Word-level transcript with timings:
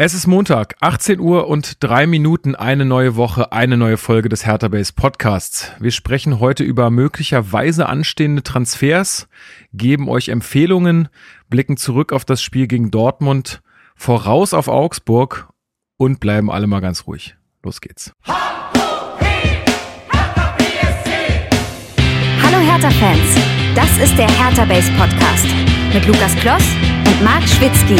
Es 0.00 0.14
ist 0.14 0.28
Montag, 0.28 0.76
18 0.78 1.18
Uhr 1.18 1.48
und 1.48 1.82
drei 1.82 2.06
Minuten, 2.06 2.54
eine 2.54 2.84
neue 2.84 3.16
Woche, 3.16 3.50
eine 3.50 3.76
neue 3.76 3.96
Folge 3.96 4.28
des 4.28 4.46
Hertha 4.46 4.68
Base 4.68 4.92
Podcasts. 4.92 5.72
Wir 5.80 5.90
sprechen 5.90 6.38
heute 6.38 6.62
über 6.62 6.88
möglicherweise 6.90 7.88
anstehende 7.88 8.44
Transfers, 8.44 9.26
geben 9.72 10.08
euch 10.08 10.28
Empfehlungen, 10.28 11.08
blicken 11.50 11.76
zurück 11.76 12.12
auf 12.12 12.24
das 12.24 12.40
Spiel 12.40 12.68
gegen 12.68 12.92
Dortmund, 12.92 13.60
voraus 13.96 14.54
auf 14.54 14.68
Augsburg 14.68 15.48
und 15.96 16.20
bleiben 16.20 16.48
alle 16.48 16.68
mal 16.68 16.78
ganz 16.78 17.08
ruhig. 17.08 17.36
Los 17.64 17.80
geht's. 17.80 18.12
Hallo 18.24 18.38
Hertha-Fans, 22.60 23.36
das 23.74 23.98
ist 23.98 24.16
der 24.16 24.30
Hertha 24.30 24.64
Base 24.64 24.92
Podcast 24.92 25.46
mit 25.92 26.06
Lukas 26.06 26.36
Kloss 26.36 26.62
und 27.04 27.24
Marc 27.24 27.42
Schwitzky. 27.48 27.98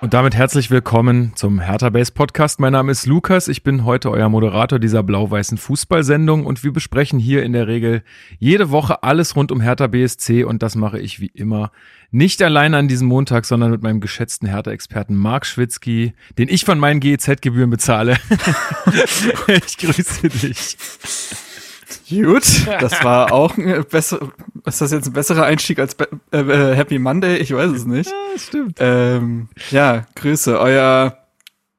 Und 0.00 0.12
damit 0.12 0.34
herzlich 0.34 0.70
willkommen 0.70 1.32
zum 1.34 1.60
Hertha 1.60 1.88
Base 1.88 2.12
Podcast. 2.12 2.60
Mein 2.60 2.74
Name 2.74 2.92
ist 2.92 3.06
Lukas. 3.06 3.48
Ich 3.48 3.62
bin 3.62 3.86
heute 3.86 4.10
euer 4.10 4.28
Moderator 4.28 4.78
dieser 4.78 5.02
blau-weißen 5.02 5.56
Fußballsendung 5.56 6.44
und 6.44 6.62
wir 6.62 6.74
besprechen 6.74 7.18
hier 7.18 7.42
in 7.42 7.54
der 7.54 7.66
Regel 7.66 8.02
jede 8.38 8.70
Woche 8.70 9.02
alles 9.02 9.34
rund 9.34 9.50
um 9.50 9.62
Hertha 9.62 9.86
BSC 9.86 10.44
und 10.44 10.62
das 10.62 10.76
mache 10.76 10.98
ich 10.98 11.20
wie 11.20 11.30
immer 11.34 11.72
nicht 12.10 12.42
alleine 12.42 12.76
an 12.76 12.86
diesem 12.86 13.08
Montag, 13.08 13.46
sondern 13.46 13.70
mit 13.70 13.82
meinem 13.82 14.00
geschätzten 14.00 14.46
Hertha-Experten 14.46 15.16
Marc 15.16 15.46
Schwitzky, 15.46 16.12
den 16.36 16.48
ich 16.48 16.66
von 16.66 16.78
meinen 16.78 17.00
GEZ-Gebühren 17.00 17.70
bezahle. 17.70 18.18
ich 19.48 19.78
grüße 19.78 20.28
dich. 20.28 20.76
Gut, 22.08 22.66
das 22.80 23.02
war 23.02 23.32
auch 23.32 23.56
ein 23.56 23.84
besser, 23.90 24.18
ist 24.64 24.80
das 24.80 24.92
jetzt 24.92 25.06
ein 25.06 25.12
besserer 25.12 25.44
Einstieg 25.44 25.78
als 25.78 25.94
Be 25.94 26.08
äh, 26.32 26.38
äh 26.38 26.74
Happy 26.74 26.98
Monday? 26.98 27.36
Ich 27.36 27.54
weiß 27.54 27.70
es 27.70 27.86
nicht. 27.86 28.10
Ja, 28.10 28.38
stimmt. 28.38 28.76
Ähm, 28.80 29.48
ja, 29.70 30.06
Grüße, 30.14 30.58
euer, 30.58 31.18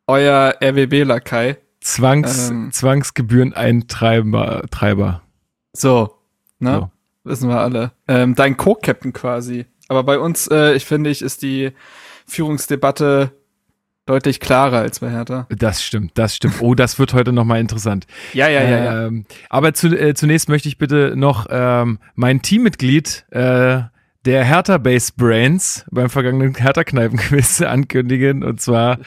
euer 0.08 0.56
RWB-Lakai. 0.62 1.58
Zwangs, 1.81 2.50
ähm, 2.50 2.72
Zwangsgebühren-Eintreiber, 2.72 4.64
Treiber. 4.72 5.22
So, 5.73 6.16
ne? 6.59 6.73
So. 6.80 6.90
Wissen 7.30 7.50
wir 7.50 7.59
alle. 7.59 7.92
Ähm, 8.08 8.36
dein 8.36 8.58
Co-Captain 8.58 9.14
quasi. 9.14 9.66
Aber 9.88 10.03
bei 10.03 10.18
uns, 10.18 10.48
äh, 10.48 10.73
ich 10.73 10.86
finde 10.86 11.09
ich, 11.09 11.22
ist 11.22 11.42
die 11.42 11.72
Führungsdebatte 12.26 13.31
deutlich 14.06 14.39
klarer 14.39 14.80
als 14.80 15.00
bei 15.00 15.09
Hertha. 15.09 15.48
Das 15.50 15.84
stimmt, 15.84 16.11
das 16.16 16.36
stimmt. 16.36 16.61
Oh, 16.61 16.75
das 16.75 17.00
wird 17.00 17.14
heute 17.14 17.34
nochmal 17.34 17.59
interessant. 17.59 18.06
ja, 18.34 18.47
ja, 18.47 18.64
ja, 18.64 18.84
ja. 18.84 19.08
Ähm, 19.08 19.25
aber 19.50 19.73
zu, 19.73 19.88
äh, 19.88 20.14
zunächst 20.14 20.50
möchte 20.50 20.67
ich 20.67 20.78
bitte 20.78 21.14
noch 21.16 21.47
ähm, 21.50 22.00
mein 22.16 22.42
Teammitglied 22.42 23.25
äh, 23.31 23.81
der 24.25 24.44
Hertha 24.44 24.78
Base 24.80 25.12
Brands 25.16 25.86
beim 25.92 26.09
vergangenen 26.09 26.56
Hertha 26.56 26.84
Kneipenquiz 26.84 27.62
ankündigen. 27.62 28.44
Und 28.44 28.59
zwar, 28.59 29.00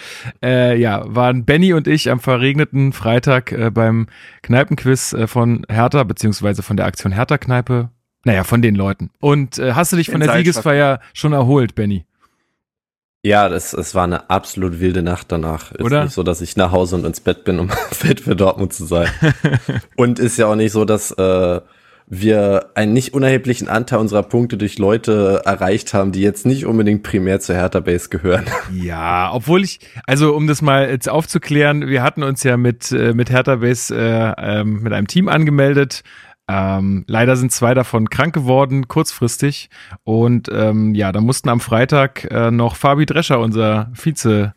äh, 0.43 0.79
ja, 0.79 1.03
waren 1.07 1.45
Benny 1.45 1.73
und 1.73 1.89
ich 1.89 2.11
am 2.11 2.21
verregneten 2.21 2.93
Freitag 2.93 3.53
äh, 3.53 3.71
beim 3.71 4.07
Kneipenquiz 4.43 5.13
äh, 5.13 5.27
von 5.27 5.67
Hertha, 5.69 6.05
beziehungsweise 6.05 6.63
von 6.63 6.77
der 6.77 6.87
Aktion 6.87 7.13
Hertha 7.13 7.39
Kneipe. 7.39 7.91
Naja, 8.25 8.45
von 8.45 8.63
den 8.63 8.75
Leuten. 8.75 9.11
Und 9.21 9.59
äh, 9.59 9.75
hast 9.75 9.93
du 9.93 9.97
dich 9.97 10.11
von 10.11 10.21
der 10.21 10.33
Siegesfeier 10.37 11.01
schon 11.15 11.33
erholt, 11.33 11.75
Benny? 11.75 12.05
Ja, 13.25 13.49
das, 13.49 13.73
es 13.73 13.95
war 13.95 14.05
eine 14.05 14.31
absolut 14.31 14.79
wilde 14.79 15.03
Nacht 15.03 15.33
danach. 15.33 15.73
Ist 15.73 15.81
Oder? 15.85 16.05
nicht 16.05 16.15
so, 16.15 16.23
dass 16.23 16.41
ich 16.41 16.57
nach 16.57 16.71
Hause 16.71 16.97
und 16.97 17.05
ins 17.05 17.21
Bett 17.21 17.45
bin, 17.45 17.59
um 17.59 17.69
fit 17.91 18.21
für 18.21 18.37
Dortmund 18.37 18.73
zu 18.73 18.85
sein. 18.85 19.09
und 19.97 20.19
ist 20.19 20.39
ja 20.39 20.47
auch 20.47 20.55
nicht 20.55 20.73
so, 20.73 20.85
dass 20.85 21.11
äh, 21.13 21.61
wir 22.11 22.71
einen 22.75 22.93
nicht 22.93 23.13
unerheblichen 23.13 23.69
Anteil 23.69 23.99
unserer 23.99 24.23
Punkte 24.23 24.57
durch 24.57 24.79
Leute 24.79 25.43
erreicht 25.45 25.93
haben, 25.93 26.13
die 26.13 26.23
jetzt 26.23 26.47
nicht 26.47 26.65
unbedingt 26.65 27.03
primär 27.03 27.41
zur 27.41 27.57
Hertha 27.57 27.81
Base 27.81 28.09
gehören. 28.09 28.47
Ja, 28.73 29.31
obwohl 29.33 29.65
ich, 29.65 29.81
also 30.07 30.35
um 30.35 30.47
das 30.47 30.63
mal 30.63 30.89
jetzt 30.89 31.09
aufzuklären, 31.09 31.89
wir 31.89 32.03
hatten 32.03 32.23
uns 32.23 32.43
ja 32.45 32.57
mit, 32.57 32.93
äh, 32.93 33.13
mit 33.13 33.31
Hertha 33.31 33.57
Base 33.57 33.95
äh, 33.95 34.33
ähm, 34.39 34.83
mit 34.83 34.93
einem 34.93 35.07
Team 35.07 35.29
angemeldet, 35.29 36.03
ähm, 36.49 37.05
leider 37.07 37.37
sind 37.37 37.53
zwei 37.53 37.75
davon 37.75 38.09
krank 38.09 38.35
geworden, 38.35 38.89
kurzfristig. 38.89 39.69
Und 40.05 40.49
ähm, 40.51 40.95
ja, 40.95 41.13
da 41.13 41.21
mussten 41.21 41.51
am 41.51 41.61
Freitag 41.61 42.25
äh, 42.31 42.51
noch 42.51 42.75
Fabi 42.77 43.05
Drescher, 43.05 43.39
unser 43.39 43.91
Vize, 43.93 44.55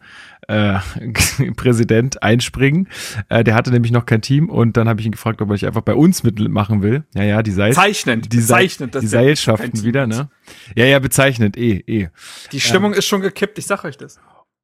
äh, 0.47 0.79
Präsident 1.55 2.23
einspringen. 2.23 2.87
Äh, 3.27 3.43
der 3.43 3.55
hatte 3.55 3.71
nämlich 3.71 3.91
noch 3.91 4.05
kein 4.05 4.21
Team 4.21 4.49
und 4.49 4.77
dann 4.77 4.87
habe 4.87 5.01
ich 5.01 5.05
ihn 5.05 5.11
gefragt, 5.11 5.41
ob 5.41 5.49
er 5.49 5.53
nicht 5.53 5.67
einfach 5.67 5.81
bei 5.81 5.93
uns 5.93 6.23
mitmachen 6.23 6.81
will. 6.81 7.03
Ja, 7.13 7.23
ja, 7.23 7.43
die 7.43 7.51
Seil 7.51 7.69
bezeichnend, 7.69 8.31
die, 8.31 8.37
bezeichnend, 8.37 8.95
die 8.95 9.07
Seilschaften 9.07 9.83
wieder, 9.83 10.07
ne? 10.07 10.29
Ja, 10.75 10.85
ja, 10.85 10.99
bezeichnend, 10.99 11.57
eh, 11.57 11.83
eh. 11.87 12.09
Die 12.51 12.59
Stimmung 12.59 12.93
ähm, 12.93 12.99
ist 12.99 13.05
schon 13.05 13.21
gekippt, 13.21 13.57
ich 13.57 13.65
sag 13.65 13.83
euch 13.83 13.97
das. 13.97 14.19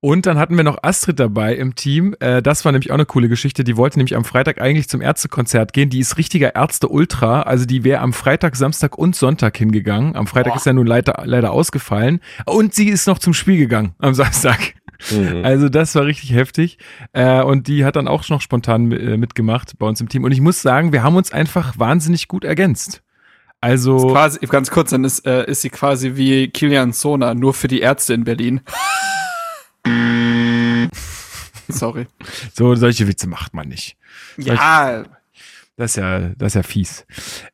Und 0.07 0.25
dann 0.25 0.37
hatten 0.37 0.55
wir 0.55 0.63
noch 0.63 0.77
Astrid 0.83 1.19
dabei 1.19 1.53
im 1.53 1.75
Team. 1.75 2.15
Äh, 2.21 2.41
das 2.41 2.63
war 2.63 2.71
nämlich 2.71 2.91
auch 2.91 2.95
eine 2.95 3.05
coole 3.05 3.27
Geschichte. 3.27 3.65
Die 3.65 3.75
wollte 3.75 3.99
nämlich 3.99 4.15
am 4.15 4.23
Freitag 4.23 4.61
eigentlich 4.61 4.87
zum 4.87 5.01
Ärztekonzert 5.01 5.73
gehen. 5.73 5.89
Die 5.89 5.99
ist 5.99 6.17
richtiger 6.17 6.55
Ärzte-Ultra. 6.55 7.41
Also 7.41 7.65
die 7.65 7.83
wäre 7.83 7.99
am 7.99 8.13
Freitag, 8.13 8.55
Samstag 8.55 8.97
und 8.97 9.17
Sonntag 9.17 9.57
hingegangen. 9.57 10.15
Am 10.15 10.25
Freitag 10.25 10.53
Boah. 10.53 10.57
ist 10.59 10.65
ja 10.65 10.71
nun 10.71 10.87
leider, 10.87 11.23
leider 11.25 11.51
ausgefallen. 11.51 12.21
Und 12.45 12.73
sie 12.73 12.87
ist 12.87 13.05
noch 13.05 13.19
zum 13.19 13.33
Spiel 13.33 13.57
gegangen 13.57 13.95
am 13.99 14.13
Samstag. 14.13 14.75
Mhm. 15.11 15.43
Also 15.43 15.67
das 15.67 15.93
war 15.93 16.05
richtig 16.05 16.31
heftig. 16.31 16.77
Äh, 17.11 17.41
und 17.41 17.67
die 17.67 17.83
hat 17.83 17.97
dann 17.97 18.07
auch 18.07 18.29
noch 18.29 18.39
spontan 18.39 18.89
äh, 18.93 19.17
mitgemacht 19.17 19.77
bei 19.77 19.87
uns 19.87 19.99
im 19.99 20.07
Team. 20.07 20.23
Und 20.23 20.31
ich 20.31 20.39
muss 20.39 20.61
sagen, 20.61 20.93
wir 20.93 21.03
haben 21.03 21.17
uns 21.17 21.33
einfach 21.33 21.77
wahnsinnig 21.77 22.29
gut 22.29 22.45
ergänzt. 22.45 23.03
Also 23.59 24.07
quasi, 24.07 24.39
ganz 24.45 24.69
kurz, 24.69 24.91
dann 24.91 25.03
ist, 25.03 25.25
äh, 25.25 25.49
ist 25.49 25.63
sie 25.63 25.69
quasi 25.69 26.15
wie 26.15 26.47
Kilian 26.47 26.93
Sona, 26.93 27.33
nur 27.33 27.53
für 27.53 27.67
die 27.67 27.79
Ärzte 27.79 28.13
in 28.13 28.23
Berlin. 28.23 28.61
Sorry. 31.69 32.07
So, 32.53 32.75
solche 32.75 33.07
Witze 33.07 33.27
macht 33.27 33.53
man 33.53 33.67
nicht. 33.67 33.97
Ja. 34.37 35.03
Das 35.75 35.91
ist 35.91 35.97
ja, 35.97 36.29
das 36.37 36.47
ist 36.47 36.55
ja 36.55 36.63
fies. 36.63 37.05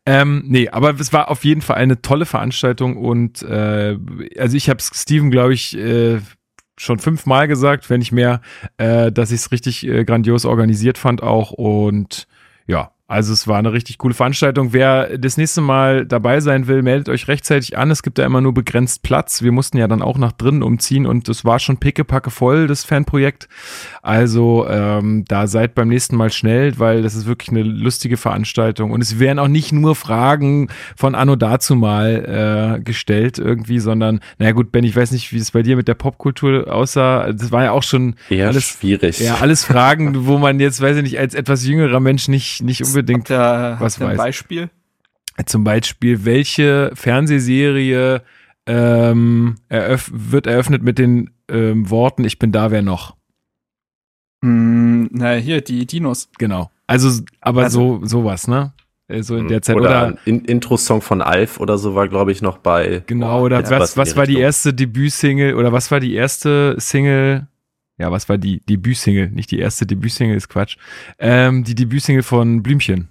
Ähm, 0.06 0.44
nee, 0.48 0.70
aber 0.70 0.98
es 0.98 1.12
war 1.12 1.30
auf 1.30 1.44
jeden 1.44 1.62
Fall 1.62 1.76
eine 1.76 2.02
tolle 2.02 2.26
Veranstaltung 2.26 2.96
und 2.96 3.42
äh, 3.42 3.98
also 4.38 4.56
ich 4.56 4.70
habe 4.70 4.82
Steven, 4.82 5.30
glaube 5.30 5.54
ich, 5.54 5.78
äh, 5.78 6.22
schon 6.78 7.00
fünfmal 7.00 7.50
gesagt, 7.50 7.90
wenn 7.90 8.00
nicht 8.00 8.14
mehr, 8.14 8.40
äh, 8.78 9.12
dass 9.12 9.32
ich 9.32 9.42
es 9.42 9.52
richtig 9.52 9.86
äh, 9.86 10.06
grandios 10.06 10.46
organisiert 10.46 10.98
fand 10.98 11.22
auch 11.22 11.52
und 11.52 12.28
ja, 12.66 12.93
also 13.06 13.34
es 13.34 13.50
war 13.50 13.60
eine 13.60 13.74
richtig 13.74 13.98
coole 13.98 14.14
Veranstaltung. 14.14 14.72
Wer 14.72 15.18
das 15.18 15.36
nächste 15.36 15.60
Mal 15.60 16.06
dabei 16.06 16.40
sein 16.40 16.68
will, 16.68 16.82
meldet 16.82 17.10
euch 17.10 17.28
rechtzeitig 17.28 17.78
an. 17.78 17.92
Es 17.92 18.02
gibt 18.02 18.18
da 18.18 18.26
immer 18.26 18.40
nur 18.40 18.54
begrenzt 18.54 19.04
Platz. 19.04 19.42
Wir 19.42 19.52
mussten 19.52 19.78
ja 19.78 19.90
dann 19.90 20.02
auch 20.02 20.18
nach 20.18 20.32
drinnen 20.32 20.64
umziehen 20.64 21.06
und 21.06 21.28
es 21.28 21.44
war 21.44 21.60
schon 21.60 21.78
pickepacke 21.78 22.32
voll, 22.32 22.66
das 22.66 22.86
Fanprojekt. 22.86 23.50
Also 24.02 24.66
ähm, 24.70 25.26
da 25.28 25.48
seid 25.48 25.76
beim 25.76 25.90
nächsten 25.90 26.16
Mal 26.16 26.32
schnell, 26.32 26.80
weil 26.80 27.02
das 27.02 27.14
ist 27.14 27.26
wirklich 27.26 27.50
eine 27.50 27.64
lustige 27.64 28.16
Veranstaltung. 28.16 28.92
Und 28.92 29.02
es 29.02 29.20
werden 29.20 29.38
auch 29.38 29.50
nicht 29.50 29.74
nur 29.74 29.96
Fragen 29.96 30.70
von 30.96 31.14
Anno 31.14 31.36
dazu 31.36 31.76
mal 31.76 32.78
äh, 32.80 32.82
gestellt 32.82 33.38
irgendwie, 33.38 33.80
sondern, 33.80 34.22
naja 34.40 34.54
gut, 34.54 34.72
Ben, 34.72 34.86
ich 34.86 34.96
weiß 34.96 35.12
nicht, 35.12 35.34
wie 35.34 35.40
es 35.40 35.52
bei 35.52 35.62
dir 35.62 35.76
mit 35.76 35.90
der 35.90 35.96
Popkultur 35.96 36.74
aussah. 36.74 37.34
Das 37.34 37.52
war 37.52 37.66
ja 37.66 37.72
auch 37.74 37.84
schon 37.84 38.16
Eher 38.30 38.48
alles 38.48 38.64
schwierig. 38.64 39.20
Ja, 39.20 39.36
alles 39.36 39.66
Fragen, 39.66 40.26
wo 40.26 40.38
man 40.38 40.62
jetzt, 40.62 40.82
weiß 40.82 40.96
ich 40.98 41.04
nicht, 41.04 41.20
als 41.20 41.36
etwas 41.36 41.66
jüngerer 41.66 42.00
Mensch 42.00 42.30
nicht, 42.30 42.64
nicht 42.64 42.82
unbedingt 42.82 42.93
unbedingt 42.94 43.30
da, 43.30 43.78
was 43.80 44.00
weiß. 44.00 44.12
Ein 44.12 44.18
Beispiel? 44.18 44.70
Zum 45.46 45.64
Beispiel, 45.64 46.26
welche 46.26 46.92
Fernsehserie 46.94 48.22
ähm, 48.66 49.56
eröff 49.68 50.12
wird 50.14 50.48
eröffnet 50.48 50.84
mit 50.84 51.00
den 51.00 51.32
ähm, 51.50 51.90
Worten 51.90 52.24
Ich 52.24 52.40
bin 52.40 52.52
da, 52.52 52.72
wer 52.72 52.82
noch? 52.82 53.16
Mm, 54.42 55.06
na, 55.12 55.34
hier, 55.34 55.62
die 55.62 55.86
Dinos. 55.86 56.30
Genau. 56.38 56.70
Also, 56.88 57.24
aber 57.42 57.64
also, 57.64 58.00
so 58.02 58.06
sowas, 58.06 58.48
ne? 58.48 58.74
Äh, 59.08 59.24
so 59.24 59.36
in 59.36 59.48
der 59.48 59.62
Zeit. 59.62 59.76
Oder, 59.76 59.86
oder 59.86 60.18
ein 60.26 60.46
Intro-Song 60.46 61.02
von 61.02 61.22
Alf 61.22 61.60
oder 61.60 61.78
so 61.78 61.96
war, 61.96 62.08
glaube 62.08 62.32
ich, 62.32 62.42
noch 62.42 62.58
bei. 62.58 63.04
Genau, 63.08 63.42
oder 63.42 63.70
was, 63.70 63.98
was 63.98 64.16
war 64.16 64.26
die 64.26 64.38
erste 64.38 64.74
Debütsingle 64.74 65.56
oder 65.56 65.72
was 65.72 65.92
war 65.92 66.00
die 66.00 66.14
erste 66.14 66.76
Single 66.80 67.48
ja, 68.04 68.12
was 68.12 68.28
war 68.28 68.38
die 68.38 68.60
Debütsingle? 68.60 69.30
Nicht 69.30 69.50
die 69.50 69.60
erste 69.60 69.86
Debütsingle, 69.86 70.36
ist 70.36 70.50
Quatsch. 70.50 70.76
Ähm, 71.20 71.64
die 71.64 71.74
Debütsingle 71.74 72.22
von 72.22 72.62
Blümchen. 72.62 73.08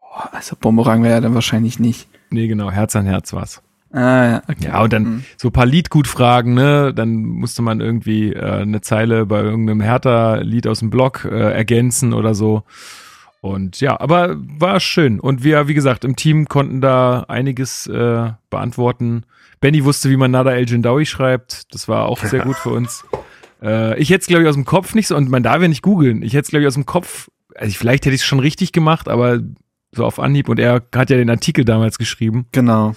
Boah, 0.00 0.30
also 0.32 0.56
Bomberang 0.58 1.02
wäre 1.02 1.16
ja 1.16 1.20
dann 1.20 1.34
wahrscheinlich 1.34 1.78
nicht. 1.78 2.08
Nee, 2.30 2.46
genau, 2.46 2.70
Herz 2.70 2.96
an 2.96 3.04
Herz 3.04 3.34
war's. 3.34 3.62
Ah, 3.92 4.24
ja, 4.24 4.42
okay. 4.48 4.68
Ja, 4.68 4.82
und 4.82 4.92
dann 4.94 5.02
mhm. 5.02 5.24
so 5.36 5.48
ein 5.48 5.52
paar 5.52 5.66
Liedgutfragen, 5.66 6.54
ne? 6.54 6.94
Dann 6.94 7.16
musste 7.16 7.60
man 7.60 7.82
irgendwie 7.82 8.32
äh, 8.32 8.62
eine 8.62 8.80
Zeile 8.80 9.26
bei 9.26 9.42
irgendeinem 9.42 9.82
Hertha-Lied 9.82 10.66
aus 10.66 10.78
dem 10.78 10.88
Blog 10.88 11.28
äh, 11.30 11.52
ergänzen 11.52 12.14
oder 12.14 12.34
so. 12.34 12.62
Und 13.42 13.80
ja, 13.82 14.00
aber 14.00 14.36
war 14.38 14.80
schön. 14.80 15.20
Und 15.20 15.44
wir, 15.44 15.68
wie 15.68 15.74
gesagt, 15.74 16.06
im 16.06 16.16
Team 16.16 16.48
konnten 16.48 16.80
da 16.80 17.26
einiges 17.28 17.86
äh, 17.86 18.30
beantworten. 18.48 19.24
Benny 19.60 19.84
wusste, 19.84 20.08
wie 20.08 20.16
man 20.16 20.30
Nada 20.30 20.52
El 20.52 20.68
Jindawi 20.68 21.04
schreibt. 21.04 21.74
Das 21.74 21.86
war 21.86 22.06
auch 22.06 22.18
sehr 22.24 22.40
gut 22.44 22.56
für 22.56 22.70
uns. 22.70 23.04
Äh, 23.62 23.98
ich 23.98 24.10
hätte 24.10 24.22
es, 24.22 24.26
glaube 24.26 24.42
ich, 24.42 24.48
aus 24.48 24.54
dem 24.54 24.64
Kopf 24.64 24.94
nicht 24.94 25.08
so, 25.08 25.16
und 25.16 25.30
man 25.30 25.42
darf 25.42 25.62
ja 25.62 25.68
nicht 25.68 25.82
googeln. 25.82 26.22
Ich 26.22 26.32
hätte 26.32 26.42
es, 26.42 26.48
glaube 26.48 26.62
ich, 26.62 26.68
aus 26.68 26.74
dem 26.74 26.86
Kopf, 26.86 27.28
also 27.54 27.74
vielleicht 27.76 28.04
hätte 28.04 28.14
ich 28.14 28.22
es 28.22 28.26
schon 28.26 28.40
richtig 28.40 28.72
gemacht, 28.72 29.08
aber 29.08 29.40
so 29.92 30.04
auf 30.04 30.18
Anhieb 30.18 30.48
und 30.48 30.58
er 30.58 30.82
hat 30.94 31.10
ja 31.10 31.16
den 31.16 31.30
Artikel 31.30 31.64
damals 31.64 31.98
geschrieben. 31.98 32.46
Genau. 32.52 32.94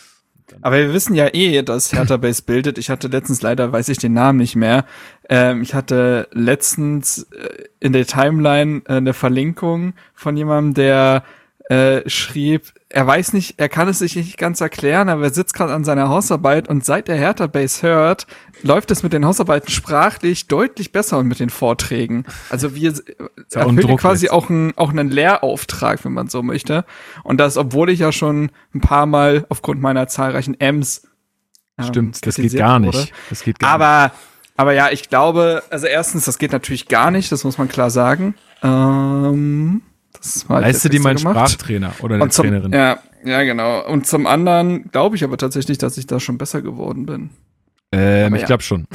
Aber 0.61 0.77
wir 0.77 0.93
wissen 0.93 1.15
ja 1.15 1.33
eh, 1.33 1.61
dass 1.63 1.91
Hertha 1.91 2.17
Base 2.17 2.43
bildet. 2.43 2.77
Ich 2.77 2.89
hatte 2.89 3.07
letztens 3.07 3.41
leider, 3.41 3.71
weiß 3.71 3.89
ich 3.89 3.97
den 3.97 4.13
Namen 4.13 4.39
nicht 4.39 4.55
mehr. 4.55 4.85
Ähm, 5.27 5.61
ich 5.61 5.73
hatte 5.73 6.27
letztens 6.31 7.23
äh, 7.31 7.65
in 7.79 7.93
der 7.93 8.05
Timeline 8.05 8.81
äh, 8.85 8.93
eine 8.93 9.13
Verlinkung 9.13 9.93
von 10.13 10.37
jemandem, 10.37 10.75
der 10.75 11.23
äh, 11.69 12.07
schrieb, 12.09 12.73
er 12.89 13.07
weiß 13.07 13.33
nicht, 13.33 13.55
er 13.57 13.69
kann 13.69 13.87
es 13.87 13.99
sich 13.99 14.15
nicht 14.15 14.37
ganz 14.37 14.61
erklären, 14.61 15.09
aber 15.09 15.23
er 15.23 15.33
sitzt 15.33 15.53
gerade 15.53 15.73
an 15.73 15.83
seiner 15.83 16.09
Hausarbeit 16.09 16.69
und 16.69 16.85
seit 16.85 17.09
er 17.09 17.15
Hertha 17.15 17.47
Base 17.47 17.81
hört, 17.81 18.27
läuft 18.61 18.91
es 18.91 19.03
mit 19.03 19.13
den 19.13 19.25
Hausarbeiten 19.25 19.69
sprachlich 19.69 20.47
deutlich 20.47 20.91
besser 20.91 21.17
und 21.17 21.27
mit 21.27 21.39
den 21.39 21.49
Vorträgen. 21.49 22.25
Also 22.49 22.75
wir 22.75 22.93
erfüllen 23.51 23.97
quasi 23.97 24.29
auch, 24.29 24.49
ein, 24.49 24.73
auch 24.77 24.91
einen 24.91 25.09
Lehrauftrag, 25.09 26.05
wenn 26.05 26.13
man 26.13 26.27
so 26.27 26.43
möchte. 26.43 26.85
Und 27.23 27.37
das, 27.39 27.57
obwohl 27.57 27.89
ich 27.89 27.99
ja 27.99 28.11
schon 28.11 28.51
ein 28.73 28.81
paar 28.81 29.07
Mal 29.07 29.45
aufgrund 29.49 29.81
meiner 29.81 30.07
zahlreichen 30.07 30.59
M's 30.59 31.03
ähm, 31.77 31.85
Stimmt, 31.85 32.25
das 32.25 32.35
geht 32.35 32.55
gar 32.55 32.79
nicht. 32.79 32.93
Wurde. 32.93 33.07
Das 33.29 33.43
geht 33.43 33.59
gar 33.59 33.71
aber, 33.71 34.03
nicht. 34.05 34.15
Aber 34.57 34.73
ja, 34.73 34.89
ich 34.91 35.09
glaube, 35.09 35.63
also 35.69 35.87
erstens, 35.87 36.25
das 36.25 36.37
geht 36.37 36.51
natürlich 36.51 36.87
gar 36.87 37.11
nicht, 37.11 37.31
das 37.31 37.43
muss 37.43 37.57
man 37.57 37.67
klar 37.67 37.89
sagen. 37.89 38.35
Ähm, 38.63 39.81
das 40.17 40.49
war 40.49 40.61
Leiste 40.61 40.89
dir 40.89 40.99
mein 41.01 41.17
gemacht. 41.17 41.51
Sprachtrainer 41.51 41.93
oder 42.01 42.15
eine 42.15 42.29
zum, 42.29 42.45
Trainerin. 42.45 42.71
Ja, 42.71 42.99
ja, 43.23 43.43
genau. 43.43 43.85
Und 43.87 44.07
zum 44.07 44.27
anderen 44.27 44.91
glaube 44.91 45.15
ich 45.15 45.23
aber 45.23 45.37
tatsächlich, 45.37 45.77
dass 45.77 45.97
ich 45.97 46.07
da 46.07 46.19
schon 46.19 46.37
besser 46.37 46.61
geworden 46.61 47.05
bin. 47.05 47.29
Ähm, 47.91 48.35
ich 48.35 48.41
ja. 48.41 48.47
glaube 48.47 48.63
schon. 48.63 48.87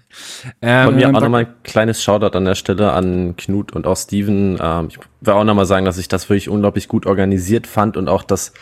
ähm, 0.62 0.86
Von 0.86 0.96
mir 0.96 1.08
auch 1.08 1.20
nochmal 1.20 1.46
ein 1.46 1.54
kleines 1.64 2.02
Shoutout 2.02 2.36
an 2.36 2.44
der 2.44 2.54
Stelle 2.54 2.92
an 2.92 3.34
Knut 3.36 3.72
und 3.72 3.86
auch 3.86 3.96
Steven. 3.96 4.58
Ähm, 4.60 4.88
ich 4.90 4.98
will 5.20 5.34
auch 5.34 5.44
nochmal 5.44 5.66
sagen, 5.66 5.84
dass 5.84 5.98
ich 5.98 6.08
das 6.08 6.28
wirklich 6.28 6.48
unglaublich 6.48 6.88
gut 6.88 7.06
organisiert 7.06 7.66
fand 7.66 7.96
und 7.96 8.08
auch 8.08 8.22
das 8.22 8.52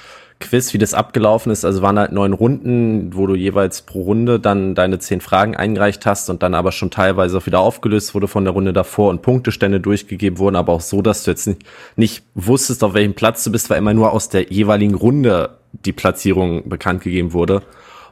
Quiz, 0.40 0.74
wie 0.74 0.78
das 0.78 0.94
abgelaufen 0.94 1.50
ist. 1.50 1.64
Also 1.64 1.82
waren 1.82 1.98
halt 1.98 2.12
neun 2.12 2.32
Runden, 2.32 3.14
wo 3.14 3.26
du 3.26 3.34
jeweils 3.34 3.82
pro 3.82 4.02
Runde 4.02 4.40
dann 4.40 4.74
deine 4.74 4.98
zehn 4.98 5.20
Fragen 5.20 5.56
eingereicht 5.56 6.06
hast 6.06 6.28
und 6.30 6.42
dann 6.42 6.54
aber 6.54 6.72
schon 6.72 6.90
teilweise 6.90 7.38
auch 7.38 7.46
wieder 7.46 7.60
aufgelöst 7.60 8.14
wurde 8.14 8.28
von 8.28 8.44
der 8.44 8.52
Runde 8.52 8.72
davor 8.72 9.10
und 9.10 9.22
Punktestände 9.22 9.80
durchgegeben 9.80 10.38
wurden, 10.38 10.56
aber 10.56 10.72
auch 10.72 10.80
so, 10.80 11.02
dass 11.02 11.24
du 11.24 11.30
jetzt 11.30 11.46
nicht, 11.46 11.62
nicht 11.96 12.24
wusstest, 12.34 12.84
auf 12.84 12.94
welchem 12.94 13.14
Platz 13.14 13.44
du 13.44 13.52
bist, 13.52 13.70
weil 13.70 13.78
immer 13.78 13.94
nur 13.94 14.12
aus 14.12 14.28
der 14.28 14.50
jeweiligen 14.52 14.94
Runde 14.94 15.50
die 15.72 15.92
Platzierung 15.92 16.68
bekannt 16.68 17.02
gegeben 17.02 17.32
wurde. 17.32 17.62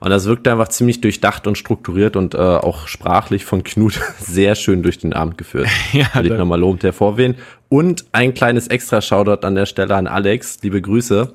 Und 0.02 0.10
das 0.10 0.24
wirkte 0.24 0.50
einfach 0.50 0.66
ziemlich 0.66 1.00
durchdacht 1.00 1.46
und 1.46 1.56
strukturiert 1.56 2.16
und 2.16 2.34
äh, 2.34 2.38
auch 2.38 2.88
sprachlich 2.88 3.44
von 3.44 3.62
Knut 3.62 4.00
sehr 4.18 4.56
schön 4.56 4.82
durch 4.82 4.98
den 4.98 5.12
Abend 5.12 5.38
geführt. 5.38 5.68
ja, 5.92 6.06
Will 6.14 6.32
ich 6.32 6.38
nochmal 6.38 6.58
lobend 6.58 6.82
hervorwählen. 6.82 7.36
Und 7.68 8.04
ein 8.10 8.34
kleines 8.34 8.66
extra 8.66 9.00
Shoutout 9.00 9.46
an 9.46 9.54
der 9.54 9.66
Stelle 9.66 9.94
an 9.94 10.08
Alex. 10.08 10.58
Liebe 10.62 10.82
Grüße. 10.82 11.32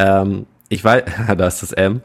Ähm, 0.00 0.46
ich 0.68 0.82
weiß, 0.82 1.04
da 1.36 1.46
ist 1.46 1.62
das 1.62 1.72
M. 1.72 2.02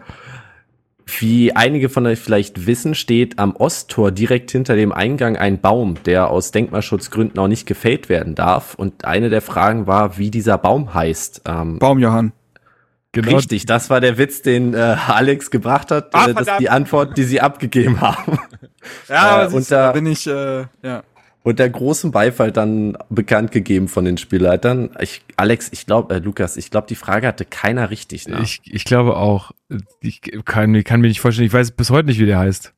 Wie 1.20 1.56
einige 1.56 1.90
von 1.90 2.08
euch 2.08 2.20
vielleicht 2.20 2.66
wissen, 2.66 2.96
steht 2.96 3.38
am 3.38 3.56
Osttor 3.56 4.12
direkt 4.12 4.50
hinter 4.50 4.76
dem 4.76 4.92
Eingang 4.92 5.38
ein 5.38 5.62
Baum, 5.62 6.02
der 6.04 6.32
aus 6.32 6.50
Denkmalschutzgründen 6.50 7.38
auch 7.38 7.48
nicht 7.48 7.68
gefällt 7.68 8.10
werden 8.10 8.34
darf. 8.34 8.74
Und 8.74 9.06
eine 9.06 9.30
der 9.30 9.42
Fragen 9.42 9.86
war, 9.86 10.18
wie 10.18 10.32
dieser 10.32 10.58
Baum 10.58 10.96
heißt. 10.96 11.44
Ähm, 11.48 11.78
Baumjohann. 11.78 12.32
Genau. 13.12 13.38
Richtig, 13.38 13.66
das 13.68 13.90
war 13.92 14.02
der 14.02 14.18
Witz, 14.18 14.42
den 14.42 14.74
äh, 14.74 14.98
Alex 15.08 15.52
gebracht 15.52 15.92
hat. 15.92 16.10
Ach, 16.14 16.28
äh, 16.28 16.34
das 16.34 16.48
ist 16.48 16.60
die 16.60 16.70
Antwort, 16.70 17.18
die 17.18 17.24
sie 17.24 17.40
abgegeben 17.40 18.02
haben. 18.02 18.40
Ja, 19.10 19.48
äh, 19.48 19.62
da 19.68 19.94
bin 19.94 20.06
ich, 20.06 20.28
äh, 20.28 20.66
ja 20.84 21.02
unter 21.46 21.70
großem 21.70 22.10
Beifall 22.10 22.52
dann 22.52 22.98
bekannt 23.10 23.52
gegeben 23.52 23.88
von 23.88 24.04
den 24.04 24.18
Spielleitern. 24.18 24.90
Ich, 25.00 25.22
Alex, 25.38 25.70
ich 25.72 25.86
glaube, 25.86 26.16
äh, 26.16 26.18
Lukas, 26.18 26.58
ich 26.58 26.72
glaube, 26.72 26.88
die 26.88 26.96
Frage 26.96 27.28
hatte 27.28 27.46
keiner 27.46 27.92
richtig. 27.92 28.28
Ne? 28.28 28.40
Ich, 28.42 28.62
ich 28.66 28.84
glaube 28.84 29.16
auch. 29.16 29.52
Ich 30.02 30.22
kann, 30.46 30.84
kann 30.84 31.02
mir 31.02 31.08
nicht 31.08 31.22
vorstellen, 31.22 31.46
ich 31.46 31.54
weiß 31.54 31.72
bis 31.72 31.92
heute 31.92 32.08
nicht, 32.08 32.20
wie 32.20 32.26
der 32.26 32.40
heißt. 32.40 32.74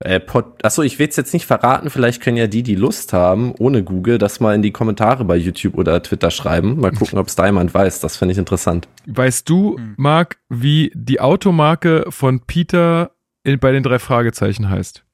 Äh, 0.00 0.18
Pod, 0.18 0.64
achso, 0.64 0.80
ich 0.80 0.98
will 0.98 1.08
es 1.08 1.16
jetzt 1.16 1.34
nicht 1.34 1.44
verraten, 1.44 1.90
vielleicht 1.90 2.22
können 2.22 2.38
ja 2.38 2.46
die, 2.46 2.62
die 2.62 2.76
Lust 2.76 3.12
haben, 3.12 3.52
ohne 3.58 3.82
Google, 3.84 4.16
das 4.16 4.40
mal 4.40 4.54
in 4.54 4.62
die 4.62 4.70
Kommentare 4.70 5.26
bei 5.26 5.36
YouTube 5.36 5.76
oder 5.76 6.02
Twitter 6.02 6.30
schreiben. 6.30 6.80
Mal 6.80 6.92
gucken, 6.92 7.18
ob 7.18 7.26
es 7.26 7.36
da 7.36 7.44
jemand 7.46 7.74
weiß. 7.74 8.00
Das 8.00 8.16
finde 8.16 8.32
ich 8.32 8.38
interessant. 8.38 8.88
Weißt 9.06 9.46
du, 9.46 9.76
hm. 9.76 9.94
Marc, 9.98 10.38
wie 10.48 10.90
die 10.94 11.20
Automarke 11.20 12.06
von 12.08 12.40
Peter 12.46 13.10
in, 13.44 13.58
bei 13.58 13.72
den 13.72 13.82
drei 13.82 13.98
Fragezeichen 13.98 14.70
heißt? 14.70 15.04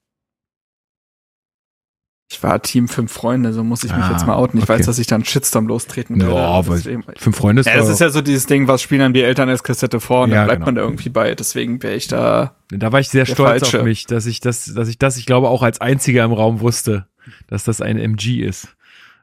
Ich 2.30 2.42
war 2.42 2.60
Team 2.62 2.88
Fünf 2.88 3.12
Freunde, 3.12 3.52
so 3.52 3.62
muss 3.62 3.84
ich 3.84 3.92
mich 3.94 4.02
ah, 4.04 4.12
jetzt 4.12 4.26
mal 4.26 4.34
outen. 4.34 4.58
Ich 4.58 4.64
okay. 4.64 4.78
weiß, 4.78 4.86
dass 4.86 4.98
ich 4.98 5.06
dann 5.06 5.24
Shitstorm 5.24 5.66
lostreten 5.66 6.18
werde. 6.20 6.34
Ja, 6.34 6.46
aber 6.46 6.78
Fünf 6.78 7.36
Freunde 7.36 7.60
ist 7.60 7.66
ja, 7.66 7.76
Das 7.76 7.88
ist 7.88 8.00
ja 8.00 8.08
so 8.08 8.22
dieses 8.22 8.46
Ding, 8.46 8.66
was 8.66 8.80
spielen 8.80 9.00
dann 9.00 9.12
die 9.12 9.22
Eltern 9.22 9.48
als 9.48 9.62
Kassette 9.62 10.00
vor 10.00 10.22
und 10.22 10.30
ja, 10.30 10.36
dann 10.36 10.46
bleibt 10.46 10.60
genau. 10.60 10.66
man 10.66 10.74
da 10.74 10.82
irgendwie 10.82 11.10
bei. 11.10 11.34
Deswegen 11.34 11.82
wäre 11.82 11.94
ich 11.94 12.08
da. 12.08 12.56
Da 12.70 12.92
war 12.92 13.00
ich 13.00 13.10
sehr 13.10 13.26
stolz 13.26 13.62
Falsche. 13.62 13.80
auf 13.80 13.84
mich, 13.84 14.06
dass 14.06 14.24
ich 14.26 14.40
das, 14.40 14.72
dass 14.72 14.88
ich 14.88 14.98
das, 14.98 15.18
ich 15.18 15.26
glaube, 15.26 15.48
auch 15.48 15.62
als 15.62 15.80
einziger 15.80 16.24
im 16.24 16.32
Raum 16.32 16.60
wusste, 16.60 17.06
dass 17.46 17.64
das 17.64 17.82
ein 17.82 17.98
MG 17.98 18.40
ist. 18.40 18.68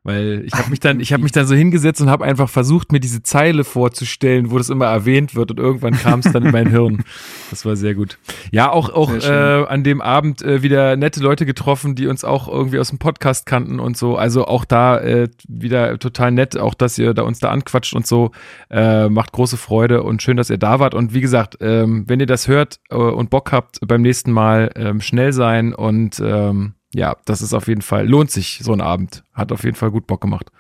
Weil 0.04 0.44
ich 0.46 0.54
habe 0.54 0.70
mich 0.72 0.80
dann, 0.80 1.00
ich 1.00 1.14
habe 1.14 1.24
mich 1.24 1.32
dann 1.32 1.46
so 1.46 1.56
hingesetzt 1.56 2.02
und 2.02 2.10
habe 2.10 2.26
einfach 2.26 2.50
versucht, 2.50 2.92
mir 2.92 3.00
diese 3.00 3.22
Zeile 3.22 3.64
vorzustellen, 3.64 4.52
wo 4.52 4.58
das 4.58 4.70
immer 4.70 4.86
erwähnt 4.86 5.36
wird 5.36 5.52
und 5.52 5.60
irgendwann 5.60 5.94
kam 5.94 6.22
es 6.22 6.32
dann 6.32 6.46
in 6.46 6.52
mein 6.52 6.70
Hirn. 6.72 7.04
Das 7.50 7.66
war 7.66 7.76
sehr 7.76 7.94
gut. 7.94 8.18
Ja, 8.52 8.72
auch 8.72 8.90
auch 8.90 9.14
äh, 9.14 9.66
an 9.68 9.84
dem 9.84 10.02
Abend 10.02 10.42
äh, 10.42 10.64
wieder 10.64 10.96
nette 10.96 11.22
Leute 11.22 11.46
getroffen, 11.46 11.96
die 11.96 12.08
uns 12.08 12.24
auch 12.24 12.48
irgendwie 12.48 12.80
aus 12.80 12.90
dem 12.90 13.00
Podcast 13.00 13.46
kannten 13.46 13.80
und 13.80 13.96
so. 13.96 14.16
Also 14.18 14.46
auch 14.46 14.66
da 14.66 15.00
äh, 15.00 15.30
wieder 15.48 16.00
total 16.00 16.32
nett, 16.32 16.58
auch 16.58 16.74
dass 16.74 16.98
ihr 16.98 17.14
da 17.14 17.24
uns 17.24 17.40
da 17.40 17.50
anquatscht 17.50 17.94
und 17.94 18.08
so. 18.08 18.32
Äh, 18.70 19.10
macht 19.10 19.32
große 19.34 19.58
Freude 19.58 20.04
und 20.04 20.22
schön, 20.22 20.38
dass 20.38 20.50
ihr 20.50 20.58
da 20.58 20.80
wart. 20.80 20.94
Und 20.94 21.14
wie 21.14 21.22
gesagt, 21.22 21.58
ähm, 21.62 22.06
wenn 22.08 22.20
ihr 22.20 22.26
das 22.26 22.48
hört 22.48 22.80
äh, 22.90 22.96
und 22.96 23.30
Bock 23.30 23.52
habt, 23.52 23.80
beim 23.86 24.02
nächsten 24.02 24.32
Mal 24.32 24.72
ähm, 24.76 25.02
schnell 25.02 25.34
sein 25.34 25.74
und 25.74 26.20
ähm, 26.24 26.74
ja, 26.94 27.16
das 27.26 27.42
ist 27.42 27.54
auf 27.54 27.68
jeden 27.68 27.82
Fall, 27.82 28.08
lohnt 28.08 28.32
sich 28.32 28.62
so 28.64 28.74
ein 28.74 28.82
Abend. 28.82 29.24
Hat 29.34 29.52
auf 29.52 29.64
jeden 29.64 29.76
Fall 29.76 29.92
gut 29.92 30.08
Bock 30.08 30.22
gemacht. 30.22 30.52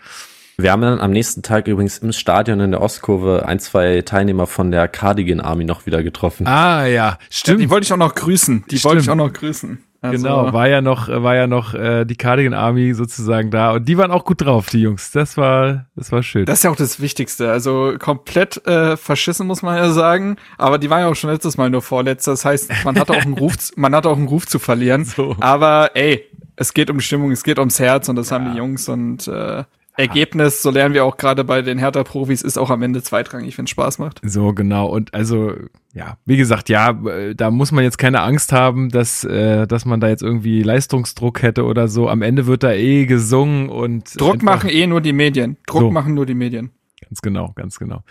Wir 0.58 0.72
haben 0.72 0.82
dann 0.82 1.00
am 1.00 1.12
nächsten 1.12 1.42
Tag 1.42 1.68
übrigens 1.68 1.98
im 2.00 2.12
Stadion 2.12 2.60
in 2.60 2.72
der 2.72 2.82
Ostkurve 2.82 3.48
ein, 3.48 3.60
zwei 3.60 4.02
Teilnehmer 4.04 4.46
von 4.46 4.70
der 4.70 4.88
Cardigan 4.88 5.40
Army 5.40 5.64
noch 5.64 5.86
wieder 5.86 6.04
getroffen. 6.04 6.46
Ah, 6.46 6.86
ja, 6.86 7.18
stimmt. 7.30 7.62
Die 7.62 7.70
wollte 7.70 7.86
ich 7.86 7.94
auch 7.94 7.98
noch 7.98 8.14
grüßen. 8.14 8.66
Die 8.70 8.84
wollte 8.84 9.02
ich 9.02 9.10
auch 9.10 9.16
noch 9.16 9.34
grüßen. 9.34 9.84
Also. 10.04 10.24
Genau, 10.24 10.52
war 10.52 10.68
ja 10.68 10.82
noch, 10.82 11.10
war 11.10 11.36
ja 11.36 11.46
noch 11.46 11.76
äh, 11.76 12.06
die 12.06 12.16
Cardigan 12.16 12.56
Army 12.56 12.96
sozusagen 12.96 13.52
da 13.52 13.74
und 13.74 13.88
die 13.88 14.00
waren 14.00 14.10
auch 14.10 14.26
gut 14.26 14.42
drauf, 14.42 14.68
die 14.70 14.82
Jungs. 14.82 15.12
Das 15.12 15.38
war, 15.38 15.86
das 15.96 16.12
war 16.12 16.24
schön. 16.24 16.46
Das 16.46 16.60
ist 16.60 16.64
ja 16.64 16.72
auch 16.72 16.76
das 16.76 17.00
Wichtigste. 17.00 17.52
Also 17.52 17.94
komplett 18.00 18.66
äh, 18.66 18.98
verschissen 18.98 19.46
muss 19.46 19.62
man 19.62 19.78
ja 19.78 19.92
sagen, 19.92 20.38
aber 20.58 20.80
die 20.80 20.90
waren 20.90 21.02
ja 21.02 21.08
auch 21.08 21.16
schon 21.16 21.30
letztes 21.30 21.56
Mal 21.58 21.70
nur 21.70 21.84
vorletzter. 21.84 22.32
Das 22.32 22.44
heißt, 22.44 22.72
man 22.84 23.00
hatte 23.00 23.14
auch 23.14 23.22
einen 23.22 23.38
Ruf, 23.38 23.54
man 23.76 23.94
hatte 23.94 24.10
auch 24.10 24.18
einen 24.18 24.28
Ruf 24.28 24.48
zu 24.48 24.58
verlieren. 24.58 25.06
So. 25.06 25.36
Aber 25.40 25.92
ey, 25.94 26.26
es 26.56 26.74
geht 26.74 26.90
um 26.90 26.98
die 26.98 27.04
Stimmung, 27.04 27.30
es 27.30 27.44
geht 27.44 27.60
ums 27.60 27.80
Herz 27.80 28.10
und 28.10 28.16
das 28.16 28.32
ja. 28.32 28.38
haben 28.38 28.52
die 28.52 28.58
Jungs 28.58 28.90
und 28.90 29.28
äh, 29.28 29.66
Ergebnis, 29.98 30.62
so 30.62 30.72
lernen 30.72 30.94
wir 30.94 31.06
auch 31.06 31.18
gerade 31.18 31.44
bei 31.44 31.62
den 31.62 31.78
Hertha-Profis, 31.78 32.42
ist 32.42 32.58
auch 32.58 32.70
am 32.70 32.82
Ende 32.82 33.04
zweitrangig, 33.04 33.58
wenn 33.58 33.66
es 33.66 33.72
Spaß 33.72 34.00
macht. 34.00 34.22
So, 34.24 34.54
genau. 34.54 34.88
Und 34.88 35.14
also, 35.14 35.54
ja, 35.94 36.18
wie 36.26 36.38
gesagt, 36.38 36.70
ja, 36.70 36.94
da 37.36 37.52
muss 37.52 37.72
man 37.72 37.84
jetzt 37.84 37.98
keine 37.98 38.22
Angst 38.22 38.52
haben, 38.54 38.90
dass, 38.90 39.24
äh, 39.24 39.68
dass 39.68 39.86
man 39.86 40.00
da 40.00 40.08
jetzt 40.08 40.24
irgendwie 40.24 40.64
Leistungsdruck 40.64 41.42
hätte 41.42 41.66
oder 41.66 41.88
so. 41.88 42.10
Am 42.10 42.22
Ende 42.22 42.48
wird 42.48 42.64
da 42.64 42.72
eh 42.72 43.06
gesungen 43.06 43.70
und. 43.70 44.20
Druck 44.20 44.42
machen 44.44 44.70
eh 44.70 44.88
nur 44.88 45.02
die 45.02 45.14
Medien. 45.14 45.58
Druck 45.68 45.82
so. 45.82 45.92
machen 45.92 46.14
nur 46.14 46.26
die 46.26 46.36
Medien. 46.36 46.72
Ganz 47.02 47.22
genau, 47.22 47.52
ganz 47.56 47.78
genau. 47.78 48.04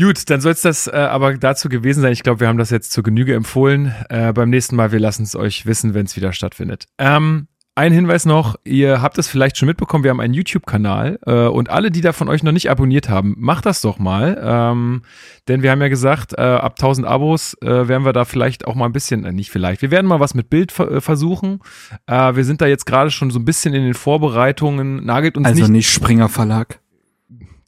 Gut, 0.00 0.30
dann 0.30 0.40
soll 0.40 0.52
es 0.52 0.62
das 0.62 0.86
äh, 0.86 0.92
aber 0.92 1.36
dazu 1.38 1.68
gewesen 1.68 2.02
sein. 2.02 2.12
Ich 2.12 2.22
glaube, 2.22 2.40
wir 2.40 2.48
haben 2.48 2.58
das 2.58 2.70
jetzt 2.70 2.92
zur 2.92 3.02
Genüge 3.02 3.34
empfohlen. 3.34 3.92
Äh, 4.08 4.32
beim 4.32 4.48
nächsten 4.48 4.76
Mal, 4.76 4.92
wir 4.92 5.00
lassen 5.00 5.24
es 5.24 5.34
euch 5.34 5.66
wissen, 5.66 5.92
wenn 5.92 6.06
es 6.06 6.14
wieder 6.14 6.32
stattfindet. 6.32 6.86
Ähm, 6.98 7.48
ein 7.78 7.92
Hinweis 7.92 8.26
noch, 8.26 8.56
ihr 8.64 9.00
habt 9.02 9.18
es 9.18 9.28
vielleicht 9.28 9.56
schon 9.56 9.68
mitbekommen, 9.68 10.02
wir 10.02 10.10
haben 10.10 10.18
einen 10.18 10.34
YouTube-Kanal 10.34 11.20
äh, 11.24 11.46
und 11.46 11.70
alle, 11.70 11.92
die 11.92 12.00
da 12.00 12.12
von 12.12 12.28
euch 12.28 12.42
noch 12.42 12.50
nicht 12.50 12.70
abonniert 12.70 13.08
haben, 13.08 13.36
macht 13.38 13.66
das 13.66 13.80
doch 13.80 14.00
mal. 14.00 14.36
Ähm, 14.42 15.02
denn 15.46 15.62
wir 15.62 15.70
haben 15.70 15.80
ja 15.80 15.86
gesagt, 15.86 16.32
äh, 16.36 16.40
ab 16.40 16.72
1000 16.72 17.06
Abos 17.06 17.56
äh, 17.62 17.86
werden 17.86 18.04
wir 18.04 18.12
da 18.12 18.24
vielleicht 18.24 18.66
auch 18.66 18.74
mal 18.74 18.86
ein 18.86 18.92
bisschen, 18.92 19.24
äh, 19.24 19.32
nicht 19.32 19.52
vielleicht, 19.52 19.80
wir 19.80 19.92
werden 19.92 20.08
mal 20.08 20.18
was 20.18 20.34
mit 20.34 20.50
Bild 20.50 20.72
ver 20.72 20.90
äh, 20.90 21.00
versuchen. 21.00 21.60
Äh, 22.08 22.34
wir 22.34 22.44
sind 22.44 22.60
da 22.60 22.66
jetzt 22.66 22.84
gerade 22.84 23.12
schon 23.12 23.30
so 23.30 23.38
ein 23.38 23.44
bisschen 23.44 23.74
in 23.74 23.84
den 23.84 23.94
Vorbereitungen, 23.94 25.04
nagelt 25.04 25.36
uns 25.36 25.46
also 25.46 25.60
nicht. 25.60 25.70
Nicht 25.70 25.90
Springer 25.90 26.28
Verlag. 26.28 26.80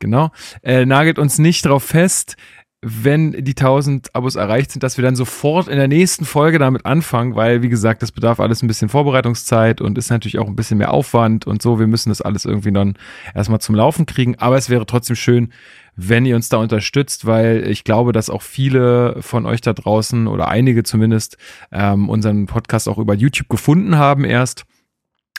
Genau, 0.00 0.31
äh, 0.62 0.87
nagelt 0.87 1.21
uns 1.21 1.38
nicht 1.38 1.67
drauf 1.67 1.85
fest 1.85 2.37
wenn 2.82 3.32
die 3.32 3.54
1000 3.54 4.14
Abos 4.14 4.37
erreicht 4.37 4.72
sind, 4.72 4.82
dass 4.82 4.96
wir 4.96 5.02
dann 5.02 5.14
sofort 5.14 5.68
in 5.68 5.76
der 5.76 5.88
nächsten 5.88 6.25
Folge 6.25 6.58
damit 6.58 6.87
anfangen, 6.87 7.37
weil, 7.37 7.60
wie 7.60 7.68
gesagt, 7.68 8.00
das 8.02 8.10
bedarf 8.10 8.40
alles 8.40 8.62
ein 8.62 8.68
bisschen 8.68 8.88
Vorbereitungszeit 8.88 9.82
und 9.82 9.99
ist 9.99 10.08
natürlich 10.08 10.38
auch 10.38 10.46
ein 10.46 10.56
bisschen 10.56 10.78
mehr 10.78 10.92
Aufwand 10.92 11.46
und 11.46 11.60
so. 11.60 11.78
Wir 11.78 11.87
müssen 11.87 12.08
das 12.08 12.22
alles 12.22 12.46
irgendwie 12.46 12.72
dann 12.72 12.94
erstmal 13.34 13.60
zum 13.60 13.75
Laufen 13.75 14.06
kriegen. 14.06 14.38
Aber 14.38 14.56
es 14.56 14.70
wäre 14.70 14.87
trotzdem 14.87 15.16
schön, 15.16 15.52
wenn 15.94 16.25
ihr 16.25 16.37
uns 16.37 16.49
da 16.49 16.56
unterstützt, 16.56 17.26
weil 17.26 17.68
ich 17.68 17.84
glaube, 17.84 18.12
dass 18.12 18.30
auch 18.30 18.42
viele 18.42 19.20
von 19.20 19.44
euch 19.44 19.60
da 19.60 19.75
draußen 19.75 20.26
oder 20.26 20.49
einige 20.49 20.82
zumindest 20.82 21.37
ähm, 21.72 22.08
unseren 22.08 22.46
Podcast 22.46 22.88
auch 22.88 22.96
über 22.96 23.12
YouTube 23.14 23.50
gefunden 23.50 23.99
haben 23.99 24.25
erst. 24.25 24.64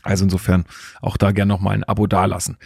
Also 0.03 0.25
insofern 0.25 0.65
auch 1.01 1.17
da 1.17 1.31
gerne 1.31 1.51
nochmal 1.51 1.73
ein 1.73 1.83
Abo 1.83 2.05
dalassen. 2.05 2.57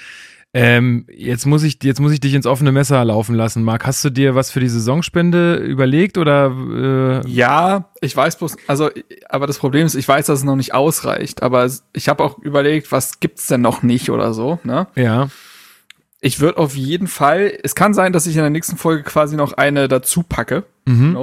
Ähm, 0.58 1.06
jetzt 1.12 1.46
muss 1.46 1.64
ich, 1.64 1.84
jetzt 1.84 2.00
muss 2.00 2.14
ich 2.14 2.22
dich 2.22 2.34
ins 2.34 2.46
offene 2.46 2.72
Messer 2.72 3.04
laufen 3.04 3.36
lassen. 3.36 3.62
Marc, 3.62 3.86
hast 3.86 4.06
du 4.06 4.10
dir 4.10 4.36
was 4.36 4.52
für 4.52 4.62
die 4.62 4.70
Saisonspende 4.70 5.56
überlegt 5.56 6.18
oder? 6.18 7.22
Äh? 7.26 7.30
Ja, 7.30 7.90
ich 8.00 8.16
weiß 8.16 8.38
bloß, 8.38 8.56
also, 8.66 8.90
aber 9.28 9.48
das 9.48 9.58
Problem 9.58 9.86
ist, 9.86 9.96
ich 9.96 10.08
weiß, 10.08 10.28
dass 10.28 10.40
es 10.40 10.46
noch 10.46 10.56
nicht 10.56 10.74
ausreicht. 10.74 11.44
Aber 11.44 11.70
ich 11.92 12.08
habe 12.08 12.24
auch 12.24 12.40
überlegt, 12.40 12.94
was 12.94 13.20
gibt's 13.20 13.48
denn 13.48 13.60
noch 13.60 13.84
nicht 13.84 14.10
oder 14.10 14.34
so. 14.34 14.58
Ne? 14.64 14.88
Ja. 14.96 15.28
Ich 16.22 16.40
würde 16.40 16.58
auf 16.58 16.74
jeden 16.74 17.08
Fall. 17.08 17.52
Es 17.62 17.76
kann 17.76 17.94
sein, 17.94 18.14
dass 18.14 18.26
ich 18.26 18.38
in 18.38 18.42
der 18.42 18.50
nächsten 18.50 18.78
Folge 18.78 19.04
quasi 19.04 19.36
noch 19.36 19.52
eine 19.52 19.90
dazu 19.90 20.24
packe. 20.24 20.64
Mhm. 20.86 21.18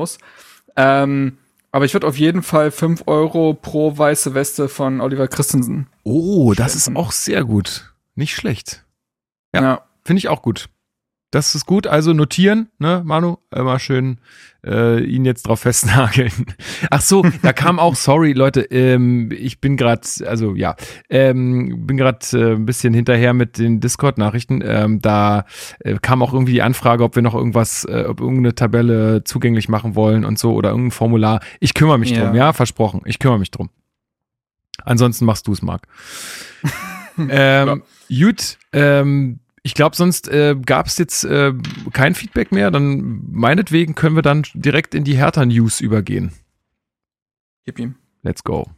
Ähm, 0.77 1.39
aber 1.71 1.87
ich 1.87 1.95
würde 1.95 2.07
auf 2.07 2.19
jeden 2.19 2.43
Fall 2.43 2.71
5 2.71 3.05
Euro 3.07 3.55
pro 3.55 3.97
weiße 3.97 4.35
Weste 4.35 4.69
von 4.69 5.01
Oliver 5.01 5.27
Christensen. 5.27 5.87
Oh, 6.03 6.53
das 6.55 6.77
ist 6.77 6.95
auch 6.95 7.13
sehr 7.13 7.45
gut. 7.45 7.95
Nicht 8.15 8.35
schlecht. 8.35 8.85
Ja, 9.55 9.63
ja. 9.63 9.83
finde 10.05 10.19
ich 10.19 10.29
auch 10.29 10.43
gut. 10.43 10.69
Das 11.33 11.55
ist 11.55 11.65
gut. 11.65 11.87
Also 11.87 12.13
notieren, 12.13 12.69
ne, 12.79 13.01
Manu? 13.05 13.39
Immer 13.51 13.79
schön 13.79 14.19
äh, 14.67 15.03
ihn 15.03 15.25
jetzt 15.25 15.45
drauf 15.49 15.61
festnageln. 15.61 16.31
Ach 16.91 17.01
so, 17.01 17.25
da 17.43 17.55
kam 17.55 17.79
auch, 17.79 17.97
sorry, 17.97 18.33
Leute, 18.33 18.61
ähm, 18.71 19.31
ich 19.33 19.59
bin 19.59 19.79
gerade, 19.79 20.03
also 20.27 20.55
ja, 20.55 20.77
ähm, 21.09 21.87
bin 21.87 21.97
gerade 21.97 22.19
äh, 22.35 22.55
ein 22.55 22.67
bisschen 22.67 22.93
hinterher 22.93 23.33
mit 23.33 23.57
den 23.57 23.81
Discord-Nachrichten. 23.81 24.63
Ähm, 24.65 25.01
da 25.01 25.47
äh, 25.81 25.97
kam 26.03 26.23
auch 26.23 26.35
irgendwie 26.35 26.53
die 26.53 26.63
Anfrage, 26.63 27.03
ob 27.03 27.17
wir 27.17 27.23
noch 27.23 27.35
irgendwas, 27.35 27.85
äh, 27.85 28.05
ob 28.07 28.21
irgendeine 28.21 28.55
Tabelle 28.55 29.25
zugänglich 29.25 29.71
machen 29.71 29.95
wollen 29.95 30.27
und 30.27 30.39
so 30.39 30.53
oder 30.53 30.71
irgendein 30.71 30.91
Formular. 30.91 31.41
Ich 31.61 31.73
kümmere 31.73 31.99
mich 31.99 32.11
ja. 32.11 32.25
drum, 32.25 32.35
ja, 32.35 32.53
versprochen. 32.53 33.01
Ich 33.07 33.19
kümmere 33.19 33.39
mich 33.39 33.51
drum. 33.51 33.71
Ansonsten 34.85 35.25
machst 35.25 35.47
du 35.47 35.53
es, 35.53 35.63
Marc. 35.63 35.87
ähm, 37.19 37.83
ja. 38.09 38.27
Gut, 38.27 38.59
ähm, 38.73 39.41
ich 39.65 39.75
glaube, 39.75 39.95
sonst 39.95 40.29
äh, 40.29 40.57
gab 40.67 40.87
es 40.87 40.99
jetzt 40.99 41.25
äh, 41.25 41.53
kein 41.93 42.15
Feedback 42.15 42.51
mehr. 42.51 42.71
Dann 42.71 43.23
meinetwegen 43.31 43.95
können 43.95 44.17
wir 44.17 44.23
dann 44.23 44.43
direkt 44.55 44.95
in 44.95 45.05
die 45.05 45.17
Hertha-News 45.17 45.81
übergehen. 45.81 46.33
Gib 47.65 47.79
ihm. 47.79 47.95
Let's 48.23 48.43
go. 48.43 48.69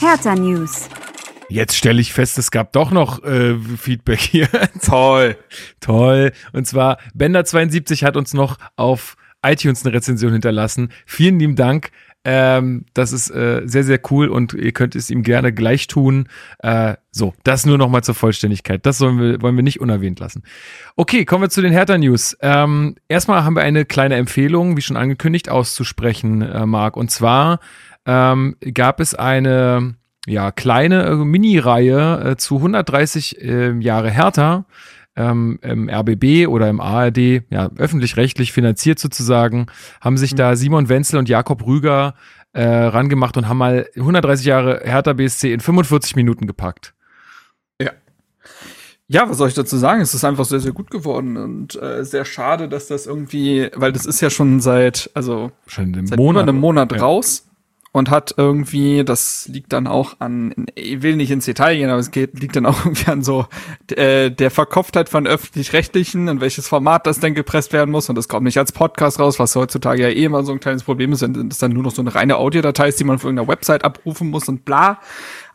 Hertha 0.00 0.34
News. 0.34 0.88
Jetzt 1.50 1.76
stelle 1.76 2.00
ich 2.00 2.12
fest, 2.12 2.38
es 2.38 2.50
gab 2.50 2.72
doch 2.72 2.90
noch 2.90 3.22
äh, 3.24 3.58
Feedback 3.58 4.20
hier. 4.20 4.48
Toll. 4.82 5.36
Toll. 5.80 6.32
Und 6.52 6.66
zwar, 6.66 6.98
Bender72 7.16 8.04
hat 8.04 8.16
uns 8.16 8.32
noch 8.32 8.58
auf 8.76 9.16
iTunes 9.44 9.84
eine 9.84 9.94
Rezension 9.94 10.32
hinterlassen. 10.32 10.92
Vielen 11.06 11.38
lieben 11.38 11.56
Dank. 11.56 11.90
Ähm, 12.30 12.84
das 12.92 13.12
ist 13.12 13.30
äh, 13.30 13.62
sehr, 13.64 13.84
sehr 13.84 13.98
cool 14.10 14.28
und 14.28 14.52
ihr 14.52 14.72
könnt 14.72 14.94
es 14.94 15.08
ihm 15.08 15.22
gerne 15.22 15.50
gleich 15.50 15.86
tun. 15.86 16.28
Äh, 16.58 16.96
so, 17.10 17.32
das 17.42 17.64
nur 17.64 17.78
nochmal 17.78 18.04
zur 18.04 18.14
Vollständigkeit. 18.14 18.84
Das 18.84 18.98
sollen 18.98 19.18
wir, 19.18 19.40
wollen 19.40 19.56
wir 19.56 19.62
nicht 19.62 19.80
unerwähnt 19.80 20.20
lassen. 20.20 20.42
Okay, 20.94 21.24
kommen 21.24 21.44
wir 21.44 21.48
zu 21.48 21.62
den 21.62 21.72
Hertha-News. 21.72 22.36
Ähm, 22.42 22.96
erstmal 23.08 23.44
haben 23.44 23.56
wir 23.56 23.62
eine 23.62 23.86
kleine 23.86 24.16
Empfehlung, 24.16 24.76
wie 24.76 24.82
schon 24.82 24.98
angekündigt, 24.98 25.48
auszusprechen, 25.48 26.42
äh, 26.42 26.66
Marc. 26.66 26.98
Und 26.98 27.10
zwar 27.10 27.60
ähm, 28.04 28.56
gab 28.74 29.00
es 29.00 29.14
eine 29.14 29.94
ja, 30.26 30.52
kleine 30.52 31.04
äh, 31.04 31.14
Mini-Reihe 31.14 32.32
äh, 32.32 32.36
zu 32.36 32.56
130 32.56 33.40
äh, 33.40 33.72
Jahre 33.78 34.10
Hertha 34.10 34.66
ähm, 35.18 35.58
im 35.62 35.90
RBB 35.90 36.46
oder 36.46 36.68
im 36.68 36.80
ARD, 36.80 37.42
ja, 37.50 37.70
öffentlich-rechtlich 37.76 38.52
finanziert 38.52 39.00
sozusagen, 39.00 39.66
haben 40.00 40.16
sich 40.16 40.32
mhm. 40.32 40.36
da 40.36 40.56
Simon 40.56 40.88
Wenzel 40.88 41.18
und 41.18 41.28
Jakob 41.28 41.66
Rüger 41.66 42.14
äh, 42.52 42.64
rangemacht 42.64 43.36
und 43.36 43.48
haben 43.48 43.58
mal 43.58 43.88
130 43.96 44.46
Jahre 44.46 44.80
Hertha 44.84 45.12
BSC 45.12 45.52
in 45.52 45.60
45 45.60 46.14
Minuten 46.14 46.46
gepackt. 46.46 46.94
Ja. 47.82 47.90
Ja, 49.08 49.28
was 49.28 49.38
soll 49.38 49.48
ich 49.48 49.54
dazu 49.54 49.76
sagen? 49.76 50.02
Es 50.02 50.14
ist 50.14 50.24
einfach 50.24 50.44
sehr, 50.44 50.60
sehr 50.60 50.72
gut 50.72 50.90
geworden 50.90 51.36
und 51.36 51.80
äh, 51.82 52.04
sehr 52.04 52.24
schade, 52.24 52.68
dass 52.68 52.86
das 52.86 53.06
irgendwie, 53.06 53.70
weil 53.74 53.90
das 53.90 54.06
ist 54.06 54.20
ja 54.20 54.30
schon 54.30 54.60
seit, 54.60 55.10
also 55.14 55.50
schon 55.66 56.06
seit 56.06 56.18
Monat, 56.18 56.44
über 56.44 56.52
einem 56.52 56.60
Monat 56.60 56.92
ja. 56.92 56.98
raus 56.98 57.47
und 57.92 58.10
hat 58.10 58.34
irgendwie, 58.36 59.04
das 59.04 59.48
liegt 59.48 59.72
dann 59.72 59.86
auch 59.86 60.16
an, 60.20 60.66
ich 60.74 61.02
will 61.02 61.16
nicht 61.16 61.30
ins 61.30 61.46
Detail 61.46 61.76
gehen, 61.76 61.90
aber 61.90 61.98
es 61.98 62.10
geht, 62.10 62.38
liegt 62.40 62.56
dann 62.56 62.66
auch 62.66 62.78
irgendwie 62.84 63.10
an 63.10 63.22
so 63.22 63.46
äh, 63.90 64.30
der 64.30 64.50
Verkopftheit 64.50 65.08
von 65.08 65.26
öffentlich-rechtlichen 65.26 66.28
und 66.28 66.40
welches 66.40 66.68
Format 66.68 67.06
das 67.06 67.20
denn 67.20 67.34
gepresst 67.34 67.72
werden 67.72 67.90
muss 67.90 68.08
und 68.08 68.16
das 68.16 68.28
kommt 68.28 68.44
nicht 68.44 68.58
als 68.58 68.72
Podcast 68.72 69.18
raus, 69.18 69.38
was 69.38 69.56
heutzutage 69.56 70.02
ja 70.02 70.08
eh 70.08 70.24
immer 70.24 70.44
so 70.44 70.52
ein 70.52 70.60
kleines 70.60 70.82
Problem 70.82 71.12
ist, 71.12 71.22
wenn 71.22 71.48
das 71.48 71.58
dann 71.58 71.72
nur 71.72 71.82
noch 71.82 71.92
so 71.94 72.02
eine 72.02 72.14
reine 72.14 72.36
Audiodatei 72.36 72.88
ist, 72.88 73.00
die 73.00 73.04
man 73.04 73.18
von 73.18 73.30
irgendeiner 73.30 73.48
Website 73.48 73.84
abrufen 73.84 74.30
muss 74.30 74.48
und 74.48 74.64
bla. 74.64 75.00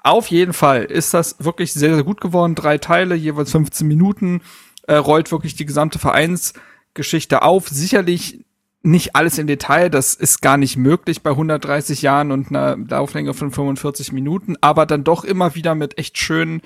Auf 0.03 0.27
jeden 0.27 0.53
Fall 0.53 0.83
ist 0.83 1.13
das 1.13 1.37
wirklich 1.39 1.71
sehr, 1.71 1.95
sehr 1.95 2.03
gut 2.03 2.19
geworden. 2.19 2.55
Drei 2.55 2.77
Teile, 2.77 3.15
jeweils 3.15 3.51
15 3.51 3.87
Minuten, 3.87 4.41
äh, 4.85 4.95
rollt 4.95 5.31
wirklich 5.31 5.55
die 5.55 5.65
gesamte 5.65 5.97
Vereinsgeschichte 5.97 7.41
auf. 7.41 7.69
Sicherlich 7.69 8.43
nicht 8.83 9.15
alles 9.15 9.37
im 9.37 9.47
Detail, 9.47 9.89
das 9.89 10.13
ist 10.13 10.41
gar 10.41 10.57
nicht 10.57 10.75
möglich 10.75 11.23
bei 11.23 11.31
130 11.31 12.01
Jahren 12.01 12.31
und 12.31 12.49
einer 12.49 12.77
Lauflänge 12.77 13.33
von 13.33 13.51
45 13.51 14.11
Minuten, 14.11 14.55
aber 14.59 14.85
dann 14.85 15.05
doch 15.05 15.23
immer 15.23 15.55
wieder 15.55 15.73
mit 15.73 15.97
echt 15.97 16.17
schönen 16.17 16.61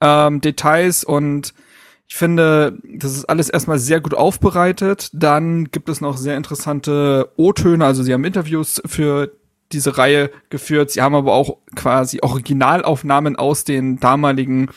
ähm, 0.00 0.40
Details 0.40 1.02
und 1.04 1.54
ich 2.08 2.14
finde, 2.14 2.78
das 2.84 3.16
ist 3.16 3.24
alles 3.24 3.48
erstmal 3.48 3.80
sehr 3.80 4.00
gut 4.00 4.14
aufbereitet. 4.14 5.10
Dann 5.12 5.72
gibt 5.72 5.88
es 5.88 6.00
noch 6.00 6.16
sehr 6.16 6.36
interessante 6.36 7.32
O-Töne, 7.36 7.84
also 7.84 8.04
sie 8.04 8.14
haben 8.14 8.24
Interviews 8.24 8.80
für 8.86 9.32
diese 9.72 9.98
Reihe 9.98 10.30
geführt. 10.48 10.92
Sie 10.92 11.02
haben 11.02 11.16
aber 11.16 11.32
auch 11.32 11.58
quasi 11.74 12.20
Originalaufnahmen 12.22 13.34
aus 13.34 13.64
den 13.64 13.98
damaligen 13.98 14.68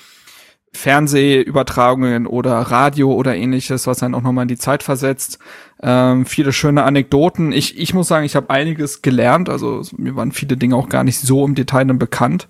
Fernsehübertragungen 0.73 2.27
oder 2.27 2.53
Radio 2.59 3.13
oder 3.13 3.35
ähnliches, 3.35 3.87
was 3.87 3.99
dann 3.99 4.13
auch 4.13 4.21
nochmal 4.21 4.43
in 4.43 4.49
die 4.49 4.57
Zeit 4.57 4.83
versetzt. 4.83 5.39
Ähm, 5.81 6.25
viele 6.25 6.53
schöne 6.53 6.83
Anekdoten. 6.83 7.51
Ich, 7.51 7.77
ich 7.77 7.93
muss 7.93 8.07
sagen, 8.07 8.25
ich 8.25 8.35
habe 8.35 8.49
einiges 8.49 9.01
gelernt. 9.01 9.49
Also 9.49 9.81
mir 9.97 10.15
waren 10.15 10.31
viele 10.31 10.57
Dinge 10.57 10.75
auch 10.75 10.89
gar 10.89 11.03
nicht 11.03 11.19
so 11.19 11.45
im 11.45 11.55
Detail 11.55 11.85
dann 11.85 11.99
bekannt. 11.99 12.47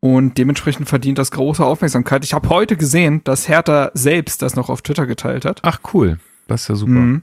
Und 0.00 0.36
dementsprechend 0.36 0.88
verdient 0.88 1.18
das 1.18 1.30
große 1.30 1.64
Aufmerksamkeit. 1.64 2.24
Ich 2.24 2.34
habe 2.34 2.48
heute 2.48 2.76
gesehen, 2.76 3.22
dass 3.22 3.48
Hertha 3.48 3.92
selbst 3.94 4.42
das 4.42 4.56
noch 4.56 4.68
auf 4.68 4.82
Twitter 4.82 5.06
geteilt 5.06 5.44
hat. 5.44 5.60
Ach 5.62 5.78
cool, 5.94 6.18
das 6.48 6.62
ist 6.62 6.68
ja 6.68 6.74
super. 6.74 6.92
Mhm. 6.92 7.22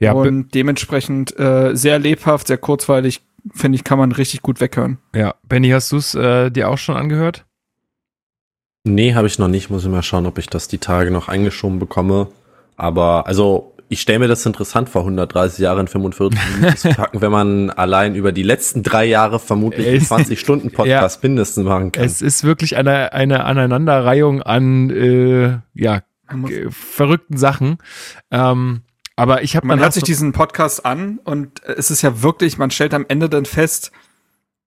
Ja, 0.00 0.12
und 0.12 0.54
dementsprechend 0.54 1.38
äh, 1.38 1.74
sehr 1.74 1.98
lebhaft, 1.98 2.48
sehr 2.48 2.58
kurzweilig, 2.58 3.22
finde 3.54 3.76
ich, 3.76 3.84
kann 3.84 3.98
man 3.98 4.12
richtig 4.12 4.42
gut 4.42 4.60
weghören. 4.60 4.98
Ja, 5.14 5.34
Benny, 5.48 5.70
hast 5.70 5.92
du 5.92 5.96
es 5.96 6.14
äh, 6.14 6.50
dir 6.50 6.68
auch 6.68 6.78
schon 6.78 6.96
angehört? 6.96 7.46
Nee, 8.84 9.14
habe 9.14 9.26
ich 9.26 9.38
noch 9.38 9.48
nicht. 9.48 9.70
Muss 9.70 9.84
ich 9.84 9.90
mal 9.90 10.02
schauen, 10.02 10.26
ob 10.26 10.38
ich 10.38 10.48
das 10.48 10.68
die 10.68 10.78
Tage 10.78 11.10
noch 11.10 11.28
eingeschoben 11.28 11.78
bekomme. 11.78 12.28
Aber 12.76 13.26
also 13.26 13.74
ich 13.90 14.00
stelle 14.00 14.20
mir 14.20 14.28
das 14.28 14.46
interessant 14.46 14.88
vor, 14.88 15.02
130 15.02 15.58
Jahre 15.58 15.80
in 15.80 15.88
45 15.88 16.40
Minuten 16.56 16.76
zu 16.76 16.88
packen, 16.90 17.20
wenn 17.20 17.32
man 17.32 17.70
allein 17.70 18.14
über 18.14 18.30
die 18.30 18.44
letzten 18.44 18.82
drei 18.82 19.04
Jahre 19.04 19.40
vermutlich 19.40 19.86
einen 19.86 20.00
20 20.00 20.38
Stunden 20.38 20.70
Podcast 20.70 21.22
ja, 21.22 21.28
mindestens 21.28 21.64
machen 21.64 21.92
kann. 21.92 22.04
Es 22.04 22.22
ist 22.22 22.44
wirklich 22.44 22.76
eine, 22.76 23.12
eine 23.12 23.44
Aneinanderreihung 23.44 24.42
an 24.42 24.90
äh, 24.90 25.58
ja, 25.74 26.02
verrückten 26.70 27.36
Sachen. 27.36 27.78
Ähm, 28.30 28.82
aber 29.16 29.42
ich 29.42 29.56
habe 29.56 29.66
man 29.66 29.80
hört 29.80 29.92
sich 29.92 30.04
diesen 30.04 30.32
Podcast 30.32 30.86
an 30.86 31.18
und 31.24 31.62
es 31.64 31.90
ist 31.90 32.00
ja 32.00 32.22
wirklich, 32.22 32.58
man 32.58 32.70
stellt 32.70 32.94
am 32.94 33.04
Ende 33.08 33.28
dann 33.28 33.44
fest, 33.44 33.90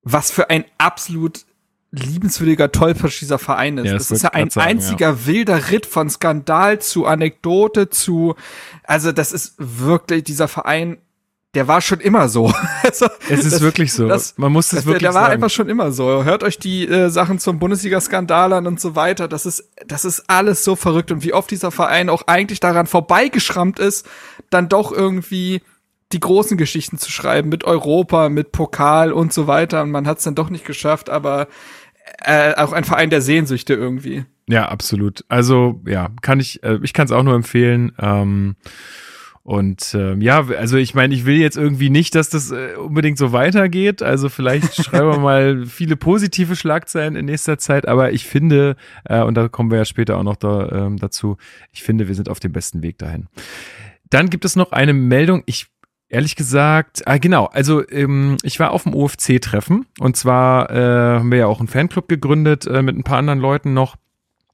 was 0.04 0.32
für 0.32 0.50
ein 0.50 0.66
absolut 0.78 1.46
liebenswürdiger 1.94 2.72
Tollpatsch 2.72 3.22
dieser 3.22 3.38
Verein 3.38 3.78
ist. 3.78 3.86
Ja, 3.86 3.94
das, 3.94 4.08
das 4.08 4.18
ist 4.18 4.24
ja 4.24 4.30
ein 4.32 4.50
sagen, 4.50 4.68
einziger 4.68 5.10
ja. 5.10 5.26
wilder 5.26 5.70
Ritt 5.70 5.86
von 5.86 6.10
Skandal 6.10 6.80
zu 6.80 7.06
Anekdote 7.06 7.90
zu, 7.90 8.36
also 8.84 9.12
das 9.12 9.32
ist 9.32 9.54
wirklich 9.58 10.24
dieser 10.24 10.48
Verein, 10.48 10.98
der 11.54 11.68
war 11.68 11.82
schon 11.82 12.00
immer 12.00 12.30
so. 12.30 12.52
also, 12.84 13.06
es 13.30 13.46
ist 13.46 13.54
das, 13.54 13.62
wirklich 13.62 13.94
so. 13.94 14.08
Das, 14.08 14.34
Man 14.38 14.52
muss 14.52 14.74
es 14.74 14.86
wirklich 14.86 15.04
der, 15.04 15.12
der 15.12 15.22
war 15.22 15.30
einfach 15.30 15.52
schon 15.52 15.70
immer 15.70 15.92
so. 15.92 16.24
Hört 16.24 16.44
euch 16.44 16.58
die 16.58 16.88
äh, 16.88 17.10
Sachen 17.10 17.38
zum 17.38 17.60
Bundesliga-Skandal 17.60 18.54
an 18.54 18.66
und 18.66 18.82
so 18.82 18.96
weiter. 18.96 19.28
Das 19.28 19.46
ist, 19.46 19.70
das 19.86 20.04
ist 20.04 20.24
alles 20.28 20.64
so 20.64 20.76
verrückt 20.76 21.12
und 21.12 21.24
wie 21.24 21.34
oft 21.34 21.52
dieser 21.52 21.70
Verein 21.70 22.10
auch 22.10 22.24
eigentlich 22.26 22.60
daran 22.60 22.88
vorbeigeschrammt 22.88 23.78
ist, 23.78 24.08
dann 24.50 24.68
doch 24.68 24.92
irgendwie 24.92 25.62
die 26.12 26.20
großen 26.20 26.58
Geschichten 26.58 26.98
zu 26.98 27.12
schreiben 27.12 27.50
mit 27.50 27.64
Europa, 27.64 28.30
mit 28.30 28.52
Pokal 28.52 29.12
und 29.12 29.32
so 29.32 29.46
weiter. 29.46 29.84
Und 29.84 29.92
man 29.92 30.08
hat 30.08 30.20
es 30.20 30.24
dann 30.24 30.36
doch 30.36 30.50
nicht 30.50 30.66
geschafft, 30.66 31.10
aber 31.10 31.48
äh, 32.24 32.54
auch 32.56 32.74
ein 32.74 32.84
Verein 32.84 33.10
der 33.10 33.22
Sehnsüchte 33.22 33.74
irgendwie. 33.74 34.26
Ja, 34.48 34.68
absolut. 34.68 35.24
Also 35.30 35.82
ja, 35.88 36.10
kann 36.22 36.40
ich, 36.40 36.64
äh, 36.64 36.80
ich 36.84 36.94
kann 36.94 37.06
es 37.06 37.12
auch 37.12 37.24
nur 37.24 37.36
empfehlen. 37.36 37.94
Ähm, 38.00 38.56
und 39.44 39.94
ähm, 39.94 40.22
ja, 40.22 40.48
also 40.48 40.78
ich 40.78 40.96
meine, 40.96 41.14
ich 41.14 41.26
will 41.26 41.36
jetzt 41.36 41.58
irgendwie 41.58 41.90
nicht, 41.90 42.16
dass 42.16 42.30
das 42.30 42.52
äh, 42.52 42.76
unbedingt 42.78 43.18
so 43.18 43.34
weitergeht. 43.34 44.02
Also 44.02 44.30
vielleicht 44.30 44.76
schreiben 44.84 45.10
wir 45.10 45.20
mal 45.20 45.66
viele 45.66 45.98
positive 45.98 46.56
Schlagzeilen 46.56 47.18
in 47.18 47.26
nächster 47.26 47.58
Zeit, 47.58 47.86
aber 47.86 48.14
ich 48.14 48.26
finde, 48.26 48.78
äh, 49.04 49.22
und 49.22 49.36
da 49.36 49.50
kommen 49.50 49.70
wir 49.70 49.80
ja 49.80 49.86
später 49.86 50.18
auch 50.18 50.24
noch 50.24 50.38
da, 50.38 50.70
ähm, 50.72 50.98
dazu, 50.98 51.36
ich 51.74 51.84
finde, 51.84 52.08
wir 52.08 52.16
sind 52.16 52.30
auf 52.30 52.40
dem 52.40 52.54
besten 52.54 52.84
Weg 52.84 52.98
dahin. 53.00 53.28
Dann 54.10 54.30
gibt 54.30 54.46
es 54.46 54.56
noch 54.56 54.72
eine 54.72 54.94
Meldung, 54.94 55.44
ich 55.46 55.73
Ehrlich 56.14 56.36
gesagt, 56.36 57.02
ah, 57.08 57.18
genau, 57.18 57.46
also 57.46 57.82
ähm, 57.90 58.38
ich 58.44 58.60
war 58.60 58.70
auf 58.70 58.84
dem 58.84 58.94
OFC-Treffen 58.94 59.88
und 60.00 60.16
zwar 60.16 60.70
äh, 60.70 61.18
haben 61.20 61.32
wir 61.32 61.40
ja 61.40 61.48
auch 61.48 61.58
einen 61.58 61.68
Fanclub 61.68 62.08
gegründet 62.08 62.68
äh, 62.68 62.84
mit 62.84 62.96
ein 62.96 63.04
paar 63.04 63.18
anderen 63.18 63.40
Leuten 63.40 63.74
noch. 63.74 63.96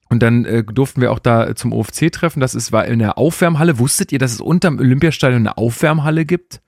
Und 0.08 0.24
dann 0.24 0.46
äh, 0.46 0.64
durften 0.64 1.02
wir 1.02 1.12
auch 1.12 1.20
da 1.20 1.54
zum 1.58 1.74
OFC 1.74 2.12
treffen. 2.14 2.40
Das 2.40 2.56
ist, 2.56 2.72
war 2.72 2.86
in 2.86 3.00
der 3.00 3.18
Aufwärmhalle. 3.18 3.78
Wusstet 3.78 4.14
ihr, 4.14 4.20
dass 4.20 4.32
es 4.32 4.40
unterm 4.40 4.80
Olympiastadion 4.80 5.42
eine 5.42 5.58
Aufwärmhalle 5.58 6.24
gibt? 6.26 6.62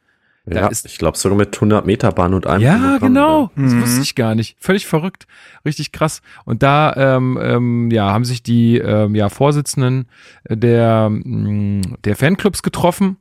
Ja, 0.45 0.69
ich 0.69 0.97
glaube 0.97 1.17
sogar 1.17 1.37
mit 1.37 1.55
100 1.55 1.85
Meter 1.85 2.11
Bahn 2.11 2.33
und 2.33 2.45
einem. 2.45 2.61
Ja, 2.61 2.73
Programm 2.77 2.99
genau. 2.99 3.51
da. 3.55 3.61
Das 3.61 3.73
Mhm. 3.73 3.81
wusste 3.83 4.01
ich 4.01 4.15
gar 4.15 4.35
nicht. 4.35 4.57
Völlig 4.59 4.87
verrückt. 4.87 5.25
Richtig 5.63 5.93
krass. 5.93 6.21
Und 6.43 6.63
da 6.63 6.93
ähm, 6.97 7.39
ähm, 7.41 7.91
ja, 7.91 8.11
haben 8.11 8.25
sich 8.25 8.43
die 8.43 8.77
ähm, 8.77 9.15
ja, 9.15 9.29
Vorsitzenden 9.29 10.07
der, 10.49 11.09
mh, 11.09 11.95
der 12.03 12.15
Fanclubs 12.17 12.61
getroffen. 12.61 13.15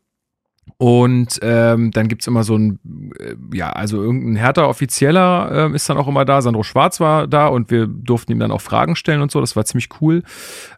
Und 0.79 1.39
ähm, 1.43 1.91
dann 1.91 2.09
gibt's 2.09 2.27
immer 2.27 2.45
so 2.45 2.57
ein, 2.57 2.79
äh, 3.19 3.35
ja, 3.57 3.71
also 3.71 4.03
irgendein 4.03 4.37
härter 4.37 4.69
Offizieller 4.69 5.51
ähm, 5.53 5.75
ist 5.75 5.89
dann 5.89 5.99
auch 5.99 6.09
immer 6.09 6.25
da. 6.25 6.43
Sandro 6.43 6.63
Schwarz 6.63 7.01
war 7.01 7.27
da 7.27 7.47
und 7.47 7.71
wir 7.71 7.87
durften 7.87 8.33
ihm 8.33 8.39
dann 8.39 8.51
auch 8.51 8.61
Fragen 8.61 8.97
stellen 8.97 9.23
und 9.23 9.31
so. 9.31 9.41
Das 9.41 9.57
war 9.57 9.65
ziemlich 9.65 9.89
cool. 10.01 10.23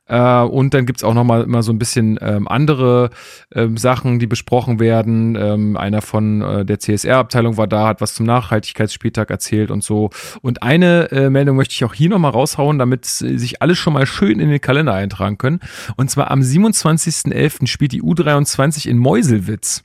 Äh, 0.06 0.42
und 0.42 0.74
dann 0.74 0.86
gibt's 0.86 1.04
auch 1.04 1.14
noch 1.14 1.24
mal 1.24 1.42
immer 1.42 1.62
so 1.62 1.72
ein 1.72 1.78
bisschen 1.78 2.18
ähm, 2.20 2.48
andere 2.48 3.10
ähm, 3.54 3.76
Sachen, 3.76 4.18
die 4.18 4.26
besprochen 4.26 4.80
werden. 4.80 5.36
Ähm, 5.36 5.76
einer 5.76 6.02
von 6.02 6.42
äh, 6.42 6.64
der 6.64 6.78
CSR-Abteilung 6.78 7.56
war 7.56 7.66
da, 7.66 7.86
hat 7.86 8.00
was 8.00 8.14
zum 8.14 8.26
Nachhaltigkeitsspieltag 8.26 9.30
erzählt 9.30 9.70
und 9.70 9.82
so. 9.82 10.10
Und 10.42 10.62
eine 10.62 11.10
äh, 11.12 11.30
Meldung 11.30 11.56
möchte 11.56 11.72
ich 11.72 11.84
auch 11.84 11.94
hier 11.94 12.10
noch 12.10 12.18
mal 12.18 12.30
raushauen, 12.30 12.78
damit 12.78 13.06
äh, 13.06 13.38
sich 13.38 13.62
alle 13.62 13.74
schon 13.74 13.92
mal 13.92 14.06
schön 14.06 14.40
in 14.40 14.50
den 14.50 14.60
Kalender 14.60 14.94
eintragen 14.94 15.38
können. 15.38 15.60
Und 15.96 16.10
zwar 16.10 16.30
am 16.30 16.40
27.11. 16.40 17.66
spielt 17.66 17.92
die 17.92 18.02
U23 18.02 18.88
in 18.88 18.98
Meuselwitz. 18.98 19.81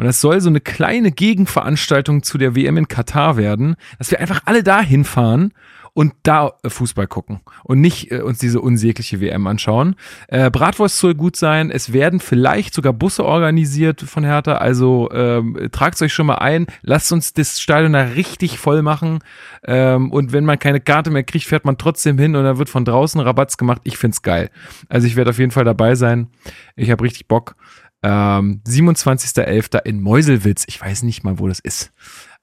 Und 0.00 0.06
das 0.06 0.22
soll 0.22 0.40
so 0.40 0.48
eine 0.48 0.62
kleine 0.62 1.12
Gegenveranstaltung 1.12 2.22
zu 2.22 2.38
der 2.38 2.56
WM 2.56 2.78
in 2.78 2.88
Katar 2.88 3.36
werden, 3.36 3.76
dass 3.98 4.10
wir 4.10 4.18
einfach 4.18 4.40
alle 4.46 4.62
da 4.62 4.80
hinfahren 4.80 5.52
und 5.92 6.14
da 6.22 6.52
äh, 6.62 6.70
Fußball 6.70 7.06
gucken 7.06 7.40
und 7.64 7.82
nicht 7.82 8.10
äh, 8.10 8.22
uns 8.22 8.38
diese 8.38 8.62
unsägliche 8.62 9.20
WM 9.20 9.46
anschauen. 9.46 9.96
Äh, 10.28 10.50
Bratwurst 10.50 10.96
soll 10.96 11.14
gut 11.14 11.36
sein. 11.36 11.70
Es 11.70 11.92
werden 11.92 12.18
vielleicht 12.20 12.72
sogar 12.72 12.94
Busse 12.94 13.26
organisiert 13.26 14.00
von 14.00 14.24
Hertha. 14.24 14.54
Also 14.54 15.10
ähm, 15.12 15.68
tragt 15.70 16.00
euch 16.00 16.14
schon 16.14 16.28
mal 16.28 16.36
ein. 16.36 16.66
Lasst 16.80 17.12
uns 17.12 17.34
das 17.34 17.60
Stadion 17.60 17.92
da 17.92 18.00
richtig 18.00 18.58
voll 18.58 18.80
machen. 18.80 19.18
Ähm, 19.64 20.10
und 20.12 20.32
wenn 20.32 20.46
man 20.46 20.58
keine 20.58 20.80
Karte 20.80 21.10
mehr 21.10 21.24
kriegt, 21.24 21.44
fährt 21.44 21.66
man 21.66 21.76
trotzdem 21.76 22.16
hin 22.16 22.36
und 22.36 22.44
dann 22.44 22.56
wird 22.56 22.70
von 22.70 22.86
draußen 22.86 23.20
Rabatz 23.20 23.58
gemacht. 23.58 23.82
Ich 23.84 23.98
find's 23.98 24.22
geil. 24.22 24.48
Also 24.88 25.06
ich 25.06 25.16
werde 25.16 25.28
auf 25.28 25.38
jeden 25.38 25.50
Fall 25.50 25.64
dabei 25.64 25.94
sein. 25.94 26.28
Ich 26.74 26.90
habe 26.90 27.04
richtig 27.04 27.28
Bock. 27.28 27.56
Ähm, 28.02 28.62
27.11. 28.66 29.84
in 29.84 30.00
Meuselwitz. 30.00 30.64
Ich 30.68 30.80
weiß 30.80 31.02
nicht 31.02 31.22
mal, 31.24 31.38
wo 31.38 31.48
das 31.48 31.60
ist. 31.60 31.92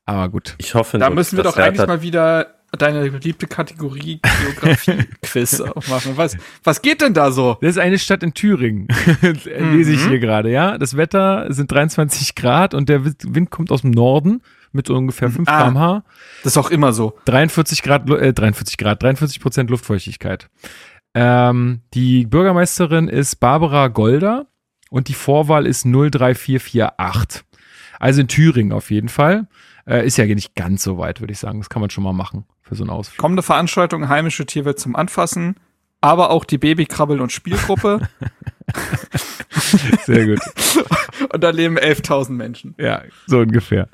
Aber 0.06 0.30
gut. 0.30 0.56
Ich 0.60 0.76
hoffe, 0.76 0.98
Da 1.00 1.08
nur, 1.08 1.16
müssen 1.16 1.36
wir 1.38 1.44
doch 1.44 1.58
eigentlich 1.58 1.88
mal 1.88 2.02
wieder 2.02 2.54
deine 2.78 3.10
beliebte 3.10 3.48
Kategorie 3.48 4.20
Geografie-Quiz 4.22 5.64
machen. 5.90 6.14
Was, 6.16 6.38
was 6.64 6.82
geht 6.82 7.02
denn 7.02 7.14
da 7.14 7.32
so? 7.32 7.58
Das 7.62 7.72
ist 7.72 7.78
eine 7.78 7.98
Stadt 7.98 8.24
in 8.24 8.34
Thüringen. 8.34 8.88
Lese 9.46 9.94
ich 9.94 10.06
hier 10.06 10.20
gerade, 10.20 10.52
ja. 10.52 10.78
Das 10.78 10.96
Wetter 10.98 11.52
sind 11.54 11.72
23 11.72 12.36
Grad 12.36 12.74
und 12.74 12.90
der 12.90 13.06
Wind 13.06 13.50
kommt 13.52 13.72
aus 13.72 13.82
dem 13.82 13.92
Norden 13.92 14.42
mit 14.74 14.88
so 14.88 14.96
ungefähr 14.96 15.30
5 15.30 15.48
Ah. 15.50 15.64
km/h. 15.64 16.04
Das 16.44 16.54
ist 16.54 16.58
auch 16.58 16.70
immer 16.70 16.94
so. 16.94 17.18
43 17.26 17.84
Grad, 17.84 18.10
äh, 18.10 18.34
43 18.34 18.78
Grad, 18.78 19.02
43 19.02 19.40
Prozent 19.40 19.70
Luftfeuchtigkeit. 19.70 20.50
Ähm, 21.16 21.82
die 21.94 22.26
Bürgermeisterin 22.28 23.08
ist 23.08 23.38
Barbara 23.38 23.88
Golder 23.88 24.46
und 24.90 25.08
die 25.08 25.14
Vorwahl 25.14 25.66
ist 25.66 25.84
03448. 25.86 27.44
Also 28.00 28.22
in 28.22 28.28
Thüringen 28.28 28.72
auf 28.74 28.92
jeden 28.92 29.10
Fall. 29.10 29.48
Äh, 29.88 30.06
ist 30.06 30.18
ja 30.18 30.26
nicht 30.26 30.54
ganz 30.56 30.84
so 30.84 30.98
weit, 30.98 31.20
würde 31.22 31.34
ich 31.34 31.40
sagen. 31.40 31.60
Das 31.60 31.70
kann 31.70 31.80
man 31.82 31.90
schon 31.90 32.04
mal 32.04 32.14
machen 32.14 32.46
für 32.62 32.76
so 32.76 32.84
einen 32.84 32.90
Ausflug. 32.92 33.18
Kommende 33.18 33.42
Veranstaltung, 33.44 34.10
heimische 34.10 34.46
Tierwelt 34.46 34.80
zum 34.80 34.96
Anfassen, 34.96 35.56
aber 36.02 36.30
auch 36.30 36.44
die 36.46 36.58
Babykrabbel- 36.60 37.20
und 37.22 37.32
Spielgruppe. 37.32 38.08
Sehr 40.06 40.26
gut. 40.28 40.40
und 41.34 41.44
da 41.44 41.50
leben 41.50 41.78
11.000 41.78 42.32
Menschen. 42.32 42.76
Ja, 42.78 43.02
so 43.26 43.40
ungefähr. 43.40 43.88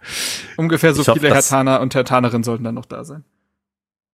Ungefähr 0.58 0.94
so 0.94 1.02
Ich 1.02 1.08
viele 1.20 1.30
dass- 1.30 1.52
Hertaner 1.52 1.82
und 1.82 1.94
Hertanerinnen 1.96 2.44
sollten 2.44 2.63
dann 2.63 2.76
noch 2.76 2.86
da 2.86 3.04
sein. 3.04 3.24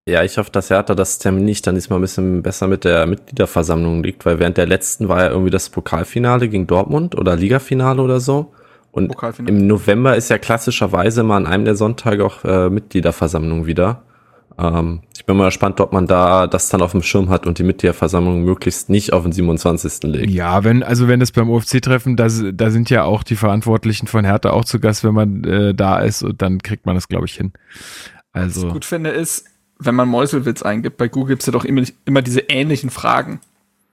Ja, 0.10 0.24
ich 0.24 0.38
hoffe, 0.38 0.52
dass 0.52 0.70
Hertha 0.70 0.96
das 0.96 1.20
Termin 1.20 1.46
nicht 1.46 1.66
dann 1.68 1.76
diesmal 1.76 2.00
ein 2.00 2.02
bisschen 2.02 2.42
besser 2.42 2.68
mit 2.68 2.84
der 2.84 3.06
Mitgliederversammlung 3.06 4.04
liegt, 4.04 4.26
weil 4.26 4.40
während 4.40 4.58
der 4.58 4.68
letzten 4.68 5.08
war 5.08 5.24
ja 5.24 5.30
irgendwie 5.30 5.52
das 5.52 5.70
Pokalfinale 5.70 6.50
gegen 6.50 6.68
Dortmund 6.68 7.16
oder 7.16 7.36
Ligafinale 7.36 8.02
oder 8.02 8.20
so. 8.20 8.54
Und 8.92 9.16
im 9.46 9.68
November 9.68 10.16
ist 10.16 10.30
ja 10.30 10.38
klassischerweise 10.38 11.24
mal 11.24 11.38
an 11.38 11.48
einem 11.48 11.66
der 11.66 11.76
Sonntage 11.76 12.26
auch 12.26 12.44
äh, 12.44 12.70
Mitgliederversammlung 12.70 13.68
wieder. 13.68 14.02
Ähm, 14.58 15.02
ich 15.16 15.26
bin 15.26 15.38
mal 15.38 15.46
gespannt, 15.46 15.80
ob 15.80 15.94
man 15.94 16.08
da 16.08 16.48
das 16.48 16.70
dann 16.70 16.82
auf 16.82 16.92
dem 16.92 17.02
Schirm 17.02 17.30
hat 17.30 17.46
und 17.46 17.60
die 17.60 17.64
Mitgliederversammlung 17.64 18.44
möglichst 18.44 18.90
nicht 18.90 19.14
auf 19.14 19.24
den 19.24 19.32
27. 19.32 20.04
legt. 20.04 20.32
Ja, 20.32 20.64
wenn, 20.64 20.84
also 20.84 21.08
wenn 21.08 21.22
es 21.22 21.32
beim 21.32 21.50
UFC-Treffen, 21.50 22.18
da, 22.18 22.28
da 22.28 22.70
sind 22.72 22.90
ja 22.90 23.04
auch 23.04 23.24
die 23.24 23.36
Verantwortlichen 23.36 24.08
von 24.08 24.26
Hertha 24.26 24.50
auch 24.50 24.66
zu 24.66 24.80
Gast, 24.80 25.04
wenn 25.04 25.14
man 25.14 25.44
äh, 25.44 25.74
da 25.74 26.00
ist 26.00 26.24
und 26.24 26.42
dann 26.42 26.60
kriegt 26.60 26.86
man 26.86 26.96
das, 26.96 27.08
glaube 27.08 27.26
ich, 27.26 27.36
hin. 27.36 27.54
Was 28.34 28.44
Also, 28.44 28.68
ich 28.68 28.74
gut 28.74 28.86
finde, 28.86 29.12
ist, 29.12 29.46
wenn 29.80 29.96
man 29.96 30.10
Mäuselwitz 30.10 30.62
eingibt, 30.62 30.98
bei 30.98 31.08
Google 31.08 31.30
gibt's 31.36 31.46
ja 31.46 31.54
doch 31.54 31.66
immer, 31.66 31.84
immer 32.06 32.22
diese 32.22 32.42
ähnlichen 32.42 32.90
Fragen. 32.90 33.40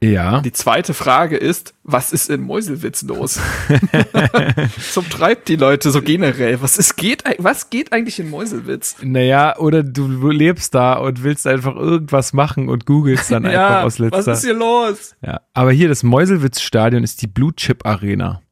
ja. 0.02 0.40
Die 0.40 0.52
zweite 0.52 0.94
Frage 0.94 1.36
ist, 1.36 1.74
was 1.84 2.12
ist 2.12 2.28
in 2.28 2.42
Mäuselwitz 2.42 3.02
los? 3.02 3.40
Zum 4.92 5.08
treibt 5.08 5.48
die 5.48 5.56
Leute 5.56 5.90
so 5.90 6.02
generell. 6.02 6.60
Was 6.60 6.76
ist, 6.76 6.96
geht, 6.96 7.22
was 7.38 7.70
geht 7.70 7.92
eigentlich 7.92 8.18
in 8.18 8.28
Mäuselwitz? 8.30 8.96
Naja, 9.02 9.56
oder 9.58 9.82
du 9.84 10.30
lebst 10.30 10.74
da 10.74 10.94
und 10.94 11.22
willst 11.22 11.46
einfach 11.46 11.76
irgendwas 11.76 12.32
machen 12.32 12.68
und 12.68 12.84
googelst 12.84 13.30
dann 13.30 13.46
einfach 13.46 13.84
aus 13.84 13.98
letzter. 13.98 14.18
was 14.18 14.38
ist 14.38 14.44
hier 14.44 14.54
los? 14.54 15.14
Ja, 15.22 15.40
aber 15.54 15.70
hier 15.72 15.88
das 15.88 16.02
Meuselwitz-Stadion 16.02 17.04
ist 17.04 17.22
die 17.22 17.28
Blue 17.28 17.54
Chip 17.54 17.86
Arena. 17.86 18.42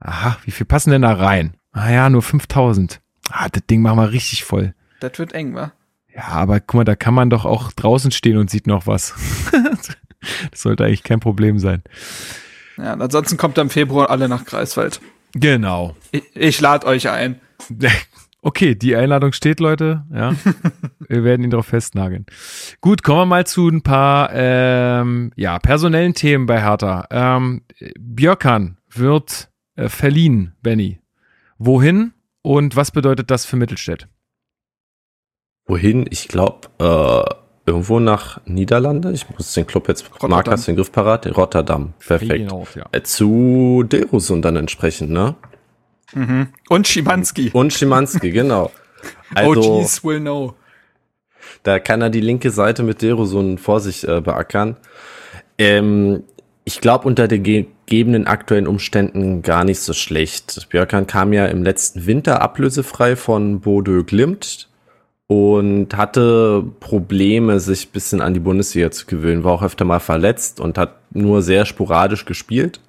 Aha, 0.00 0.38
wie 0.44 0.50
viel 0.50 0.66
passen 0.66 0.90
denn 0.90 1.02
da 1.02 1.12
rein? 1.12 1.54
Ah 1.72 1.90
ja, 1.90 2.10
nur 2.10 2.22
5000. 2.22 3.00
Ah, 3.30 3.48
das 3.48 3.62
Ding 3.66 3.82
machen 3.82 3.98
wir 3.98 4.10
richtig 4.10 4.44
voll. 4.44 4.74
Das 5.00 5.18
wird 5.18 5.32
eng, 5.32 5.54
wa? 5.54 5.72
Ja, 6.18 6.28
aber 6.30 6.58
guck 6.58 6.74
mal, 6.74 6.84
da 6.84 6.96
kann 6.96 7.14
man 7.14 7.30
doch 7.30 7.44
auch 7.44 7.70
draußen 7.70 8.10
stehen 8.10 8.38
und 8.38 8.50
sieht 8.50 8.66
noch 8.66 8.88
was. 8.88 9.14
das 10.50 10.62
sollte 10.62 10.84
eigentlich 10.84 11.04
kein 11.04 11.20
Problem 11.20 11.60
sein. 11.60 11.84
Ja, 12.76 12.94
und 12.94 13.02
ansonsten 13.02 13.36
kommt 13.36 13.56
er 13.56 13.62
im 13.62 13.70
Februar 13.70 14.10
alle 14.10 14.28
nach 14.28 14.44
Greifswald. 14.44 15.00
Genau. 15.34 15.94
Ich, 16.10 16.24
ich 16.34 16.60
lade 16.60 16.86
euch 16.86 17.08
ein. 17.08 17.40
Okay, 18.40 18.76
die 18.76 18.94
Einladung 18.94 19.32
steht, 19.32 19.58
Leute. 19.58 20.04
Ja, 20.14 20.32
wir 21.08 21.24
werden 21.24 21.42
ihn 21.42 21.50
darauf 21.50 21.66
festnageln. 21.66 22.24
Gut, 22.80 23.02
kommen 23.02 23.18
wir 23.18 23.26
mal 23.26 23.46
zu 23.48 23.68
ein 23.68 23.82
paar 23.82 24.30
ähm, 24.32 25.32
ja, 25.34 25.58
personellen 25.58 26.14
Themen 26.14 26.46
bei 26.46 26.62
Hertha. 26.62 27.08
Ähm, 27.10 27.62
Björkan 27.98 28.78
wird 28.94 29.50
äh, 29.74 29.88
verliehen, 29.88 30.54
Benny. 30.62 31.00
Wohin 31.58 32.12
und 32.42 32.76
was 32.76 32.92
bedeutet 32.92 33.32
das 33.32 33.44
für 33.44 33.56
Mittelstädt? 33.56 34.06
Wohin? 35.68 36.06
Ich 36.10 36.28
glaube, 36.28 36.68
äh, 36.78 37.34
irgendwo 37.66 38.00
nach 38.00 38.40
Niederlande. 38.46 39.12
Ich 39.12 39.28
muss 39.28 39.52
den 39.52 39.66
Club 39.66 39.86
jetzt, 39.88 40.06
Rotterdam. 40.06 40.30
Marc, 40.30 40.48
hast 40.48 40.66
du 40.66 40.72
den 40.72 40.76
Griff 40.76 40.90
parat? 40.90 41.26
Rotterdam. 41.36 41.92
Perfekt. 41.98 42.32
Feyenoord, 42.32 42.74
ja. 42.74 42.86
Äh, 42.90 43.02
Zu 43.02 43.84
Derusund 43.86 44.44
dann 44.44 44.56
entsprechend, 44.56 45.10
ne? 45.10 45.36
Mhm. 46.14 46.48
Und 46.70 46.88
Schimanski. 46.88 47.50
Und 47.52 47.72
Schimanski, 47.72 48.30
genau. 48.30 48.72
Also, 49.34 49.80
OGs 49.80 50.02
will 50.02 50.20
know. 50.20 50.54
da 51.62 51.78
kann 51.78 52.00
er 52.00 52.10
die 52.10 52.22
linke 52.22 52.50
Seite 52.50 52.82
mit 52.82 53.02
Derusund 53.02 53.60
vor 53.60 53.78
sich 53.78 54.08
äh, 54.08 54.20
beackern. 54.22 54.76
Ähm, 55.58 56.24
ich 56.64 56.80
glaube, 56.80 57.06
unter 57.06 57.28
den 57.28 57.42
gegebenen 57.42 58.26
aktuellen 58.26 58.66
Umständen 58.66 59.42
gar 59.42 59.64
nicht 59.64 59.80
so 59.80 59.92
schlecht. 59.92 60.68
Björkan 60.70 61.06
kam 61.06 61.32
ja 61.32 61.46
im 61.46 61.62
letzten 61.62 62.06
Winter 62.06 62.42
ablösefrei 62.42 63.14
von 63.16 63.60
Bodø 63.60 64.02
Glimt 64.02 64.67
und 65.28 65.94
hatte 65.94 66.64
Probleme, 66.80 67.60
sich 67.60 67.86
ein 67.86 67.92
bisschen 67.92 68.22
an 68.22 68.34
die 68.34 68.40
Bundesliga 68.40 68.90
zu 68.90 69.06
gewöhnen, 69.06 69.44
war 69.44 69.52
auch 69.52 69.62
öfter 69.62 69.84
mal 69.84 70.00
verletzt 70.00 70.58
und 70.58 70.78
hat 70.78 70.94
nur 71.12 71.42
sehr 71.42 71.66
sporadisch 71.66 72.24
gespielt. 72.24 72.80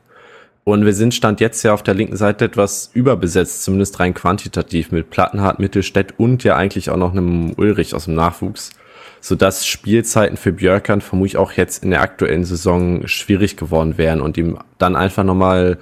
Und 0.64 0.86
wir 0.86 0.94
sind 0.94 1.14
Stand 1.14 1.42
jetzt 1.42 1.64
ja 1.64 1.74
auf 1.74 1.84
der 1.84 1.96
linken 1.96 2.16
Seite 2.16 2.46
etwas 2.46 2.92
überbesetzt, 2.94 3.64
zumindest 3.64 4.00
rein 4.00 4.14
quantitativ, 4.14 4.92
mit 4.92 5.10
Plattenhardt, 5.10 5.60
Mittelstädt 5.60 6.14
und 6.18 6.44
ja 6.46 6.56
eigentlich 6.56 6.90
auch 6.90 6.98
noch 6.98 7.12
einem 7.12 7.54
Ulrich 7.58 7.94
aus 7.94 8.06
dem 8.06 8.16
Nachwuchs. 8.16 8.72
Sodass 9.20 9.68
Spielzeiten 9.68 10.38
für 10.38 10.54
Björkan 10.54 11.02
vermutlich 11.02 11.36
auch 11.36 11.52
jetzt 11.52 11.84
in 11.84 11.90
der 11.90 12.02
aktuellen 12.02 12.46
Saison 12.46 13.06
schwierig 13.06 13.58
geworden 13.58 13.98
wären 13.98 14.22
und 14.22 14.38
ihm 14.38 14.60
dann 14.78 14.96
einfach 14.96 15.26
nochmal 15.26 15.78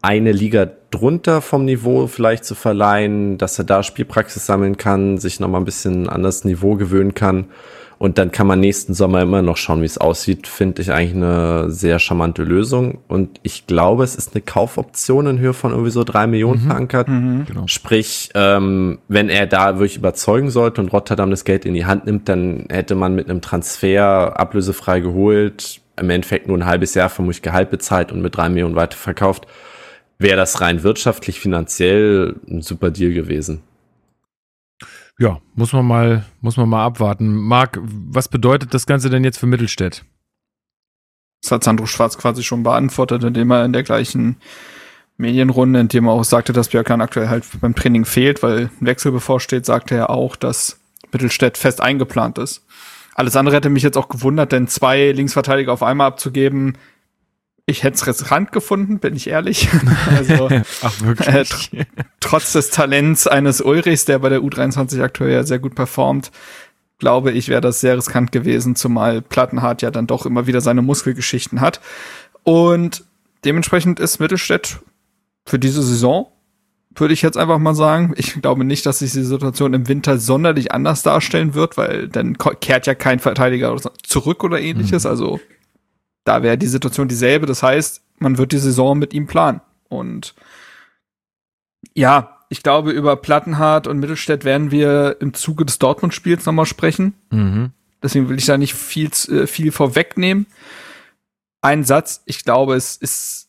eine 0.00 0.32
Liga 0.32 0.68
drunter 0.90 1.40
vom 1.40 1.64
Niveau 1.64 2.06
vielleicht 2.06 2.44
zu 2.44 2.54
verleihen, 2.54 3.36
dass 3.36 3.58
er 3.58 3.64
da 3.64 3.82
Spielpraxis 3.82 4.46
sammeln 4.46 4.76
kann, 4.76 5.18
sich 5.18 5.40
nochmal 5.40 5.60
ein 5.60 5.64
bisschen 5.64 6.08
an 6.08 6.22
das 6.22 6.44
Niveau 6.44 6.76
gewöhnen 6.76 7.14
kann 7.14 7.46
Und 7.98 8.16
dann 8.16 8.30
kann 8.30 8.46
man 8.46 8.60
nächsten 8.60 8.94
Sommer 8.94 9.22
immer 9.22 9.42
noch 9.42 9.56
schauen, 9.56 9.82
wie 9.82 9.86
es 9.86 9.98
aussieht. 9.98 10.46
Finde 10.46 10.80
ich 10.82 10.92
eigentlich 10.92 11.16
eine 11.16 11.70
sehr 11.70 11.98
charmante 11.98 12.44
Lösung. 12.44 12.98
Und 13.08 13.40
ich 13.42 13.66
glaube, 13.66 14.04
es 14.04 14.14
ist 14.14 14.34
eine 14.34 14.42
Kaufoption 14.42 15.26
in 15.26 15.38
Höhe 15.40 15.52
von 15.52 15.72
irgendwie 15.72 15.90
so 15.90 16.04
drei 16.04 16.28
Millionen 16.28 16.62
mhm. 16.62 16.66
verankert. 16.68 17.08
Mhm. 17.08 17.44
Genau. 17.46 17.66
Sprich, 17.66 18.30
ähm, 18.34 19.00
wenn 19.08 19.28
er 19.28 19.48
da 19.48 19.80
wirklich 19.80 19.96
überzeugen 19.96 20.50
sollte 20.50 20.80
und 20.80 20.92
Rotterdam 20.92 21.30
das 21.30 21.44
Geld 21.44 21.64
in 21.64 21.74
die 21.74 21.86
Hand 21.86 22.06
nimmt, 22.06 22.28
dann 22.28 22.66
hätte 22.70 22.94
man 22.94 23.16
mit 23.16 23.28
einem 23.28 23.40
Transfer 23.40 24.38
ablösefrei 24.38 25.00
geholt, 25.00 25.80
im 26.00 26.10
Endeffekt 26.10 26.46
nur 26.46 26.56
ein 26.56 26.66
halbes 26.66 26.94
Jahr 26.94 27.08
vermutlich 27.08 27.42
Gehalt 27.42 27.70
bezahlt 27.70 28.12
und 28.12 28.22
mit 28.22 28.36
drei 28.36 28.48
Millionen 28.48 28.76
weiterverkauft. 28.76 29.48
Wäre 30.18 30.36
das 30.36 30.60
rein 30.60 30.82
wirtschaftlich, 30.82 31.40
finanziell 31.40 32.36
ein 32.48 32.62
super 32.62 32.90
Deal 32.90 33.12
gewesen. 33.12 33.62
Ja, 35.18 35.40
muss 35.54 35.72
man 35.72 35.86
mal, 35.86 36.24
muss 36.40 36.56
man 36.56 36.68
mal 36.68 36.84
abwarten. 36.84 37.34
Marc, 37.34 37.78
was 37.82 38.28
bedeutet 38.28 38.74
das 38.74 38.86
Ganze 38.86 39.10
denn 39.10 39.24
jetzt 39.24 39.38
für 39.38 39.46
Mittelstädt? 39.46 40.04
Das 41.42 41.52
hat 41.52 41.64
Sandro 41.64 41.86
Schwarz 41.86 42.18
quasi 42.18 42.42
schon 42.42 42.62
beantwortet, 42.62 43.24
indem 43.24 43.50
er 43.50 43.64
in 43.64 43.72
der 43.72 43.84
gleichen 43.84 44.36
Medienrunde, 45.16 45.80
in 45.80 45.88
dem 45.88 46.06
er 46.06 46.12
auch 46.12 46.24
sagte, 46.24 46.52
dass 46.52 46.68
Björkan 46.68 47.00
aktuell 47.00 47.28
halt 47.28 47.44
beim 47.60 47.74
Training 47.74 48.04
fehlt, 48.04 48.42
weil 48.42 48.70
ein 48.80 48.86
Wechsel 48.86 49.12
bevorsteht, 49.12 49.66
sagte 49.66 49.94
er 49.94 50.10
auch, 50.10 50.36
dass 50.36 50.80
Mittelstädt 51.12 51.58
fest 51.58 51.80
eingeplant 51.80 52.38
ist. 52.38 52.64
Alles 53.14 53.34
andere 53.34 53.56
hätte 53.56 53.70
mich 53.70 53.82
jetzt 53.82 53.98
auch 53.98 54.08
gewundert, 54.08 54.52
denn 54.52 54.68
zwei 54.68 55.10
Linksverteidiger 55.10 55.72
auf 55.72 55.82
einmal 55.82 56.06
abzugeben, 56.06 56.78
ich 57.68 57.82
hätte 57.82 57.96
es 57.96 58.06
riskant 58.06 58.50
gefunden, 58.50 58.98
bin 58.98 59.14
ich 59.14 59.28
ehrlich. 59.28 59.68
also, 60.16 60.48
Ach, 60.82 61.00
wirklich? 61.02 61.28
Äh, 61.28 61.44
tr 61.44 61.86
trotz 62.20 62.52
des 62.52 62.70
Talents 62.70 63.26
eines 63.26 63.60
Ulrichs, 63.60 64.06
der 64.06 64.18
bei 64.20 64.30
der 64.30 64.40
U23 64.40 65.02
aktuell 65.02 65.32
ja 65.32 65.44
sehr 65.44 65.58
gut 65.58 65.74
performt, 65.74 66.30
glaube 66.98 67.30
ich, 67.30 67.48
wäre 67.48 67.60
das 67.60 67.80
sehr 67.80 67.96
riskant 67.96 68.32
gewesen, 68.32 68.74
zumal 68.74 69.20
Plattenhardt 69.20 69.82
ja 69.82 69.90
dann 69.90 70.06
doch 70.06 70.24
immer 70.24 70.46
wieder 70.46 70.62
seine 70.62 70.82
Muskelgeschichten 70.82 71.60
hat. 71.60 71.80
Und 72.42 73.04
dementsprechend 73.44 74.00
ist 74.00 74.18
Mittelstädt 74.18 74.78
für 75.44 75.58
diese 75.58 75.82
Saison, 75.82 76.26
würde 76.94 77.12
ich 77.12 77.20
jetzt 77.20 77.36
einfach 77.36 77.58
mal 77.58 77.74
sagen. 77.74 78.14
Ich 78.16 78.40
glaube 78.40 78.64
nicht, 78.64 78.86
dass 78.86 79.00
sich 79.00 79.12
die 79.12 79.22
Situation 79.22 79.74
im 79.74 79.88
Winter 79.88 80.18
sonderlich 80.18 80.72
anders 80.72 81.02
darstellen 81.02 81.52
wird, 81.52 81.76
weil 81.76 82.08
dann 82.08 82.36
kehrt 82.38 82.86
ja 82.86 82.94
kein 82.94 83.18
Verteidiger 83.18 83.76
zurück 84.02 84.42
oder 84.42 84.58
ähnliches. 84.58 85.04
Mhm. 85.04 85.10
Also 85.10 85.40
da 86.28 86.42
wäre 86.42 86.58
die 86.58 86.66
Situation 86.66 87.08
dieselbe. 87.08 87.46
Das 87.46 87.62
heißt, 87.62 88.02
man 88.18 88.36
wird 88.36 88.52
die 88.52 88.58
Saison 88.58 88.98
mit 88.98 89.14
ihm 89.14 89.26
planen. 89.26 89.62
Und 89.88 90.34
ja, 91.94 92.36
ich 92.50 92.62
glaube, 92.62 92.90
über 92.90 93.16
Plattenhardt 93.16 93.86
und 93.86 93.98
Mittelstädt 93.98 94.44
werden 94.44 94.70
wir 94.70 95.16
im 95.20 95.32
Zuge 95.32 95.64
des 95.64 95.78
Dortmund-Spiels 95.78 96.44
nochmal 96.44 96.66
sprechen. 96.66 97.14
Mhm. 97.30 97.72
Deswegen 98.02 98.28
will 98.28 98.38
ich 98.38 98.44
da 98.44 98.58
nicht 98.58 98.74
viel, 98.74 99.10
äh, 99.28 99.46
viel 99.46 99.72
vorwegnehmen. 99.72 100.46
Ein 101.62 101.84
Satz, 101.84 102.22
ich 102.26 102.44
glaube, 102.44 102.76
es 102.76 102.96
ist 102.96 103.48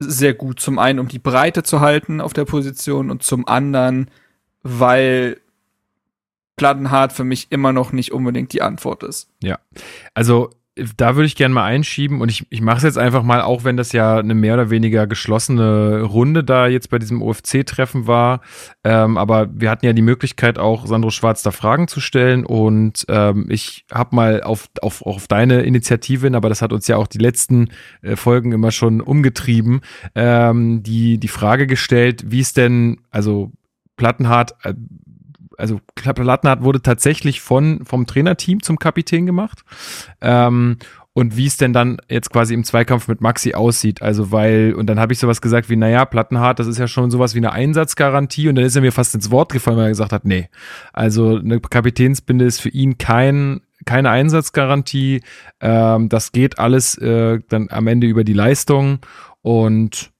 sehr 0.00 0.34
gut. 0.34 0.58
Zum 0.58 0.80
einen, 0.80 0.98
um 0.98 1.06
die 1.06 1.20
Breite 1.20 1.62
zu 1.62 1.80
halten 1.80 2.20
auf 2.20 2.32
der 2.32 2.44
Position 2.44 3.12
und 3.12 3.22
zum 3.22 3.46
anderen, 3.46 4.10
weil 4.64 5.40
Plattenhardt 6.56 7.12
für 7.12 7.24
mich 7.24 7.52
immer 7.52 7.72
noch 7.72 7.92
nicht 7.92 8.10
unbedingt 8.10 8.52
die 8.52 8.62
Antwort 8.62 9.04
ist. 9.04 9.28
Ja, 9.40 9.60
also 10.14 10.50
da 10.96 11.16
würde 11.16 11.26
ich 11.26 11.36
gerne 11.36 11.54
mal 11.54 11.64
einschieben 11.64 12.22
und 12.22 12.30
ich, 12.30 12.46
ich 12.48 12.62
mache 12.62 12.78
es 12.78 12.82
jetzt 12.82 12.96
einfach 12.96 13.22
mal, 13.22 13.42
auch 13.42 13.64
wenn 13.64 13.76
das 13.76 13.92
ja 13.92 14.16
eine 14.16 14.34
mehr 14.34 14.54
oder 14.54 14.70
weniger 14.70 15.06
geschlossene 15.06 16.02
Runde 16.02 16.44
da 16.44 16.66
jetzt 16.66 16.88
bei 16.88 16.98
diesem 16.98 17.20
OFC-Treffen 17.20 18.06
war. 18.06 18.40
Ähm, 18.82 19.18
aber 19.18 19.50
wir 19.52 19.68
hatten 19.68 19.84
ja 19.84 19.92
die 19.92 20.00
Möglichkeit, 20.00 20.58
auch 20.58 20.86
Sandro 20.86 21.10
Schwarz 21.10 21.42
da 21.42 21.50
Fragen 21.50 21.88
zu 21.88 22.00
stellen 22.00 22.46
und 22.46 23.04
ähm, 23.08 23.46
ich 23.50 23.84
habe 23.92 24.16
mal 24.16 24.42
auf, 24.42 24.70
auf, 24.80 25.02
auf 25.02 25.28
deine 25.28 25.60
Initiative 25.62 26.26
hin, 26.26 26.34
aber 26.34 26.48
das 26.48 26.62
hat 26.62 26.72
uns 26.72 26.88
ja 26.88 26.96
auch 26.96 27.06
die 27.06 27.18
letzten 27.18 27.68
äh, 28.00 28.16
Folgen 28.16 28.52
immer 28.52 28.70
schon 28.70 29.02
umgetrieben, 29.02 29.82
ähm, 30.14 30.82
die, 30.82 31.18
die 31.18 31.28
Frage 31.28 31.66
gestellt, 31.66 32.24
wie 32.30 32.40
es 32.40 32.54
denn, 32.54 33.00
also 33.10 33.52
Plattenhardt, 33.96 34.54
äh, 34.64 34.74
also 35.62 35.80
Plattenhardt 35.94 36.64
wurde 36.64 36.82
tatsächlich 36.82 37.40
von, 37.40 37.84
vom 37.84 38.04
Trainerteam 38.04 38.64
zum 38.64 38.80
Kapitän 38.80 39.26
gemacht. 39.26 39.62
Ähm, 40.20 40.78
und 41.12 41.36
wie 41.36 41.46
es 41.46 41.56
denn 41.56 41.72
dann 41.72 41.98
jetzt 42.08 42.32
quasi 42.32 42.52
im 42.52 42.64
Zweikampf 42.64 43.06
mit 43.06 43.20
Maxi 43.20 43.54
aussieht. 43.54 44.02
Also 44.02 44.32
weil, 44.32 44.74
und 44.74 44.86
dann 44.86 44.98
habe 44.98 45.12
ich 45.12 45.20
sowas 45.20 45.40
gesagt 45.40 45.70
wie, 45.70 45.76
naja, 45.76 46.04
Plattenhardt, 46.04 46.58
das 46.58 46.66
ist 46.66 46.78
ja 46.78 46.88
schon 46.88 47.12
sowas 47.12 47.34
wie 47.34 47.38
eine 47.38 47.52
Einsatzgarantie 47.52 48.48
und 48.48 48.56
dann 48.56 48.64
ist 48.64 48.74
er 48.74 48.82
mir 48.82 48.90
fast 48.90 49.14
ins 49.14 49.30
Wort 49.30 49.52
gefallen, 49.52 49.76
weil 49.76 49.86
er 49.86 49.90
gesagt 49.90 50.12
hat, 50.12 50.24
nee, 50.24 50.48
also 50.92 51.36
eine 51.36 51.60
Kapitänsbinde 51.60 52.44
ist 52.44 52.60
für 52.60 52.70
ihn 52.70 52.98
kein, 52.98 53.60
keine 53.84 54.10
Einsatzgarantie. 54.10 55.20
Ähm, 55.60 56.08
das 56.08 56.32
geht 56.32 56.58
alles 56.58 56.98
äh, 56.98 57.38
dann 57.48 57.68
am 57.70 57.86
Ende 57.86 58.08
über 58.08 58.24
die 58.24 58.32
Leistung 58.32 58.98
und 59.42 60.10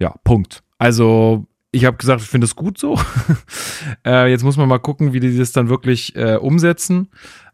ja, 0.00 0.14
Punkt. 0.24 0.62
Also 0.78 1.47
ich 1.70 1.84
habe 1.84 1.96
gesagt, 1.96 2.22
ich 2.22 2.28
finde 2.28 2.46
es 2.46 2.56
gut 2.56 2.78
so. 2.78 2.98
äh, 4.06 4.30
jetzt 4.30 4.44
muss 4.44 4.56
man 4.56 4.68
mal 4.68 4.78
gucken, 4.78 5.12
wie 5.12 5.20
die 5.20 5.36
das 5.36 5.52
dann 5.52 5.68
wirklich 5.68 6.16
äh, 6.16 6.36
umsetzen. 6.36 7.08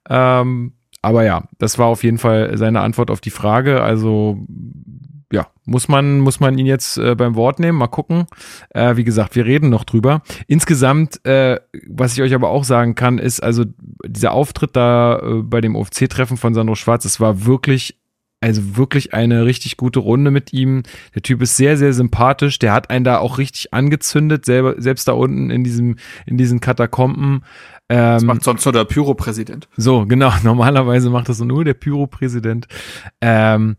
Ähm, 0.08 0.74
aber 1.02 1.24
ja, 1.24 1.48
das 1.58 1.78
war 1.78 1.86
auf 1.86 2.02
jeden 2.02 2.18
Fall 2.18 2.56
seine 2.56 2.80
Antwort 2.80 3.10
auf 3.10 3.20
die 3.20 3.30
Frage. 3.30 3.82
Also 3.82 4.38
ja, 5.32 5.48
muss 5.64 5.88
man, 5.88 6.20
muss 6.20 6.40
man 6.40 6.56
ihn 6.58 6.66
jetzt 6.66 6.96
äh, 6.96 7.14
beim 7.14 7.34
Wort 7.34 7.58
nehmen, 7.58 7.76
mal 7.76 7.88
gucken. 7.88 8.26
Äh, 8.70 8.96
wie 8.96 9.04
gesagt, 9.04 9.34
wir 9.34 9.44
reden 9.44 9.68
noch 9.68 9.84
drüber. 9.84 10.22
Insgesamt, 10.46 11.24
äh, 11.26 11.58
was 11.88 12.14
ich 12.14 12.22
euch 12.22 12.34
aber 12.34 12.50
auch 12.50 12.64
sagen 12.64 12.94
kann, 12.94 13.18
ist 13.18 13.42
also 13.42 13.64
dieser 14.06 14.32
Auftritt 14.32 14.76
da 14.76 15.18
äh, 15.18 15.42
bei 15.42 15.60
dem 15.60 15.76
OFC-Treffen 15.76 16.36
von 16.36 16.54
Sandro 16.54 16.76
Schwarz, 16.76 17.04
es 17.04 17.20
war 17.20 17.46
wirklich 17.46 17.98
also 18.44 18.76
wirklich 18.76 19.14
eine 19.14 19.46
richtig 19.46 19.78
gute 19.78 20.00
Runde 20.00 20.30
mit 20.30 20.52
ihm. 20.52 20.82
Der 21.14 21.22
Typ 21.22 21.40
ist 21.40 21.56
sehr, 21.56 21.78
sehr 21.78 21.94
sympathisch. 21.94 22.58
Der 22.58 22.74
hat 22.74 22.90
einen 22.90 23.02
da 23.02 23.16
auch 23.16 23.38
richtig 23.38 23.72
angezündet, 23.72 24.44
selber, 24.44 24.74
selbst 24.76 25.08
da 25.08 25.12
unten 25.12 25.48
in 25.50 25.64
diesem, 25.64 25.96
in 26.26 26.36
diesen 26.36 26.60
Katakomben. 26.60 27.42
Ähm, 27.88 28.12
das 28.12 28.22
macht 28.24 28.44
sonst 28.44 28.62
nur 28.66 28.72
der 28.74 28.84
Pyro-Präsident. 28.84 29.68
So, 29.78 30.04
genau. 30.04 30.30
Normalerweise 30.42 31.08
macht 31.08 31.30
das 31.30 31.40
nur 31.40 31.64
der 31.64 31.72
Pyro-Präsident. 31.72 32.66
Ähm, 33.22 33.76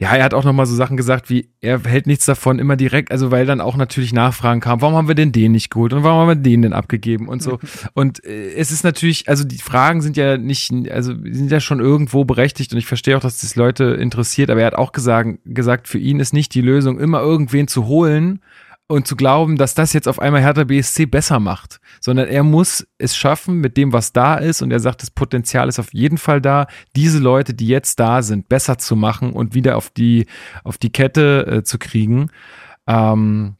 ja, 0.00 0.14
er 0.14 0.24
hat 0.24 0.32
auch 0.32 0.44
nochmal 0.44 0.66
so 0.66 0.76
Sachen 0.76 0.96
gesagt, 0.96 1.28
wie 1.28 1.50
er 1.60 1.82
hält 1.82 2.06
nichts 2.06 2.24
davon 2.24 2.60
immer 2.60 2.76
direkt, 2.76 3.10
also 3.10 3.32
weil 3.32 3.46
dann 3.46 3.60
auch 3.60 3.76
natürlich 3.76 4.12
Nachfragen 4.12 4.60
kamen, 4.60 4.80
warum 4.80 4.94
haben 4.94 5.08
wir 5.08 5.16
denn 5.16 5.32
den 5.32 5.50
nicht 5.50 5.70
geholt 5.70 5.92
und 5.92 6.04
warum 6.04 6.20
haben 6.20 6.28
wir 6.28 6.34
den 6.36 6.62
denn 6.62 6.72
abgegeben 6.72 7.26
und 7.26 7.42
so. 7.42 7.58
und 7.94 8.24
äh, 8.24 8.52
es 8.54 8.70
ist 8.70 8.84
natürlich, 8.84 9.28
also 9.28 9.42
die 9.42 9.58
Fragen 9.58 10.00
sind 10.00 10.16
ja 10.16 10.38
nicht, 10.38 10.70
also 10.90 11.14
sind 11.14 11.50
ja 11.50 11.58
schon 11.58 11.80
irgendwo 11.80 12.24
berechtigt 12.24 12.72
und 12.72 12.78
ich 12.78 12.86
verstehe 12.86 13.16
auch, 13.16 13.20
dass 13.20 13.40
das 13.40 13.56
Leute 13.56 13.84
interessiert, 13.84 14.50
aber 14.50 14.60
er 14.60 14.68
hat 14.68 14.76
auch 14.76 14.92
gesagt, 14.92 15.40
gesagt, 15.44 15.88
für 15.88 15.98
ihn 15.98 16.20
ist 16.20 16.32
nicht 16.32 16.54
die 16.54 16.62
Lösung, 16.62 17.00
immer 17.00 17.20
irgendwen 17.20 17.66
zu 17.66 17.86
holen, 17.86 18.40
und 18.88 19.06
zu 19.06 19.16
glauben, 19.16 19.56
dass 19.56 19.74
das 19.74 19.92
jetzt 19.92 20.08
auf 20.08 20.18
einmal 20.18 20.40
Hertha 20.40 20.64
BSC 20.64 21.06
besser 21.06 21.38
macht, 21.40 21.78
sondern 22.00 22.26
er 22.26 22.42
muss 22.42 22.86
es 22.96 23.14
schaffen 23.14 23.60
mit 23.60 23.76
dem, 23.76 23.92
was 23.92 24.12
da 24.12 24.36
ist 24.36 24.62
und 24.62 24.70
er 24.70 24.80
sagt, 24.80 25.02
das 25.02 25.10
Potenzial 25.10 25.68
ist 25.68 25.78
auf 25.78 25.92
jeden 25.92 26.16
Fall 26.16 26.40
da, 26.40 26.66
diese 26.96 27.18
Leute, 27.18 27.52
die 27.52 27.68
jetzt 27.68 28.00
da 28.00 28.22
sind, 28.22 28.48
besser 28.48 28.78
zu 28.78 28.96
machen 28.96 29.32
und 29.34 29.54
wieder 29.54 29.76
auf 29.76 29.90
die, 29.90 30.26
auf 30.64 30.78
die 30.78 30.90
Kette 30.90 31.46
äh, 31.46 31.62
zu 31.62 31.78
kriegen. 31.78 32.30
Ähm, 32.86 33.56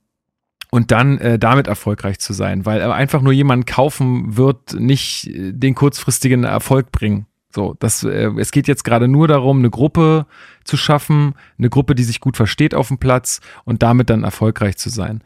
und 0.70 0.90
dann 0.90 1.18
äh, 1.18 1.38
damit 1.38 1.66
erfolgreich 1.66 2.18
zu 2.18 2.32
sein, 2.32 2.66
weil 2.66 2.82
einfach 2.82 3.22
nur 3.22 3.32
jemanden 3.32 3.64
kaufen 3.64 4.36
wird 4.36 4.74
nicht 4.74 5.26
äh, 5.28 5.52
den 5.52 5.74
kurzfristigen 5.74 6.44
Erfolg 6.44 6.92
bringen. 6.92 7.26
So, 7.50 7.74
das, 7.78 8.04
äh, 8.04 8.30
es 8.38 8.50
geht 8.50 8.68
jetzt 8.68 8.84
gerade 8.84 9.08
nur 9.08 9.26
darum, 9.26 9.58
eine 9.58 9.70
Gruppe 9.70 10.26
zu 10.64 10.76
schaffen, 10.76 11.34
eine 11.58 11.70
Gruppe, 11.70 11.94
die 11.94 12.04
sich 12.04 12.20
gut 12.20 12.36
versteht 12.36 12.74
auf 12.74 12.88
dem 12.88 12.98
Platz 12.98 13.40
und 13.64 13.82
damit 13.82 14.10
dann 14.10 14.24
erfolgreich 14.24 14.76
zu 14.76 14.90
sein. 14.90 15.22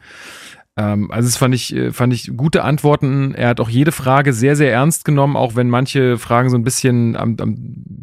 Ähm, 0.75 1.11
also 1.11 1.27
das 1.27 1.37
fand 1.37 1.53
ich, 1.53 1.75
äh, 1.75 1.91
fand 1.91 2.13
ich 2.13 2.35
gute 2.35 2.63
Antworten. 2.63 3.35
Er 3.35 3.49
hat 3.49 3.59
auch 3.59 3.69
jede 3.69 3.91
Frage 3.91 4.33
sehr, 4.33 4.55
sehr 4.55 4.71
ernst 4.71 5.05
genommen, 5.05 5.35
auch 5.35 5.55
wenn 5.55 5.69
manche 5.69 6.17
Fragen 6.17 6.49
so 6.49 6.57
ein 6.57 6.63
bisschen 6.63 7.15
am, 7.15 7.37
am 7.39 7.55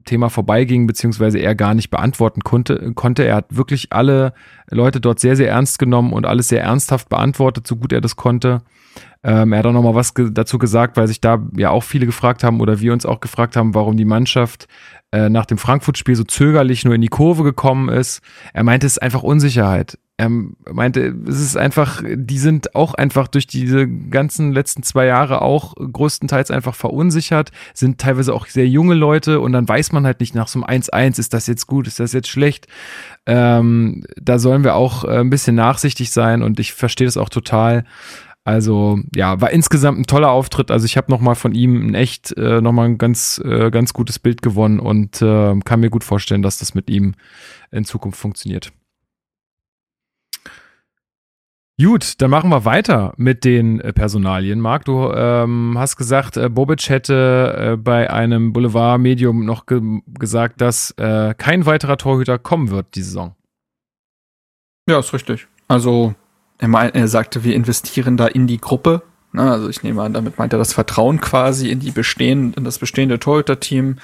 Thema 0.04 0.30
vorbeigingen, 0.30 0.86
beziehungsweise 0.86 1.38
er 1.38 1.54
gar 1.54 1.74
nicht 1.74 1.90
beantworten 1.90 2.42
konnte, 2.42 2.92
konnte. 2.94 3.24
Er 3.24 3.36
hat 3.36 3.56
wirklich 3.56 3.92
alle 3.92 4.32
Leute 4.70 5.00
dort 5.00 5.18
sehr, 5.20 5.36
sehr 5.36 5.48
ernst 5.50 5.78
genommen 5.78 6.12
und 6.12 6.26
alles 6.26 6.48
sehr 6.48 6.62
ernsthaft 6.62 7.08
beantwortet, 7.08 7.66
so 7.66 7.76
gut 7.76 7.92
er 7.92 8.00
das 8.00 8.16
konnte. 8.16 8.62
Ähm, 9.22 9.52
er 9.52 9.58
hat 9.58 9.66
auch 9.66 9.72
noch 9.72 9.82
mal 9.82 9.94
was 9.94 10.14
ge 10.14 10.30
dazu 10.32 10.58
gesagt, 10.58 10.96
weil 10.96 11.06
sich 11.06 11.20
da 11.20 11.44
ja 11.56 11.70
auch 11.70 11.84
viele 11.84 12.06
gefragt 12.06 12.42
haben 12.42 12.60
oder 12.60 12.80
wir 12.80 12.92
uns 12.92 13.04
auch 13.04 13.20
gefragt 13.20 13.56
haben, 13.56 13.74
warum 13.74 13.96
die 13.96 14.06
Mannschaft 14.06 14.66
äh, 15.12 15.28
nach 15.28 15.44
dem 15.44 15.58
Frankfurt-Spiel 15.58 16.14
so 16.14 16.24
zögerlich 16.24 16.84
nur 16.84 16.94
in 16.94 17.02
die 17.02 17.08
Kurve 17.08 17.42
gekommen 17.42 17.88
ist. 17.88 18.22
Er 18.54 18.64
meinte, 18.64 18.86
es 18.86 18.92
ist 18.92 19.02
einfach 19.02 19.22
Unsicherheit. 19.22 19.98
Er 20.20 20.28
meinte, 20.28 21.16
es 21.26 21.40
ist 21.40 21.56
einfach, 21.56 22.02
die 22.06 22.36
sind 22.36 22.74
auch 22.74 22.92
einfach 22.92 23.26
durch 23.26 23.46
diese 23.46 23.88
ganzen 23.88 24.52
letzten 24.52 24.82
zwei 24.82 25.06
Jahre 25.06 25.40
auch 25.40 25.74
größtenteils 25.76 26.50
einfach 26.50 26.74
verunsichert, 26.74 27.52
sind 27.72 27.96
teilweise 27.96 28.34
auch 28.34 28.46
sehr 28.46 28.68
junge 28.68 28.92
Leute 28.92 29.40
und 29.40 29.52
dann 29.52 29.66
weiß 29.66 29.92
man 29.92 30.04
halt 30.04 30.20
nicht 30.20 30.34
nach 30.34 30.46
so 30.46 30.62
einem 30.62 30.82
1-1, 30.82 31.18
ist 31.18 31.32
das 31.32 31.46
jetzt 31.46 31.66
gut, 31.66 31.86
ist 31.86 32.00
das 32.00 32.12
jetzt 32.12 32.28
schlecht. 32.28 32.66
Ähm, 33.24 34.04
da 34.20 34.38
sollen 34.38 34.62
wir 34.62 34.74
auch 34.74 35.04
äh, 35.04 35.20
ein 35.20 35.30
bisschen 35.30 35.56
nachsichtig 35.56 36.10
sein 36.10 36.42
und 36.42 36.60
ich 36.60 36.74
verstehe 36.74 37.06
das 37.06 37.16
auch 37.16 37.30
total. 37.30 37.84
Also 38.44 38.98
ja, 39.16 39.40
war 39.40 39.52
insgesamt 39.52 40.00
ein 40.00 40.06
toller 40.06 40.32
Auftritt. 40.32 40.70
Also 40.70 40.84
ich 40.84 40.98
habe 40.98 41.10
noch 41.10 41.20
mal 41.20 41.34
von 41.34 41.54
ihm 41.54 41.80
ein 41.86 41.94
echt 41.94 42.36
äh, 42.36 42.60
noch 42.60 42.76
ein 42.76 42.98
ganz 42.98 43.40
äh, 43.42 43.70
ganz 43.70 43.94
gutes 43.94 44.18
Bild 44.18 44.42
gewonnen 44.42 44.80
und 44.80 45.22
äh, 45.22 45.58
kann 45.64 45.80
mir 45.80 45.88
gut 45.88 46.04
vorstellen, 46.04 46.42
dass 46.42 46.58
das 46.58 46.74
mit 46.74 46.90
ihm 46.90 47.14
in 47.70 47.86
Zukunft 47.86 48.20
funktioniert. 48.20 48.70
Gut, 51.80 52.20
dann 52.20 52.30
machen 52.30 52.50
wir 52.50 52.66
weiter 52.66 53.14
mit 53.16 53.44
den 53.44 53.80
äh, 53.80 53.94
Personalien. 53.94 54.60
Marc, 54.60 54.84
du 54.84 55.10
ähm, 55.12 55.76
hast 55.78 55.96
gesagt, 55.96 56.36
äh, 56.36 56.50
Bobic 56.50 56.90
hätte 56.90 57.72
äh, 57.72 57.76
bei 57.76 58.10
einem 58.10 58.52
Boulevard-Medium 58.52 59.46
noch 59.46 59.64
ge 59.64 59.80
gesagt, 60.18 60.60
dass 60.60 60.90
äh, 60.98 61.32
kein 61.38 61.64
weiterer 61.64 61.96
Torhüter 61.96 62.38
kommen 62.38 62.70
wird 62.70 62.94
die 62.96 63.02
Saison. 63.02 63.34
Ja, 64.88 64.98
ist 64.98 65.14
richtig. 65.14 65.46
Also 65.68 66.14
er, 66.58 66.68
mein, 66.68 66.94
er 66.94 67.08
sagte, 67.08 67.44
wir 67.44 67.54
investieren 67.54 68.18
da 68.18 68.26
in 68.26 68.46
die 68.46 68.60
Gruppe. 68.60 69.02
Na, 69.32 69.52
also 69.52 69.70
ich 69.70 69.82
nehme 69.82 70.02
an, 70.02 70.12
damit 70.12 70.36
meint 70.36 70.52
er 70.52 70.58
das 70.58 70.74
Vertrauen 70.74 71.20
quasi 71.20 71.70
in 71.70 71.80
die 71.80 71.92
bestehende, 71.92 72.58
in 72.58 72.64
das 72.64 72.78
bestehende 72.78 73.18
Torhüter-Team. 73.18 73.96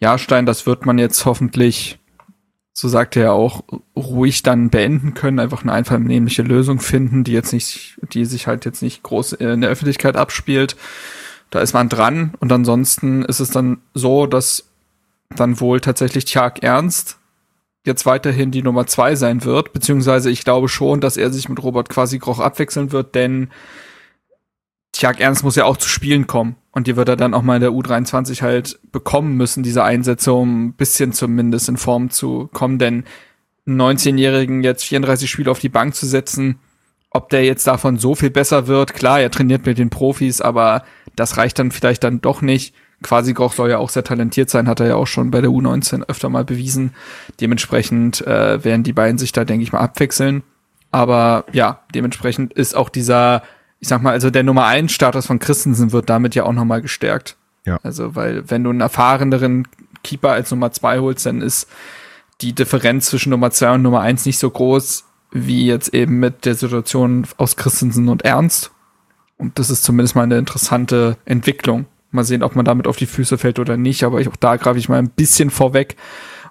Jahrstein, 0.00 0.46
das 0.46 0.66
wird 0.66 0.84
man 0.84 0.98
jetzt 0.98 1.26
hoffentlich 1.26 2.00
so 2.76 2.88
sagt 2.88 3.16
er 3.16 3.32
auch, 3.32 3.62
ruhig 3.96 4.42
dann 4.42 4.68
beenden 4.68 5.14
können, 5.14 5.38
einfach 5.38 5.62
eine 5.62 5.72
einvernehmliche 5.72 6.42
Lösung 6.42 6.80
finden, 6.80 7.22
die 7.22 7.32
jetzt 7.32 7.52
nicht, 7.52 8.00
die 8.12 8.24
sich 8.24 8.48
halt 8.48 8.64
jetzt 8.64 8.82
nicht 8.82 9.04
groß 9.04 9.34
in 9.34 9.60
der 9.60 9.70
Öffentlichkeit 9.70 10.16
abspielt. 10.16 10.76
Da 11.50 11.60
ist 11.60 11.72
man 11.72 11.88
dran 11.88 12.34
und 12.40 12.50
ansonsten 12.50 13.24
ist 13.24 13.38
es 13.38 13.50
dann 13.50 13.78
so, 13.94 14.26
dass 14.26 14.64
dann 15.30 15.60
wohl 15.60 15.80
tatsächlich 15.80 16.24
Tjag 16.24 16.64
Ernst 16.64 17.18
jetzt 17.86 18.06
weiterhin 18.06 18.50
die 18.50 18.62
Nummer 18.62 18.88
zwei 18.88 19.14
sein 19.14 19.44
wird, 19.44 19.72
beziehungsweise 19.72 20.30
ich 20.30 20.42
glaube 20.42 20.68
schon, 20.68 21.00
dass 21.00 21.16
er 21.16 21.30
sich 21.30 21.48
mit 21.48 21.62
Robert 21.62 21.88
quasi 21.88 22.18
Groch 22.18 22.40
abwechseln 22.40 22.90
wird, 22.90 23.14
denn 23.14 23.50
Tjag 24.90 25.20
Ernst 25.20 25.44
muss 25.44 25.54
ja 25.54 25.64
auch 25.64 25.76
zu 25.76 25.88
Spielen 25.88 26.26
kommen. 26.26 26.56
Und 26.74 26.88
die 26.88 26.96
wird 26.96 27.08
er 27.08 27.16
dann 27.16 27.34
auch 27.34 27.42
mal 27.42 27.54
in 27.54 27.60
der 27.60 27.70
U23 27.70 28.42
halt 28.42 28.80
bekommen 28.90 29.36
müssen, 29.36 29.62
diese 29.62 29.84
Einsätze, 29.84 30.32
um 30.32 30.66
ein 30.66 30.72
bisschen 30.72 31.12
zumindest 31.12 31.68
in 31.68 31.76
Form 31.76 32.10
zu 32.10 32.50
kommen. 32.52 32.80
Denn 32.80 33.04
einen 33.64 33.80
19-Jährigen 33.80 34.64
jetzt 34.64 34.84
34 34.84 35.30
Spiele 35.30 35.52
auf 35.52 35.60
die 35.60 35.68
Bank 35.68 35.94
zu 35.94 36.04
setzen, 36.04 36.58
ob 37.10 37.30
der 37.30 37.44
jetzt 37.44 37.68
davon 37.68 37.96
so 37.96 38.16
viel 38.16 38.30
besser 38.30 38.66
wird, 38.66 38.92
klar, 38.92 39.20
er 39.20 39.30
trainiert 39.30 39.64
mit 39.66 39.78
den 39.78 39.88
Profis, 39.88 40.40
aber 40.40 40.82
das 41.14 41.36
reicht 41.36 41.60
dann 41.60 41.70
vielleicht 41.70 42.02
dann 42.02 42.20
doch 42.20 42.42
nicht. 42.42 42.74
Quasi 43.04 43.34
Groch 43.34 43.52
soll 43.52 43.70
ja 43.70 43.78
auch 43.78 43.90
sehr 43.90 44.02
talentiert 44.02 44.50
sein, 44.50 44.66
hat 44.66 44.80
er 44.80 44.88
ja 44.88 44.96
auch 44.96 45.06
schon 45.06 45.30
bei 45.30 45.40
der 45.40 45.50
U19 45.50 46.08
öfter 46.08 46.28
mal 46.28 46.44
bewiesen. 46.44 46.92
Dementsprechend 47.40 48.26
äh, 48.26 48.64
werden 48.64 48.82
die 48.82 48.92
beiden 48.92 49.18
sich 49.18 49.30
da, 49.30 49.44
denke 49.44 49.62
ich 49.62 49.72
mal, 49.72 49.78
abwechseln. 49.78 50.42
Aber 50.90 51.44
ja, 51.52 51.82
dementsprechend 51.94 52.52
ist 52.52 52.74
auch 52.74 52.88
dieser 52.88 53.42
ich 53.84 53.88
sag 53.88 54.00
mal, 54.00 54.12
also 54.12 54.30
der 54.30 54.44
Nummer 54.44 54.64
1 54.64 54.92
Status 54.92 55.26
von 55.26 55.38
Christensen 55.38 55.92
wird 55.92 56.08
damit 56.08 56.34
ja 56.34 56.44
auch 56.44 56.54
nochmal 56.54 56.80
gestärkt. 56.80 57.36
Ja. 57.66 57.78
Also, 57.82 58.14
weil 58.14 58.48
wenn 58.48 58.64
du 58.64 58.70
einen 58.70 58.80
erfahreneren 58.80 59.68
Keeper 60.02 60.30
als 60.30 60.50
Nummer 60.50 60.72
2 60.72 61.00
holst, 61.00 61.26
dann 61.26 61.42
ist 61.42 61.68
die 62.40 62.54
Differenz 62.54 63.10
zwischen 63.10 63.28
Nummer 63.28 63.50
2 63.50 63.74
und 63.74 63.82
Nummer 63.82 64.00
1 64.00 64.24
nicht 64.24 64.38
so 64.38 64.48
groß, 64.48 65.04
wie 65.32 65.66
jetzt 65.66 65.92
eben 65.92 66.18
mit 66.18 66.46
der 66.46 66.54
Situation 66.54 67.26
aus 67.36 67.56
Christensen 67.56 68.08
und 68.08 68.24
Ernst. 68.24 68.70
Und 69.36 69.58
das 69.58 69.68
ist 69.68 69.84
zumindest 69.84 70.16
mal 70.16 70.22
eine 70.22 70.38
interessante 70.38 71.18
Entwicklung. 71.26 71.84
Mal 72.10 72.24
sehen, 72.24 72.42
ob 72.42 72.56
man 72.56 72.64
damit 72.64 72.86
auf 72.86 72.96
die 72.96 73.04
Füße 73.04 73.36
fällt 73.36 73.58
oder 73.58 73.76
nicht, 73.76 74.02
aber 74.04 74.18
ich, 74.18 74.28
auch 74.28 74.36
da 74.36 74.56
greife 74.56 74.78
ich 74.78 74.88
mal 74.88 74.98
ein 74.98 75.10
bisschen 75.10 75.50
vorweg 75.50 75.96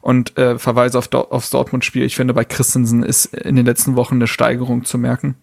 und 0.01 0.37
äh, 0.37 0.59
verweise 0.59 0.99
auf, 0.99 1.11
aufs 1.11 1.49
Dortmund-Spiel. 1.49 2.03
Ich 2.03 2.15
finde, 2.15 2.35
bei 2.35 2.45
Christensen 2.45 3.01
ist 3.01 3.33
in 3.33 3.55
den 3.55 3.65
letzten 3.65 3.95
Wochen 3.95 4.15
eine 4.15 4.27
Steigerung 4.27 4.85
zu 4.85 4.99
merken. 4.99 5.33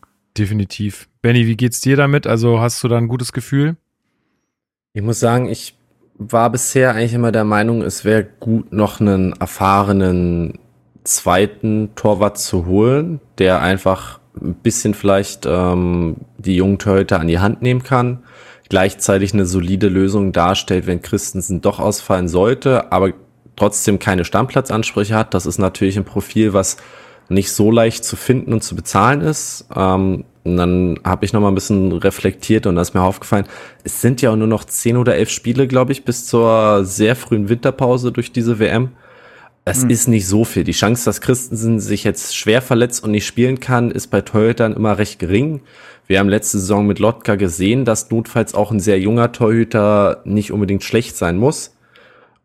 Definitiv. 0.41 1.07
Benny, 1.21 1.47
wie 1.47 1.55
geht's 1.55 1.83
dir 1.83 1.99
damit? 1.99 2.27
Also 2.27 2.61
hast 2.61 2.83
du 2.83 2.89
da 2.89 2.97
ein 2.97 3.09
gutes 3.09 3.35
Gefühl? 3.35 3.77
Ich 4.95 5.03
muss 5.03 5.21
sagen, 5.21 5.51
ich 5.51 5.77
war 6.15 6.49
bisher 6.49 6.95
eigentlich 6.95 7.13
immer 7.13 7.31
der 7.31 7.45
Meinung, 7.45 7.83
es 7.83 8.07
wäre 8.07 8.25
gut, 8.25 8.73
noch 8.73 9.01
einen 9.01 9.35
erfahrenen 9.35 10.59
zweiten 11.05 11.91
Torwart 11.95 12.39
zu 12.39 12.65
holen, 12.65 13.21
der 13.37 13.61
einfach 13.61 14.19
ein 14.41 14.55
bisschen 14.55 14.95
vielleicht 14.95 15.45
ähm, 15.45 16.17
die 16.39 16.57
jungen 16.57 16.79
Torhüter 16.79 17.21
an 17.21 17.29
die 17.29 17.39
Hand 17.39 17.61
nehmen 17.61 17.83
kann, 17.83 18.21
gleichzeitig 18.71 19.35
eine 19.35 19.45
solide 19.45 19.89
Lösung 19.89 20.33
darstellt, 20.33 20.87
wenn 20.87 21.03
Christensen 21.03 21.61
doch 21.61 21.81
ausfallen 21.81 22.29
sollte, 22.29 22.93
aber 22.93 23.13
trotzdem 23.57 23.99
keine 23.99 24.25
Stammplatzansprüche 24.25 25.15
hat. 25.15 25.35
Das 25.35 25.45
ist 25.45 25.59
natürlich 25.59 25.99
ein 25.99 26.07
Profil, 26.07 26.55
was 26.55 26.79
nicht 27.31 27.53
so 27.53 27.71
leicht 27.71 28.05
zu 28.05 28.17
finden 28.17 28.53
und 28.53 28.63
zu 28.63 28.75
bezahlen 28.75 29.21
ist. 29.21 29.67
Ähm, 29.75 30.25
und 30.45 30.57
dann 30.57 30.99
habe 31.05 31.25
ich 31.25 31.33
noch 31.33 31.41
mal 31.41 31.49
ein 31.49 31.55
bisschen 31.55 31.93
reflektiert 31.93 32.67
und 32.67 32.77
da 32.77 32.83
ist 32.83 32.95
mir 32.95 33.03
aufgefallen, 33.03 33.47
es 33.85 34.01
sind 34.01 34.23
ja 34.23 34.31
auch 34.31 34.37
nur 34.37 34.47
noch 34.47 34.65
zehn 34.65 34.97
oder 34.97 35.15
elf 35.17 35.29
Spiele, 35.29 35.67
glaube 35.67 35.93
ich, 35.93 36.05
bis 36.05 36.27
zur 36.27 36.85
sehr 36.85 37.15
frühen 37.15 37.49
Winterpause 37.49 38.11
durch 38.11 38.33
diese 38.33 38.59
WM. 38.59 38.91
Es 39.67 39.85
mhm. 39.85 39.91
ist 39.91 40.09
nicht 40.09 40.27
so 40.27 40.45
viel. 40.45 40.65
Die 40.65 40.73
Chance, 40.73 41.05
dass 41.05 41.21
Christensen 41.21 41.79
sich 41.79 42.05
jetzt 42.05 42.35
schwer 42.35 42.63
verletzt 42.63 43.05
und 43.05 43.11
nicht 43.11 43.27
spielen 43.27 43.61
kann, 43.61 43.91
ist 43.91 44.07
bei 44.07 44.23
Torhütern 44.23 44.73
immer 44.73 44.97
recht 44.97 45.19
gering. 45.19 45.61
Wir 46.07 46.19
haben 46.19 46.31
letzte 46.31 46.59
Saison 46.59 46.87
mit 46.87 46.99
Lotka 46.99 47.37
gesehen, 47.37 47.85
dass 47.85 48.11
notfalls 48.11 48.55
auch 48.55 48.71
ein 48.71 48.81
sehr 48.81 48.99
junger 48.99 49.33
Torhüter 49.33 50.23
nicht 50.25 50.53
unbedingt 50.53 50.83
schlecht 50.83 51.17
sein 51.17 51.37
muss. 51.37 51.77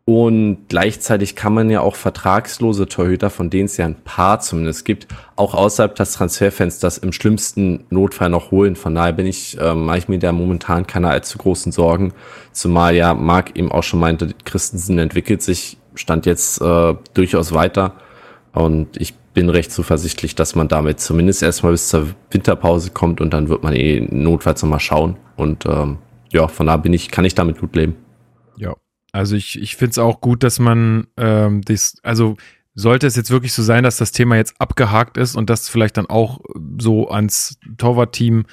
Und 0.08 0.68
gleichzeitig 0.68 1.34
kann 1.34 1.52
man 1.52 1.68
ja 1.68 1.80
auch 1.80 1.96
vertragslose 1.96 2.86
Torhüter, 2.86 3.28
von 3.28 3.50
denen 3.50 3.64
es 3.64 3.76
ja 3.76 3.86
ein 3.86 3.96
paar 3.96 4.38
zumindest 4.38 4.84
gibt, 4.84 5.08
auch 5.34 5.52
außerhalb 5.52 5.96
des 5.96 6.12
Transferfensters 6.12 6.98
im 6.98 7.10
schlimmsten 7.10 7.86
Notfall 7.90 8.30
noch 8.30 8.52
holen. 8.52 8.76
Von 8.76 8.94
daher 8.94 9.12
bin 9.12 9.26
ich, 9.26 9.60
äh, 9.60 9.74
mache 9.74 9.98
ich 9.98 10.08
mir 10.08 10.20
da 10.20 10.30
momentan 10.30 10.86
keine 10.86 11.08
allzu 11.08 11.38
großen 11.38 11.72
Sorgen. 11.72 12.12
Zumal 12.52 12.94
ja 12.94 13.14
Marc 13.14 13.56
eben 13.56 13.72
auch 13.72 13.82
schon 13.82 13.98
meinte, 13.98 14.32
Christensen 14.44 14.96
entwickelt 15.00 15.42
sich, 15.42 15.76
stand 15.96 16.24
jetzt 16.24 16.60
äh, 16.60 16.94
durchaus 17.14 17.52
weiter. 17.52 17.94
Und 18.52 18.96
ich 19.00 19.12
bin 19.34 19.50
recht 19.50 19.72
zuversichtlich, 19.72 20.36
dass 20.36 20.54
man 20.54 20.68
damit 20.68 21.00
zumindest 21.00 21.42
erstmal 21.42 21.72
bis 21.72 21.88
zur 21.88 22.10
Winterpause 22.30 22.92
kommt 22.92 23.20
und 23.20 23.34
dann 23.34 23.48
wird 23.48 23.64
man 23.64 23.74
eh 23.74 24.06
notfalls 24.08 24.62
nochmal 24.62 24.78
schauen. 24.78 25.16
Und 25.34 25.66
ähm, 25.66 25.98
ja, 26.30 26.46
von 26.46 26.68
da 26.68 26.76
bin 26.76 26.92
ich, 26.92 27.10
kann 27.10 27.24
ich 27.24 27.34
damit 27.34 27.58
gut 27.58 27.74
leben. 27.74 27.96
Ja, 28.56 28.72
also 29.16 29.34
ich, 29.36 29.60
ich 29.60 29.76
finde 29.76 29.92
es 29.92 29.98
auch 29.98 30.20
gut, 30.20 30.42
dass 30.42 30.58
man 30.58 31.06
ähm, 31.16 31.62
das, 31.62 31.96
also 32.02 32.36
sollte 32.74 33.06
es 33.06 33.16
jetzt 33.16 33.30
wirklich 33.30 33.52
so 33.54 33.62
sein, 33.62 33.84
dass 33.84 33.96
das 33.96 34.12
Thema 34.12 34.36
jetzt 34.36 34.60
abgehakt 34.60 35.16
ist 35.16 35.34
und 35.34 35.48
das 35.48 35.68
vielleicht 35.68 35.96
dann 35.96 36.06
auch 36.06 36.40
so 36.78 37.08
ans 37.08 37.58
Torwartteam 37.78 38.44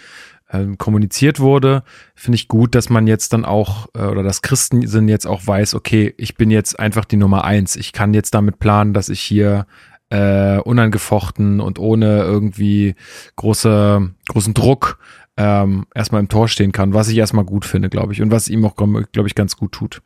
ähm, 0.50 0.78
kommuniziert 0.78 1.42
wurde, 1.42 1.84
finde 2.16 2.36
ich 2.36 2.48
gut, 2.48 2.76
dass 2.76 2.90
man 2.90 3.08
jetzt 3.08 3.34
dann 3.34 3.44
auch, 3.44 3.88
äh, 3.94 4.06
oder 4.06 4.24
das 4.24 4.42
Christen 4.42 4.82
jetzt 5.10 5.28
auch 5.28 5.46
weiß, 5.46 5.76
okay, 5.76 6.14
ich 6.18 6.36
bin 6.36 6.52
jetzt 6.52 6.80
einfach 6.80 7.04
die 7.04 7.18
Nummer 7.18 7.44
eins. 7.44 7.76
Ich 7.76 7.92
kann 7.92 8.14
jetzt 8.14 8.34
damit 8.34 8.60
planen, 8.60 8.94
dass 8.94 9.10
ich 9.10 9.20
hier 9.20 9.66
äh, 10.10 10.60
unangefochten 10.60 11.60
und 11.60 11.78
ohne 11.78 12.22
irgendwie 12.22 12.96
große, 13.36 14.12
großen 14.30 14.54
Druck 14.54 15.00
ähm, 15.36 15.88
erstmal 15.94 16.22
im 16.22 16.30
Tor 16.30 16.48
stehen 16.48 16.72
kann, 16.72 16.94
was 16.94 17.10
ich 17.10 17.18
erstmal 17.18 17.46
gut 17.46 17.66
finde, 17.66 17.90
glaube 17.90 18.14
ich, 18.14 18.22
und 18.22 18.32
was 18.32 18.48
ihm 18.48 18.64
auch, 18.64 18.76
glaube 18.76 19.28
ich, 19.28 19.36
ganz 19.36 19.58
gut 19.58 19.74
tut. 19.74 20.02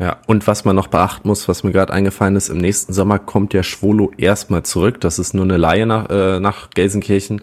Ja, 0.00 0.18
und 0.26 0.46
was 0.48 0.64
man 0.64 0.74
noch 0.74 0.88
beachten 0.88 1.28
muss, 1.28 1.46
was 1.48 1.62
mir 1.62 1.70
gerade 1.70 1.92
eingefallen 1.92 2.34
ist, 2.34 2.48
im 2.48 2.58
nächsten 2.58 2.92
Sommer 2.92 3.20
kommt 3.20 3.52
der 3.52 3.62
Schwolo 3.62 4.10
erstmal 4.16 4.64
zurück. 4.64 5.00
Das 5.00 5.20
ist 5.20 5.34
nur 5.34 5.44
eine 5.44 5.56
Laie 5.56 5.86
nach, 5.86 6.10
äh, 6.10 6.40
nach 6.40 6.70
Gelsenkirchen. 6.70 7.42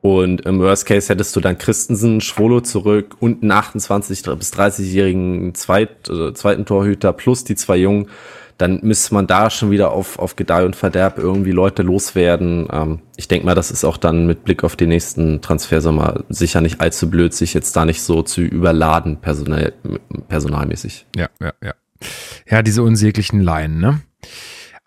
Und 0.00 0.40
im 0.40 0.58
Worst 0.58 0.86
Case 0.86 1.08
hättest 1.10 1.36
du 1.36 1.40
dann 1.40 1.58
Christensen, 1.58 2.20
Schwolo 2.20 2.60
zurück 2.60 3.16
und 3.20 3.42
einen 3.42 3.52
28 3.52 4.22
bis 4.36 4.52
30-jährigen 4.52 5.54
Zweit, 5.54 6.08
äh, 6.08 6.32
zweiten 6.32 6.64
Torhüter 6.64 7.12
plus 7.12 7.44
die 7.44 7.54
zwei 7.54 7.76
Jungen. 7.76 8.08
Dann 8.58 8.80
müsste 8.82 9.14
man 9.14 9.26
da 9.26 9.48
schon 9.50 9.70
wieder 9.70 9.92
auf, 9.92 10.18
auf 10.18 10.34
Gedeih 10.34 10.64
und 10.64 10.76
Verderb 10.76 11.18
irgendwie 11.18 11.52
Leute 11.52 11.82
loswerden. 11.82 12.68
Ähm, 12.72 12.98
ich 13.16 13.28
denke 13.28 13.46
mal, 13.46 13.54
das 13.54 13.70
ist 13.70 13.84
auch 13.84 13.96
dann 13.96 14.26
mit 14.26 14.44
Blick 14.44 14.64
auf 14.64 14.76
den 14.76 14.88
nächsten 14.88 15.40
Transfersommer 15.40 16.24
sicher 16.28 16.60
nicht 16.62 16.80
allzu 16.80 17.08
blöd, 17.08 17.34
sich 17.34 17.54
jetzt 17.54 17.76
da 17.76 17.84
nicht 17.84 18.02
so 18.02 18.22
zu 18.22 18.40
überladen, 18.40 19.18
personell, 19.18 19.74
personalmäßig. 20.28 21.06
Ja, 21.16 21.28
ja, 21.40 21.52
ja. 21.62 21.74
Ja, 22.48 22.62
diese 22.62 22.82
unsäglichen 22.82 23.40
Laien, 23.40 23.78
ne? 23.78 24.00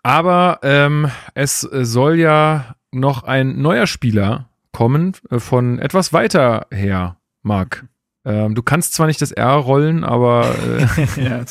Aber 0.02 0.60
ähm, 0.62 1.10
es 1.34 1.60
soll 1.60 2.18
ja 2.18 2.76
noch 2.92 3.24
ein 3.24 3.60
neuer 3.60 3.86
Spieler 3.86 4.48
kommen 4.72 5.14
äh, 5.30 5.38
von 5.38 5.78
etwas 5.78 6.12
weiter 6.12 6.66
her, 6.70 7.16
Marc. 7.42 7.86
Ähm, 8.24 8.54
du 8.54 8.62
kannst 8.62 8.94
zwar 8.94 9.06
nicht 9.06 9.22
das 9.22 9.32
R 9.32 9.54
rollen, 9.54 10.04
aber 10.04 10.54
äh 10.64 11.06
ja, 11.24 11.44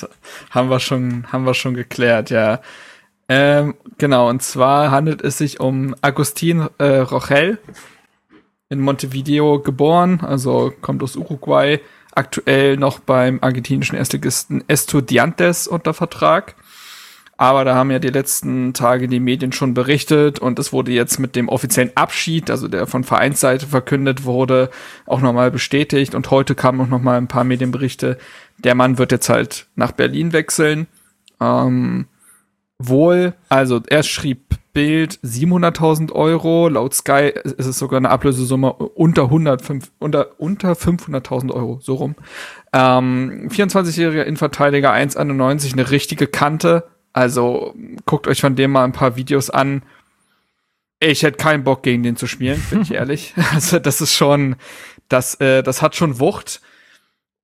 haben 0.51 0.69
wir 0.69 0.79
schon, 0.79 1.25
haben 1.31 1.45
wir 1.45 1.53
schon 1.53 1.73
geklärt, 1.73 2.29
ja. 2.29 2.61
Ähm, 3.27 3.75
genau, 3.97 4.29
und 4.29 4.43
zwar 4.43 4.91
handelt 4.91 5.21
es 5.21 5.39
sich 5.39 5.59
um 5.59 5.95
Agustin 6.01 6.67
äh, 6.77 6.97
Rochel, 6.97 7.57
in 8.69 8.79
Montevideo 8.79 9.59
geboren, 9.59 10.21
also 10.21 10.71
kommt 10.81 11.01
aus 11.01 11.15
Uruguay, 11.15 11.79
aktuell 12.15 12.77
noch 12.77 12.99
beim 12.99 13.39
argentinischen 13.41 13.97
Erstligisten 13.97 14.63
Estudiantes 14.67 15.67
unter 15.67 15.93
Vertrag. 15.93 16.55
Aber 17.37 17.65
da 17.65 17.75
haben 17.75 17.91
ja 17.91 17.99
die 17.99 18.09
letzten 18.09 18.73
Tage 18.73 19.09
die 19.09 19.19
Medien 19.19 19.51
schon 19.51 19.73
berichtet 19.73 20.39
und 20.39 20.57
es 20.57 20.71
wurde 20.71 20.93
jetzt 20.93 21.19
mit 21.19 21.35
dem 21.35 21.49
offiziellen 21.49 21.91
Abschied, 21.95 22.49
also 22.49 22.69
der 22.69 22.87
von 22.87 23.03
Vereinsseite 23.03 23.67
verkündet 23.67 24.23
wurde, 24.23 24.69
auch 25.05 25.19
nochmal 25.19 25.51
bestätigt. 25.51 26.15
Und 26.15 26.31
heute 26.31 26.55
kamen 26.55 26.79
auch 26.79 26.87
nochmal 26.87 27.17
ein 27.17 27.27
paar 27.27 27.43
Medienberichte. 27.43 28.17
Der 28.57 28.73
Mann 28.73 28.97
wird 28.97 29.11
jetzt 29.11 29.27
halt 29.27 29.67
nach 29.75 29.91
Berlin 29.91 30.31
wechseln. 30.31 30.87
Ähm, 31.41 32.07
wohl, 32.79 33.33
also 33.49 33.81
er 33.85 34.03
schrieb 34.03 34.55
Bild 34.75 35.19
700.000 35.23 36.11
Euro, 36.11 36.67
laut 36.67 36.93
Sky 36.93 37.31
ist 37.43 37.65
es 37.65 37.79
sogar 37.79 37.97
eine 37.97 38.09
Ablösesumme 38.09 38.73
unter 38.73 39.23
105, 39.23 39.89
unter, 39.99 40.37
unter 40.37 40.73
500.000 40.73 41.51
Euro, 41.53 41.79
so 41.81 41.95
rum. 41.95 42.15
Ähm, 42.73 43.47
24-jähriger 43.49 44.23
Innenverteidiger, 44.23 44.91
1,91, 44.91 45.71
eine 45.71 45.91
richtige 45.91 46.27
Kante. 46.27 46.83
Also 47.13 47.73
guckt 48.05 48.27
euch 48.27 48.41
von 48.41 48.57
dem 48.57 48.71
mal 48.71 48.83
ein 48.83 48.91
paar 48.91 49.15
Videos 49.15 49.49
an. 49.49 49.81
Ich 50.99 51.23
hätte 51.23 51.37
keinen 51.37 51.63
Bock 51.63 51.81
gegen 51.81 52.03
den 52.03 52.17
zu 52.17 52.27
spielen, 52.27 52.61
bin 52.69 52.81
ich 52.81 52.91
ehrlich. 52.93 53.33
Also 53.53 53.79
das 53.79 54.01
ist 54.01 54.13
schon, 54.13 54.57
das, 55.07 55.35
äh, 55.35 55.63
das 55.63 55.81
hat 55.81 55.95
schon 55.95 56.19
Wucht. 56.19 56.59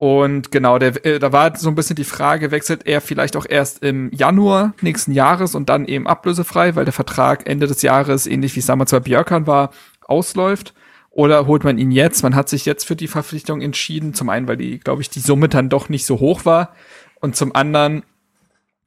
Und 0.01 0.51
genau, 0.51 0.79
der, 0.79 1.05
äh, 1.05 1.19
da 1.19 1.31
war 1.31 1.55
so 1.55 1.69
ein 1.69 1.75
bisschen 1.75 1.95
die 1.95 2.05
Frage, 2.05 2.49
wechselt 2.49 2.87
er 2.87 3.01
vielleicht 3.01 3.35
auch 3.35 3.45
erst 3.47 3.83
im 3.83 4.11
Januar 4.11 4.73
nächsten 4.81 5.11
Jahres 5.11 5.53
und 5.53 5.69
dann 5.69 5.85
eben 5.85 6.07
ablösefrei, 6.07 6.75
weil 6.75 6.85
der 6.85 6.91
Vertrag 6.91 7.47
Ende 7.47 7.67
des 7.67 7.83
Jahres, 7.83 8.25
ähnlich 8.25 8.55
wie 8.55 8.61
es 8.61 8.65
damals 8.65 8.89
bei 8.89 8.99
Björkan 8.99 9.45
war, 9.45 9.69
ausläuft. 10.01 10.73
Oder 11.11 11.45
holt 11.45 11.63
man 11.63 11.77
ihn 11.77 11.91
jetzt? 11.91 12.23
Man 12.23 12.33
hat 12.33 12.49
sich 12.49 12.65
jetzt 12.65 12.85
für 12.85 12.95
die 12.95 13.07
Verpflichtung 13.07 13.61
entschieden. 13.61 14.15
Zum 14.15 14.29
einen, 14.29 14.47
weil 14.47 14.57
die, 14.57 14.79
glaube 14.79 15.03
ich, 15.03 15.11
die 15.11 15.19
Summe 15.19 15.49
dann 15.49 15.69
doch 15.69 15.87
nicht 15.87 16.07
so 16.07 16.19
hoch 16.19 16.45
war. 16.45 16.73
Und 17.19 17.35
zum 17.35 17.55
anderen, 17.55 18.01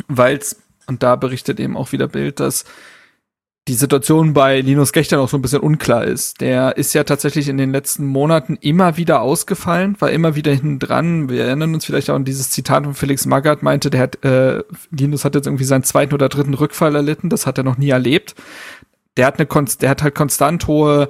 weil 0.09 0.39
es, 0.39 0.65
und 0.89 1.05
da 1.05 1.15
berichtet 1.15 1.61
eben 1.61 1.77
auch 1.77 1.93
wieder 1.93 2.09
Bild, 2.09 2.41
dass 2.41 2.65
die 3.67 3.75
Situation 3.75 4.35
bei 4.35 4.61
Linus 4.61 4.93
Gächter 4.93 5.17
noch 5.17 5.29
so 5.29 5.39
ein 5.39 5.43
bisschen 5.43 5.61
unklar 5.61 6.05
ist. 6.05 6.43
Der 6.43 6.77
ist 6.77 6.93
ja 6.93 7.05
tatsächlich 7.05 7.49
in 7.49 7.57
den 7.57 7.73
letzten 7.73 8.05
Monaten 8.05 8.59
immer 8.61 8.99
wieder 8.99 9.23
ausgefallen, 9.23 9.97
war 10.01 10.11
immer 10.11 10.35
wieder 10.35 10.53
hinten 10.53 10.79
dran. 10.79 11.31
Wir 11.31 11.45
erinnern 11.45 11.73
uns 11.73 11.87
vielleicht 11.87 12.11
auch 12.11 12.15
an 12.15 12.27
dieses 12.27 12.51
Zitat 12.51 12.85
von 12.85 12.95
Felix 12.95 13.25
Magath, 13.25 13.63
meinte, 13.63 13.89
der 13.89 14.03
hat, 14.03 14.23
äh, 14.23 14.63
Linus 14.91 15.25
hat 15.25 15.35
jetzt 15.35 15.47
irgendwie 15.47 15.65
seinen 15.65 15.85
zweiten 15.85 16.13
oder 16.13 16.29
dritten 16.29 16.53
Rückfall 16.53 16.95
erlitten, 16.95 17.31
das 17.31 17.47
hat 17.47 17.57
er 17.57 17.65
noch 17.65 17.79
nie 17.79 17.89
erlebt. 17.89 18.35
Der 19.17 19.27
hat 19.27 19.39
eine, 19.39 19.47
der 19.81 19.91
hat 19.91 20.03
halt 20.03 20.15
konstant 20.15 20.67
hohe, 20.67 21.09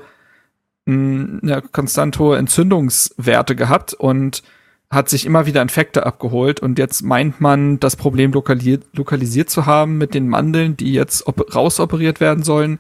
mh, 0.87 1.41
ja, 1.43 1.61
konstant 1.61 2.19
hohe 2.21 2.39
Entzündungswerte 2.39 3.57
gehabt 3.57 3.95
und 3.95 4.45
hat 4.91 5.09
sich 5.09 5.27
immer 5.27 5.47
wieder 5.47 5.63
Infekte 5.63 6.07
abgeholt 6.07 6.61
und 6.61 6.79
jetzt 6.79 7.03
meint 7.03 7.41
man, 7.41 7.81
das 7.81 7.97
Problem 7.97 8.33
lokalisiert, 8.33 8.85
lokalisiert 8.93 9.51
zu 9.51 9.67
haben 9.67 9.99
mit 9.99 10.15
den 10.15 10.29
Mandeln, 10.29 10.77
die 10.77 10.93
jetzt 10.93 11.25
rausoperiert 11.27 12.21
werden 12.21 12.45
sollen. 12.45 12.79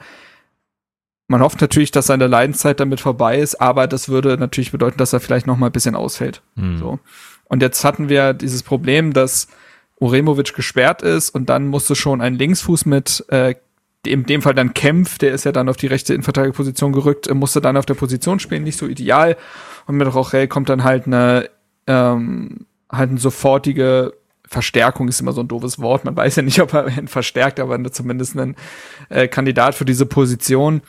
Man 1.26 1.40
hofft 1.40 1.60
natürlich, 1.60 1.90
dass 1.90 2.06
seine 2.06 2.26
Leidenszeit 2.26 2.80
damit 2.80 3.00
vorbei 3.00 3.38
ist, 3.38 3.60
aber 3.60 3.86
das 3.86 4.08
würde 4.08 4.36
natürlich 4.36 4.72
bedeuten, 4.72 4.98
dass 4.98 5.12
er 5.12 5.20
vielleicht 5.20 5.46
noch 5.46 5.56
mal 5.56 5.66
ein 5.66 5.72
bisschen 5.72 5.96
ausfällt. 5.96 6.42
Hm. 6.56 6.78
So. 6.78 6.98
Und 7.46 7.62
jetzt 7.62 7.82
hatten 7.84 8.08
wir 8.08 8.34
dieses 8.34 8.62
Problem, 8.62 9.12
dass 9.12 9.48
Uremovic 9.98 10.54
gesperrt 10.54 11.02
ist 11.02 11.30
und 11.30 11.48
dann 11.48 11.66
musste 11.66 11.96
schon 11.96 12.20
ein 12.20 12.34
Linksfuß 12.34 12.86
mit 12.86 13.24
äh, 13.28 13.54
in 14.06 14.24
dem 14.24 14.42
Fall 14.42 14.54
dann 14.54 14.74
Kempf, 14.74 15.18
der 15.18 15.32
ist 15.32 15.44
ja 15.44 15.52
dann 15.52 15.68
auf 15.68 15.76
die 15.76 15.86
rechte 15.86 16.12
Innenverteidigerposition 16.12 16.92
gerückt, 16.92 17.32
musste 17.32 17.60
dann 17.60 17.76
auf 17.76 17.86
der 17.86 17.94
Position 17.94 18.38
spielen, 18.38 18.62
nicht 18.62 18.78
so 18.78 18.86
ideal. 18.86 19.36
Und 19.86 19.96
mit 19.96 20.12
Rochel 20.12 20.46
kommt 20.46 20.68
dann 20.68 20.84
halt 20.84 21.06
eine 21.06 21.48
ähm, 21.86 22.66
halt 22.90 23.10
eine 23.10 23.18
sofortige 23.18 24.12
Verstärkung 24.46 25.08
ist 25.08 25.20
immer 25.20 25.32
so 25.32 25.40
ein 25.40 25.48
doofes 25.48 25.78
Wort. 25.80 26.04
Man 26.04 26.16
weiß 26.16 26.36
ja 26.36 26.42
nicht, 26.42 26.60
ob 26.60 26.72
er 26.74 26.86
ihn 26.96 27.08
verstärkt, 27.08 27.60
aber 27.60 27.82
zumindest 27.92 28.36
ein 28.36 28.56
äh, 29.08 29.28
Kandidat 29.28 29.74
für 29.74 29.84
diese 29.84 30.06
Position. 30.06 30.82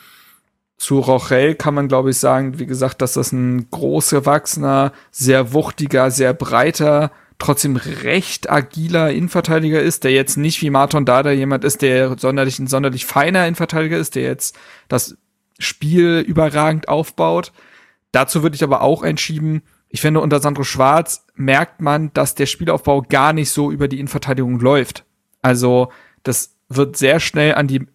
Zu 0.76 0.98
Rochel 0.98 1.54
kann 1.54 1.74
man, 1.74 1.88
glaube 1.88 2.10
ich, 2.10 2.18
sagen, 2.18 2.58
wie 2.58 2.66
gesagt, 2.66 3.00
dass 3.00 3.14
das 3.14 3.32
ein 3.32 3.70
groß 3.70 4.10
gewachsener, 4.10 4.92
sehr 5.10 5.54
wuchtiger, 5.54 6.10
sehr 6.10 6.34
breiter, 6.34 7.10
trotzdem 7.38 7.76
recht 7.76 8.50
agiler 8.50 9.10
Innenverteidiger 9.10 9.80
ist, 9.80 10.04
der 10.04 10.12
jetzt 10.12 10.36
nicht 10.36 10.60
wie 10.60 10.70
Martin 10.70 11.06
Dada 11.06 11.30
jemand 11.30 11.64
ist, 11.64 11.80
der 11.80 12.18
sonderlich 12.18 12.58
ein 12.58 12.66
sonderlich 12.66 13.06
feiner 13.06 13.46
Innenverteidiger 13.46 13.96
ist, 13.96 14.16
der 14.16 14.24
jetzt 14.24 14.54
das 14.88 15.16
Spiel 15.58 16.22
überragend 16.26 16.88
aufbaut. 16.88 17.52
Dazu 18.12 18.42
würde 18.42 18.56
ich 18.56 18.64
aber 18.64 18.82
auch 18.82 19.02
einschieben, 19.02 19.62
ich 19.88 20.00
finde, 20.00 20.20
unter 20.20 20.40
Sandro 20.40 20.64
Schwarz 20.64 21.26
merkt 21.34 21.80
man, 21.80 22.12
dass 22.12 22.34
der 22.34 22.46
Spielaufbau 22.46 23.02
gar 23.02 23.32
nicht 23.32 23.50
so 23.50 23.70
über 23.70 23.88
die 23.88 23.98
Innenverteidigung 23.98 24.58
läuft. 24.60 25.04
Also, 25.42 25.90
das 26.22 26.56
wird 26.68 26.96
sehr 26.96 27.20
schnell 27.20 27.54
an 27.54 27.68
die 27.68 27.86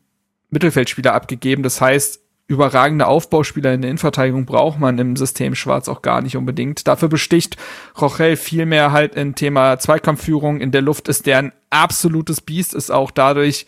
Mittelfeldspieler 0.49 1.13
abgegeben. 1.13 1.63
Das 1.63 1.81
heißt, 1.81 2.21
überragende 2.47 3.07
Aufbauspieler 3.07 3.73
in 3.73 3.81
der 3.81 3.89
Innenverteidigung 3.89 4.45
braucht 4.45 4.79
man 4.79 4.99
im 4.99 5.15
System 5.15 5.55
Schwarz 5.55 5.87
auch 5.87 6.01
gar 6.01 6.21
nicht 6.21 6.37
unbedingt. 6.37 6.87
Dafür 6.87 7.07
besticht 7.07 7.57
Rochel 7.99 8.35
vielmehr 8.35 8.91
halt 8.91 9.15
im 9.15 9.35
Thema 9.35 9.79
Zweikampfführung. 9.79 10.59
In 10.59 10.71
der 10.71 10.81
Luft 10.81 11.07
ist 11.07 11.25
der 11.25 11.37
ein 11.37 11.53
absolutes 11.69 12.41
Biest, 12.41 12.73
ist 12.73 12.91
auch 12.91 13.11
dadurch 13.11 13.65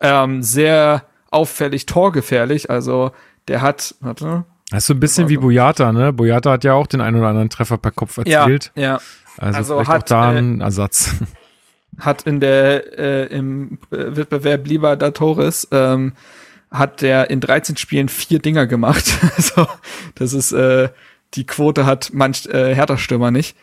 ähm, 0.00 0.42
sehr 0.42 1.06
auffällig 1.30 1.86
torgefährlich. 1.86 2.70
Also 2.70 3.12
der 3.46 3.62
hat, 3.62 3.94
warte, 4.00 4.44
das 4.70 4.84
ist 4.84 4.86
so 4.86 4.94
ein 4.94 5.00
bisschen 5.00 5.28
wie 5.28 5.36
Boyata, 5.36 5.92
ne? 5.92 6.12
Boyata 6.12 6.52
hat 6.52 6.64
ja 6.64 6.74
auch 6.74 6.86
den 6.86 7.00
einen 7.00 7.18
oder 7.18 7.28
anderen 7.28 7.50
Treffer 7.50 7.78
per 7.78 7.90
Kopf 7.90 8.16
erzielt. 8.18 8.72
Ja, 8.74 8.82
ja. 8.82 9.00
Also, 9.36 9.58
also 9.58 9.74
vielleicht 9.76 9.90
hat, 9.90 10.02
auch 10.02 10.06
da 10.06 10.28
ein 10.30 10.60
äh, 10.60 10.64
Ersatz. 10.64 11.14
Hat 11.98 12.22
in 12.22 12.40
der 12.40 12.98
äh, 12.98 13.26
im 13.26 13.78
Wettbewerb 13.90 14.66
Lieber 14.66 14.96
da 14.96 15.10
Torres 15.10 15.68
ähm, 15.70 16.14
hat 16.70 17.02
der 17.02 17.30
in 17.30 17.40
13 17.40 17.76
Spielen 17.76 18.08
vier 18.08 18.40
Dinger 18.40 18.66
gemacht. 18.66 19.04
also 19.36 19.66
das 20.14 20.32
ist 20.32 20.52
äh, 20.52 20.88
die 21.34 21.46
Quote 21.46 21.86
hat 21.86 22.10
manch 22.12 22.46
äh, 22.46 22.74
Hertha-Stürmer 22.74 23.30
nicht. 23.30 23.56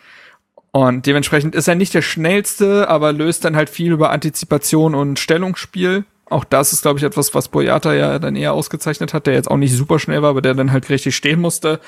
Und 0.70 1.04
dementsprechend 1.04 1.54
ist 1.54 1.68
er 1.68 1.74
nicht 1.74 1.92
der 1.92 2.00
schnellste, 2.00 2.88
aber 2.88 3.12
löst 3.12 3.44
dann 3.44 3.56
halt 3.56 3.68
viel 3.68 3.92
über 3.92 4.10
Antizipation 4.10 4.94
und 4.94 5.18
Stellungsspiel. 5.18 6.04
Auch 6.32 6.44
das 6.44 6.72
ist, 6.72 6.82
glaube 6.82 6.98
ich, 6.98 7.04
etwas, 7.04 7.34
was 7.34 7.48
Boyata 7.48 7.94
ja 7.94 8.18
dann 8.18 8.36
eher 8.36 8.52
ausgezeichnet 8.52 9.14
hat, 9.14 9.26
der 9.26 9.34
jetzt 9.34 9.50
auch 9.50 9.56
nicht 9.56 9.74
super 9.74 9.98
schnell 9.98 10.22
war, 10.22 10.30
aber 10.30 10.42
der 10.42 10.54
dann 10.54 10.72
halt 10.72 10.88
richtig 10.88 11.14
stehen 11.14 11.40
musste. 11.40 11.80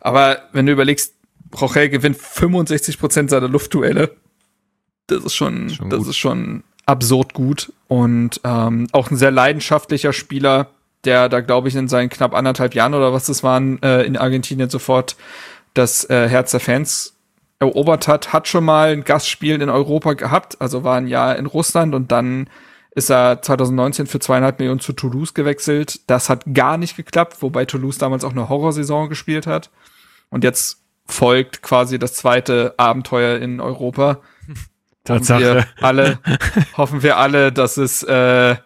Aber 0.00 0.38
wenn 0.52 0.66
du 0.66 0.72
überlegst, 0.72 1.14
Rochel 1.58 1.88
gewinnt 1.88 2.16
65 2.16 2.98
Prozent 2.98 3.30
seiner 3.30 3.48
Luftduelle. 3.48 4.10
Das 5.06 5.24
ist 5.24 5.34
schon, 5.34 5.70
schon 5.70 5.90
das 5.90 6.06
ist 6.06 6.16
schon 6.16 6.62
absurd 6.86 7.34
gut 7.34 7.72
und 7.88 8.40
ähm, 8.44 8.86
auch 8.92 9.10
ein 9.10 9.16
sehr 9.16 9.30
leidenschaftlicher 9.30 10.12
Spieler, 10.12 10.70
der 11.04 11.28
da 11.28 11.40
glaube 11.40 11.68
ich 11.68 11.76
in 11.76 11.88
seinen 11.88 12.08
knapp 12.08 12.34
anderthalb 12.34 12.74
Jahren 12.74 12.94
oder 12.94 13.12
was 13.12 13.26
das 13.26 13.42
waren 13.42 13.82
äh, 13.82 14.02
in 14.02 14.16
Argentinien 14.16 14.70
sofort 14.70 15.16
das 15.74 16.08
äh, 16.10 16.28
Herz 16.28 16.50
der 16.52 16.60
Fans 16.60 17.14
erobert 17.58 18.08
hat, 18.08 18.32
hat 18.32 18.48
schon 18.48 18.64
mal 18.64 18.92
ein 18.92 19.04
Gastspiel 19.04 19.60
in 19.60 19.68
Europa 19.68 20.14
gehabt, 20.14 20.60
also 20.60 20.82
war 20.82 20.96
ein 20.96 21.06
Jahr 21.06 21.36
in 21.36 21.46
Russland 21.46 21.94
und 21.94 22.10
dann 22.10 22.48
ist 22.92 23.10
er 23.10 23.40
2019 23.40 24.06
für 24.06 24.18
zweieinhalb 24.18 24.58
Millionen 24.58 24.80
zu 24.80 24.92
Toulouse 24.92 25.34
gewechselt. 25.34 26.00
Das 26.08 26.28
hat 26.28 26.44
gar 26.52 26.76
nicht 26.76 26.96
geklappt, 26.96 27.40
wobei 27.40 27.64
Toulouse 27.64 27.98
damals 27.98 28.24
auch 28.24 28.32
eine 28.32 28.48
Horrorsaison 28.48 29.08
gespielt 29.08 29.46
hat. 29.46 29.70
Und 30.30 30.44
jetzt 30.44 30.82
folgt 31.06 31.62
quasi 31.62 31.98
das 31.98 32.14
zweite 32.14 32.74
Abenteuer 32.76 33.38
in 33.38 33.60
Europa. 33.60 34.20
Tatsache. 35.04 35.42
Hoffen 35.42 35.54
wir 35.54 35.84
alle, 35.84 36.18
hoffen 36.76 37.02
wir 37.02 37.16
alle, 37.16 37.52
dass 37.52 37.76
es, 37.76 38.02
äh, 38.02 38.56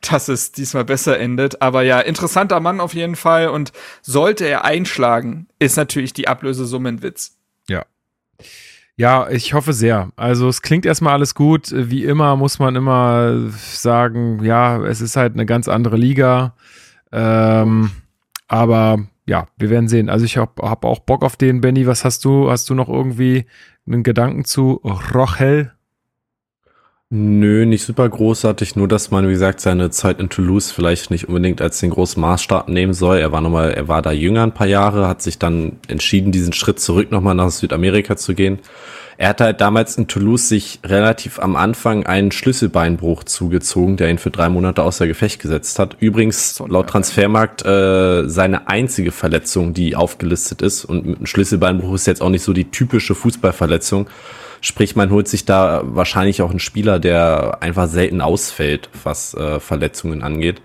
dass 0.00 0.28
es 0.28 0.52
diesmal 0.52 0.84
besser 0.84 1.18
endet. 1.18 1.60
Aber 1.60 1.82
ja, 1.82 2.00
interessanter 2.00 2.60
Mann 2.60 2.80
auf 2.80 2.94
jeden 2.94 3.16
Fall. 3.16 3.48
Und 3.48 3.72
sollte 4.00 4.46
er 4.46 4.64
einschlagen, 4.64 5.48
ist 5.58 5.76
natürlich 5.76 6.12
die 6.12 6.28
Ablösesumme 6.28 6.88
ein 6.88 7.02
Witz. 7.02 7.36
Ja. 7.68 7.84
Ja, 8.96 9.28
ich 9.30 9.54
hoffe 9.54 9.72
sehr. 9.72 10.10
Also 10.16 10.48
es 10.48 10.62
klingt 10.62 10.84
erstmal 10.84 11.14
alles 11.14 11.34
gut. 11.34 11.72
Wie 11.74 12.04
immer 12.04 12.36
muss 12.36 12.58
man 12.58 12.76
immer 12.76 13.50
sagen, 13.50 14.44
ja, 14.44 14.84
es 14.84 15.00
ist 15.00 15.16
halt 15.16 15.32
eine 15.32 15.46
ganz 15.46 15.66
andere 15.68 15.96
Liga. 15.96 16.54
Ähm, 17.10 17.90
aber 18.48 19.06
ja, 19.26 19.46
wir 19.56 19.70
werden 19.70 19.88
sehen. 19.88 20.10
Also 20.10 20.24
ich 20.24 20.36
habe 20.36 20.68
hab 20.68 20.84
auch 20.84 21.00
Bock 21.00 21.24
auf 21.24 21.36
den, 21.36 21.60
Benny. 21.60 21.86
Was 21.86 22.04
hast 22.04 22.24
du? 22.24 22.50
Hast 22.50 22.68
du 22.68 22.74
noch 22.74 22.88
irgendwie 22.88 23.46
einen 23.86 24.02
Gedanken 24.02 24.44
zu 24.44 24.80
Rochel? 25.14 25.72
Nö, 27.14 27.66
nicht 27.66 27.84
super 27.84 28.08
großartig, 28.08 28.74
nur 28.74 28.88
dass 28.88 29.10
man, 29.10 29.28
wie 29.28 29.32
gesagt, 29.32 29.60
seine 29.60 29.90
Zeit 29.90 30.18
in 30.18 30.30
Toulouse 30.30 30.72
vielleicht 30.72 31.10
nicht 31.10 31.28
unbedingt 31.28 31.60
als 31.60 31.78
den 31.78 31.90
großen 31.90 32.18
Maßstab 32.18 32.70
nehmen 32.70 32.94
soll. 32.94 33.18
Er 33.18 33.32
war 33.32 33.42
nochmal, 33.42 33.72
er 33.72 33.86
war 33.86 34.00
da 34.00 34.12
jünger 34.12 34.44
ein 34.44 34.54
paar 34.54 34.66
Jahre, 34.66 35.06
hat 35.06 35.20
sich 35.20 35.38
dann 35.38 35.72
entschieden, 35.88 36.32
diesen 36.32 36.54
Schritt 36.54 36.80
zurück 36.80 37.10
nochmal 37.10 37.34
nach 37.34 37.50
Südamerika 37.50 38.16
zu 38.16 38.32
gehen. 38.32 38.60
Er 39.18 39.28
hat 39.28 39.42
halt 39.42 39.60
damals 39.60 39.98
in 39.98 40.08
Toulouse 40.08 40.48
sich 40.48 40.80
relativ 40.86 41.38
am 41.38 41.54
Anfang 41.54 42.06
einen 42.06 42.32
Schlüsselbeinbruch 42.32 43.24
zugezogen, 43.24 43.98
der 43.98 44.08
ihn 44.08 44.16
für 44.16 44.30
drei 44.30 44.48
Monate 44.48 44.82
außer 44.82 45.06
Gefecht 45.06 45.38
gesetzt 45.38 45.78
hat. 45.78 45.98
Übrigens 46.00 46.62
laut 46.66 46.88
Transfermarkt 46.88 47.62
äh, 47.62 48.26
seine 48.26 48.68
einzige 48.68 49.12
Verletzung, 49.12 49.74
die 49.74 49.96
aufgelistet 49.96 50.62
ist. 50.62 50.86
Und 50.86 51.20
ein 51.20 51.26
Schlüsselbeinbruch 51.26 51.92
ist 51.92 52.06
jetzt 52.06 52.22
auch 52.22 52.30
nicht 52.30 52.42
so 52.42 52.54
die 52.54 52.70
typische 52.70 53.14
Fußballverletzung 53.14 54.06
Sprich, 54.64 54.94
man 54.94 55.10
holt 55.10 55.26
sich 55.26 55.44
da 55.44 55.82
wahrscheinlich 55.84 56.40
auch 56.40 56.50
einen 56.50 56.60
Spieler, 56.60 57.00
der 57.00 57.58
einfach 57.60 57.88
selten 57.88 58.20
ausfällt, 58.20 58.88
was 59.02 59.34
äh, 59.34 59.58
Verletzungen 59.58 60.22
angeht. 60.22 60.62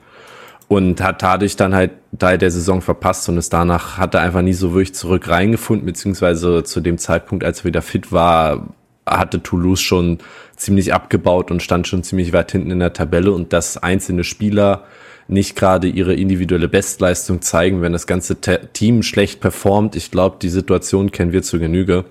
Und 0.67 1.01
hat 1.01 1.23
dadurch 1.23 1.55
dann 1.55 1.73
halt 1.73 1.91
Teil 2.19 2.37
der 2.37 2.51
Saison 2.51 2.81
verpasst 2.81 3.27
und 3.27 3.37
ist 3.37 3.53
danach, 3.53 3.97
hat 3.97 4.13
er 4.13 4.21
einfach 4.21 4.43
nie 4.43 4.53
so 4.53 4.73
wirklich 4.73 4.93
zurück 4.93 5.27
reingefunden, 5.29 5.85
beziehungsweise 5.85 6.63
zu 6.63 6.79
dem 6.79 6.99
Zeitpunkt, 6.99 7.43
als 7.43 7.61
er 7.61 7.65
wieder 7.65 7.81
fit 7.81 8.11
war, 8.11 8.67
hatte 9.07 9.41
Toulouse 9.41 9.81
schon 9.81 10.19
ziemlich 10.55 10.93
abgebaut 10.93 11.49
und 11.49 11.63
stand 11.63 11.87
schon 11.87 12.03
ziemlich 12.03 12.33
weit 12.33 12.51
hinten 12.51 12.69
in 12.69 12.79
der 12.79 12.93
Tabelle 12.93 13.31
und 13.31 13.51
dass 13.51 13.77
einzelne 13.77 14.23
Spieler 14.23 14.83
nicht 15.27 15.55
gerade 15.55 15.87
ihre 15.87 16.13
individuelle 16.13 16.67
Bestleistung 16.67 17.41
zeigen, 17.41 17.81
wenn 17.81 17.93
das 17.93 18.05
ganze 18.05 18.37
Team 18.73 19.01
schlecht 19.01 19.39
performt. 19.39 19.95
Ich 19.95 20.11
glaube, 20.11 20.37
die 20.39 20.49
Situation 20.49 21.11
kennen 21.11 21.31
wir 21.31 21.41
zu 21.41 21.57
Genüge. 21.59 22.05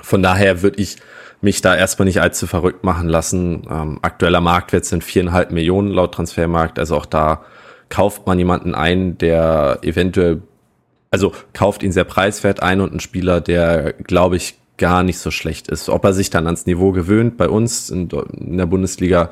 Von 0.00 0.22
daher 0.22 0.62
würde 0.62 0.80
ich 0.80 0.96
mich 1.40 1.60
da 1.60 1.76
erstmal 1.76 2.06
nicht 2.06 2.20
allzu 2.20 2.46
verrückt 2.46 2.84
machen 2.84 3.08
lassen. 3.08 3.66
Ähm, 3.68 3.98
aktueller 4.02 4.40
Marktwert 4.40 4.84
sind 4.84 5.04
viereinhalb 5.04 5.50
Millionen 5.50 5.90
laut 5.90 6.14
Transfermarkt. 6.14 6.78
Also 6.78 6.96
auch 6.96 7.06
da 7.06 7.44
kauft 7.88 8.26
man 8.26 8.38
jemanden 8.38 8.74
ein, 8.74 9.18
der 9.18 9.80
eventuell, 9.82 10.42
also 11.10 11.32
kauft 11.52 11.82
ihn 11.82 11.92
sehr 11.92 12.04
preiswert 12.04 12.62
ein 12.62 12.80
und 12.80 12.90
einen 12.90 13.00
Spieler, 13.00 13.40
der, 13.40 13.92
glaube 13.92 14.36
ich, 14.36 14.54
gar 14.78 15.02
nicht 15.02 15.18
so 15.18 15.30
schlecht 15.30 15.68
ist. 15.68 15.88
Ob 15.88 16.04
er 16.04 16.12
sich 16.12 16.30
dann 16.30 16.46
ans 16.46 16.66
Niveau 16.66 16.92
gewöhnt 16.92 17.36
bei 17.36 17.48
uns 17.48 17.90
in, 17.90 18.08
in 18.08 18.56
der 18.56 18.66
Bundesliga, 18.66 19.30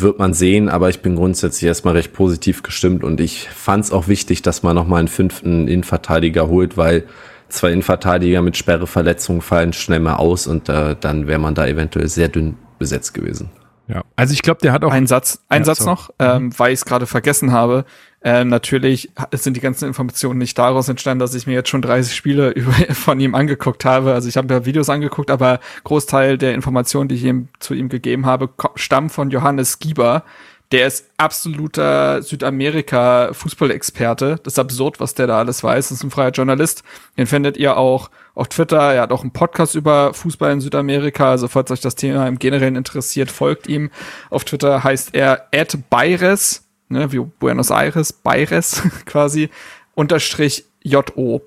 wird 0.00 0.18
man 0.18 0.34
sehen, 0.34 0.68
aber 0.68 0.88
ich 0.88 1.00
bin 1.00 1.14
grundsätzlich 1.14 1.68
erstmal 1.68 1.94
recht 1.94 2.12
positiv 2.12 2.62
gestimmt 2.62 3.04
und 3.04 3.20
ich 3.20 3.48
fand 3.48 3.84
es 3.84 3.92
auch 3.92 4.08
wichtig, 4.08 4.42
dass 4.42 4.62
man 4.62 4.74
nochmal 4.74 4.98
einen 5.00 5.08
fünften 5.08 5.68
Innenverteidiger 5.68 6.48
holt, 6.48 6.76
weil 6.76 7.04
zwei 7.48 7.70
Innenverteidiger 7.70 8.42
mit 8.42 8.56
Sperreverletzungen 8.56 9.42
fallen 9.42 9.72
schnell 9.72 10.00
mal 10.00 10.16
aus 10.16 10.46
und 10.46 10.68
äh, 10.68 10.96
dann 10.98 11.26
wäre 11.26 11.38
man 11.38 11.54
da 11.54 11.66
eventuell 11.66 12.08
sehr 12.08 12.28
dünn 12.28 12.56
besetzt 12.78 13.14
gewesen. 13.14 13.50
Ja, 13.86 14.02
also 14.16 14.32
ich 14.32 14.42
glaube, 14.42 14.60
der 14.62 14.72
hat 14.72 14.82
auch. 14.82 14.90
Ein 14.90 15.06
Satz, 15.06 15.44
ein 15.48 15.62
ja, 15.62 15.66
Satz 15.66 15.78
sorry. 15.78 15.90
noch, 15.90 16.10
ähm, 16.18 16.58
weil 16.58 16.72
ich 16.72 16.80
es 16.80 16.84
gerade 16.86 17.06
vergessen 17.06 17.52
habe. 17.52 17.84
Ähm, 18.22 18.48
natürlich 18.48 19.12
sind 19.32 19.54
die 19.54 19.60
ganzen 19.60 19.86
Informationen 19.86 20.38
nicht 20.38 20.58
daraus 20.58 20.88
entstanden, 20.88 21.18
dass 21.18 21.34
ich 21.34 21.46
mir 21.46 21.52
jetzt 21.52 21.68
schon 21.68 21.82
30 21.82 22.14
Spiele 22.14 22.50
über, 22.54 22.72
von 22.94 23.20
ihm 23.20 23.34
angeguckt 23.34 23.84
habe. 23.84 24.14
Also 24.14 24.28
ich 24.28 24.38
habe 24.38 24.52
ja 24.52 24.64
Videos 24.64 24.88
angeguckt, 24.88 25.30
aber 25.30 25.60
Großteil 25.84 26.38
der 26.38 26.54
Informationen, 26.54 27.08
die 27.08 27.16
ich 27.16 27.24
ihm 27.24 27.48
zu 27.58 27.74
ihm 27.74 27.90
gegeben 27.90 28.24
habe, 28.24 28.48
stammen 28.76 29.10
von 29.10 29.30
Johannes 29.30 29.78
Gieber. 29.78 30.24
Der 30.72 30.86
ist 30.86 31.06
absoluter 31.18 32.22
Südamerika-Fußballexperte. 32.22 34.40
Das 34.42 34.54
ist 34.54 34.58
absurd, 34.58 34.98
was 34.98 35.14
der 35.14 35.26
da 35.26 35.38
alles 35.38 35.62
weiß. 35.62 35.88
Das 35.88 35.98
ist 35.98 36.04
ein 36.04 36.10
freier 36.10 36.30
Journalist. 36.30 36.82
Den 37.16 37.26
findet 37.26 37.56
ihr 37.56 37.76
auch 37.76 38.10
auf 38.34 38.48
Twitter. 38.48 38.94
Er 38.94 39.02
hat 39.02 39.12
auch 39.12 39.22
einen 39.22 39.32
Podcast 39.32 39.74
über 39.74 40.14
Fußball 40.14 40.52
in 40.52 40.60
Südamerika. 40.60 41.30
Also 41.30 41.48
falls 41.48 41.70
euch 41.70 41.80
das 41.80 41.94
Thema 41.94 42.26
im 42.26 42.38
Generellen 42.38 42.76
interessiert, 42.76 43.30
folgt 43.30 43.68
ihm. 43.68 43.90
Auf 44.30 44.44
Twitter 44.44 44.82
heißt 44.82 45.14
er 45.14 45.48
at 45.54 45.76
Bayres, 45.90 46.64
ne, 46.88 47.12
wie 47.12 47.20
Buenos 47.20 47.70
Aires, 47.70 48.12
Bayres 48.12 48.82
quasi, 49.04 49.50
unterstrich 49.94 50.64
JO. 50.82 51.42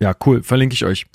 Ja, 0.00 0.14
cool, 0.26 0.42
verlinke 0.42 0.74
ich 0.74 0.84
euch. 0.84 1.06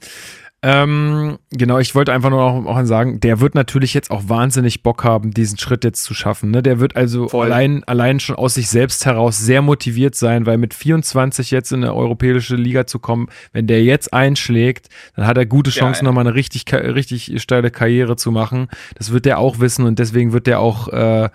Ähm, 0.66 1.40
genau, 1.52 1.80
ich 1.80 1.94
wollte 1.94 2.14
einfach 2.14 2.30
nur 2.30 2.42
auch, 2.42 2.66
auch 2.66 2.86
sagen, 2.86 3.20
der 3.20 3.42
wird 3.42 3.54
natürlich 3.54 3.94
jetzt 3.94 4.10
auch 4.10 4.30
wahnsinnig 4.30 4.82
Bock 4.82 5.04
haben, 5.04 5.32
diesen 5.32 5.58
Schritt 5.58 5.84
jetzt 5.84 6.06
zu 6.06 6.14
schaffen. 6.14 6.52
Ne? 6.52 6.64
Der 6.64 6.80
wird 6.80 6.96
also 6.96 7.28
Voll. 7.28 7.48
allein, 7.48 7.84
allein 7.84 8.22
schon 8.22 8.38
aus 8.38 8.54
sich 8.54 8.70
selbst 8.70 9.06
heraus 9.06 9.38
sehr 9.40 9.62
motiviert 9.62 10.16
sein, 10.16 10.46
weil 10.46 10.58
mit 10.58 10.74
24 10.74 11.52
jetzt 11.52 11.74
in 11.74 11.84
eine 11.84 11.94
europäische 11.94 12.56
Liga 12.56 12.88
zu 12.88 13.00
kommen, 13.00 13.28
wenn 13.52 13.68
der 13.68 13.84
jetzt 13.84 14.14
einschlägt, 14.14 14.88
dann 15.18 15.28
hat 15.28 15.38
er 15.38 15.46
gute 15.46 15.70
Chancen, 15.70 16.06
ja. 16.06 16.10
nochmal 16.10 16.26
eine 16.26 16.36
richtig, 16.36 16.64
richtig 16.72 17.42
steile 17.42 17.70
Karriere 17.70 18.16
zu 18.16 18.32
machen. 18.32 18.70
Das 18.96 19.12
wird 19.12 19.26
der 19.26 19.40
auch 19.40 19.60
wissen 19.60 19.86
und 19.86 20.00
deswegen 20.00 20.32
wird 20.32 20.48
der 20.48 20.62
auch, 20.62 20.88
äh, 20.88 21.30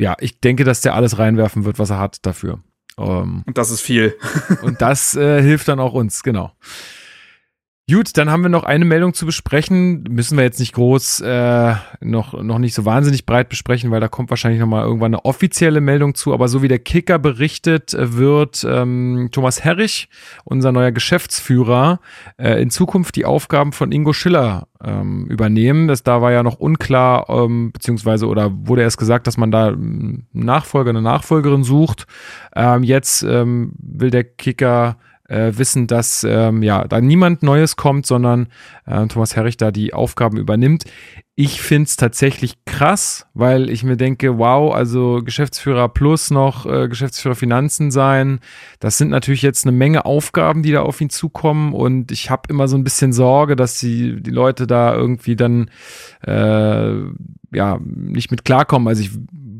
ja, 0.00 0.16
ich 0.18 0.40
denke, 0.40 0.64
dass 0.64 0.80
der 0.80 0.96
alles 0.96 1.20
reinwerfen 1.20 1.64
wird, 1.64 1.78
was 1.78 1.90
er 1.90 2.00
hat 2.00 2.26
dafür. 2.26 2.58
Ähm, 2.98 3.44
Und 3.46 3.58
das 3.58 3.70
ist 3.70 3.80
viel. 3.80 4.16
und 4.62 4.82
das 4.82 5.14
äh, 5.14 5.40
hilft 5.40 5.68
dann 5.68 5.78
auch 5.78 5.92
uns, 5.92 6.24
genau. 6.24 6.52
Gut, 7.88 8.16
dann 8.16 8.32
haben 8.32 8.42
wir 8.42 8.48
noch 8.48 8.64
eine 8.64 8.84
Meldung 8.84 9.14
zu 9.14 9.26
besprechen. 9.26 10.02
Müssen 10.10 10.36
wir 10.36 10.42
jetzt 10.42 10.58
nicht 10.58 10.72
groß, 10.72 11.20
äh, 11.20 11.74
noch, 12.00 12.32
noch 12.42 12.58
nicht 12.58 12.74
so 12.74 12.84
wahnsinnig 12.84 13.26
breit 13.26 13.48
besprechen, 13.48 13.92
weil 13.92 14.00
da 14.00 14.08
kommt 14.08 14.28
wahrscheinlich 14.28 14.58
nochmal 14.58 14.82
irgendwann 14.82 15.14
eine 15.14 15.24
offizielle 15.24 15.80
Meldung 15.80 16.16
zu. 16.16 16.34
Aber 16.34 16.48
so 16.48 16.62
wie 16.62 16.68
der 16.68 16.80
Kicker 16.80 17.20
berichtet, 17.20 17.94
äh, 17.94 18.16
wird 18.16 18.66
ähm, 18.68 19.28
Thomas 19.30 19.62
Herrich, 19.62 20.08
unser 20.42 20.72
neuer 20.72 20.90
Geschäftsführer, 20.90 22.00
äh, 22.38 22.60
in 22.60 22.70
Zukunft 22.70 23.14
die 23.14 23.24
Aufgaben 23.24 23.70
von 23.70 23.92
Ingo 23.92 24.12
Schiller 24.12 24.66
ähm, 24.82 25.28
übernehmen. 25.28 25.86
Das 25.86 26.02
da 26.02 26.20
war 26.20 26.32
ja 26.32 26.42
noch 26.42 26.58
unklar, 26.58 27.28
ähm, 27.28 27.70
beziehungsweise 27.70 28.26
oder 28.26 28.50
wurde 28.52 28.82
erst 28.82 28.98
gesagt, 28.98 29.28
dass 29.28 29.36
man 29.36 29.52
da 29.52 29.68
ähm, 29.68 30.26
Nachfolger, 30.32 30.90
eine 30.90 31.02
Nachfolgerin 31.02 31.62
sucht. 31.62 32.08
Ähm, 32.56 32.82
jetzt 32.82 33.22
ähm, 33.22 33.74
will 33.78 34.10
der 34.10 34.24
Kicker 34.24 34.96
äh, 35.28 35.52
wissen, 35.56 35.86
dass 35.86 36.24
ähm, 36.24 36.62
ja 36.62 36.86
da 36.86 37.00
niemand 37.00 37.42
Neues 37.42 37.76
kommt, 37.76 38.06
sondern 38.06 38.48
äh, 38.86 39.06
Thomas 39.06 39.36
Herrich 39.36 39.56
da 39.56 39.70
die 39.70 39.94
Aufgaben 39.94 40.36
übernimmt. 40.36 40.84
Ich 41.34 41.60
find's 41.60 41.96
tatsächlich 41.96 42.64
krass, 42.64 43.26
weil 43.34 43.68
ich 43.68 43.84
mir 43.84 43.96
denke, 43.96 44.38
wow, 44.38 44.74
also 44.74 45.20
Geschäftsführer 45.22 45.88
plus 45.90 46.30
noch 46.30 46.64
äh, 46.64 46.88
Geschäftsführer 46.88 47.34
Finanzen 47.34 47.90
sein, 47.90 48.40
das 48.80 48.96
sind 48.96 49.10
natürlich 49.10 49.42
jetzt 49.42 49.66
eine 49.66 49.76
Menge 49.76 50.06
Aufgaben, 50.06 50.62
die 50.62 50.72
da 50.72 50.82
auf 50.82 51.00
ihn 51.00 51.10
zukommen 51.10 51.74
und 51.74 52.10
ich 52.10 52.30
habe 52.30 52.42
immer 52.48 52.68
so 52.68 52.76
ein 52.76 52.84
bisschen 52.84 53.12
Sorge, 53.12 53.54
dass 53.54 53.78
die, 53.78 54.22
die 54.22 54.30
Leute 54.30 54.66
da 54.66 54.94
irgendwie 54.94 55.36
dann 55.36 55.70
äh, 56.22 56.94
ja 57.52 57.78
nicht 57.84 58.30
mit 58.30 58.44
klarkommen. 58.44 58.88
Also 58.88 59.02
ich 59.02 59.10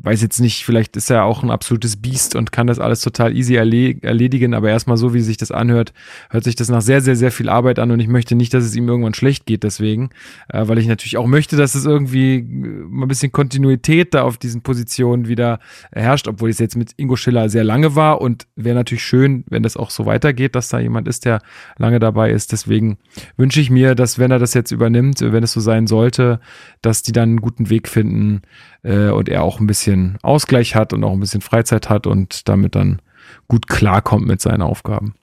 weiß 0.07 0.21
jetzt 0.21 0.39
nicht, 0.39 0.63
vielleicht 0.63 0.95
ist 0.95 1.09
er 1.09 1.25
auch 1.25 1.43
ein 1.43 1.51
absolutes 1.51 1.97
Biest 1.97 2.35
und 2.35 2.53
kann 2.53 2.65
das 2.65 2.79
alles 2.79 3.01
total 3.01 3.35
easy 3.35 3.55
erle 3.55 4.01
erledigen, 4.01 4.53
aber 4.53 4.69
erstmal 4.69 4.95
so, 4.95 5.13
wie 5.13 5.19
sich 5.19 5.35
das 5.35 5.51
anhört, 5.51 5.93
hört 6.29 6.45
sich 6.45 6.55
das 6.55 6.69
nach 6.69 6.81
sehr, 6.81 7.01
sehr, 7.01 7.17
sehr 7.17 7.31
viel 7.31 7.49
Arbeit 7.49 7.77
an 7.77 7.91
und 7.91 7.99
ich 7.99 8.07
möchte 8.07 8.33
nicht, 8.35 8.53
dass 8.53 8.63
es 8.63 8.75
ihm 8.75 8.87
irgendwann 8.87 9.13
schlecht 9.13 9.45
geht 9.45 9.63
deswegen, 9.63 10.09
äh, 10.47 10.65
weil 10.67 10.77
ich 10.77 10.87
natürlich 10.87 11.17
auch 11.17 11.27
möchte, 11.27 11.57
dass 11.57 11.75
es 11.75 11.85
irgendwie 11.85 12.37
äh, 12.37 12.43
mal 12.43 13.05
ein 13.05 13.09
bisschen 13.09 13.33
Kontinuität 13.33 14.13
da 14.13 14.23
auf 14.23 14.37
diesen 14.37 14.61
Positionen 14.61 15.27
wieder 15.27 15.59
herrscht, 15.91 16.29
obwohl 16.29 16.49
es 16.49 16.59
jetzt 16.59 16.77
mit 16.77 16.93
Ingo 16.95 17.17
Schiller 17.17 17.49
sehr 17.49 17.65
lange 17.65 17.95
war 17.95 18.21
und 18.21 18.47
wäre 18.55 18.75
natürlich 18.75 19.03
schön, 19.03 19.43
wenn 19.49 19.63
das 19.63 19.75
auch 19.75 19.89
so 19.89 20.05
weitergeht, 20.05 20.55
dass 20.55 20.69
da 20.69 20.79
jemand 20.79 21.09
ist, 21.09 21.25
der 21.25 21.41
lange 21.77 21.99
dabei 21.99 22.31
ist. 22.31 22.53
Deswegen 22.53 22.97
wünsche 23.35 23.59
ich 23.59 23.69
mir, 23.69 23.93
dass 23.93 24.19
wenn 24.19 24.31
er 24.31 24.39
das 24.39 24.53
jetzt 24.53 24.71
übernimmt, 24.71 25.19
wenn 25.19 25.43
es 25.43 25.51
so 25.51 25.59
sein 25.59 25.85
sollte, 25.85 26.39
dass 26.81 27.03
die 27.03 27.11
dann 27.11 27.29
einen 27.29 27.41
guten 27.41 27.69
Weg 27.69 27.89
finden 27.89 28.41
äh, 28.87 29.09
und 29.09 29.29
er 29.29 29.43
auch 29.43 29.59
ein 29.59 29.67
bisschen 29.67 30.17
Ausgleich 30.21 30.75
hat 30.75 30.93
und 30.93 31.03
auch 31.03 31.11
ein 31.11 31.19
bisschen 31.19 31.41
Freizeit 31.41 31.89
hat 31.89 32.07
und 32.07 32.47
damit 32.47 32.75
dann 32.75 33.01
gut 33.47 33.67
klarkommt 33.67 34.25
mit 34.25 34.41
seinen 34.41 34.61
Aufgaben. 34.61 35.15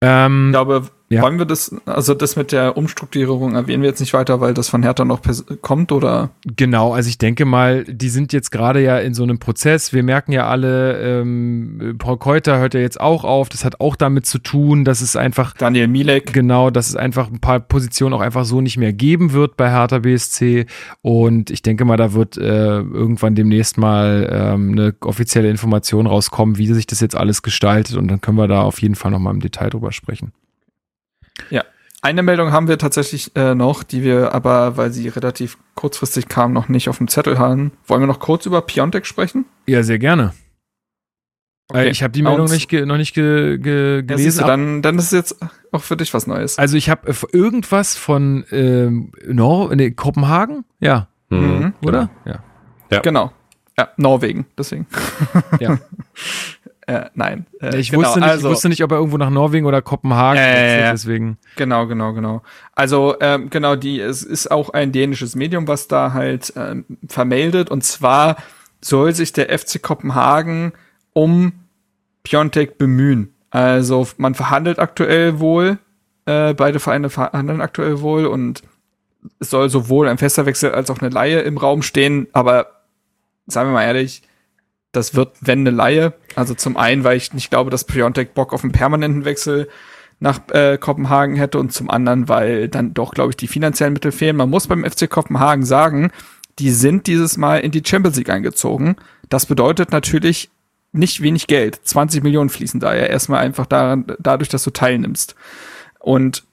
Ähm, 0.00 0.46
Ich 0.48 0.52
glaube, 0.52 0.90
Ja. 1.12 1.22
wollen 1.22 1.38
wir 1.38 1.44
das, 1.44 1.74
also 1.86 2.14
das 2.14 2.36
mit 2.36 2.52
der 2.52 2.76
Umstrukturierung 2.76 3.56
erwähnen 3.56 3.82
wir 3.82 3.88
jetzt 3.88 3.98
nicht 3.98 4.12
weiter, 4.12 4.40
weil 4.40 4.54
das 4.54 4.68
von 4.68 4.84
Hertha 4.84 5.04
noch 5.04 5.20
kommt 5.60 5.90
oder? 5.90 6.30
Genau, 6.56 6.92
also 6.92 7.08
ich 7.08 7.18
denke 7.18 7.44
mal, 7.44 7.82
die 7.82 8.08
sind 8.08 8.32
jetzt 8.32 8.52
gerade 8.52 8.80
ja 8.80 8.96
in 8.98 9.12
so 9.12 9.24
einem 9.24 9.40
Prozess. 9.40 9.92
Wir 9.92 10.04
merken 10.04 10.30
ja 10.30 10.46
alle, 10.46 11.00
ähm, 11.00 11.96
Paul 11.98 12.16
Keuter 12.18 12.60
hört 12.60 12.74
ja 12.74 12.80
jetzt 12.80 13.00
auch 13.00 13.24
auf. 13.24 13.48
Das 13.48 13.64
hat 13.64 13.80
auch 13.80 13.96
damit 13.96 14.24
zu 14.24 14.38
tun, 14.38 14.84
dass 14.84 15.00
es 15.00 15.16
einfach 15.16 15.54
Daniel 15.54 15.88
Milek. 15.88 16.32
Genau, 16.32 16.70
dass 16.70 16.88
es 16.88 16.94
einfach 16.94 17.28
ein 17.28 17.40
paar 17.40 17.58
Positionen 17.58 18.14
auch 18.14 18.20
einfach 18.20 18.44
so 18.44 18.60
nicht 18.60 18.76
mehr 18.76 18.92
geben 18.92 19.32
wird 19.32 19.56
bei 19.56 19.68
Hertha 19.68 19.98
BSC. 19.98 20.66
Und 21.02 21.50
ich 21.50 21.62
denke 21.62 21.84
mal, 21.84 21.96
da 21.96 22.12
wird 22.12 22.36
äh, 22.36 22.78
irgendwann 22.78 23.34
demnächst 23.34 23.78
mal 23.78 24.28
ähm, 24.30 24.72
eine 24.72 24.94
offizielle 25.00 25.50
Information 25.50 26.06
rauskommen, 26.06 26.56
wie 26.56 26.68
sich 26.68 26.86
das 26.86 27.00
jetzt 27.00 27.16
alles 27.16 27.42
gestaltet. 27.42 27.96
Und 27.96 28.06
dann 28.06 28.20
können 28.20 28.38
wir 28.38 28.46
da 28.46 28.62
auf 28.62 28.80
jeden 28.80 28.94
Fall 28.94 29.10
nochmal 29.10 29.34
im 29.34 29.40
Detail 29.40 29.70
drüber 29.70 29.90
sprechen. 29.90 30.32
Eine 32.02 32.22
Meldung 32.22 32.50
haben 32.50 32.66
wir 32.66 32.78
tatsächlich 32.78 33.36
äh, 33.36 33.54
noch, 33.54 33.82
die 33.82 34.02
wir 34.02 34.32
aber, 34.32 34.78
weil 34.78 34.90
sie 34.90 35.08
relativ 35.08 35.58
kurzfristig 35.74 36.28
kam, 36.28 36.54
noch 36.54 36.70
nicht 36.70 36.88
auf 36.88 36.96
dem 36.96 37.08
Zettel 37.08 37.38
haben. 37.38 37.72
Wollen 37.86 38.00
wir 38.00 38.06
noch 38.06 38.20
kurz 38.20 38.46
über 38.46 38.62
Piontek 38.62 39.04
sprechen? 39.04 39.44
Ja, 39.66 39.82
sehr 39.82 39.98
gerne. 39.98 40.32
Okay. 41.68 41.88
Äh, 41.88 41.90
ich 41.90 42.02
habe 42.02 42.12
die 42.12 42.22
Meldung 42.22 42.40
Uns- 42.42 42.52
nicht 42.52 42.70
ge 42.70 42.86
noch 42.86 42.96
nicht 42.96 43.12
ge 43.14 43.58
ge 43.58 43.96
Ja, 43.96 44.00
gelesen. 44.00 44.24
siehst 44.30 44.40
du, 44.40 44.46
dann, 44.46 44.80
dann 44.80 44.96
ist 44.98 45.04
es 45.06 45.10
jetzt 45.10 45.36
auch 45.72 45.82
für 45.82 45.98
dich 45.98 46.14
was 46.14 46.26
Neues. 46.26 46.58
also 46.58 46.74
ich 46.78 46.88
habe 46.88 47.12
irgendwas 47.32 47.96
von 47.96 48.46
ähm, 48.50 49.12
Nor 49.26 49.74
nee, 49.76 49.90
Kopenhagen, 49.90 50.64
ja, 50.80 51.08
Mhm. 51.28 51.74
oder? 51.84 52.08
Ja. 52.24 53.00
Genau. 53.02 53.30
Ja, 53.78 53.90
Norwegen, 53.98 54.46
deswegen. 54.58 54.86
Ja. 55.60 55.78
äh, 56.90 57.10
nein. 57.14 57.46
Äh, 57.60 57.78
Ich, 57.78 57.90
genau, 57.90 58.02
wusste 58.02 58.20
nicht, 58.20 58.28
also, 58.28 58.48
ich 58.48 58.54
wusste 58.54 58.68
nicht, 58.68 58.82
ob 58.84 58.90
er 58.92 58.98
irgendwo 58.98 59.18
nach 59.18 59.30
Norwegen 59.30 59.66
oder 59.66 59.82
Kopenhagen 59.82 60.40
wechselt, 60.42 60.80
ja. 60.80 60.90
deswegen. 60.92 61.38
Genau, 61.56 61.86
genau, 61.86 62.12
genau. 62.12 62.42
Also 62.74 63.16
ähm, 63.20 63.50
genau, 63.50 63.76
die 63.76 64.00
es 64.00 64.22
ist 64.22 64.50
auch 64.50 64.70
ein 64.70 64.92
dänisches 64.92 65.34
Medium, 65.36 65.68
was 65.68 65.88
da 65.88 66.12
halt 66.12 66.52
ähm, 66.56 66.84
vermeldet. 67.08 67.70
Und 67.70 67.84
zwar 67.84 68.36
soll 68.80 69.14
sich 69.14 69.32
der 69.32 69.56
FC 69.56 69.82
Kopenhagen 69.82 70.72
um 71.12 71.52
Piontek 72.22 72.78
bemühen. 72.78 73.34
Also 73.50 74.06
man 74.16 74.34
verhandelt 74.34 74.78
aktuell 74.78 75.40
wohl 75.40 75.78
Äh, 76.26 76.54
beide 76.54 76.78
Vereine 76.80 77.08
verhandeln 77.08 77.60
aktuell 77.62 78.02
wohl 78.02 78.26
und 78.26 78.62
es 79.40 79.50
soll 79.50 79.68
sowohl 79.70 80.06
ein 80.06 80.18
fester 80.18 80.44
Wechsel 80.44 80.72
als 80.72 80.90
auch 80.90 81.00
eine 81.00 81.08
Laie 81.08 81.40
im 81.40 81.56
Raum 81.56 81.82
stehen, 81.82 82.28
aber 82.32 82.82
sagen 83.46 83.70
wir 83.70 83.74
mal 83.74 83.84
ehrlich, 83.84 84.22
das 84.92 85.14
wird, 85.14 85.36
wenn 85.40 85.60
eine 85.60 85.70
Laie. 85.70 86.14
Also 86.34 86.54
zum 86.54 86.76
einen, 86.76 87.04
weil 87.04 87.16
ich 87.16 87.32
nicht 87.32 87.50
glaube, 87.50 87.70
dass 87.70 87.84
Piontek 87.84 88.34
Bock 88.34 88.52
auf 88.52 88.62
einen 88.62 88.72
permanenten 88.72 89.24
Wechsel 89.24 89.68
nach 90.18 90.40
äh, 90.50 90.76
Kopenhagen 90.78 91.36
hätte 91.36 91.58
und 91.58 91.72
zum 91.72 91.90
anderen, 91.90 92.28
weil 92.28 92.68
dann 92.68 92.92
doch, 92.92 93.14
glaube 93.14 93.30
ich, 93.30 93.36
die 93.36 93.48
finanziellen 93.48 93.94
Mittel 93.94 94.12
fehlen. 94.12 94.36
Man 94.36 94.50
muss 94.50 94.66
beim 94.66 94.84
FC 94.84 95.08
Kopenhagen 95.08 95.64
sagen, 95.64 96.10
die 96.58 96.70
sind 96.70 97.06
dieses 97.06 97.38
Mal 97.38 97.60
in 97.60 97.70
die 97.70 97.82
Champions 97.84 98.18
League 98.18 98.28
eingezogen. 98.28 98.96
Das 99.30 99.46
bedeutet 99.46 99.92
natürlich 99.92 100.50
nicht 100.92 101.22
wenig 101.22 101.46
Geld. 101.46 101.80
20 101.82 102.22
Millionen 102.22 102.50
fließen 102.50 102.80
da 102.80 102.94
ja 102.94 103.04
erstmal 103.04 103.40
einfach 103.40 103.66
daran, 103.66 104.04
dadurch, 104.18 104.50
dass 104.50 104.64
du 104.64 104.70
teilnimmst. 104.70 105.34
Und 106.00 106.44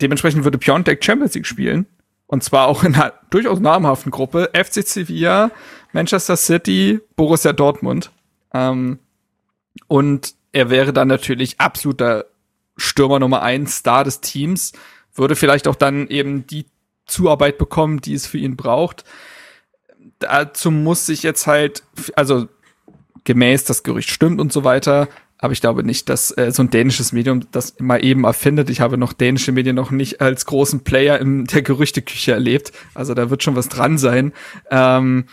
dementsprechend 0.00 0.44
würde 0.44 0.58
Piontek 0.58 1.02
Champions 1.04 1.34
League 1.34 1.46
spielen. 1.46 1.86
Und 2.26 2.44
zwar 2.44 2.68
auch 2.68 2.84
in 2.84 2.94
einer 2.94 3.12
durchaus 3.30 3.58
namhaften 3.58 4.12
Gruppe. 4.12 4.50
FC 4.52 4.86
Sevilla, 4.86 5.50
Manchester 5.92 6.36
City, 6.36 7.00
Borussia 7.16 7.52
Dortmund. 7.52 8.10
Ähm, 8.52 8.98
und 9.86 10.34
er 10.52 10.70
wäre 10.70 10.92
dann 10.92 11.08
natürlich 11.08 11.60
absoluter 11.60 12.26
Stürmer 12.76 13.18
Nummer 13.18 13.42
eins, 13.42 13.76
Star 13.76 14.04
des 14.04 14.20
Teams, 14.20 14.72
würde 15.14 15.36
vielleicht 15.36 15.68
auch 15.68 15.76
dann 15.76 16.08
eben 16.08 16.46
die 16.46 16.66
Zuarbeit 17.06 17.58
bekommen, 17.58 18.00
die 18.00 18.14
es 18.14 18.26
für 18.26 18.38
ihn 18.38 18.56
braucht. 18.56 19.04
Dazu 20.18 20.70
muss 20.70 21.06
sich 21.06 21.22
jetzt 21.22 21.46
halt, 21.46 21.82
also 22.14 22.48
gemäß 23.24 23.64
das 23.64 23.82
Gerücht 23.82 24.10
stimmt 24.10 24.40
und 24.40 24.52
so 24.52 24.64
weiter, 24.64 25.08
aber 25.42 25.52
ich 25.54 25.60
glaube 25.60 25.84
nicht, 25.84 26.08
dass 26.08 26.36
äh, 26.36 26.52
so 26.52 26.62
ein 26.62 26.70
dänisches 26.70 27.12
Medium 27.12 27.40
das 27.50 27.80
mal 27.80 28.04
eben 28.04 28.24
erfindet. 28.24 28.68
Ich 28.68 28.80
habe 28.80 28.98
noch 28.98 29.14
dänische 29.14 29.52
Medien 29.52 29.74
noch 29.74 29.90
nicht 29.90 30.20
als 30.20 30.44
großen 30.44 30.84
Player 30.84 31.18
in 31.18 31.46
der 31.46 31.62
Gerüchteküche 31.62 32.32
erlebt. 32.32 32.72
Also 32.94 33.14
da 33.14 33.30
wird 33.30 33.42
schon 33.42 33.56
was 33.56 33.68
dran 33.68 33.96
sein. 33.96 34.32
Ähm, 34.70 35.24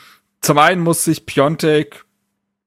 zum 0.41 0.57
einen 0.57 0.81
muss 0.81 1.03
sich 1.03 1.25
Piontek 1.25 2.05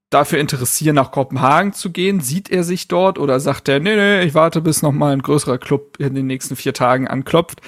dafür 0.09 0.39
interessieren, 0.39 0.95
nach 0.95 1.11
Kopenhagen 1.11 1.73
zu 1.73 1.91
gehen? 1.91 2.19
Sieht 2.19 2.51
er 2.51 2.63
sich 2.63 2.87
dort 2.87 3.17
oder 3.17 3.39
sagt 3.39 3.69
er, 3.69 3.79
nee, 3.79 3.95
nee, 3.95 4.21
ich 4.21 4.33
warte, 4.33 4.61
bis 4.61 4.81
noch 4.81 4.91
mal 4.91 5.13
ein 5.13 5.21
größerer 5.21 5.57
Club 5.57 5.97
in 5.99 6.13
den 6.13 6.27
nächsten 6.27 6.55
vier 6.55 6.73
Tagen 6.73 7.07
anklopft? 7.07 7.61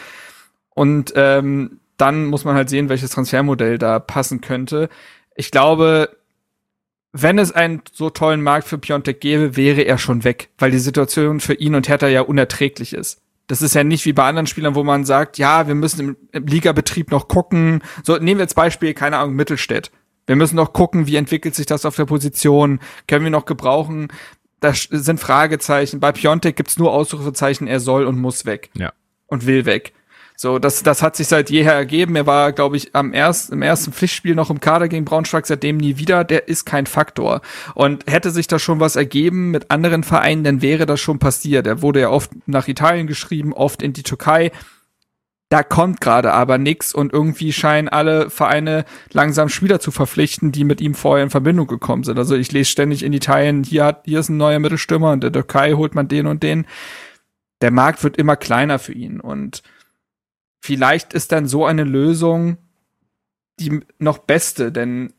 Und 0.70 1.14
ähm, 1.16 1.80
dann 1.98 2.26
muss 2.26 2.46
man 2.46 2.56
halt 2.56 2.70
sehen, 2.70 2.90
welches 2.90 3.12
Transfermodell 3.12 3.78
da 3.78 4.00
passen 4.00 4.42
könnte. 4.42 4.90
Ich 5.36 5.52
glaube, 5.52 6.16
wenn 7.14 7.40
es 7.40 7.52
einen 7.52 7.82
so 7.92 8.10
tollen 8.10 8.42
Markt 8.42 8.68
für 8.68 8.78
Piontek 8.78 9.22
gäbe, 9.22 9.56
wäre 9.56 9.82
er 9.82 9.98
schon 9.98 10.24
weg, 10.24 10.50
weil 10.58 10.72
die 10.72 10.80
Situation 10.80 11.40
für 11.40 11.54
ihn 11.54 11.76
und 11.76 11.88
Hertha 11.88 12.08
ja 12.08 12.22
unerträglich 12.22 12.94
ist. 12.94 13.23
Das 13.48 13.62
ist 13.62 13.76
ja 13.76 13.84
nicht 13.84 14.06
wie 14.06 14.14
bei 14.14 14.24
anderen 14.24 14.48
Spielern, 14.48 14.76
wo 14.76 14.84
man 14.84 15.06
sagt, 15.06 15.38
ja, 15.38 15.68
wir 15.68 15.76
müssen 15.76 16.00
im, 16.00 16.18
im 16.32 16.48
Ligabetrieb 16.48 17.12
noch 17.12 17.28
gucken. 17.28 17.84
So, 18.04 18.18
nehmen 18.18 18.40
wir 18.40 18.44
jetzt 18.44 18.56
Beispiel, 18.56 18.94
keine 18.94 19.18
Ahnung, 19.18 19.36
Mittelstädt 19.36 19.92
wir 20.26 20.36
müssen 20.36 20.56
noch 20.56 20.74
gucken, 20.74 21.08
wie 21.08 21.16
entwickelt 21.16 21.56
sich 21.56 21.66
das 21.66 21.86
auf 21.86 21.96
der 21.96 22.06
Position, 22.06 22.80
können 23.08 23.24
wir 23.24 23.32
noch 23.32 23.46
gebrauchen. 23.46 24.10
Da 24.60 24.74
sind 24.74 25.20
Fragezeichen. 25.20 26.00
Bei 26.00 26.12
Piontek 26.12 26.56
gibt's 26.56 26.78
nur 26.78 26.94
Ausrufezeichen, 26.94 27.68
er 27.68 27.80
soll 27.80 28.06
und 28.06 28.20
muss 28.20 28.46
weg. 28.46 28.70
Ja. 28.76 28.94
Und 29.28 29.46
will 29.46 29.66
weg. 29.66 29.94
So, 30.36 30.60
das, 30.60 30.84
das 30.84 31.02
hat 31.02 31.16
sich 31.16 31.28
seit 31.28 31.50
jeher 31.50 31.74
ergeben. 31.74 32.16
Er 32.16 32.26
war, 32.26 32.52
glaube 32.52 32.78
ich, 32.78 32.96
am 32.96 33.14
erst, 33.14 33.52
im 33.52 33.62
ersten 33.62 33.94
Pflichtspiel 33.94 34.36
noch 34.36 34.50
im 34.50 34.60
Kader 34.60 34.88
gegen 34.88 35.06
Braunschweig, 35.06 35.46
seitdem 35.46 35.78
nie 35.78 35.98
wieder. 35.98 36.24
Der 36.24 36.48
ist 36.48 36.66
kein 36.66 36.86
Faktor. 36.86 37.42
Und 37.76 38.06
hätte 38.10 38.32
sich 38.32 38.48
da 38.48 38.60
schon 38.60 38.80
was 38.80 38.96
ergeben 38.96 39.52
mit 39.52 39.72
anderen 39.72 40.04
Vereinen, 40.04 40.44
dann 40.44 40.62
wäre 40.62 40.86
das 40.86 41.00
schon 41.00 41.20
passiert. 41.20 41.68
Er 41.68 41.82
wurde 41.82 42.02
ja 42.02 42.10
oft 42.10 42.32
nach 42.46 42.68
Italien 42.68 43.08
geschrieben, 43.08 43.54
oft 43.54 43.82
in 43.82 43.94
die 43.94 44.04
Türkei 44.04 44.52
da 45.54 45.62
kommt 45.62 46.02
gerade 46.02 46.34
aber 46.34 46.58
nix 46.58 46.96
und 46.96 47.14
irgendwie 47.14 47.54
scheinen 47.54 47.88
alle 47.88 48.32
Vereine 48.32 48.86
langsam 49.12 49.50
Spieler 49.50 49.80
zu 49.80 49.92
verpflichten, 49.92 50.52
die 50.52 50.64
mit 50.64 50.82
ihm 50.82 50.96
vorher 50.96 51.24
in 51.24 51.30
Verbindung 51.30 51.68
gekommen 51.68 52.04
sind. 52.04 52.18
Also 52.18 52.36
ich 52.36 52.52
lese 52.52 52.72
ständig 52.72 53.04
in 53.04 53.14
Italien, 53.14 53.64
hier 53.64 53.86
hat, 53.86 54.02
hier 54.06 54.20
ist 54.20 54.30
ein 54.30 54.38
neuer 54.38 54.58
Mittelstürmer 54.58 55.12
und 55.12 55.22
der 55.22 55.32
Türkei 55.32 55.74
holt 55.74 55.94
man 55.94 56.08
den 56.08 56.26
und 56.26 56.42
den. 56.42 56.66
Der 57.62 57.70
Markt 57.70 58.04
wird 58.04 58.18
immer 58.18 58.36
kleiner 58.36 58.80
für 58.80 58.94
ihn 58.94 59.20
und 59.20 59.62
vielleicht 60.64 61.14
ist 61.14 61.34
dann 61.34 61.46
so 61.46 61.66
eine 61.66 61.84
Lösung 61.84 62.58
die 63.60 63.82
noch 64.00 64.18
beste, 64.18 64.72
denn 64.72 65.14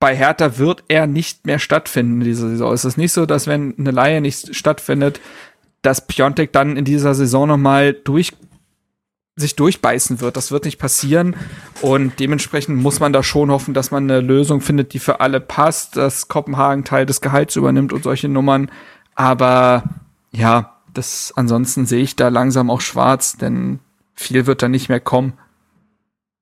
bei 0.00 0.14
Hertha 0.14 0.58
wird 0.58 0.84
er 0.88 1.06
nicht 1.06 1.46
mehr 1.46 1.58
stattfinden 1.58 2.20
in 2.20 2.26
dieser 2.26 2.48
Saison. 2.48 2.72
Es 2.72 2.84
ist 2.84 2.98
nicht 2.98 3.12
so, 3.12 3.26
dass 3.26 3.46
wenn 3.46 3.78
eine 3.78 3.92
Laie 3.92 4.20
nicht 4.20 4.54
stattfindet, 4.54 5.20
dass 5.82 6.06
Piontek 6.06 6.52
dann 6.52 6.76
in 6.76 6.84
dieser 6.84 7.14
Saison 7.14 7.48
nochmal 7.48 7.94
durch 7.94 8.32
sich 9.36 9.54
durchbeißen 9.54 10.20
wird. 10.20 10.36
Das 10.36 10.50
wird 10.50 10.64
nicht 10.64 10.78
passieren. 10.78 11.36
Und 11.80 12.18
dementsprechend 12.18 12.76
muss 12.76 13.00
man 13.00 13.12
da 13.12 13.22
schon 13.22 13.50
hoffen, 13.50 13.72
dass 13.72 13.90
man 13.90 14.04
eine 14.04 14.20
Lösung 14.20 14.60
findet, 14.60 14.94
die 14.94 14.98
für 14.98 15.20
alle 15.20 15.40
passt, 15.40 15.96
dass 15.96 16.28
Kopenhagen 16.28 16.84
Teil 16.84 17.06
des 17.06 17.20
Gehalts 17.20 17.54
übernimmt 17.54 17.92
und 17.92 18.02
solche 18.02 18.28
Nummern. 18.28 18.70
Aber 19.14 19.84
ja, 20.32 20.76
das 20.92 21.32
ansonsten 21.36 21.86
sehe 21.86 22.02
ich 22.02 22.16
da 22.16 22.28
langsam 22.28 22.70
auch 22.70 22.80
schwarz, 22.80 23.36
denn 23.36 23.78
viel 24.16 24.46
wird 24.46 24.62
da 24.62 24.68
nicht 24.68 24.88
mehr 24.88 25.00
kommen. 25.00 25.34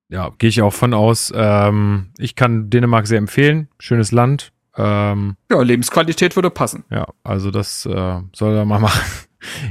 Ja, 0.09 0.31
gehe 0.39 0.49
ich 0.49 0.63
auch 0.63 0.73
von 0.73 0.95
aus. 0.95 1.33
Ähm, 1.35 2.11
ich 2.19 2.37
kann 2.37 2.71
Dänemark 2.71 3.07
sehr 3.07 3.19
empfehlen. 3.19 3.69
Schönes 3.79 4.13
Land. 4.13 4.53
Ähm, 4.77 5.37
ja, 5.51 5.61
Lebensqualität 5.61 6.37
würde 6.37 6.51
passen. 6.51 6.85
Ja, 6.91 7.07
also 7.23 7.51
das 7.51 7.87
äh, 7.87 8.21
soll 8.33 8.55
er 8.55 8.65
mal 8.65 8.79
machen. 8.81 9.01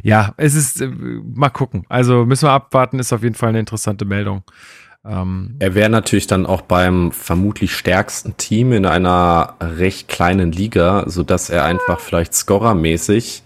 ja, 0.03 0.33
es 0.37 0.55
ist, 0.55 0.81
äh, 0.81 0.87
mal 0.87 1.49
gucken. 1.49 1.85
Also 1.89 2.25
müssen 2.25 2.47
wir 2.47 2.51
abwarten, 2.51 2.99
ist 2.99 3.13
auf 3.13 3.23
jeden 3.23 3.35
Fall 3.35 3.49
eine 3.49 3.59
interessante 3.59 4.05
Meldung. 4.05 4.43
Ähm, 5.05 5.55
er 5.59 5.75
wäre 5.75 5.89
natürlich 5.89 6.27
dann 6.27 6.45
auch 6.45 6.61
beim 6.61 7.11
vermutlich 7.11 7.75
stärksten 7.75 8.37
Team 8.37 8.71
in 8.71 8.85
einer 8.85 9.55
recht 9.59 10.07
kleinen 10.07 10.51
Liga, 10.51 11.03
so 11.07 11.23
dass 11.23 11.49
er 11.49 11.65
einfach 11.65 11.99
vielleicht 11.99 12.33
scorermäßig 12.33 13.42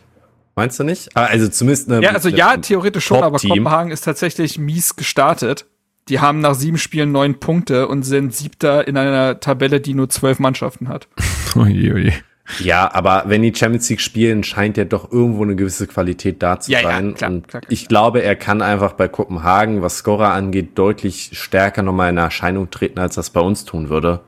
Meinst 0.58 0.80
du 0.80 0.84
nicht? 0.84 1.16
Ah, 1.16 1.26
also 1.26 1.48
zumindest 1.48 1.90
eine, 1.90 2.02
Ja, 2.02 2.14
also 2.14 2.30
ja, 2.30 2.58
theoretisch 2.58 3.06
schon, 3.06 3.24
aber 3.24 3.38
Kopenhagen 3.38 3.92
ist 3.92 4.02
tatsächlich 4.02 4.58
mies 4.58 4.96
gestartet. 4.96 5.68
Die 6.10 6.20
haben 6.20 6.40
nach 6.40 6.56
sieben 6.56 6.80
Spielen 6.80 7.12
neun 7.12 7.40
Punkte 7.40 7.88
und 7.88 8.02
sind 8.02 8.34
siebter 8.34 8.88
in 8.88 8.98
einer 8.98 9.40
Tabelle, 9.40 9.80
die 9.80 9.94
nur 9.94 10.10
zwölf 10.10 10.40
Mannschaften 10.40 10.88
hat. 10.88 11.08
oje, 11.56 11.94
oje. 11.94 12.14
Ja, 12.58 12.92
aber 12.92 13.26
wenn 13.28 13.44
die 13.44 13.54
Champions 13.54 13.88
League 13.90 14.02
spielen, 14.02 14.44
scheint 14.44 14.78
ja 14.78 14.86
doch 14.86 15.12
irgendwo 15.12 15.44
eine 15.44 15.56
gewisse 15.56 15.86
Qualität 15.86 16.42
da 16.42 16.60
zu 16.60 16.72
ja, 16.72 16.82
sein. 16.82 17.10
Ja, 17.10 17.14
klar, 17.14 17.30
und 17.30 17.48
klar, 17.48 17.62
klar, 17.62 17.72
ich 17.72 17.88
glaube, 17.88 18.24
er 18.24 18.36
kann 18.36 18.64
einfach 18.64 18.94
bei 18.94 19.08
Kopenhagen, 19.08 19.84
was 19.84 19.98
Scorer 19.98 20.32
angeht, 20.32 20.72
deutlich 20.76 21.32
stärker 21.34 21.84
nochmal 21.84 22.10
in 22.10 22.18
Erscheinung 22.18 22.72
treten, 22.72 22.98
als 22.98 23.14
das 23.14 23.30
bei 23.30 23.42
uns 23.42 23.64
tun 23.64 23.90
würde. 23.90 24.22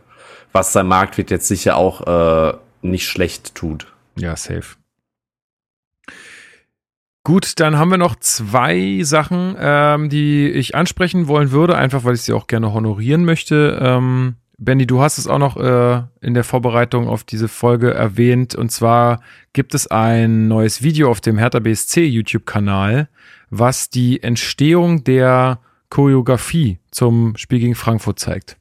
Was 0.51 0.73
sein 0.73 0.85
Markt 0.85 1.17
wird 1.17 1.31
jetzt 1.31 1.47
sicher 1.47 1.75
auch 1.75 2.51
äh, 2.51 2.53
nicht 2.83 3.07
schlecht 3.07 3.55
tut. 3.55 3.87
Ja, 4.15 4.35
safe. 4.35 4.78
Gut, 7.25 7.59
dann 7.59 7.77
haben 7.77 7.91
wir 7.91 7.97
noch 7.97 8.15
zwei 8.15 9.01
Sachen, 9.03 9.55
ähm, 9.59 10.09
die 10.09 10.49
ich 10.49 10.75
ansprechen 10.75 11.27
wollen 11.27 11.51
würde, 11.51 11.77
einfach 11.77 12.03
weil 12.03 12.15
ich 12.15 12.21
sie 12.21 12.33
auch 12.33 12.47
gerne 12.47 12.73
honorieren 12.73 13.25
möchte. 13.25 13.77
Ähm, 13.81 14.35
Benny, 14.57 14.85
du 14.85 15.01
hast 15.01 15.17
es 15.17 15.27
auch 15.27 15.37
noch 15.37 15.55
äh, 15.57 16.03
in 16.21 16.33
der 16.33 16.43
Vorbereitung 16.43 17.07
auf 17.07 17.23
diese 17.23 17.47
Folge 17.47 17.93
erwähnt. 17.93 18.55
Und 18.55 18.71
zwar 18.71 19.21
gibt 19.53 19.73
es 19.73 19.87
ein 19.87 20.47
neues 20.47 20.81
Video 20.81 21.09
auf 21.09 21.21
dem 21.21 21.37
Hertha 21.37 21.59
BSC 21.59 22.05
YouTube-Kanal, 22.05 23.09
was 23.49 23.89
die 23.89 24.21
Entstehung 24.21 25.03
der 25.03 25.59
Choreografie 25.89 26.79
zum 26.91 27.35
Spiel 27.37 27.59
gegen 27.59 27.75
Frankfurt 27.75 28.19
zeigt. 28.19 28.57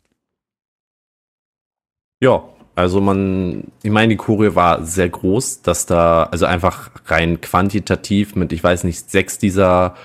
Ja, 2.21 2.43
also 2.79 3.01
man, 3.01 3.64
ich 3.83 3.91
meine, 3.91 4.11
die 4.11 4.16
Choreo 4.16 4.55
war 4.55 4.85
sehr 4.85 5.09
groß, 5.09 5.62
dass 5.62 5.85
da, 5.85 6.29
also 6.31 6.47
einfach 6.47 6.91
rein 7.07 7.41
quantitativ 7.41 8.37
mit, 8.37 8.53
ich 8.53 8.62
weiß 8.62 8.85
nicht, 8.85 9.11
sechs 9.11 9.37
dieser 9.37 9.97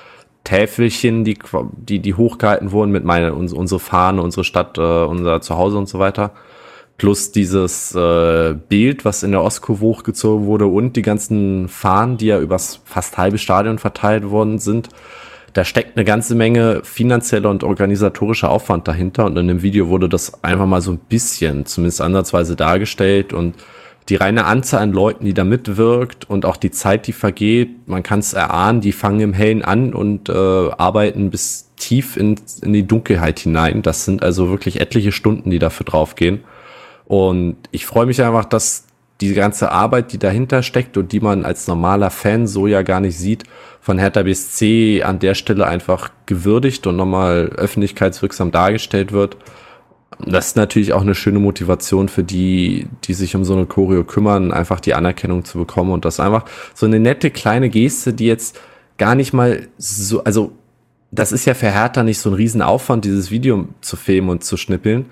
Täfelchen, 0.44 1.24
die, 1.24 1.38
die, 1.78 2.00
die 2.00 2.16
hochgehalten 2.16 2.72
wurden 2.72 2.92
mit 2.92 3.04
meiner, 3.04 3.38
unsere 3.38 3.80
Fahne, 3.80 4.24
unsere 4.24 4.44
Stadt, 4.44 4.80
äh, 4.80 4.82
unser 4.82 5.40
Zuhause 5.42 5.78
und 5.78 5.88
so 5.88 6.00
weiter. 6.00 6.32
Plus 6.98 7.32
dieses 7.32 7.94
äh, 7.94 8.56
Bild, 8.70 9.06
was 9.06 9.22
in 9.22 9.34
der 9.34 9.44
Ostkurve 9.44 9.86
hochgezogen 9.86 10.48
wurde 10.48 10.66
und 10.66 10.96
die 10.96 11.04
ganzen 11.04 11.68
Fahnen, 11.68 12.18
die 12.18 12.26
ja 12.26 12.40
übers 12.40 12.82
fast 12.86 13.20
halbe 13.20 13.38
Stadion 13.38 13.78
verteilt 13.78 14.32
worden 14.32 14.58
sind. 14.58 14.90
Da 15.54 15.64
steckt 15.64 15.96
eine 15.96 16.04
ganze 16.04 16.34
Menge 16.34 16.82
finanzieller 16.84 17.50
und 17.50 17.64
organisatorischer 17.64 18.50
Aufwand 18.50 18.88
dahinter 18.88 19.26
und 19.26 19.38
in 19.38 19.48
dem 19.48 19.62
Video 19.62 19.88
wurde 19.88 20.10
das 20.10 20.44
einfach 20.44 20.66
mal 20.66 20.82
so 20.82 20.92
ein 20.92 20.98
bisschen, 20.98 21.66
zumindest 21.66 22.02
ansatzweise 22.02 22.56
dargestellt 22.56 23.34
und 23.34 23.56
die 24.10 24.16
reine 24.16 24.46
Anzahl 24.46 24.82
an 24.82 24.92
Leuten, 24.92 25.26
die 25.26 25.34
da 25.34 25.44
mitwirkt 25.44 26.30
und 26.30 26.46
auch 26.46 26.58
die 26.58 26.72
Zeit, 26.72 27.08
die 27.08 27.14
vergeht, 27.14 27.88
man 27.88 28.04
kann 28.04 28.20
es 28.20 28.34
erahnen, 28.34 28.82
die 28.82 28.92
fangen 28.92 29.22
im 29.22 29.34
Hellen 29.34 29.62
an 29.62 29.94
und 29.94 30.28
äh, 30.28 30.34
arbeiten 30.34 31.30
bis 31.30 31.70
tief 31.78 32.18
in, 32.18 32.36
in 32.62 32.74
die 32.74 32.86
Dunkelheit 32.86 33.40
hinein. 33.40 33.82
Das 33.82 34.06
sind 34.06 34.24
also 34.24 34.50
wirklich 34.50 34.82
etliche 34.82 35.12
Stunden, 35.12 35.50
die 35.52 35.60
dafür 35.60 35.86
draufgehen. 35.86 36.44
Und 37.06 37.58
ich 37.72 37.86
freue 37.86 38.06
mich 38.06 38.22
einfach, 38.22 38.46
dass 38.46 38.88
die 39.28 39.34
ganze 39.34 39.72
Arbeit, 39.72 40.14
die 40.14 40.18
dahinter 40.18 40.64
steckt 40.64 40.98
und 40.98 41.12
die 41.12 41.20
man 41.20 41.46
als 41.46 41.68
normaler 41.68 42.10
Fan 42.10 42.48
so 42.48 42.68
ja 42.68 42.82
gar 42.82 43.00
nicht 43.00 43.18
sieht, 43.18 43.44
von 43.82 44.00
Hertha 44.00 44.24
BSC 44.24 45.04
an 45.04 45.20
der 45.20 45.36
Stelle 45.36 45.68
einfach 45.68 46.10
gewürdigt 46.26 46.88
und 46.88 46.96
nochmal 46.96 47.52
öffentlichkeitswirksam 47.56 48.52
dargestellt 48.52 49.12
wird. 49.12 49.38
Das 50.26 50.48
ist 50.48 50.56
natürlich 50.56 50.94
auch 50.94 51.02
eine 51.02 51.16
schöne 51.16 51.40
Motivation 51.40 52.08
für 52.08 52.24
die, 52.24 52.88
die 53.04 53.14
sich 53.14 53.36
um 53.36 53.44
so 53.44 53.54
eine 53.54 53.66
Choreo 53.66 54.04
kümmern, 54.04 54.52
einfach 54.52 54.80
die 54.80 54.94
Anerkennung 54.94 55.44
zu 55.44 55.58
bekommen 55.58 55.92
und 55.92 56.06
das 56.06 56.20
einfach 56.20 56.46
so 56.74 56.86
eine 56.86 57.00
nette 57.00 57.32
kleine 57.32 57.70
Geste, 57.70 58.14
die 58.14 58.28
jetzt 58.28 58.60
gar 58.98 59.16
nicht 59.16 59.34
mal 59.34 59.68
so, 59.78 60.24
also 60.24 60.52
das 61.12 61.32
ist 61.32 61.46
ja 61.46 61.54
für 61.54 61.72
Hertha 61.72 62.04
nicht 62.04 62.20
so 62.20 62.30
ein 62.30 62.36
Riesenaufwand, 62.36 63.06
dieses 63.06 63.32
Video 63.32 63.68
zu 63.82 63.98
filmen 63.98 64.30
und 64.30 64.44
zu 64.44 64.58
schnippeln. 64.58 65.06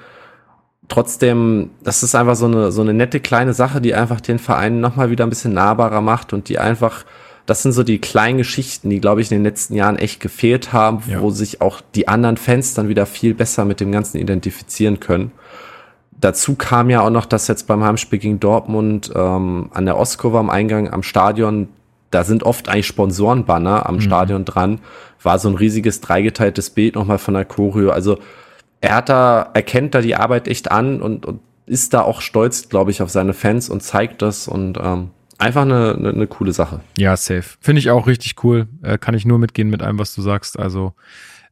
Trotzdem, 0.87 1.69
das 1.83 2.03
ist 2.03 2.15
einfach 2.15 2.35
so 2.35 2.45
eine, 2.45 2.71
so 2.71 2.81
eine 2.81 2.93
nette 2.93 3.19
kleine 3.19 3.53
Sache, 3.53 3.81
die 3.81 3.93
einfach 3.93 4.19
den 4.19 4.39
Verein 4.39 4.81
nochmal 4.81 5.09
wieder 5.09 5.25
ein 5.25 5.29
bisschen 5.29 5.53
nahbarer 5.53 6.01
macht 6.01 6.33
und 6.33 6.49
die 6.49 6.59
einfach, 6.59 7.05
das 7.45 7.63
sind 7.63 7.71
so 7.71 7.83
die 7.83 7.99
kleinen 7.99 8.37
Geschichten, 8.37 8.89
die, 8.89 8.99
glaube 8.99 9.21
ich, 9.21 9.31
in 9.31 9.37
den 9.37 9.43
letzten 9.43 9.75
Jahren 9.75 9.97
echt 9.97 10.19
gefehlt 10.19 10.73
haben, 10.73 11.01
ja. 11.07 11.21
wo 11.21 11.29
sich 11.29 11.61
auch 11.61 11.81
die 11.95 12.07
anderen 12.07 12.37
Fans 12.37 12.73
dann 12.73 12.89
wieder 12.89 13.05
viel 13.05 13.33
besser 13.33 13.63
mit 13.63 13.79
dem 13.79 13.91
Ganzen 13.91 14.17
identifizieren 14.17 14.99
können. 14.99 15.31
Dazu 16.11 16.55
kam 16.55 16.89
ja 16.89 17.01
auch 17.01 17.09
noch, 17.09 17.25
dass 17.25 17.47
jetzt 17.47 17.67
beim 17.67 17.83
Heimspiel 17.83 18.19
gegen 18.19 18.39
Dortmund 18.39 19.11
ähm, 19.15 19.69
an 19.73 19.85
der 19.85 19.97
Ostkurve 19.97 20.39
am 20.39 20.49
Eingang 20.49 20.91
am 20.91 21.03
Stadion 21.03 21.69
da 22.11 22.25
sind 22.25 22.43
oft 22.43 22.69
eigentlich 22.69 22.87
Sponsorenbanner 22.87 23.87
am 23.87 23.95
mhm. 23.95 24.01
Stadion 24.01 24.45
dran. 24.45 24.79
War 25.23 25.39
so 25.39 25.49
ein 25.49 25.55
riesiges 25.55 26.01
dreigeteiltes 26.01 26.69
Bild 26.69 26.95
nochmal 26.95 27.17
von 27.17 27.33
der 27.33 27.45
Choreo. 27.45 27.89
Also 27.89 28.19
er 28.81 28.95
hat 28.95 29.09
da, 29.09 29.49
erkennt 29.53 29.95
da 29.95 30.01
die 30.01 30.15
Arbeit 30.15 30.47
echt 30.47 30.71
an 30.71 31.01
und, 31.01 31.25
und 31.25 31.39
ist 31.67 31.93
da 31.93 32.01
auch 32.01 32.21
stolz, 32.21 32.67
glaube 32.67 32.91
ich, 32.91 33.01
auf 33.01 33.09
seine 33.09 33.33
Fans 33.33 33.69
und 33.69 33.81
zeigt 33.81 34.21
das 34.21 34.47
und 34.47 34.77
ähm, 34.81 35.11
einfach 35.37 35.61
eine, 35.61 35.95
eine, 35.97 36.09
eine 36.09 36.27
coole 36.27 36.51
Sache. 36.51 36.81
Ja, 36.97 37.15
safe. 37.15 37.57
Finde 37.61 37.79
ich 37.79 37.91
auch 37.91 38.07
richtig 38.07 38.43
cool. 38.43 38.67
Äh, 38.81 38.97
kann 38.97 39.13
ich 39.13 39.25
nur 39.25 39.39
mitgehen 39.39 39.69
mit 39.69 39.81
allem, 39.81 39.99
was 39.99 40.13
du 40.15 40.21
sagst. 40.21 40.59
Also 40.59 40.93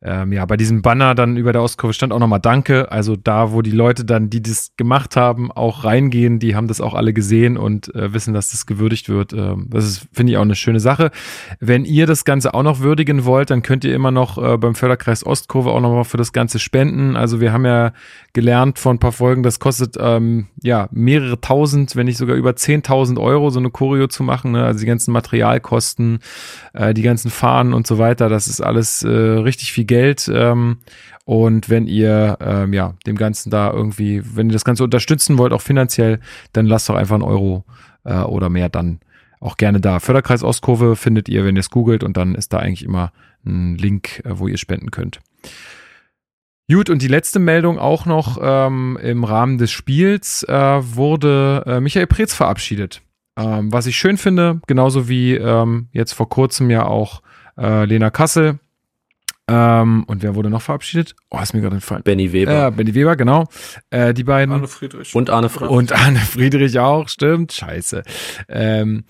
ähm, 0.02 0.32
ja, 0.32 0.46
bei 0.46 0.56
diesem 0.56 0.82
Banner 0.82 1.14
dann 1.14 1.36
über 1.36 1.52
der 1.52 1.62
Ostkurve 1.62 1.94
stand 1.94 2.14
auch 2.14 2.20
nochmal 2.20 2.40
Danke. 2.40 2.90
Also 2.90 3.18
da, 3.18 3.52
wo 3.52 3.62
die 3.62 3.72
Leute 3.72 4.06
dann, 4.06 4.30
die 4.30 4.42
das 4.42 4.72
gemacht 4.78 5.18
haben, 5.18 5.52
auch 5.52 5.84
reingehen, 5.84 6.40
die 6.40 6.56
haben 6.56 6.68
das 6.68 6.80
auch 6.80 6.94
alle 6.94 7.12
gesehen 7.12 7.58
und 7.58 7.94
äh, 7.96 8.14
wissen, 8.14 8.34
dass 8.34 8.52
das 8.52 8.66
gewürdigt 8.66 9.10
wird. 9.10 9.34
Ähm, 9.34 9.68
das 9.70 9.86
ist, 9.86 10.08
finde 10.14 10.32
ich, 10.32 10.38
auch 10.38 10.44
eine 10.44 10.56
schöne 10.56 10.80
Sache. 10.80 11.12
Wenn 11.60 11.84
ihr 11.84 12.06
das 12.06 12.24
Ganze 12.24 12.54
auch 12.54 12.64
noch 12.64 12.80
würdigen 12.80 13.26
wollt, 13.26 13.50
dann 13.50 13.62
könnt 13.62 13.84
ihr 13.84 13.94
immer 13.94 14.12
noch 14.12 14.38
äh, 14.38 14.58
beim 14.58 14.74
Förderkreis 14.74 15.26
Ostkurve 15.26 15.72
auch 15.72 15.82
nochmal 15.82 16.06
für 16.06 16.18
das 16.18 16.32
Ganze 16.32 16.60
spenden. 16.60 17.18
Also 17.18 17.42
wir 17.42 17.52
haben 17.52 17.66
ja 17.66 17.92
gelernt 18.32 18.80
von 18.80 18.96
ein 18.96 19.00
paar 19.00 19.12
Folgen, 19.12 19.44
das 19.44 19.60
kostet 19.60 19.98
ähm, 20.00 20.48
ja 20.64 20.88
mehrere 20.92 21.42
tausend, 21.42 21.98
wenn 21.98 22.06
nicht 22.06 22.18
sogar 22.18 22.38
über 22.38 22.56
zehntausend 22.56 23.20
Euro, 23.20 23.50
so 23.50 23.60
eine 23.60 23.70
Choreo 23.70 24.08
zu 24.08 24.24
machen. 24.24 24.52
Ne? 24.52 24.64
Also 24.64 24.80
die 24.80 24.86
ganzen 24.86 25.12
Materialkosten, 25.12 26.20
äh, 26.74 26.94
die 26.94 27.02
ganzen 27.02 27.30
Fahnen 27.30 27.74
und 27.74 27.86
so 27.86 27.98
weiter. 27.98 28.30
Das 28.30 28.48
ist 28.48 28.62
alles 28.62 29.04
äh, 29.04 29.10
richtig 29.10 29.74
viel 29.74 29.89
Geld. 29.90 30.32
Ähm, 30.34 30.78
und 31.26 31.70
wenn 31.70 31.88
ihr 31.88 32.38
ähm, 32.40 32.72
ja 32.72 32.94
dem 33.06 33.18
Ganzen 33.18 33.50
da 33.50 33.72
irgendwie, 33.72 34.22
wenn 34.36 34.50
ihr 34.50 34.54
das 34.54 34.64
Ganze 34.64 34.84
unterstützen 34.84 35.38
wollt, 35.38 35.52
auch 35.52 35.62
finanziell, 35.62 36.20
dann 36.54 36.66
lasst 36.66 36.88
doch 36.88 36.96
einfach 36.96 37.16
einen 37.16 37.24
Euro 37.24 37.66
äh, 38.06 38.22
oder 38.22 38.50
mehr 38.50 38.70
dann 38.70 39.00
auch 39.42 39.58
gerne 39.58 39.82
da. 39.82 40.00
Förderkreis 40.00 40.44
Ostkurve 40.44 40.96
findet 40.96 41.28
ihr, 41.28 41.44
wenn 41.44 41.56
ihr 41.56 41.62
es 41.62 41.70
googelt 41.70 42.04
und 42.04 42.18
dann 42.18 42.36
ist 42.36 42.54
da 42.54 42.60
eigentlich 42.60 42.84
immer 42.84 43.12
ein 43.46 43.78
Link, 43.78 44.22
äh, 44.26 44.38
wo 44.40 44.48
ihr 44.48 44.58
spenden 44.58 44.92
könnt. 44.92 45.20
Gut, 46.72 46.92
und 46.92 47.02
die 47.02 47.08
letzte 47.08 47.40
Meldung 47.40 47.80
auch 47.80 48.06
noch 48.06 48.38
ähm, 48.40 48.98
im 49.02 49.24
Rahmen 49.24 49.58
des 49.58 49.72
Spiels 49.72 50.44
äh, 50.44 50.54
wurde 50.54 51.64
äh, 51.66 51.80
Michael 51.80 52.06
Preetz 52.06 52.36
verabschiedet. 52.36 53.02
Ähm, 53.38 53.72
was 53.72 53.88
ich 53.88 53.96
schön 53.96 54.18
finde, 54.18 54.62
genauso 54.68 55.10
wie 55.10 55.34
ähm, 55.34 55.88
jetzt 55.94 56.14
vor 56.14 56.30
kurzem 56.30 56.70
ja 56.70 56.86
auch 56.86 57.24
äh, 57.58 57.86
Lena 57.86 58.12
Kassel, 58.12 58.60
ähm, 59.50 60.04
und 60.06 60.22
wer 60.22 60.36
wurde 60.36 60.50
noch 60.50 60.62
verabschiedet? 60.62 61.16
Oh, 61.32 61.40
ist 61.42 61.54
mir 61.54 61.62
gerade 61.62 61.76
entfallen. 61.76 62.04
Benny 62.04 62.32
Weber. 62.32 62.52
Ja, 62.52 62.70
Benny 62.70 62.94
Weber, 62.94 63.16
genau. 63.16 63.46
Äh, 63.90 64.14
die 64.14 64.24
beiden. 64.24 64.54
Arne 64.54 64.68
Friedrich. 64.68 65.16
Und 65.16 65.30
Arne 65.30 65.50
Friedrich. 65.50 65.72
Und 65.72 65.92
Arne 65.92 66.20
Friedrich 66.20 66.78
auch, 66.78 67.10
stimmt. 67.10 67.52
Scheiße. 67.54 68.04
Ähm, 68.48 69.06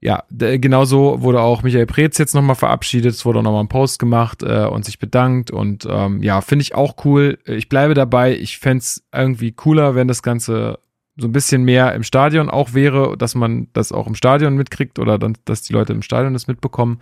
ja, 0.00 0.24
genauso 0.30 1.22
wurde 1.22 1.40
auch 1.40 1.62
Michael 1.62 1.86
Preetz 1.86 2.18
jetzt 2.18 2.34
nochmal 2.34 2.56
verabschiedet. 2.56 3.12
Es 3.12 3.24
wurde 3.24 3.40
auch 3.40 3.44
nochmal 3.44 3.62
ein 3.62 3.68
Post 3.68 3.98
gemacht 3.98 4.42
äh, 4.42 4.64
und 4.64 4.84
sich 4.84 4.98
bedankt. 4.98 5.50
Und 5.50 5.86
ähm, 5.88 6.22
ja, 6.22 6.40
finde 6.40 6.62
ich 6.62 6.74
auch 6.74 7.04
cool. 7.04 7.38
Ich 7.44 7.68
bleibe 7.68 7.94
dabei. 7.94 8.34
Ich 8.34 8.58
fände 8.58 8.84
irgendwie 9.14 9.52
cooler, 9.52 9.94
wenn 9.94 10.08
das 10.08 10.22
Ganze 10.22 10.78
so 11.16 11.28
ein 11.28 11.32
bisschen 11.32 11.64
mehr 11.64 11.94
im 11.94 12.02
Stadion 12.02 12.48
auch 12.48 12.72
wäre, 12.72 13.16
dass 13.18 13.34
man 13.34 13.68
das 13.74 13.92
auch 13.92 14.06
im 14.06 14.14
Stadion 14.14 14.56
mitkriegt 14.56 14.98
oder 14.98 15.18
dann, 15.18 15.36
dass 15.44 15.62
die 15.62 15.74
Leute 15.74 15.92
im 15.92 16.02
Stadion 16.02 16.32
das 16.32 16.46
mitbekommen 16.46 17.00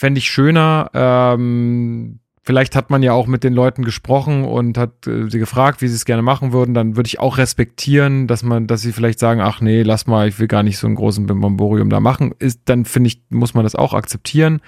fände 0.00 0.18
ich 0.18 0.30
schöner. 0.30 0.90
Ähm, 0.94 2.20
vielleicht 2.42 2.74
hat 2.74 2.88
man 2.88 3.02
ja 3.02 3.12
auch 3.12 3.26
mit 3.26 3.44
den 3.44 3.52
Leuten 3.52 3.84
gesprochen 3.84 4.44
und 4.44 4.78
hat 4.78 5.06
äh, 5.06 5.28
sie 5.28 5.38
gefragt, 5.38 5.82
wie 5.82 5.88
sie 5.88 5.94
es 5.94 6.06
gerne 6.06 6.22
machen 6.22 6.54
würden. 6.54 6.72
Dann 6.72 6.96
würde 6.96 7.06
ich 7.06 7.20
auch 7.20 7.36
respektieren, 7.36 8.26
dass 8.26 8.42
man, 8.42 8.66
dass 8.66 8.80
sie 8.80 8.92
vielleicht 8.92 9.18
sagen, 9.18 9.42
ach 9.42 9.60
nee, 9.60 9.82
lass 9.82 10.06
mal, 10.06 10.26
ich 10.26 10.38
will 10.38 10.48
gar 10.48 10.62
nicht 10.62 10.78
so 10.78 10.86
einen 10.86 10.96
großen 10.96 11.26
Bimbamborium 11.26 11.90
da 11.90 12.00
machen. 12.00 12.34
Ist, 12.38 12.62
dann 12.64 12.86
finde 12.86 13.08
ich, 13.08 13.22
muss 13.28 13.52
man 13.52 13.64
das 13.64 13.74
auch 13.74 13.92
akzeptieren. 13.92 14.62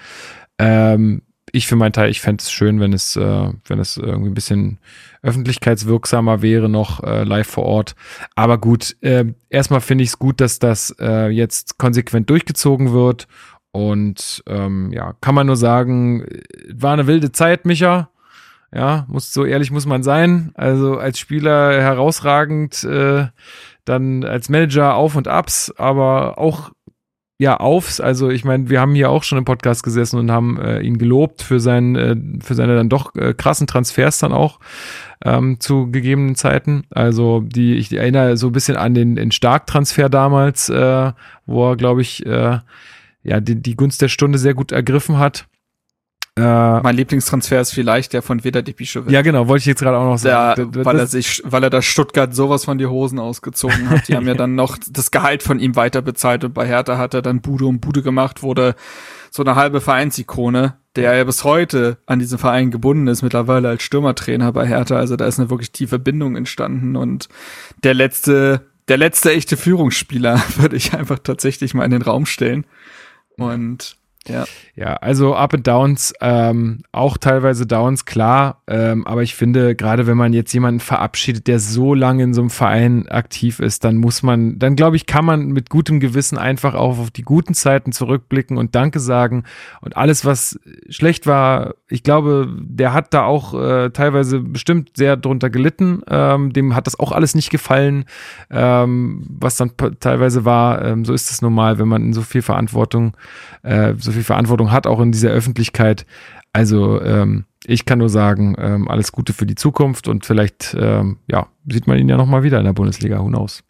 Ähm, 0.59 1.23
ich 1.51 1.65
für 1.65 1.75
meinen 1.75 1.93
Teil, 1.93 2.11
ich 2.11 2.21
fände 2.21 2.41
es 2.41 2.51
schön, 2.51 2.79
wenn 2.79 2.93
es, 2.93 3.15
äh, 3.15 3.49
wenn 3.65 3.79
es 3.79 3.97
irgendwie 3.97 4.29
ein 4.29 4.35
bisschen 4.35 4.77
öffentlichkeitswirksamer 5.23 6.43
wäre, 6.43 6.69
noch 6.69 7.03
äh, 7.03 7.23
live 7.23 7.47
vor 7.47 7.65
Ort. 7.65 7.95
Aber 8.35 8.59
gut, 8.59 8.95
äh, 9.01 9.25
erstmal 9.49 9.81
finde 9.81 10.03
ich 10.03 10.11
es 10.11 10.19
gut, 10.19 10.41
dass 10.41 10.59
das 10.59 10.95
äh, 10.99 11.29
jetzt 11.29 11.79
konsequent 11.79 12.29
durchgezogen 12.29 12.91
wird 12.91 13.27
und 13.73 14.43
ähm, 14.47 14.91
ja, 14.91 15.15
kann 15.19 15.33
man 15.33 15.47
nur 15.47 15.55
sagen, 15.57 16.27
war 16.71 16.93
eine 16.93 17.07
wilde 17.07 17.31
Zeit, 17.31 17.65
Micha. 17.65 18.09
Ja, 18.71 19.05
muss 19.07 19.33
so 19.33 19.45
ehrlich 19.45 19.71
muss 19.71 19.87
man 19.87 20.03
sein. 20.03 20.51
Also 20.53 20.97
als 20.97 21.17
Spieler 21.17 21.81
herausragend, 21.81 22.83
äh, 22.83 23.25
dann 23.83 24.23
als 24.23 24.49
Manager 24.49 24.95
auf 24.95 25.15
und 25.15 25.27
abs, 25.27 25.73
aber 25.75 26.37
auch 26.37 26.71
ja 27.39 27.57
aufs. 27.57 27.99
Also 27.99 28.29
ich 28.29 28.45
meine, 28.45 28.69
wir 28.69 28.79
haben 28.79 28.93
hier 28.93 29.09
auch 29.09 29.23
schon 29.23 29.39
im 29.39 29.45
Podcast 29.45 29.81
gesessen 29.81 30.19
und 30.19 30.31
haben 30.31 30.59
äh, 30.59 30.81
ihn 30.81 30.99
gelobt 30.99 31.41
für 31.41 31.59
seinen, 31.59 31.95
äh, 31.95 32.15
für 32.43 32.53
seine 32.53 32.75
dann 32.75 32.89
doch 32.89 33.15
äh, 33.15 33.33
krassen 33.33 33.65
Transfers 33.65 34.19
dann 34.19 34.33
auch 34.33 34.59
ähm, 35.25 35.59
zu 35.59 35.89
gegebenen 35.91 36.35
Zeiten. 36.35 36.83
Also 36.91 37.41
die, 37.41 37.75
ich 37.75 37.91
erinnere 37.91 38.37
so 38.37 38.47
ein 38.47 38.53
bisschen 38.53 38.77
an 38.77 38.93
den, 38.93 39.15
den 39.15 39.31
Stark-Transfer 39.31 40.09
damals, 40.09 40.69
äh, 40.69 41.11
wo 41.47 41.71
er, 41.71 41.75
glaube 41.75 42.01
ich, 42.01 42.23
äh, 42.25 42.59
ja, 43.23 43.39
die, 43.39 43.61
die 43.61 43.75
Gunst 43.75 44.01
der 44.01 44.09
Stunde 44.09 44.37
sehr 44.37 44.53
gut 44.53 44.71
ergriffen 44.71 45.17
hat. 45.17 45.47
Äh, 46.35 46.41
mein 46.81 46.95
Lieblingstransfer 46.95 47.61
ist 47.61 47.73
vielleicht 47.73 48.13
der 48.13 48.23
von 48.23 48.43
Veda 48.43 48.63
Depichovic. 48.63 49.11
Ja, 49.11 49.21
genau, 49.21 49.47
wollte 49.47 49.61
ich 49.61 49.65
jetzt 49.67 49.81
gerade 49.81 49.97
auch 49.97 50.05
noch 50.05 50.17
sagen. 50.17 50.71
Der, 50.73 50.85
weil 50.85 50.97
er 50.97 51.05
sich, 51.05 51.43
weil 51.45 51.63
er 51.63 51.69
da 51.69 51.83
Stuttgart 51.83 52.33
sowas 52.33 52.65
von 52.65 52.79
die 52.79 52.87
Hosen 52.87 53.19
ausgezogen 53.19 53.91
hat. 53.91 54.07
Die 54.07 54.15
haben 54.15 54.25
ja 54.27 54.33
dann 54.35 54.55
noch 54.55 54.79
das 54.89 55.11
Gehalt 55.11 55.43
von 55.43 55.59
ihm 55.59 55.75
weiter 55.75 56.01
bezahlt 56.01 56.43
und 56.43 56.55
bei 56.55 56.65
Hertha 56.65 56.97
hat 56.97 57.13
er 57.13 57.21
dann 57.21 57.41
Bude 57.41 57.65
um 57.67 57.79
Bude 57.79 58.01
gemacht, 58.01 58.41
wurde 58.41 58.75
so 59.29 59.43
eine 59.43 59.55
halbe 59.55 59.79
Vereinsikone, 59.79 60.73
der 60.95 61.15
ja 61.15 61.23
bis 61.23 61.43
heute 61.43 61.97
an 62.07 62.17
diesen 62.17 62.39
Verein 62.39 62.71
gebunden 62.71 63.05
ist, 63.07 63.21
mittlerweile 63.21 63.69
als 63.69 63.83
Stürmertrainer 63.83 64.51
bei 64.53 64.67
Hertha. 64.67 64.95
Also 64.95 65.15
da 65.15 65.27
ist 65.27 65.39
eine 65.39 65.51
wirklich 65.51 65.71
tiefe 65.71 65.99
Bindung 65.99 66.35
entstanden 66.35 66.95
und 66.95 67.29
der 67.83 67.93
letzte, 67.93 68.61
der 68.87 68.97
letzte 68.97 69.31
echte 69.31 69.55
Führungsspieler 69.55 70.41
würde 70.57 70.77
ich 70.77 70.95
einfach 70.95 71.19
tatsächlich 71.19 71.75
mal 71.75 71.85
in 71.85 71.91
den 71.91 72.01
Raum 72.01 72.25
stellen. 72.25 72.65
Und 73.37 73.97
ja. 74.27 74.45
Ja, 74.75 74.95
also 74.95 75.35
Up 75.35 75.53
and 75.53 75.67
Downs, 75.67 76.13
ähm, 76.19 76.79
auch 76.91 77.17
teilweise 77.17 77.67
Downs, 77.67 78.05
klar. 78.05 78.63
Ähm, 78.65 79.05
aber 79.05 79.21
ich 79.21 79.35
finde, 79.35 79.75
gerade 79.75 80.07
wenn 80.07 80.17
man 80.17 80.33
jetzt 80.33 80.51
jemanden 80.51 80.79
verabschiedet, 80.79 81.45
der 81.45 81.59
so 81.59 81.93
lange 81.93 82.23
in 82.23 82.33
so 82.33 82.41
einem 82.41 82.49
Verein 82.49 83.07
aktiv 83.07 83.59
ist, 83.59 83.83
dann 83.83 83.97
muss 83.97 84.23
man, 84.23 84.57
dann 84.57 84.75
glaube 84.75 84.95
ich, 84.95 85.05
kann 85.05 85.25
man 85.25 85.49
mit 85.49 85.69
gutem 85.69 85.99
Gewissen 85.99 86.39
einfach 86.39 86.73
auch 86.73 86.97
auf 86.97 87.11
die 87.11 87.21
guten 87.21 87.53
Zeiten 87.53 87.91
zurückblicken 87.91 88.57
und 88.57 88.73
Danke 88.73 88.99
sagen. 88.99 89.43
Und 89.81 89.95
alles, 89.95 90.25
was 90.25 90.59
schlecht 90.89 91.27
war, 91.27 91.75
ich 91.87 92.01
glaube, 92.01 92.47
der 92.59 92.93
hat 92.93 93.13
da 93.13 93.25
auch 93.25 93.53
äh, 93.53 93.91
teilweise 93.91 94.39
bestimmt 94.39 94.97
sehr 94.97 95.17
drunter 95.17 95.51
gelitten. 95.51 96.01
Ähm, 96.09 96.51
dem 96.51 96.75
hat 96.75 96.87
das 96.87 96.99
auch 96.99 97.11
alles 97.11 97.35
nicht 97.35 97.51
gefallen, 97.51 98.05
ähm, 98.49 99.23
was 99.29 99.57
dann 99.57 99.73
teilweise 99.99 100.45
war. 100.45 100.83
Ähm, 100.83 101.05
so 101.05 101.13
ist 101.13 101.29
es 101.29 101.43
normal, 101.43 101.77
wenn 101.77 101.87
man 101.87 102.01
in 102.01 102.13
so 102.13 102.23
viel 102.23 102.41
Verantwortung, 102.41 103.15
äh, 103.61 103.93
so 103.99 104.12
viel 104.13 104.23
Verantwortung 104.23 104.71
hat, 104.71 104.87
auch 104.87 104.99
in 104.99 105.11
dieser 105.11 105.29
Öffentlichkeit. 105.29 106.05
Also 106.53 107.01
ähm, 107.01 107.45
ich 107.65 107.85
kann 107.85 107.99
nur 107.99 108.09
sagen, 108.09 108.55
ähm, 108.57 108.87
alles 108.87 109.11
Gute 109.11 109.33
für 109.33 109.45
die 109.45 109.55
Zukunft 109.55 110.07
und 110.07 110.25
vielleicht 110.25 110.75
ähm, 110.79 111.17
ja, 111.27 111.47
sieht 111.67 111.87
man 111.87 111.97
ihn 111.97 112.09
ja 112.09 112.17
nochmal 112.17 112.43
wieder 112.43 112.59
in 112.59 112.65
der 112.65 112.73
Bundesliga. 112.73 113.19
Who 113.19 113.27
knows? 113.27 113.63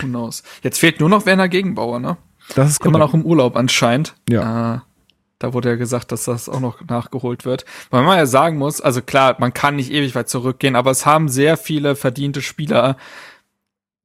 Who 0.00 0.06
knows? 0.06 0.42
Jetzt 0.62 0.78
fehlt 0.78 1.00
nur 1.00 1.08
noch 1.08 1.26
Werner 1.26 1.48
Gegenbauer, 1.48 2.00
ne? 2.00 2.16
Das 2.54 2.70
ist 2.70 2.84
immer 2.84 2.98
noch 2.98 3.14
im 3.14 3.24
Urlaub 3.24 3.56
anscheinend. 3.56 4.14
Ja. 4.28 4.74
Äh, 4.74 4.78
da 5.38 5.54
wurde 5.54 5.70
ja 5.70 5.76
gesagt, 5.76 6.12
dass 6.12 6.24
das 6.24 6.48
auch 6.48 6.60
noch 6.60 6.84
nachgeholt 6.86 7.46
wird. 7.46 7.64
Weil 7.90 8.02
man 8.02 8.18
ja 8.18 8.26
sagen 8.26 8.58
muss, 8.58 8.80
also 8.80 9.00
klar, 9.00 9.36
man 9.38 9.54
kann 9.54 9.76
nicht 9.76 9.90
ewig 9.90 10.14
weit 10.14 10.28
zurückgehen, 10.28 10.76
aber 10.76 10.90
es 10.90 11.06
haben 11.06 11.28
sehr 11.28 11.56
viele 11.56 11.96
verdiente 11.96 12.42
Spieler 12.42 12.96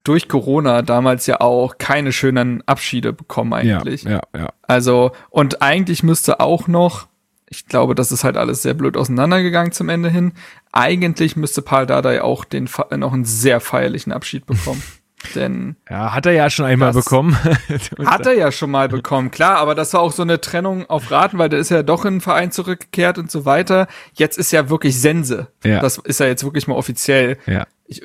durch 0.05 0.29
Corona 0.29 0.81
damals 0.83 1.27
ja 1.27 1.41
auch 1.41 1.77
keine 1.77 2.13
schönen 2.13 2.65
Abschiede 2.67 3.11
bekommen 3.11 3.53
eigentlich. 3.53 4.03
Ja, 4.03 4.11
ja, 4.11 4.21
ja. 4.37 4.49
Also, 4.61 5.11
und 5.29 5.61
eigentlich 5.61 6.03
müsste 6.03 6.39
auch 6.39 6.67
noch, 6.67 7.07
ich 7.49 7.65
glaube, 7.65 7.95
das 7.95 8.11
ist 8.11 8.23
halt 8.23 8.37
alles 8.37 8.61
sehr 8.61 8.75
blöd 8.75 8.95
auseinandergegangen 8.95 9.71
zum 9.71 9.89
Ende 9.89 10.09
hin. 10.09 10.33
Eigentlich 10.71 11.35
müsste 11.35 11.61
Paul 11.61 11.85
Dardai 11.85 12.21
auch 12.21 12.45
den 12.45 12.69
noch 12.97 13.13
einen 13.13 13.25
sehr 13.25 13.59
feierlichen 13.59 14.13
Abschied 14.13 14.45
bekommen. 14.45 14.81
Denn 15.33 15.75
ja, 15.89 16.13
hat 16.13 16.27
er 16.27 16.33
ja 16.33 16.51
schon 16.51 16.65
einmal 16.65 16.93
bekommen. 16.93 17.35
hat 18.05 18.27
er 18.27 18.33
ja 18.33 18.51
schon 18.51 18.69
mal 18.69 18.87
bekommen, 18.87 19.31
klar, 19.31 19.57
aber 19.57 19.73
das 19.73 19.91
war 19.93 20.01
auch 20.01 20.11
so 20.11 20.21
eine 20.21 20.39
Trennung 20.39 20.87
auf 20.87 21.09
Raten, 21.09 21.39
weil 21.39 21.49
der 21.49 21.57
ist 21.57 21.69
ja 21.69 21.81
doch 21.81 22.05
in 22.05 22.15
den 22.15 22.21
Verein 22.21 22.51
zurückgekehrt 22.51 23.17
und 23.17 23.31
so 23.31 23.43
weiter. 23.43 23.87
Jetzt 24.13 24.37
ist 24.37 24.51
ja 24.51 24.69
wirklich 24.69 25.01
Sense. 25.01 25.47
Ja. 25.63 25.79
Das 25.79 25.97
ist 25.97 26.19
ja 26.19 26.27
jetzt 26.27 26.43
wirklich 26.43 26.67
mal 26.67 26.75
offiziell. 26.75 27.39
ja, 27.47 27.65
Ich 27.87 28.03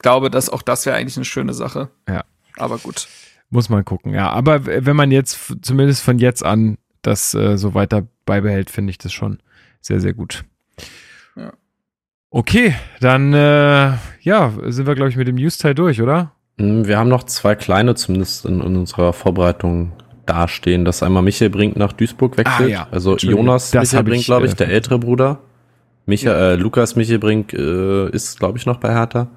glaube, 0.00 0.30
dass 0.30 0.48
auch 0.48 0.62
das 0.62 0.84
wäre 0.86 0.96
eigentlich 0.96 1.16
eine 1.16 1.24
schöne 1.24 1.54
Sache. 1.54 1.90
Ja. 2.08 2.24
Aber 2.56 2.78
gut. 2.78 3.06
muss 3.50 3.68
man 3.68 3.84
gucken. 3.84 4.12
Ja, 4.12 4.30
aber 4.30 4.66
wenn 4.66 4.96
man 4.96 5.10
jetzt 5.10 5.38
zumindest 5.62 6.02
von 6.02 6.18
jetzt 6.18 6.44
an 6.44 6.78
das 7.02 7.34
äh, 7.34 7.56
so 7.56 7.74
weiter 7.74 8.06
beibehält, 8.26 8.70
finde 8.70 8.90
ich 8.90 8.98
das 8.98 9.12
schon 9.12 9.38
sehr, 9.80 10.00
sehr 10.00 10.12
gut. 10.12 10.44
Ja. 11.36 11.52
Okay, 12.30 12.74
dann 13.00 13.32
äh, 13.32 13.92
ja, 14.20 14.52
sind 14.66 14.86
wir, 14.86 14.94
glaube 14.94 15.10
ich, 15.10 15.16
mit 15.16 15.26
dem 15.26 15.36
News-Teil 15.36 15.74
durch, 15.74 16.00
oder? 16.02 16.32
Mm, 16.58 16.84
Wir 16.84 16.98
haben 16.98 17.08
noch 17.08 17.24
zwei 17.24 17.54
kleine 17.54 17.94
zumindest 17.94 18.44
in, 18.44 18.60
in 18.60 18.76
unserer 18.76 19.12
Vorbereitung 19.12 19.92
dastehen, 20.26 20.84
dass 20.84 21.02
einmal 21.02 21.22
Michael 21.22 21.50
Brink 21.50 21.76
nach 21.76 21.92
Duisburg 21.92 22.36
wechselt. 22.36 22.60
Ah, 22.60 22.66
ja. 22.66 22.88
Also 22.90 23.16
Jonas 23.16 23.70
das 23.70 23.92
Michael 23.92 24.04
Brink, 24.04 24.24
glaube 24.24 24.46
ich, 24.46 24.52
äh, 24.52 24.56
der 24.56 24.68
ältere 24.68 24.98
Bruder. 24.98 25.40
Michael, 26.06 26.36
äh, 26.36 26.54
Lukas 26.56 26.94
Michael 26.94 27.18
Brink 27.18 27.52
äh, 27.52 28.10
ist, 28.10 28.38
glaube 28.38 28.58
ich, 28.58 28.66
noch 28.66 28.78
bei 28.78 28.92
Hertha. 28.92 29.28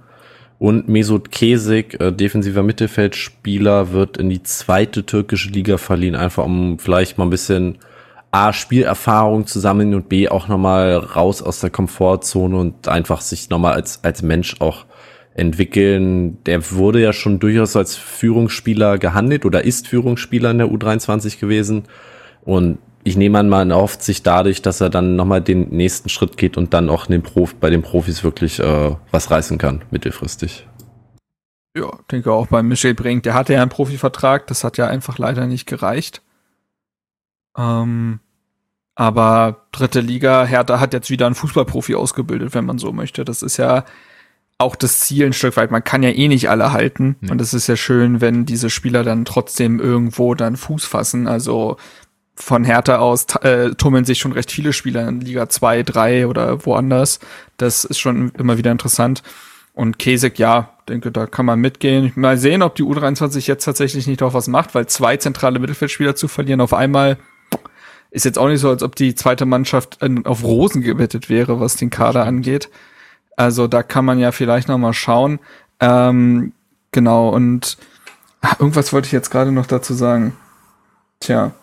Und 0.60 0.88
Mesut 0.88 1.32
Kesik, 1.32 2.00
äh, 2.00 2.12
defensiver 2.12 2.64
Mittelfeldspieler, 2.64 3.92
wird 3.92 4.18
in 4.18 4.30
die 4.30 4.44
zweite 4.44 5.06
türkische 5.06 5.50
Liga 5.50 5.78
verliehen, 5.78 6.16
einfach 6.16 6.46
um 6.46 6.80
vielleicht 6.80 7.18
mal 7.18 7.26
ein 7.26 7.30
bisschen 7.30 7.80
A, 8.32 8.52
Spielerfahrung 8.52 9.46
zu 9.46 9.60
sammeln 9.60 9.94
und 9.94 10.10
B, 10.10 10.28
auch 10.28 10.48
nochmal 10.48 10.96
raus 10.96 11.42
aus 11.44 11.60
der 11.60 11.70
Komfortzone 11.70 12.58
und 12.58 12.88
einfach 12.88 13.22
sich 13.22 13.50
nochmal 13.50 13.74
als, 13.74 14.04
als 14.04 14.24
Mensch 14.24 14.56
auch 14.60 14.86
entwickeln. 15.36 16.44
Der 16.46 16.72
wurde 16.72 17.02
ja 17.02 17.14
schon 17.14 17.40
durchaus 17.40 17.76
als 17.76 17.96
Führungsspieler 17.96 18.98
gehandelt 18.98 19.46
oder 19.46 19.64
ist 19.64 19.88
Führungsspieler 19.88 20.52
in 20.52 20.58
der 20.60 20.68
U23 20.68 21.40
gewesen. 21.40 21.84
Und 22.44 22.80
ich 23.04 23.18
nehme 23.18 23.40
an, 23.40 23.50
man 23.50 23.72
erhofft 23.72 24.02
sich 24.02 24.24
dadurch, 24.24 24.62
dass 24.62 24.82
er 24.82 24.90
dann 24.90 25.16
nochmal 25.16 25.42
den 25.42 25.70
nächsten 25.70 26.10
Schritt 26.10 26.38
geht 26.38 26.58
und 26.58 26.74
dann 26.74 26.90
auch 26.90 27.06
den 27.06 27.22
Prof 27.22 27.56
bei 27.56 27.70
den 27.70 27.82
Profis 27.82 28.24
wirklich 28.24 28.60
äh, 28.60 28.96
was 29.12 29.30
reißen 29.30 29.58
kann, 29.58 29.84
mittelfristig. 29.92 30.68
Ja, 31.76 31.92
denke 32.12 32.32
auch 32.32 32.48
bei 32.48 32.62
Michel 32.62 32.94
Brink. 32.94 33.24
Der 33.24 33.34
hatte 33.34 33.54
ja 33.54 33.62
einen 33.62 33.70
Profivertrag, 33.70 34.48
das 34.48 34.64
hat 34.64 34.78
ja 34.78 34.88
einfach 34.88 35.18
leider 35.18 35.48
nicht 35.48 35.66
gereicht. 35.66 36.22
Ähm, 37.58 38.20
aber 38.96 39.66
dritte 39.72 40.00
Liga, 40.00 40.46
Hertha 40.46 40.80
hat 40.80 40.94
jetzt 40.94 41.10
wieder 41.10 41.26
einen 41.26 41.36
Fußballprofi 41.36 41.96
ausgebildet, 41.96 42.54
wenn 42.54 42.66
man 42.66 42.78
so 42.78 42.94
möchte. 42.94 43.26
Das 43.26 43.42
ist 43.42 43.58
ja 43.58 43.86
auch 44.60 44.76
das 44.76 45.00
Ziel 45.00 45.26
ein 45.26 45.34
Stück 45.34 45.58
weit. 45.58 45.72
Man 45.72 45.84
kann 45.84 46.04
ja 46.04 46.10
eh 46.10 46.28
nicht 46.28 46.50
alle 46.50 46.72
halten. 46.72 47.18
Nee. 47.22 47.32
Und 47.32 47.42
es 47.42 47.54
ist 47.56 47.68
ja 47.68 47.76
schön, 47.76 48.22
wenn 48.22 48.46
diese 48.46 48.70
Spieler 48.70 49.04
dann 49.04 49.26
trotzdem 49.26 49.80
irgendwo 49.80 50.36
dann 50.36 50.58
Fuß 50.58 50.86
fassen. 50.86 51.28
Also 51.28 51.78
von 52.36 52.64
Hertha 52.64 52.98
aus 52.98 53.28
äh, 53.42 53.72
tummeln 53.72 54.06
sich 54.06 54.20
schon 54.20 54.32
recht 54.32 54.52
viele 54.52 54.74
Spieler 54.74 55.08
in 55.08 55.22
Liga 55.22 55.50
2, 55.50 55.84
3 55.84 56.28
oder 56.28 56.66
woanders. 56.66 57.20
Das 57.58 57.86
ist 57.86 58.00
schon 58.00 58.32
immer 58.38 58.58
wieder 58.58 58.72
interessant. 58.72 59.22
Und 59.74 60.00
Kesek, 60.00 60.40
ja, 60.40 60.74
denke, 60.88 61.12
da 61.12 61.26
kann 61.26 61.46
man 61.46 61.60
mitgehen. 61.60 62.12
Mal 62.16 62.38
sehen, 62.38 62.62
ob 62.62 62.76
die 62.76 62.84
U23 62.84 63.48
jetzt 63.48 63.66
tatsächlich 63.66 64.08
nicht 64.08 64.22
auch 64.24 64.34
was 64.34 64.48
macht, 64.48 64.76
weil 64.76 64.88
zwei 64.88 65.18
zentrale 65.18 65.60
Mittelfeldspieler 65.60 66.16
zu 66.16 66.28
verlieren 66.28 66.62
auf 66.62 66.74
einmal 66.74 67.18
ist 68.14 68.26
jetzt 68.26 68.38
auch 68.38 68.48
nicht 68.48 68.60
so, 68.62 68.70
als 68.70 68.84
ob 68.84 68.96
die 68.96 69.16
zweite 69.16 69.46
Mannschaft 69.46 69.98
auf 70.26 70.44
Rosen 70.44 70.84
gewettet 70.84 71.30
wäre, 71.30 71.60
was 71.60 71.78
den 71.78 71.90
Kader 71.90 72.26
angeht. 72.26 72.70
Also 73.36 73.68
da 73.68 73.82
kann 73.82 74.06
man 74.06 74.20
ja 74.20 74.32
vielleicht 74.32 74.68
noch 74.68 74.78
mal 74.78 74.94
schauen. 74.94 75.40
Ähm, 75.80 76.54
genau, 76.92 77.30
und 77.30 77.78
ah, 78.42 78.56
irgendwas 78.60 78.94
wollte 78.94 79.08
ich 79.08 79.12
jetzt 79.12 79.32
gerade 79.32 79.52
noch 79.52 79.66
dazu 79.66 79.96
sagen. 79.96 80.38
Tja, 81.20 81.54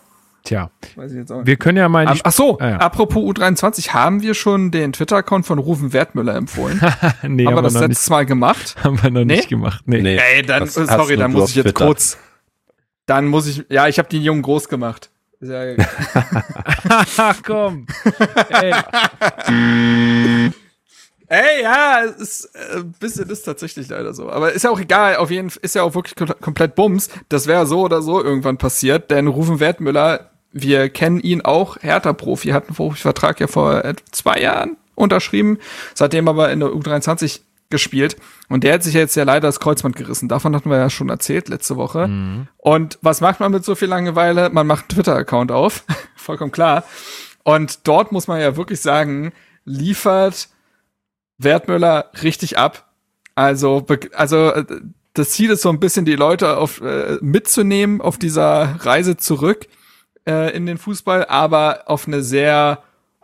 Tja, 0.43 0.71
weiß 0.95 1.11
ich 1.11 1.17
jetzt 1.19 1.31
auch 1.31 1.37
nicht. 1.37 1.47
wir 1.47 1.55
können 1.57 1.77
ja 1.77 1.87
mal. 1.87 2.07
Ach 2.23 2.31
so, 2.31 2.57
Ah, 2.59 2.69
ja. 2.69 2.77
apropos 2.77 3.23
U23, 3.23 3.89
haben 3.93 4.21
wir 4.23 4.33
schon 4.33 4.71
den 4.71 4.91
Twitter-Account 4.91 5.45
von 5.45 5.59
Rufen 5.59 5.93
Wertmüller 5.93 6.33
empfohlen? 6.35 6.79
nee, 7.23 7.45
haben 7.45 7.53
wir 7.53 7.55
haben, 7.57 7.63
das 7.63 7.73
wir 7.75 7.81
noch 7.81 7.87
letztes 7.89 8.09
Mal 8.09 8.25
gemacht? 8.25 8.75
haben 8.83 9.01
wir 9.03 9.11
noch 9.11 9.19
Nee? 9.23 9.35
nicht 9.35 9.49
gemacht. 9.49 9.83
Nee. 9.85 10.01
Nee. 10.01 10.17
Ey, 10.17 10.41
dann, 10.41 10.61
Das 10.61 10.77
äh, 10.77 10.85
sorry, 10.87 11.15
dann 11.17 11.31
muss 11.31 11.51
ich 11.51 11.57
jetzt 11.57 11.65
Twitter. 11.65 11.85
kurz. 11.85 12.17
Dann 13.05 13.27
muss 13.27 13.45
ich, 13.47 13.65
ja, 13.69 13.87
ich 13.87 13.99
habe 13.99 14.09
den 14.09 14.21
Jungen 14.23 14.41
groß 14.41 14.67
gemacht. 14.67 15.09
Ist 15.39 15.49
ja, 15.49 15.61
Ach 17.17 17.37
komm. 17.45 17.85
Ey, 18.49 18.73
ey, 21.27 21.61
ja, 21.63 22.01
es 22.05 22.15
ist, 22.17 22.45
äh, 22.55 22.77
ein 22.79 22.91
bisschen 22.99 23.29
ist 23.29 23.43
tatsächlich 23.43 23.87
leider 23.89 24.13
so. 24.13 24.29
Aber 24.29 24.51
ist 24.53 24.63
ja 24.63 24.69
auch 24.69 24.79
egal, 24.79 25.15
auf 25.17 25.31
jeden 25.31 25.49
Fall 25.49 25.59
ist 25.63 25.75
ja 25.75 25.83
auch 25.83 25.95
wirklich 25.95 26.15
kom 26.15 26.27
komplett 26.41 26.75
Bums. 26.75 27.09
Das 27.29 27.47
wäre 27.47 27.65
so 27.65 27.81
oder 27.81 28.01
so 28.01 28.23
irgendwann 28.23 28.57
passiert, 28.57 29.11
denn 29.11 29.27
Rufen 29.27 29.59
Wertmüller, 29.59 30.30
wir 30.51 30.89
kennen 30.89 31.19
ihn 31.19 31.41
auch, 31.41 31.77
Hertha-Profi, 31.81 32.49
hat 32.49 32.67
einen 32.67 32.75
Profivertrag 32.75 33.39
ja 33.39 33.47
vor 33.47 33.83
äh, 33.83 33.95
zwei 34.11 34.39
Jahren 34.41 34.77
unterschrieben, 34.95 35.57
seitdem 35.93 36.27
aber 36.27 36.51
in 36.51 36.59
der 36.59 36.69
U23 36.69 37.41
gespielt. 37.69 38.17
Und 38.49 38.63
der 38.63 38.73
hat 38.73 38.83
sich 38.83 38.93
ja 38.93 38.99
jetzt 38.99 39.15
ja 39.15 39.23
leider 39.23 39.47
das 39.47 39.59
Kreuzband 39.59 39.95
gerissen. 39.95 40.27
Davon 40.27 40.55
hatten 40.55 40.69
wir 40.69 40.77
ja 40.77 40.89
schon 40.89 41.09
erzählt 41.09 41.49
letzte 41.49 41.77
Woche. 41.77 42.03
Und 42.57 42.99
was 43.01 43.21
macht 43.21 43.39
man 43.39 43.51
mit 43.51 43.63
so 43.63 43.75
viel 43.75 43.87
Langeweile? 43.87 44.49
Man 44.49 44.67
macht 44.67 44.83
einen 44.83 44.89
Twitter-Account 44.89 45.51
auf. 45.51 45.85
Vollkommen 46.15 46.51
klar. 46.51 46.83
Und 47.43 47.87
dort 47.87 48.11
muss 48.11 48.27
man 48.27 48.41
ja 48.41 48.57
wirklich 48.57 48.81
sagen, 48.81 49.31
liefert 49.63 50.49
Wertmüller 51.37 52.11
richtig 52.21 52.57
ab. 52.57 52.91
Also, 53.35 53.87
also 54.13 54.49
äh, 54.49 54.65
das 55.13 55.31
Ziel 55.31 55.49
ist 55.51 55.61
so 55.61 55.69
ein 55.69 55.79
bisschen, 55.79 56.05
die 56.05 56.15
Leute 56.15 56.57
auf, 56.57 56.81
äh, 56.81 57.17
mitzunehmen 57.21 58.01
auf 58.01 58.17
dieser 58.17 58.75
Reise 58.81 59.17
zurück 59.17 59.67
äh, 60.27 60.55
in 60.55 60.65
den 60.65 60.77
Fußball, 60.77 61.25
aber 61.25 61.83
auf 61.87 62.07
eine 62.07 62.21
sehr 62.23 62.79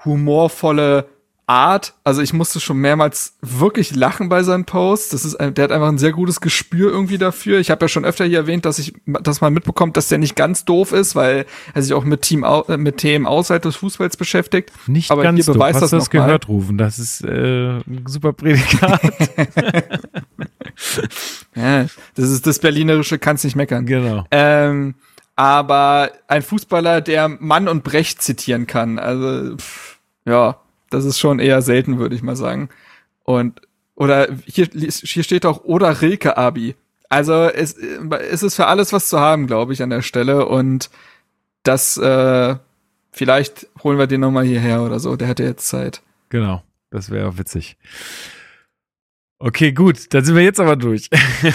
humorvolle 0.06 1.06
Art. 1.50 1.94
Also 2.04 2.22
ich 2.22 2.34
musste 2.34 2.60
schon 2.60 2.76
mehrmals 2.78 3.38
wirklich 3.42 3.96
lachen 3.96 4.28
bei 4.28 4.44
seinen 4.44 4.66
Posts. 4.66 5.10
Das 5.12 5.24
ist, 5.24 5.36
ein- 5.36 5.54
der 5.54 5.64
hat 5.64 5.72
einfach 5.72 5.88
ein 5.88 5.98
sehr 5.98 6.12
gutes 6.12 6.42
Gespür 6.42 6.92
irgendwie 6.92 7.18
dafür. 7.18 7.60
Ich 7.60 7.72
habe 7.72 7.86
ja 7.86 7.88
schon 7.88 8.04
öfter 8.04 8.26
hier 8.26 8.40
erwähnt, 8.40 8.66
dass 8.66 8.80
ich, 8.80 8.94
dass 9.06 9.40
man 9.40 9.54
mitbekommt, 9.54 9.96
dass 9.96 10.10
der 10.10 10.18
nicht 10.18 10.36
ganz 10.36 10.66
doof 10.66 10.92
ist, 10.92 11.16
weil 11.16 11.46
er 11.74 11.82
sich 11.82 11.94
auch 11.94 12.04
mit 12.04 12.24
Team, 12.24 12.44
äh, 12.44 12.76
mit 12.76 12.98
Themen 12.98 13.26
außerhalb 13.26 13.64
des 13.64 13.78
Fußballs 13.78 14.18
beschäftigt. 14.18 14.72
nicht 14.88 15.10
Aber 15.10 15.24
ganz 15.24 15.42
hier 15.46 15.54
beweist 15.54 15.76
Hast 15.76 15.84
das 15.84 15.92
das 15.92 16.08
noch 16.08 16.14
mal. 16.20 16.26
gehört, 16.26 16.50
Rufen? 16.50 16.78
Das 16.78 17.00
ist 17.00 17.24
äh, 17.24 17.78
ein 17.78 18.04
super 18.08 18.34
Prädikat. 18.34 19.00
Ja, 21.56 21.86
das 22.16 22.30
ist 22.30 22.46
das 22.46 22.60
Berlinerische, 22.60 23.18
kannst 23.18 23.44
nicht 23.44 23.56
meckern. 23.56 23.86
genau. 23.86 24.26
Ähm, 24.32 24.94
aber 25.38 26.12
ein 26.28 26.42
Fußballer, 26.42 27.00
der 27.00 27.30
Mann 27.30 27.70
und 27.70 27.84
Brecht 27.84 28.22
zitieren 28.22 28.68
kann, 28.68 29.00
also 29.00 29.56
pff, 29.56 30.00
ja, 30.26 30.60
das 30.90 31.06
ist 31.06 31.20
schon 31.20 31.40
eher 31.40 31.62
selten, 31.62 32.00
würde 32.00 32.16
ich 32.16 32.24
mal 32.24 32.36
sagen. 32.36 32.70
Und 33.24 33.62
oder 33.96 34.28
hier, 34.46 34.68
hier 34.74 35.24
steht 35.24 35.46
auch 35.46 35.64
oder 35.64 36.02
Rilke 36.02 36.38
Abi. 36.38 36.76
Also 37.10 37.34
es, 37.46 37.74
es 37.74 38.44
ist 38.44 38.56
für 38.56 38.68
alles 38.68 38.94
was 38.94 39.10
zu 39.10 39.20
haben, 39.20 39.48
glaube 39.48 39.74
ich, 39.74 39.82
an 39.82 39.90
der 39.90 40.02
Stelle. 40.02 40.46
Und 40.46 40.90
das 41.64 41.98
äh, 41.98 42.56
vielleicht 43.12 43.68
holen 43.84 43.98
wir 43.98 44.08
den 44.08 44.22
noch 44.22 44.32
mal 44.32 44.46
hierher 44.46 44.82
oder 44.82 45.00
so. 45.00 45.16
Der 45.16 45.28
hätte 45.28 45.44
jetzt 45.44 45.68
Zeit. 45.68 46.02
Genau. 46.30 46.64
Das 46.90 47.10
wäre 47.10 47.38
witzig. 47.38 47.78
Okay, 49.40 49.72
gut. 49.72 50.14
Dann 50.14 50.26
sind 50.26 50.36
wir 50.36 50.44
jetzt 50.44 50.60
aber 50.60 50.76
durch. 50.76 51.10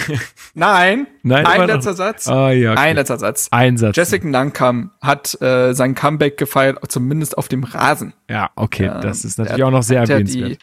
Nein, 0.54 1.06
Nein, 1.22 1.46
ein 1.46 1.60
noch. 1.62 1.66
letzter 1.66 1.94
Satz. 1.94 2.28
Ah 2.28 2.50
ja. 2.52 2.72
Ein 2.72 2.78
Okay. 2.78 2.92
letzter 2.92 3.18
Satz. 3.18 3.48
Einsatz. 3.50 3.96
Jessica 3.96 4.26
Nankam 4.28 4.92
hat 5.00 5.40
äh, 5.40 5.72
sein 5.74 5.94
Comeback 5.94 6.36
gefeiert, 6.38 6.78
zumindest 6.90 7.36
auf 7.38 7.48
dem 7.48 7.64
Rasen. 7.64 8.14
Ja, 8.30 8.50
okay. 8.56 8.86
Ähm, 8.86 9.00
das 9.00 9.24
ist 9.24 9.38
der 9.38 9.46
natürlich 9.46 9.64
auch 9.64 9.70
noch 9.70 9.82
sehr 9.82 10.00
erwähnenswert. 10.00 10.58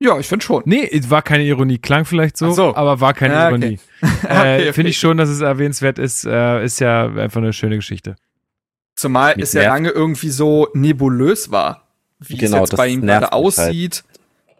die- 0.00 0.04
Ja, 0.04 0.18
ich 0.18 0.26
finde 0.26 0.44
schon. 0.44 0.62
Nee, 0.66 0.88
es 0.90 1.10
war 1.10 1.22
keine 1.22 1.44
Ironie. 1.44 1.78
Klang 1.78 2.04
vielleicht 2.04 2.36
so, 2.36 2.50
so. 2.50 2.74
aber 2.74 3.00
war 3.00 3.14
keine 3.14 3.34
Ja, 3.34 3.46
okay. 3.48 3.54
Ironie. 3.60 3.80
Okay, 4.24 4.68
äh, 4.68 4.72
Finde 4.72 4.90
ich 4.90 4.98
schon, 4.98 5.16
dass 5.18 5.28
es 5.28 5.40
erwähnenswert 5.42 5.98
ist. 6.00 6.24
Äh, 6.24 6.64
ist 6.64 6.80
ja 6.80 7.06
einfach 7.06 7.40
eine 7.40 7.52
schöne 7.52 7.76
Geschichte. 7.76 8.16
Zumal 8.96 9.36
Mich 9.36 9.44
es 9.44 9.52
ja 9.52 9.62
lange 9.68 9.90
irgendwie 9.90 10.30
so 10.30 10.68
nebulös 10.74 11.50
war, 11.52 11.88
wie 12.18 12.36
Genau, 12.36 12.64
es 12.64 12.70
jetzt 12.70 12.76
bei 12.76 12.88
ihm 12.88 13.02
gerade 13.02 13.28
mich 13.36 13.58
halt. 13.58 14.04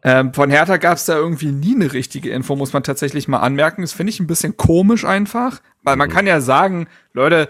Ähm, 0.04 0.34
von 0.34 0.50
Hertha 0.50 0.78
gab 0.78 0.94
es 0.96 1.04
da 1.04 1.14
irgendwie 1.14 1.52
nie 1.52 1.74
eine 1.74 1.92
richtige 1.92 2.30
Info, 2.30 2.56
muss 2.56 2.72
man 2.72 2.82
tatsächlich 2.82 3.28
mal 3.28 3.38
anmerken. 3.40 3.82
Das 3.82 3.92
finde 3.92 4.10
ich 4.10 4.20
ein 4.20 4.26
bisschen 4.26 4.56
komisch 4.56 5.04
einfach, 5.04 5.60
weil 5.82 5.94
Mhm. 5.94 5.98
man 6.00 6.10
kann 6.10 6.26
ja 6.26 6.40
sagen, 6.40 6.88
Leute, 7.12 7.48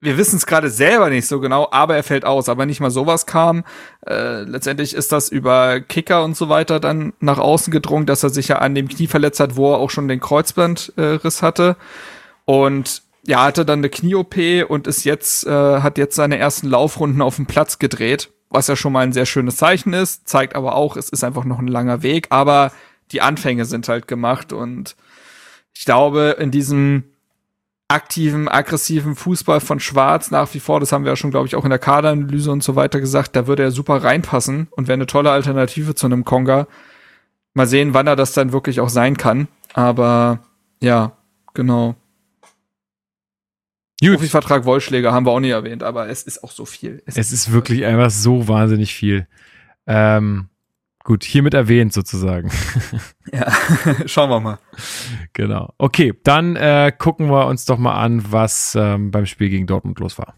wir 0.00 0.18
wissen 0.18 0.36
es 0.36 0.44
gerade 0.46 0.68
selber 0.68 1.08
nicht 1.08 1.26
so 1.26 1.40
genau, 1.40 1.68
aber 1.70 1.96
er 1.96 2.02
fällt 2.02 2.26
aus. 2.26 2.48
Aber 2.50 2.66
nicht 2.66 2.78
mal 2.80 2.90
sowas 2.90 3.24
kam. 3.26 3.64
Äh, 4.06 4.42
letztendlich 4.42 4.94
ist 4.94 5.12
das 5.12 5.30
über 5.30 5.80
Kicker 5.80 6.22
und 6.24 6.36
so 6.36 6.48
weiter 6.50 6.78
dann 6.78 7.14
nach 7.20 7.38
außen 7.38 7.72
gedrungen, 7.72 8.04
dass 8.04 8.22
er 8.22 8.28
sich 8.28 8.48
ja 8.48 8.58
an 8.58 8.74
dem 8.74 8.88
Knie 8.88 9.06
verletzt 9.06 9.40
hat, 9.40 9.56
wo 9.56 9.72
er 9.72 9.78
auch 9.78 9.88
schon 9.90 10.06
den 10.06 10.20
Kreuzbandriss 10.20 11.42
äh, 11.42 11.42
hatte. 11.42 11.76
Und 12.44 13.02
ja, 13.26 13.42
hatte 13.44 13.64
dann 13.64 13.78
eine 13.78 13.88
Knie-OP 13.88 14.36
und 14.68 14.86
ist 14.86 15.04
jetzt, 15.04 15.46
äh, 15.46 15.50
hat 15.50 15.96
jetzt 15.96 16.16
seine 16.16 16.36
ersten 16.36 16.68
Laufrunden 16.68 17.22
auf 17.22 17.36
dem 17.36 17.46
Platz 17.46 17.78
gedreht, 17.78 18.28
was 18.54 18.68
ja 18.68 18.76
schon 18.76 18.92
mal 18.92 19.00
ein 19.00 19.12
sehr 19.12 19.26
schönes 19.26 19.56
Zeichen 19.56 19.92
ist, 19.92 20.28
zeigt 20.28 20.54
aber 20.54 20.76
auch, 20.76 20.96
es 20.96 21.08
ist 21.08 21.24
einfach 21.24 21.44
noch 21.44 21.58
ein 21.58 21.68
langer 21.68 22.02
Weg, 22.02 22.28
aber 22.30 22.72
die 23.10 23.20
Anfänge 23.20 23.64
sind 23.64 23.88
halt 23.88 24.08
gemacht 24.08 24.52
und 24.52 24.96
ich 25.76 25.84
glaube, 25.84 26.36
in 26.38 26.50
diesem 26.50 27.04
aktiven, 27.88 28.48
aggressiven 28.48 29.16
Fußball 29.16 29.60
von 29.60 29.80
Schwarz 29.80 30.30
nach 30.30 30.54
wie 30.54 30.60
vor, 30.60 30.80
das 30.80 30.92
haben 30.92 31.04
wir 31.04 31.12
ja 31.12 31.16
schon, 31.16 31.32
glaube 31.32 31.46
ich, 31.46 31.56
auch 31.56 31.64
in 31.64 31.70
der 31.70 31.78
Kaderanalyse 31.78 32.50
und 32.50 32.62
so 32.62 32.76
weiter 32.76 33.00
gesagt, 33.00 33.36
da 33.36 33.46
würde 33.46 33.64
er 33.64 33.70
super 33.72 34.02
reinpassen 34.02 34.68
und 34.70 34.88
wäre 34.88 34.94
eine 34.94 35.06
tolle 35.06 35.30
Alternative 35.30 35.94
zu 35.94 36.06
einem 36.06 36.24
Konga. 36.24 36.66
Mal 37.54 37.66
sehen, 37.66 37.92
wann 37.92 38.06
er 38.06 38.16
das 38.16 38.32
dann 38.32 38.52
wirklich 38.52 38.80
auch 38.80 38.88
sein 38.88 39.16
kann. 39.16 39.48
Aber 39.74 40.40
ja, 40.80 41.12
genau. 41.52 41.94
Profivertrag 44.12 44.64
Wollschläger 44.64 45.12
haben 45.12 45.26
wir 45.26 45.32
auch 45.32 45.40
nie 45.40 45.50
erwähnt, 45.50 45.82
aber 45.82 46.08
es 46.08 46.22
ist 46.22 46.42
auch 46.44 46.50
so 46.50 46.64
viel. 46.64 47.02
Es, 47.06 47.16
es 47.16 47.32
ist, 47.32 47.52
wirklich 47.52 47.84
einfach 47.84 48.10
so 48.10 48.48
wahnsinnig 48.48 48.94
viel. 48.94 49.26
Ähm, 49.86 50.48
Gut, 51.04 51.22
hiermit 51.22 51.52
erwähnt 51.52 51.92
sozusagen. 51.92 52.50
Ja, 53.32 53.50
schauen 54.06 54.30
wir 54.30 54.38
mal. 54.38 54.58
Genau. 55.32 55.72
Okay, 55.76 56.12
dann 56.22 56.54
äh, 56.54 56.92
gucken 56.96 57.30
wir 57.30 57.46
uns 57.46 57.64
doch 57.64 57.78
mal 57.78 57.94
an, 57.94 58.30
was 58.30 58.76
ähm, 58.78 59.10
beim 59.10 59.26
Spiel 59.26 59.48
gegen 59.48 59.66
Dortmund 59.66 59.98
los 59.98 60.18
war. 60.18 60.34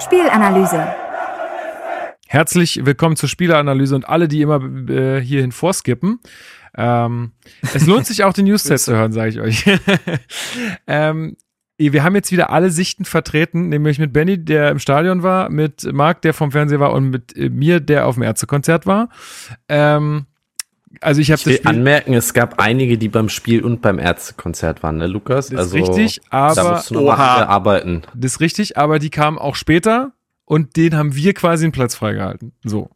Spielanalyse. 0.00 1.05
Herzlich 2.28 2.84
willkommen 2.84 3.14
zur 3.14 3.28
Spielanalyse 3.28 3.94
und 3.94 4.08
alle, 4.08 4.26
die 4.26 4.42
immer 4.42 4.60
äh, 4.90 5.20
hierhin 5.20 5.52
vorskippen. 5.52 6.18
Ähm, 6.76 7.32
es 7.72 7.86
lohnt 7.86 8.06
sich 8.06 8.24
auch 8.24 8.32
den 8.32 8.44
Newsset 8.46 8.80
zu 8.80 8.94
hören, 8.94 9.12
sage 9.12 9.30
ich 9.30 9.40
euch. 9.40 9.64
ähm, 10.88 11.36
wir 11.78 12.02
haben 12.02 12.14
jetzt 12.16 12.32
wieder 12.32 12.50
alle 12.50 12.70
Sichten 12.70 13.04
vertreten, 13.04 13.68
nämlich 13.68 13.98
mit 13.98 14.12
Benny, 14.12 14.44
der 14.44 14.70
im 14.70 14.78
Stadion 14.78 15.22
war, 15.22 15.50
mit 15.50 15.90
Marc, 15.92 16.22
der 16.22 16.34
vom 16.34 16.50
Fernseher 16.50 16.80
war 16.80 16.92
und 16.92 17.10
mit 17.10 17.36
äh, 17.36 17.48
mir, 17.48 17.80
der 17.80 18.06
auf 18.06 18.14
dem 18.14 18.24
Ärztekonzert 18.24 18.86
war. 18.86 19.08
Ähm, 19.68 20.26
also 21.00 21.20
ich 21.20 21.30
habe 21.30 21.44
will 21.44 21.60
anmerken, 21.64 22.14
es 22.14 22.34
gab 22.34 22.58
einige, 22.58 22.98
die 22.98 23.08
beim 23.08 23.28
Spiel 23.28 23.62
und 23.62 23.82
beim 23.82 23.98
Ärztekonzert 23.98 24.82
waren, 24.82 24.96
ne, 24.96 25.06
Lukas? 25.06 25.50
Das 25.50 25.58
also, 25.58 25.76
ist 25.76 25.88
richtig, 25.90 26.20
aber 26.30 26.54
da 26.54 26.72
musst 26.72 26.90
du 26.90 26.94
noch 26.94 27.18
arbeiten. 27.18 28.02
Das 28.14 28.32
ist 28.32 28.40
richtig, 28.40 28.78
aber 28.78 28.98
die 28.98 29.10
kamen 29.10 29.38
auch 29.38 29.54
später 29.54 30.12
und 30.46 30.76
den 30.76 30.96
haben 30.96 31.14
wir 31.14 31.34
quasi 31.34 31.64
einen 31.64 31.72
Platz 31.72 31.94
freigehalten. 31.94 32.52
So. 32.64 32.88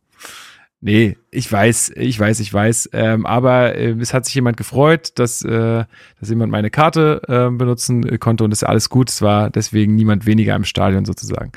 Nee, 0.83 1.19
ich 1.31 1.53
weiß, 1.53 1.93
ich 1.97 2.19
weiß, 2.19 2.41
ich 2.41 2.55
weiß. 2.55 2.91
Ähm, 2.95 3.27
aber 3.27 3.77
äh, 3.77 3.91
es 4.01 4.15
hat 4.15 4.25
sich 4.25 4.35
jemand 4.35 4.57
gefreut, 4.57 5.13
dass, 5.17 5.43
äh, 5.43 5.85
dass 6.19 6.29
jemand 6.31 6.51
meine 6.51 6.71
Karte 6.71 7.21
äh, 7.29 7.55
benutzen 7.55 8.19
konnte 8.19 8.45
und 8.45 8.51
das 8.51 8.63
ist 8.63 8.69
alles 8.69 8.89
gut. 8.89 9.11
Es 9.11 9.21
war 9.21 9.51
deswegen 9.51 9.95
niemand 9.95 10.25
weniger 10.25 10.57
im 10.57 10.65
Stadion 10.65 11.05
sozusagen. 11.05 11.53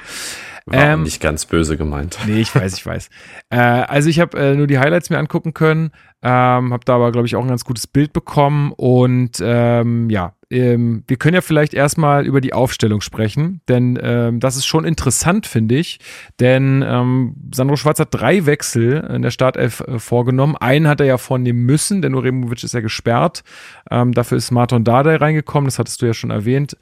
War 0.66 0.94
ähm, 0.94 1.04
nicht 1.04 1.22
ganz 1.22 1.46
böse 1.46 1.78
gemeint. 1.78 2.18
Nee, 2.26 2.42
ich 2.42 2.54
weiß, 2.54 2.74
ich 2.76 2.86
weiß. 2.86 3.10
Äh, 3.50 3.58
also 3.58 4.10
ich 4.10 4.20
habe 4.20 4.38
äh, 4.38 4.56
nur 4.56 4.68
die 4.68 4.80
Highlights 4.80 5.10
mir 5.10 5.20
angucken 5.20 5.54
können, 5.54 5.92
ähm, 6.22 6.74
habe 6.74 6.84
da 6.86 6.96
aber, 6.96 7.12
glaube 7.14 7.28
ich, 7.28 7.38
auch 7.38 7.44
ein 7.44 7.50
ganz 7.50 7.64
gutes 7.64 7.88
Bild 7.88 8.12
bekommen. 8.12 8.74
Und 8.74 9.42
ähm, 9.42 10.10
ja, 10.10 10.36
ähm, 10.54 11.04
wir 11.08 11.18
können 11.18 11.36
ja 11.36 11.42
vielleicht 11.42 11.74
erstmal 11.74 12.26
über 12.26 12.40
die 12.40 12.54
Aufstellung 12.54 13.02
sprechen, 13.02 13.62
denn 13.68 14.00
ähm, 14.02 14.40
das 14.40 14.56
ist 14.56 14.66
schon 14.66 14.86
interessant, 14.86 15.48
finde 15.48 15.76
ich. 15.76 16.00
Denn 16.40 16.84
ähm, 16.88 17.36
Sandro 17.54 17.76
Schwarz 17.76 18.00
hat 18.00 18.10
drei 18.12 18.46
Wechsel 18.46 19.10
in 19.14 19.22
der 19.24 19.32
Startelf 19.32 19.82
äh, 19.82 20.00
vorgenommen. 20.00 20.56
Einen 20.56 20.88
hat 20.88 21.00
er 21.00 21.08
ja 21.08 21.18
vornehmen 21.18 21.66
müssen, 21.66 22.02
denn 22.02 22.14
Uremovic 22.14 22.64
ist 22.64 22.74
ja 22.74 22.82
gesperrt. 22.82 23.44
Ähm, 23.90 24.14
dafür 24.14 24.38
ist 24.38 24.52
Marton 24.52 24.84
Dardai 24.84 25.16
reingekommen, 25.16 25.66
das 25.66 25.80
hattest 25.80 26.02
du 26.02 26.06
ja 26.06 26.14
schon 26.14 26.32
erwähnt. 26.32 26.78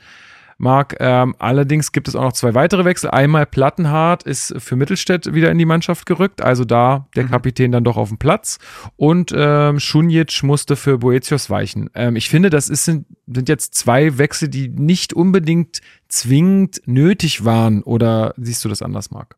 Marc. 0.61 0.95
Ähm, 0.99 1.35
allerdings 1.39 1.91
gibt 1.91 2.07
es 2.07 2.15
auch 2.15 2.21
noch 2.21 2.33
zwei 2.33 2.53
weitere 2.53 2.85
Wechsel. 2.85 3.09
Einmal 3.09 3.45
Plattenhardt 3.45 4.23
ist 4.23 4.53
für 4.59 4.75
Mittelstädt 4.75 5.33
wieder 5.33 5.51
in 5.51 5.57
die 5.57 5.65
Mannschaft 5.65 6.05
gerückt, 6.05 6.41
also 6.41 6.63
da 6.63 7.07
der 7.15 7.25
mhm. 7.25 7.31
Kapitän 7.31 7.71
dann 7.71 7.83
doch 7.83 7.97
auf 7.97 8.09
dem 8.09 8.17
Platz. 8.17 8.59
Und 8.95 9.33
ähm, 9.35 9.79
Schunjic 9.79 10.43
musste 10.43 10.75
für 10.75 10.99
Boetios 10.99 11.49
weichen. 11.49 11.89
Ähm, 11.95 12.15
ich 12.15 12.29
finde, 12.29 12.49
das 12.49 12.69
ist, 12.69 12.85
sind, 12.85 13.05
sind 13.27 13.49
jetzt 13.49 13.75
zwei 13.75 14.17
Wechsel, 14.17 14.47
die 14.47 14.69
nicht 14.69 15.13
unbedingt 15.13 15.81
zwingend 16.07 16.81
nötig 16.85 17.43
waren. 17.43 17.81
Oder 17.83 18.33
siehst 18.37 18.63
du 18.63 18.69
das 18.69 18.81
anders, 18.81 19.11
Marc? 19.11 19.35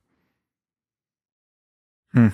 Hm. 2.11 2.34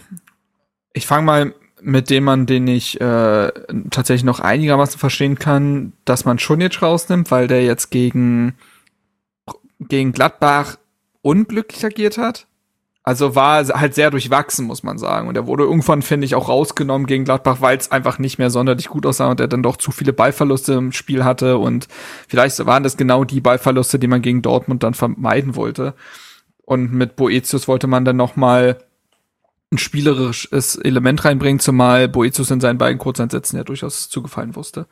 Ich 0.94 1.06
fange 1.06 1.24
mal 1.24 1.54
mit 1.82 2.10
dem 2.10 2.24
man, 2.26 2.46
den 2.46 2.68
ich 2.68 3.00
äh, 3.00 3.52
tatsächlich 3.90 4.24
noch 4.24 4.40
einigermaßen 4.40 5.00
verstehen 5.00 5.40
kann, 5.40 5.94
dass 6.06 6.26
man 6.26 6.40
Schunic 6.40 6.82
rausnimmt, 6.82 7.32
weil 7.32 7.48
der 7.48 7.64
jetzt 7.64 7.90
gegen 7.90 8.56
gegen 9.80 10.12
Gladbach 10.12 10.78
unglücklich 11.22 11.86
agiert 11.86 12.18
hat. 12.18 12.48
Also 13.04 13.34
war 13.34 13.66
halt 13.66 13.96
sehr 13.96 14.12
durchwachsen, 14.12 14.68
muss 14.68 14.84
man 14.84 14.98
sagen. 14.98 15.28
Und 15.28 15.36
er 15.36 15.48
wurde 15.48 15.64
irgendwann, 15.64 16.02
finde 16.02 16.26
ich, 16.26 16.36
auch 16.36 16.50
rausgenommen 16.50 17.08
gegen 17.08 17.24
Gladbach, 17.24 17.58
weil 17.62 17.78
es 17.78 17.92
einfach 17.92 18.20
nicht 18.20 18.38
mehr 18.38 18.50
sonderlich 18.50 18.88
gut 18.88 19.06
aussah 19.06 19.32
und 19.32 19.40
er 19.40 19.48
dann 19.48 19.64
doch 19.64 19.78
zu 19.78 19.92
viele 19.92 20.14
Ballverluste 20.14 20.74
im 20.74 20.92
Spiel 20.92 21.24
hatte. 21.24 21.58
Und 21.58 21.88
vielleicht 22.28 22.64
waren 22.66 22.84
das 22.84 22.98
genau 22.98 23.24
die 23.24 23.42
Ballverluste, 23.42 23.98
die 24.00 24.08
man 24.08 24.22
gegen 24.22 24.42
Dortmund 24.42 24.84
dann 24.84 24.94
vermeiden 24.94 25.56
wollte. 25.56 25.96
Und 26.66 26.94
mit 26.94 27.16
Boetius 27.16 27.68
wollte 27.68 27.88
man 27.88 28.06
dann 28.06 28.18
noch 28.18 28.36
mal 28.36 28.78
ein 29.72 29.78
spielerisches 29.78 30.76
Element 30.76 31.26
reinbringen, 31.26 31.60
zumal 31.60 32.10
Boetius 32.10 32.52
in 32.52 32.60
seinen 32.60 32.78
beiden 32.78 33.00
Kurzeinsätzen 33.00 33.58
ja 33.58 33.64
durchaus 33.64 34.10
zugefallen 34.10 34.56
wusste 34.56 34.88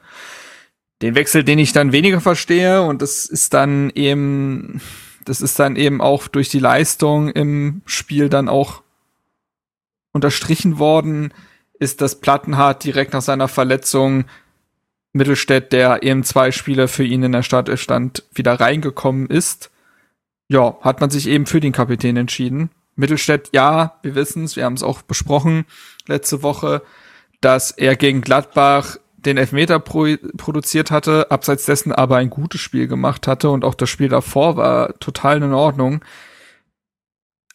den 1.01 1.15
Wechsel, 1.15 1.43
den 1.43 1.59
ich 1.59 1.73
dann 1.73 1.91
weniger 1.91 2.21
verstehe 2.21 2.81
und 2.81 3.01
das 3.01 3.25
ist 3.25 3.53
dann 3.53 3.91
eben, 3.91 4.81
das 5.25 5.41
ist 5.41 5.59
dann 5.59 5.75
eben 5.75 6.01
auch 6.01 6.27
durch 6.27 6.49
die 6.49 6.59
Leistung 6.59 7.29
im 7.29 7.81
Spiel 7.85 8.29
dann 8.29 8.49
auch 8.49 8.81
unterstrichen 10.11 10.79
worden, 10.79 11.33
ist, 11.79 12.01
dass 12.01 12.19
Plattenhardt 12.19 12.83
direkt 12.83 13.13
nach 13.13 13.21
seiner 13.21 13.47
Verletzung 13.47 14.25
Mittelstädt, 15.13 15.71
der 15.73 16.03
eben 16.03 16.23
zwei 16.23 16.51
Spiele 16.51 16.87
für 16.87 17.03
ihn 17.03 17.23
in 17.23 17.31
der 17.31 17.43
Startelf 17.43 17.81
stand, 17.81 18.23
wieder 18.33 18.59
reingekommen 18.59 19.27
ist. 19.27 19.71
Ja, 20.47 20.77
hat 20.81 21.01
man 21.01 21.09
sich 21.09 21.27
eben 21.27 21.45
für 21.45 21.59
den 21.59 21.73
Kapitän 21.73 22.17
entschieden. 22.17 22.69
Mittelstädt, 22.95 23.49
ja, 23.53 23.99
wir 24.01 24.15
wissen 24.15 24.43
es, 24.43 24.55
wir 24.55 24.65
haben 24.65 24.73
es 24.73 24.83
auch 24.83 25.01
besprochen 25.01 25.65
letzte 26.07 26.41
Woche, 26.41 26.81
dass 27.41 27.71
er 27.71 27.95
gegen 27.95 28.21
Gladbach 28.21 28.97
den 29.17 29.37
Elfmeter 29.37 29.79
pro 29.79 30.07
produziert 30.37 30.91
hatte, 30.91 31.31
abseits 31.31 31.65
dessen 31.65 31.91
aber 31.91 32.17
ein 32.17 32.29
gutes 32.29 32.61
Spiel 32.61 32.87
gemacht 32.87 33.27
hatte 33.27 33.49
und 33.49 33.65
auch 33.65 33.75
das 33.75 33.89
Spiel 33.89 34.09
davor 34.09 34.57
war 34.57 34.97
total 34.99 35.41
in 35.41 35.53
Ordnung. 35.53 36.03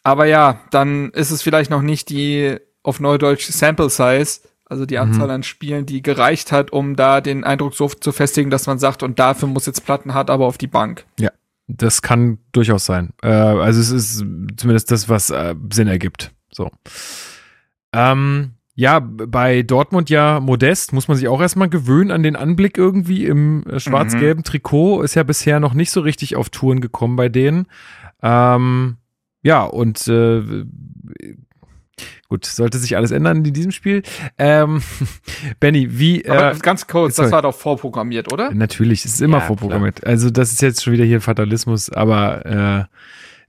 Aber 0.03 0.25
ja, 0.25 0.59
dann 0.71 1.11
ist 1.11 1.31
es 1.31 1.41
vielleicht 1.41 1.71
noch 1.71 1.81
nicht 1.81 2.09
die 2.09 2.57
auf 2.83 2.99
Neudeutsch 2.99 3.49
Sample 3.49 3.89
Size, 3.89 4.41
also 4.65 4.85
die 4.85 4.95
mhm. 4.95 5.01
Anzahl 5.01 5.31
an 5.31 5.43
Spielen, 5.43 5.85
die 5.85 6.01
gereicht 6.01 6.51
hat, 6.51 6.71
um 6.71 6.95
da 6.95 7.21
den 7.21 7.45
Eindruck 7.45 7.73
so 7.73 7.87
zu 7.87 8.11
festigen, 8.11 8.49
dass 8.49 8.67
man 8.67 8.79
sagt, 8.79 9.01
und 9.01 9.19
dafür 9.19 9.47
muss 9.47 9.65
jetzt 9.65 9.85
Plattenhardt 9.85 10.29
aber 10.29 10.45
auf 10.45 10.57
die 10.57 10.67
Bank. 10.67 11.05
Ja, 11.17 11.31
das 11.67 12.01
kann 12.01 12.39
durchaus 12.51 12.85
sein. 12.85 13.13
Äh, 13.21 13.29
also 13.29 13.79
es 13.79 13.89
ist 13.89 14.17
zumindest 14.57 14.91
das, 14.91 15.07
was 15.07 15.29
äh, 15.29 15.55
Sinn 15.71 15.87
ergibt. 15.87 16.31
So. 16.51 16.69
Ähm, 17.93 18.52
ja, 18.75 18.99
bei 18.99 19.61
Dortmund 19.61 20.09
ja 20.09 20.39
modest, 20.39 20.93
muss 20.93 21.07
man 21.07 21.15
sich 21.15 21.27
auch 21.27 21.39
erstmal 21.39 21.69
gewöhnen 21.69 22.09
an 22.09 22.23
den 22.23 22.35
Anblick 22.35 22.77
irgendwie 22.77 23.25
im 23.25 23.63
äh, 23.67 23.79
schwarz-gelben 23.79 24.39
mhm. 24.39 24.43
Trikot. 24.43 25.03
Ist 25.03 25.15
ja 25.15 25.23
bisher 25.23 25.59
noch 25.59 25.75
nicht 25.75 25.91
so 25.91 26.01
richtig 26.01 26.35
auf 26.35 26.49
Touren 26.49 26.81
gekommen 26.81 27.15
bei 27.15 27.29
denen. 27.29 27.67
Ähm, 28.23 28.97
ja, 29.43 29.63
und 29.63 30.07
äh, 30.07 30.65
gut, 32.29 32.45
sollte 32.45 32.79
sich 32.79 32.97
alles 32.97 33.11
ändern 33.11 33.45
in 33.45 33.53
diesem 33.53 33.71
Spiel. 33.71 34.01
Ähm, 34.39 34.81
Benny, 35.59 35.99
wie. 35.99 36.23
Äh, 36.23 36.55
ganz 36.59 36.87
kurz, 36.87 37.17
sorry. 37.17 37.27
das 37.27 37.31
war 37.31 37.41
doch 37.43 37.55
vorprogrammiert, 37.55 38.33
oder? 38.33 38.51
Natürlich, 38.55 39.05
es 39.05 39.13
ist 39.15 39.21
immer 39.21 39.37
ja, 39.37 39.45
vorprogrammiert. 39.45 39.97
Klar. 39.97 40.09
Also, 40.09 40.31
das 40.31 40.51
ist 40.51 40.63
jetzt 40.63 40.83
schon 40.83 40.93
wieder 40.93 41.05
hier 41.05 41.21
Fatalismus, 41.21 41.91
aber 41.91 42.89
äh, 42.89 42.95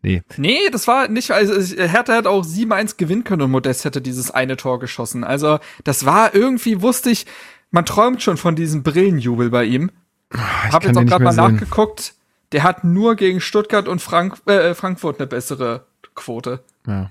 Nee. 0.05 0.23
Nee, 0.37 0.69
das 0.71 0.87
war 0.87 1.09
nicht, 1.09 1.31
also 1.31 1.55
Hertha 1.77 2.15
hat 2.15 2.27
auch 2.27 2.45
7-1 2.45 2.97
gewinnen 2.97 3.25
können 3.25 3.43
und 3.43 3.51
Modest 3.51 3.85
hätte 3.85 4.01
dieses 4.01 4.31
eine 4.31 4.57
Tor 4.57 4.79
geschossen. 4.79 5.25
Also, 5.25 5.59
das 5.83 6.05
war 6.05 6.35
irgendwie, 6.35 6.83
wusste 6.83 7.11
ich, 7.11 7.27
man 7.71 7.87
träumt 7.87 8.23
schon 8.23 8.37
von 8.37 8.55
diesem 8.55 8.83
Brillenjubel 8.83 9.51
bei 9.51 9.65
ihm. 9.65 9.91
Ich 10.33 10.39
Hab 10.73 10.85
jetzt 10.85 10.97
auch 10.97 11.05
gerade 11.05 11.25
mal 11.25 11.33
sehen. 11.33 11.55
nachgeguckt. 11.55 12.15
Der 12.53 12.63
hat 12.63 12.85
nur 12.85 13.17
gegen 13.17 13.41
Stuttgart 13.41 13.89
und 13.89 14.01
Frank 14.01 14.37
äh, 14.47 14.75
Frankfurt 14.75 15.19
eine 15.19 15.27
bessere 15.27 15.87
Quote. 16.15 16.63
Ja. 16.87 17.11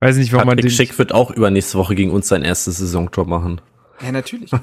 Weiß 0.00 0.16
nicht, 0.16 0.32
warum 0.32 0.46
Patrick 0.48 0.64
man 0.64 0.68
den. 0.68 0.70
Schick 0.70 0.98
wird 0.98 1.12
auch 1.12 1.30
übernächste 1.30 1.76
Woche 1.76 1.94
gegen 1.94 2.10
uns 2.10 2.28
sein 2.28 2.42
erstes 2.42 2.78
Saisontor 2.78 3.26
machen. 3.26 3.60
Ja, 4.00 4.12
natürlich. 4.12 4.50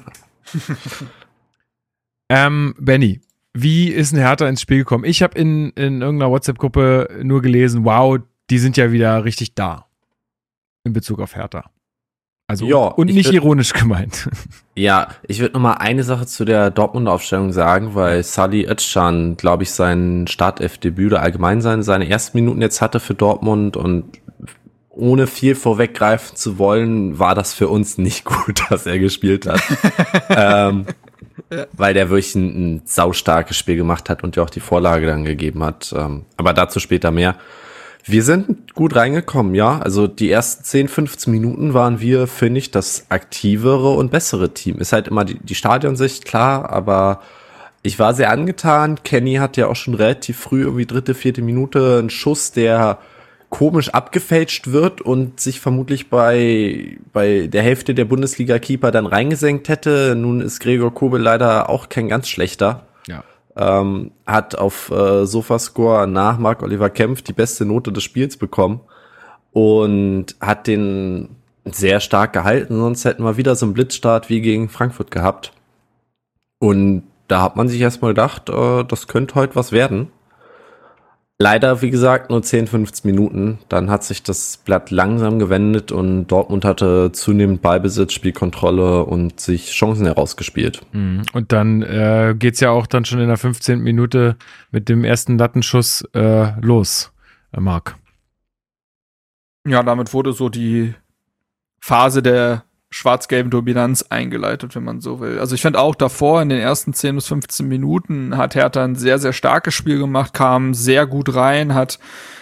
Ähm, 2.33 2.75
Benny, 2.79 3.19
wie 3.53 3.89
ist 3.89 4.13
ein 4.13 4.19
Hertha 4.19 4.47
ins 4.47 4.61
Spiel 4.61 4.79
gekommen? 4.79 5.03
Ich 5.03 5.21
habe 5.21 5.37
in, 5.37 5.69
in 5.71 6.01
irgendeiner 6.01 6.31
WhatsApp-Gruppe 6.31 7.19
nur 7.23 7.41
gelesen, 7.41 7.83
wow, 7.85 8.17
die 8.49 8.59
sind 8.59 8.77
ja 8.77 8.91
wieder 8.91 9.23
richtig 9.25 9.55
da. 9.55 9.87
In 10.83 10.93
Bezug 10.93 11.19
auf 11.19 11.35
Hertha. 11.35 11.65
Also 12.47 12.65
Ja, 12.65 12.77
und 12.77 13.07
ich 13.09 13.15
nicht 13.15 13.29
würd- 13.29 13.33
ironisch 13.35 13.73
gemeint. 13.73 14.29
Ja, 14.73 15.09
ich 15.27 15.39
würde 15.41 15.53
noch 15.53 15.61
mal 15.61 15.73
eine 15.73 16.03
Sache 16.03 16.25
zu 16.25 16.43
der 16.45 16.71
Dortmunder 16.71 17.11
Aufstellung 17.11 17.51
sagen, 17.51 17.93
weil 17.93 18.23
Sali 18.23 18.65
Özcan, 18.67 19.35
glaube 19.37 19.63
ich, 19.63 19.71
sein 19.71 20.25
Startelfdebüt 20.27 21.11
oder 21.11 21.21
allgemein 21.21 21.61
seine, 21.61 21.83
seine 21.83 22.09
ersten 22.09 22.37
Minuten 22.37 22.61
jetzt 22.61 22.81
hatte 22.81 22.99
für 23.01 23.13
Dortmund 23.13 23.75
und 23.77 24.05
ohne 24.89 25.27
viel 25.27 25.55
vorweggreifen 25.55 26.35
zu 26.35 26.57
wollen, 26.57 27.19
war 27.19 27.35
das 27.35 27.53
für 27.53 27.67
uns 27.67 27.97
nicht 27.97 28.23
gut, 28.25 28.63
dass 28.69 28.85
er 28.85 28.97
gespielt 28.97 29.45
hat. 29.45 29.61
ähm, 30.29 30.85
Weil 31.73 31.93
der 31.93 32.09
wirklich 32.09 32.35
ein, 32.35 32.75
ein 32.75 32.81
saustarkes 32.85 33.57
Spiel 33.57 33.75
gemacht 33.75 34.09
hat 34.09 34.23
und 34.23 34.35
ja 34.35 34.43
auch 34.43 34.49
die 34.49 34.59
Vorlage 34.59 35.07
dann 35.07 35.25
gegeben 35.25 35.63
hat. 35.63 35.93
Ähm, 35.95 36.25
aber 36.37 36.53
dazu 36.53 36.79
später 36.79 37.11
mehr. 37.11 37.35
Wir 38.03 38.23
sind 38.23 38.73
gut 38.73 38.95
reingekommen, 38.95 39.53
ja. 39.53 39.79
Also 39.79 40.07
die 40.07 40.31
ersten 40.31 40.63
10, 40.63 40.87
15 40.87 41.31
Minuten 41.31 41.73
waren 41.73 41.99
wir, 41.99 42.27
finde 42.27 42.59
ich, 42.59 42.71
das 42.71 43.05
aktivere 43.09 43.91
und 43.91 44.11
bessere 44.11 44.53
Team. 44.53 44.79
Ist 44.79 44.93
halt 44.93 45.07
immer 45.07 45.23
die, 45.23 45.37
die 45.39 45.55
Stadionsicht, 45.55 46.25
klar, 46.25 46.69
aber 46.71 47.21
ich 47.83 47.99
war 47.99 48.13
sehr 48.13 48.31
angetan. 48.31 49.03
Kenny 49.03 49.35
hat 49.35 49.57
ja 49.57 49.67
auch 49.67 49.75
schon 49.75 49.93
relativ 49.93 50.39
früh, 50.39 50.61
irgendwie 50.61 50.85
dritte, 50.85 51.13
vierte 51.13 51.41
Minute, 51.41 51.99
einen 51.99 52.09
Schuss, 52.09 52.51
der 52.51 52.99
komisch 53.51 53.89
abgefälscht 53.89 54.71
wird 54.71 55.01
und 55.01 55.39
sich 55.39 55.59
vermutlich 55.59 56.09
bei, 56.09 56.97
bei 57.13 57.47
der 57.47 57.61
Hälfte 57.61 57.93
der 57.93 58.05
Bundesliga-Keeper 58.05 58.89
dann 58.89 59.05
reingesenkt 59.05 59.69
hätte. 59.69 60.15
Nun 60.17 60.41
ist 60.41 60.61
Gregor 60.61 60.93
Kobel 60.93 61.21
leider 61.21 61.69
auch 61.69 61.89
kein 61.89 62.07
ganz 62.07 62.29
schlechter 62.29 62.87
ja. 63.07 63.23
ähm, 63.55 64.11
hat 64.25 64.55
auf 64.55 64.89
äh, 64.89 65.25
Sofascore 65.25 66.07
nach 66.07 66.39
Marc-Oliver 66.39 66.89
Kempf 66.89 67.21
die 67.21 67.33
beste 67.33 67.65
Note 67.65 67.91
des 67.91 68.03
Spiels 68.03 68.37
bekommen 68.37 68.79
und 69.51 70.35
hat 70.39 70.65
den 70.65 71.35
sehr 71.65 71.99
stark 71.99 72.33
gehalten, 72.33 72.79
sonst 72.79 73.05
hätten 73.05 73.23
wir 73.23 73.37
wieder 73.37 73.55
so 73.55 73.65
einen 73.65 73.73
Blitzstart 73.73 74.29
wie 74.29 74.41
gegen 74.41 74.69
Frankfurt 74.69 75.11
gehabt. 75.11 75.51
Und 76.57 77.03
da 77.27 77.41
hat 77.41 77.55
man 77.55 77.67
sich 77.67 77.81
erstmal 77.81 78.11
gedacht, 78.11 78.49
äh, 78.49 78.83
das 78.85 79.07
könnte 79.07 79.35
heute 79.35 79.55
was 79.55 79.71
werden. 79.71 80.07
Leider, 81.41 81.81
wie 81.81 81.89
gesagt, 81.89 82.29
nur 82.29 82.43
10, 82.43 82.67
15 82.67 83.09
Minuten. 83.09 83.57
Dann 83.67 83.89
hat 83.89 84.03
sich 84.03 84.21
das 84.21 84.57
Blatt 84.57 84.91
langsam 84.91 85.39
gewendet 85.39 85.91
und 85.91 86.27
Dortmund 86.27 86.63
hatte 86.63 87.11
zunehmend 87.13 87.63
Ballbesitz, 87.63 88.13
Spielkontrolle 88.13 89.03
und 89.05 89.39
sich 89.39 89.71
Chancen 89.71 90.05
herausgespielt. 90.05 90.81
Mhm. 90.91 91.23
Und 91.33 91.51
dann 91.51 91.81
äh, 91.81 92.35
geht's 92.37 92.59
ja 92.59 92.69
auch 92.69 92.85
dann 92.85 93.05
schon 93.05 93.19
in 93.19 93.27
der 93.27 93.37
15. 93.37 93.79
Minute 93.79 94.35
mit 94.69 94.87
dem 94.87 95.03
ersten 95.03 95.39
Lattenschuss 95.39 96.03
äh, 96.13 96.51
los, 96.61 97.11
äh, 97.53 97.59
Marc. 97.59 97.95
Ja, 99.67 99.81
damit 99.81 100.13
wurde 100.13 100.33
so 100.33 100.49
die 100.49 100.93
Phase 101.79 102.21
der 102.21 102.65
schwarz-gelben 102.91 103.49
Dominanz 103.49 104.05
eingeleitet, 104.09 104.75
wenn 104.75 104.83
man 104.83 104.99
so 104.99 105.21
will. 105.21 105.39
Also 105.39 105.55
ich 105.55 105.61
fand 105.61 105.77
auch 105.77 105.95
davor 105.95 106.41
in 106.41 106.49
den 106.49 106.59
ersten 106.59 106.93
10 106.93 107.15
bis 107.15 107.27
15 107.27 107.67
Minuten 107.67 108.37
hat 108.37 108.53
Hertha 108.53 108.83
ein 108.83 108.95
sehr, 108.95 109.17
sehr 109.17 109.33
starkes 109.33 109.73
Spiel 109.73 109.97
gemacht, 109.97 110.33
kam 110.33 110.73
sehr 110.73 111.07
gut 111.07 111.33
rein, 111.33 111.73
hat 111.73 111.99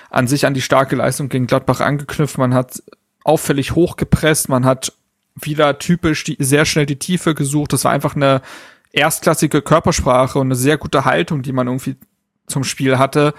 an 0.10 0.28
sich 0.28 0.48
an 0.48 0.56
die 0.56 0.62
starke 0.62 0.96
Leistung 0.96 1.30
gegen 1.30 1.46
Gladbach 1.46 1.82
angeknüpft, 1.82 2.40
man 2.40 2.56
hat 2.56 2.82
auffällig 3.24 3.76
hochgepresst, 3.76 4.50
man 4.50 4.66
hat 4.66 4.94
wieder 5.36 5.78
typisch 5.78 6.24
die, 6.24 6.36
sehr 6.40 6.66
schnell 6.66 6.88
die 6.88 7.00
Tiefe 7.00 7.36
gesucht. 7.36 7.72
Das 7.72 7.86
war 7.86 7.92
einfach 7.92 8.16
eine 8.16 8.42
erstklassige 8.92 9.62
Körpersprache 9.62 10.40
und 10.40 10.48
eine 10.48 10.56
sehr 10.56 10.78
gute 10.78 11.06
Haltung, 11.06 11.44
die 11.44 11.54
man 11.54 11.68
irgendwie 11.68 11.96
zum 12.48 12.64
Spiel 12.64 12.98
hatte. 12.98 13.36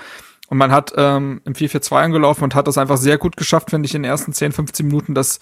Und 0.49 0.59
man 0.59 0.71
hat 0.71 0.93
ähm, 0.97 1.41
im 1.45 1.55
4-4-2 1.55 1.97
angelaufen 1.97 2.45
und 2.45 2.55
hat 2.55 2.69
das 2.69 2.79
einfach 2.79 2.97
sehr 2.97 3.19
gut 3.19 3.37
geschafft, 3.37 3.71
finde 3.71 3.87
ich, 3.87 3.95
in 3.95 4.03
den 4.03 4.11
ersten 4.11 4.33
10, 4.33 4.53
15 4.53 4.87
Minuten, 4.87 5.15
dass 5.15 5.41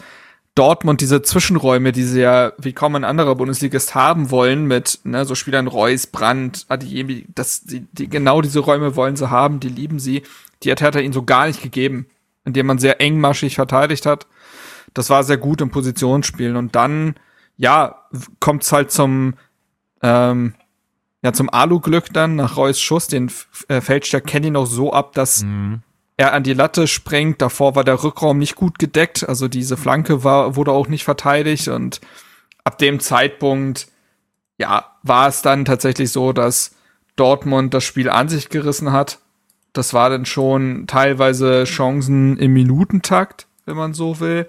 Dortmund 0.59 1.01
diese 1.01 1.23
Zwischenräume, 1.23 1.93
die 1.93 2.03
sie 2.03 2.21
ja 2.21 2.53
wie 2.59 2.73
kaum 2.73 2.97
ein 2.97 3.05
anderer 3.05 3.37
Bundesligist 3.37 3.95
haben 3.95 4.33
wollen, 4.33 4.67
mit 4.67 4.99
ne, 5.05 5.25
so 5.25 5.37
Spielern 5.37 5.69
Reus, 5.69 6.09
Brandt, 6.09 6.67
Adiemi, 6.69 7.27
das, 7.33 7.63
die, 7.63 7.87
die, 7.93 8.09
genau 8.09 8.41
diese 8.41 8.59
Räume 8.59 8.97
wollen 8.97 9.15
sie 9.15 9.31
haben, 9.31 9.61
die 9.61 9.69
lieben 9.69 10.01
sie. 10.01 10.23
Die 10.63 10.73
hat 10.73 10.81
Hertha 10.81 10.99
ihnen 10.99 11.13
so 11.13 11.23
gar 11.23 11.47
nicht 11.47 11.63
gegeben, 11.63 12.07
indem 12.45 12.67
man 12.67 12.79
sehr 12.79 13.01
engmaschig 13.01 13.55
verteidigt 13.55 14.05
hat. 14.05 14.27
Das 14.95 15.11
war 15.11 15.23
sehr 15.23 15.37
gut 15.37 15.61
im 15.61 15.71
Positionsspielen. 15.71 16.57
Und 16.57 16.75
dann, 16.75 17.15
ja, 17.57 18.03
kommt's 18.41 18.73
halt 18.73 18.91
zum, 18.91 19.35
ähm, 20.03 20.55
ja, 21.23 21.33
zum 21.33 21.51
Alu-Glück 21.51 22.13
dann 22.13 22.35
nach 22.35 22.57
Reus 22.57 22.81
Schuss. 22.81 23.07
Den 23.07 23.31
äh, 23.69 23.81
fälscht 23.81 24.13
ja 24.13 24.19
Kenny 24.19 24.51
noch 24.51 24.67
so 24.67 24.93
ab, 24.93 25.13
dass 25.13 25.45
Mhm. 25.45 25.83
Er 26.19 26.35
an 26.35 26.43
die 26.43 26.53
Latte 26.53 26.87
springt. 26.87 27.41
Davor 27.41 27.75
war 27.77 27.85
der 27.85 28.03
Rückraum 28.03 28.39
nicht 28.39 28.57
gut 28.57 28.79
gedeckt. 28.79 29.27
Also 29.27 29.49
diese 29.49 29.79
Flanke 29.79 30.25
war, 30.25 30.57
wurde 30.57 30.73
auch 30.73 30.89
nicht 30.89 31.05
verteidigt. 31.05 31.69
Und 31.69 32.01
ab 32.65 32.77
dem 32.77 33.01
Zeitpunkt, 33.01 33.87
ja, 34.59 34.85
war 35.03 35.29
es 35.29 35.41
dann 35.41 35.65
tatsächlich 35.65 36.11
so, 36.11 36.33
dass 36.33 36.75
Dortmund 37.17 37.73
das 37.73 37.85
Spiel 37.85 38.11
an 38.11 38.29
sich 38.29 38.49
gerissen 38.49 38.93
hat. 38.93 39.21
Das 39.73 39.95
war 39.95 40.11
dann 40.11 40.27
schon 40.27 40.87
teilweise 40.89 41.65
Chancen 41.65 42.37
im 42.37 42.53
Minutentakt, 42.53 43.47
wenn 43.65 43.77
man 43.77 43.95
so 43.95 44.19
will. 44.19 44.49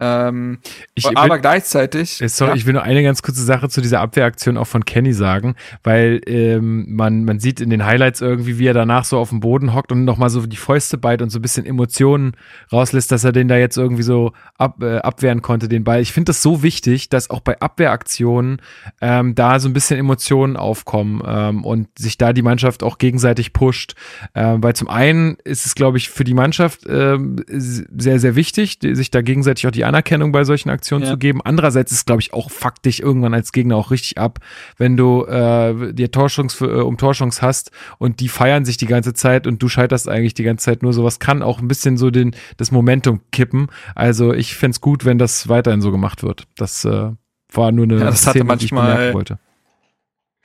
Ähm, 0.00 0.58
Ich 0.94 1.06
aber 1.06 1.34
will- 1.34 1.40
gleichzeitig. 1.40 2.22
Äh, 2.22 2.28
Sorry, 2.28 2.50
ja, 2.52 2.56
ich 2.56 2.66
will 2.66 2.72
nur 2.72 2.82
eine 2.82 3.02
ganz 3.02 3.22
kurze 3.22 3.42
Sache 3.42 3.68
zu 3.68 3.80
dieser 3.80 4.00
Abwehraktion 4.00 4.56
auch 4.56 4.66
von 4.66 4.84
Kenny 4.84 5.12
sagen, 5.12 5.54
weil 5.82 6.20
ähm, 6.26 6.86
man, 6.94 7.24
man 7.24 7.40
sieht 7.40 7.60
in 7.60 7.70
den 7.70 7.84
Highlights 7.84 8.20
irgendwie, 8.20 8.58
wie 8.58 8.66
er 8.66 8.74
danach 8.74 9.04
so 9.04 9.18
auf 9.18 9.30
dem 9.30 9.40
Boden 9.40 9.74
hockt 9.74 9.92
und 9.92 10.04
nochmal 10.04 10.30
so 10.30 10.46
die 10.46 10.56
Fäuste 10.56 10.98
beißt 10.98 11.22
und 11.22 11.30
so 11.30 11.38
ein 11.38 11.42
bisschen 11.42 11.66
Emotionen 11.66 12.32
rauslässt, 12.72 13.10
dass 13.10 13.24
er 13.24 13.32
den 13.32 13.48
da 13.48 13.56
jetzt 13.56 13.76
irgendwie 13.76 14.02
so 14.02 14.32
ab, 14.56 14.82
äh, 14.82 14.98
abwehren 14.98 15.42
konnte, 15.42 15.68
den 15.68 15.84
Ball. 15.84 16.00
Ich 16.00 16.12
finde 16.12 16.30
das 16.30 16.42
so 16.42 16.62
wichtig, 16.62 17.08
dass 17.08 17.30
auch 17.30 17.40
bei 17.40 17.58
Abwehraktionen 17.60 18.60
ähm, 19.00 19.34
da 19.34 19.58
so 19.58 19.68
ein 19.68 19.72
bisschen 19.72 19.98
Emotionen 19.98 20.56
aufkommen 20.56 21.22
ähm, 21.26 21.64
und 21.64 21.88
sich 21.98 22.18
da 22.18 22.32
die 22.32 22.42
Mannschaft 22.42 22.82
auch 22.82 22.98
gegenseitig 22.98 23.52
pusht. 23.52 23.94
Ähm, 24.34 24.62
weil 24.62 24.74
zum 24.74 24.88
einen 24.88 25.36
ist 25.44 25.66
es, 25.66 25.74
glaube 25.74 25.98
ich, 25.98 26.10
für 26.10 26.24
die 26.24 26.34
Mannschaft 26.34 26.82
ähm, 26.88 27.36
sehr, 27.48 28.20
sehr 28.20 28.36
wichtig, 28.36 28.78
sich 28.82 29.10
da 29.10 29.22
gegenseitig 29.22 29.66
auch 29.66 29.70
die 29.72 29.84
Anerkennung 29.88 30.30
bei 30.32 30.44
solchen 30.44 30.70
Aktionen 30.70 31.04
Ja. 31.04 31.10
zu 31.10 31.18
geben. 31.18 31.40
Andererseits 31.42 31.90
ist, 31.92 32.06
glaube 32.06 32.20
ich, 32.22 32.32
auch 32.32 32.50
fuck 32.50 32.80
dich 32.82 33.02
irgendwann 33.02 33.34
als 33.34 33.52
Gegner 33.52 33.76
auch 33.76 33.90
richtig 33.90 34.18
ab, 34.18 34.38
wenn 34.76 34.96
du 34.96 35.24
äh, 35.24 35.92
dir 35.92 36.10
Torschungs 36.10 36.60
äh, 36.60 36.64
um 36.66 36.96
Torschungs 36.98 37.42
hast 37.42 37.70
und 37.98 38.20
die 38.20 38.28
feiern 38.28 38.64
sich 38.64 38.76
die 38.76 38.86
ganze 38.86 39.14
Zeit 39.14 39.46
und 39.46 39.62
du 39.62 39.68
scheiterst 39.68 40.08
eigentlich 40.08 40.34
die 40.34 40.44
ganze 40.44 40.66
Zeit 40.66 40.82
nur. 40.82 40.92
Sowas 40.92 41.18
kann 41.18 41.42
auch 41.42 41.60
ein 41.60 41.68
bisschen 41.68 41.96
so 41.96 42.10
den, 42.10 42.36
das 42.56 42.70
Momentum 42.70 43.20
kippen. 43.32 43.68
Also 43.94 44.32
ich 44.32 44.54
fänd's 44.56 44.80
gut, 44.80 45.04
wenn 45.04 45.18
das 45.18 45.48
weiterhin 45.48 45.80
so 45.80 45.90
gemacht 45.90 46.22
wird. 46.22 46.44
Das 46.56 46.84
äh, 46.84 47.10
war 47.52 47.72
nur 47.72 47.84
eine 47.86 47.98
Ja, 47.98 48.04
das 48.04 48.26
hatte 48.26 48.38
die 48.38 48.42
ich 48.42 48.48
manchmal- 48.48 48.92
bemerken 48.92 49.14
wollte. 49.14 49.38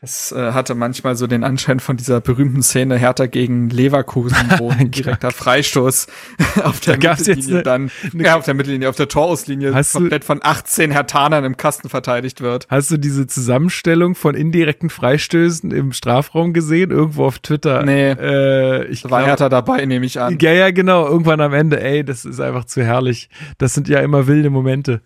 Es 0.05 0.33
äh, 0.33 0.51
hatte 0.51 0.75
manchmal 0.75 1.15
so 1.15 1.27
den 1.27 1.45
Anschein 1.45 1.79
von 1.79 1.95
dieser 1.95 2.19
berühmten 2.19 2.61
Szene 2.61 2.97
Hertha 2.97 3.25
gegen 3.25 3.69
Leverkusen, 3.69 4.35
wo 4.57 4.69
ein 4.77 4.91
direkter 4.91 5.31
Freistoß 5.31 6.07
auf 6.65 6.81
der 6.81 6.97
Da 6.97 7.11
Mittellinie 7.11 7.53
eine- 7.53 7.63
dann, 7.63 7.91
ja, 8.13 8.35
auf 8.35 8.43
der 8.43 8.53
Mittellinie, 8.53 8.89
auf 8.89 8.97
der 8.97 9.07
Torauslinie 9.07 9.73
Hast 9.73 9.95
du- 9.95 9.99
komplett 9.99 10.25
von 10.25 10.41
18 10.43 10.91
Hertanern 10.91 11.45
im 11.45 11.55
Kasten 11.55 11.87
verteidigt 11.87 12.41
wird. 12.41 12.67
Hast 12.69 12.91
du 12.91 12.97
diese 12.97 13.27
Zusammenstellung 13.27 14.15
von 14.15 14.35
indirekten 14.35 14.89
Freistößen 14.89 15.71
im 15.71 15.93
Strafraum 15.93 16.51
gesehen? 16.51 16.91
Irgendwo 16.91 17.23
auf 17.25 17.39
Twitter? 17.39 17.83
Nee. 17.83 18.09
Äh, 18.11 18.85
ich 18.87 19.05
war 19.05 19.19
glaub- 19.19 19.25
Hertha 19.27 19.47
dabei, 19.47 19.85
nehme 19.85 20.05
ich 20.05 20.19
an. 20.19 20.37
Ja, 20.41 20.51
ja, 20.51 20.71
genau. 20.71 21.07
Irgendwann 21.07 21.39
am 21.39 21.53
Ende, 21.53 21.81
ey, 21.81 22.03
das 22.03 22.25
ist 22.25 22.41
einfach 22.41 22.65
zu 22.65 22.83
herrlich. 22.83 23.29
Das 23.57 23.73
sind 23.73 23.87
ja 23.87 24.01
immer 24.01 24.27
wilde 24.27 24.49
Momente. 24.49 24.99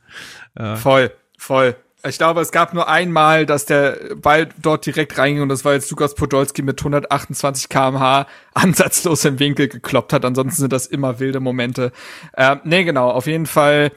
Voll, 0.78 1.12
voll. 1.38 1.76
Ich 2.06 2.18
glaube, 2.20 2.42
es 2.42 2.52
gab 2.52 2.74
nur 2.74 2.88
einmal, 2.88 3.46
dass 3.46 3.66
der 3.66 4.16
Ball 4.16 4.50
dort 4.62 4.86
direkt 4.86 5.18
reinging 5.18 5.42
und 5.42 5.50
das 5.50 5.66
war 5.66 5.74
jetzt 5.74 5.90
Lukas 5.90 6.14
Podolski 6.14 6.62
mit 6.62 6.80
128 6.80 7.70
kmh 7.70 8.28
ansatzlos 8.54 9.26
im 9.26 9.40
Winkel 9.40 9.68
gekloppt 9.68 10.14
hat. 10.14 10.24
Ansonsten 10.24 10.62
sind 10.62 10.74
das 10.74 10.86
immer 10.86 11.20
wilde 11.20 11.40
Momente. 11.40 11.92
Ähm, 12.36 12.62
nee, 12.64 12.84
genau, 12.84 13.10
auf 13.10 13.26
jeden 13.26 13.48
Fall 13.48 13.92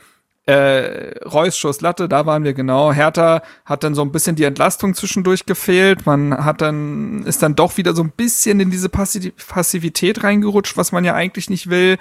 äh, 0.47 1.19
Reus 1.27 1.59
Schuss 1.59 1.83
Latte, 1.83 2.09
da 2.09 2.25
waren 2.25 2.43
wir 2.43 2.55
genau. 2.55 2.93
Hertha 2.93 3.43
hat 3.67 3.85
dann 3.85 3.95
so 3.95 4.03
ein 4.03 4.13
bisschen 4.13 4.35
die 4.35 4.45
Entlastung 4.45 4.95
zwischendurch 4.95 5.45
gefehlt. 5.45 6.07
Man 6.07 6.45
hat 6.45 6.63
dann, 6.63 7.25
ist 7.25 7.43
dann 7.43 7.55
doch 7.55 7.77
wieder 7.77 7.95
so 7.95 8.03
ein 8.03 8.11
bisschen 8.11 8.61
in 8.61 8.71
diese 8.71 8.89
Passi 8.89 9.33
Passivität 9.49 10.25
reingerutscht, 10.25 10.77
was 10.77 10.93
man 10.93 11.05
ja 11.05 11.15
eigentlich 11.15 11.51
nicht 11.51 11.69
will. 11.69 11.99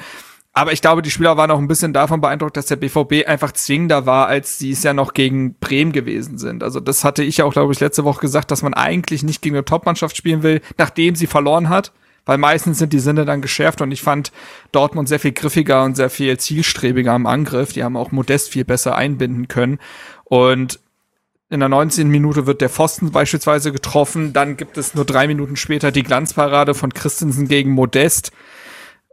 Aber 0.60 0.74
ich 0.74 0.82
glaube, 0.82 1.02
die 1.02 1.10
Spieler 1.10 1.38
waren 1.38 1.52
auch 1.52 1.58
ein 1.58 1.70
bisschen 1.70 1.94
davon 1.94 2.20
beeindruckt, 2.20 2.58
dass 2.58 2.66
der 2.66 2.76
BVB 2.76 3.26
einfach 3.26 3.54
zwingender 3.54 4.06
war, 4.06 4.28
als 4.28 4.58
sie 4.58 4.72
es 4.72 4.84
ja 4.84 4.94
noch 4.94 5.14
gegen 5.14 5.54
Bremen 5.54 5.94
gewesen 5.94 6.38
sind. 6.38 6.64
Also 6.64 6.82
das 6.82 7.06
hatte 7.06 7.24
ich 7.24 7.38
ja 7.38 7.46
auch, 7.46 7.54
glaube 7.54 7.72
ich, 7.72 7.80
letzte 7.80 8.04
Woche 8.04 8.20
gesagt, 8.20 8.52
dass 8.52 8.62
man 8.62 8.74
eigentlich 8.74 9.24
nicht 9.24 9.42
gegen 9.42 9.56
eine 9.56 9.64
Topmannschaft 9.64 10.18
spielen 10.18 10.44
will, 10.44 10.60
nachdem 10.78 11.16
sie 11.16 11.28
verloren 11.28 11.70
hat. 11.70 11.94
Weil 12.26 12.40
meistens 12.40 12.78
sind 12.78 12.92
die 12.92 13.00
Sinne 13.00 13.24
dann 13.24 13.42
geschärft 13.42 13.80
und 13.80 13.94
ich 13.94 14.02
fand 14.02 14.34
Dortmund 14.74 15.08
sehr 15.08 15.22
viel 15.22 15.32
griffiger 15.32 15.86
und 15.86 15.96
sehr 15.96 16.10
viel 16.10 16.38
zielstrebiger 16.38 17.14
am 17.14 17.26
Angriff. 17.26 17.72
Die 17.72 17.86
haben 17.86 17.96
auch 17.96 18.12
Modest 18.12 18.50
viel 18.50 18.66
besser 18.66 18.98
einbinden 18.98 19.48
können. 19.48 19.80
Und 20.26 20.82
in 21.50 21.62
der 21.62 21.70
19. 21.70 22.10
Minute 22.10 22.48
wird 22.48 22.60
der 22.60 22.68
Pfosten 22.68 23.12
beispielsweise 23.12 23.72
getroffen. 23.72 24.34
Dann 24.34 24.58
gibt 24.58 24.78
es 24.78 24.94
nur 24.94 25.06
drei 25.06 25.26
Minuten 25.26 25.56
später 25.56 25.94
die 25.94 26.04
Glanzparade 26.04 26.74
von 26.74 26.94
Christensen 26.94 27.48
gegen 27.48 27.72
Modest. 27.72 28.34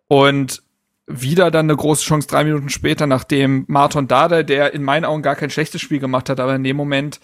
Und 0.08 0.65
wieder 1.06 1.50
dann 1.50 1.66
eine 1.66 1.76
große 1.76 2.04
Chance 2.04 2.28
drei 2.28 2.44
Minuten 2.44 2.68
später, 2.68 3.06
nachdem 3.06 3.64
Martin 3.68 4.08
Dada, 4.08 4.42
der 4.42 4.74
in 4.74 4.82
meinen 4.82 5.04
Augen 5.04 5.22
gar 5.22 5.36
kein 5.36 5.50
schlechtes 5.50 5.80
Spiel 5.80 6.00
gemacht 6.00 6.28
hat, 6.28 6.40
aber 6.40 6.54
in 6.56 6.64
dem 6.64 6.76
Moment 6.76 7.20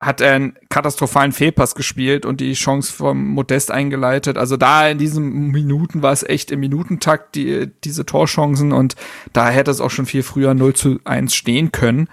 hat 0.00 0.22
er 0.22 0.34
einen 0.34 0.54
katastrophalen 0.70 1.32
Fehlpass 1.32 1.74
gespielt 1.74 2.24
und 2.24 2.40
die 2.40 2.54
Chance 2.54 2.90
vom 2.90 3.28
Modest 3.28 3.70
eingeleitet. 3.70 4.38
Also 4.38 4.56
da 4.56 4.88
in 4.88 4.96
diesen 4.96 5.48
Minuten 5.50 6.02
war 6.02 6.12
es 6.12 6.22
echt 6.22 6.50
im 6.50 6.60
Minutentakt, 6.60 7.34
die, 7.34 7.70
diese 7.84 8.06
Torchancen 8.06 8.72
und 8.72 8.96
da 9.34 9.50
hätte 9.50 9.70
es 9.70 9.80
auch 9.80 9.90
schon 9.90 10.06
viel 10.06 10.22
früher 10.22 10.54
0 10.54 10.72
zu 10.72 11.00
1 11.04 11.34
stehen 11.34 11.70
können. 11.70 12.08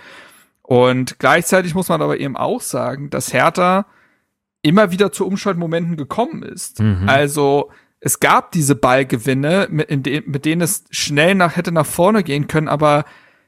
Und 0.64 1.18
gleichzeitig 1.18 1.76
muss 1.76 1.88
man 1.88 2.02
aber 2.02 2.20
eben 2.20 2.36
auch 2.36 2.60
sagen, 2.60 3.10
dass 3.10 3.32
Hertha 3.32 3.86
immer 4.62 4.92
wieder 4.92 5.14
zu 5.14 5.26
Umschaltmomenten 5.26 5.96
gekommen 5.96 6.44
ist. 6.44 6.82
Mhm. 6.82 7.08
Also 7.08 7.72
es 8.00 8.20
gab 8.20 8.52
diese 8.52 8.76
Ballgewinne, 8.76 9.68
mit, 9.70 10.06
de 10.06 10.24
mit 10.26 10.46
denen 10.46 10.62
es 10.62 10.84
schnell 10.92 11.36
nach, 11.36 11.56
hätte 11.56 11.72
nach 11.72 11.86
vorne 11.86 12.24
gehen 12.24 12.48
können, 12.48 12.68
aber 12.68 13.06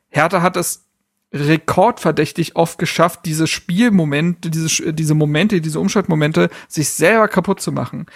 Hertha 0.10 0.42
hat 0.42 0.58
es 0.58 0.86
rekordverdächtig 1.32 2.56
oft 2.56 2.80
geschafft, 2.80 3.22
diese 3.26 3.46
Spielmomente, 3.46 4.50
diese, 4.50 4.94
diese 4.94 5.14
Momente, 5.14 5.62
diese 5.62 5.80
Umschaltmomente 5.80 6.50
sich 6.68 6.90
selber 6.90 7.28
kaputt 7.28 7.62
zu 7.62 7.72
machen. 7.72 8.08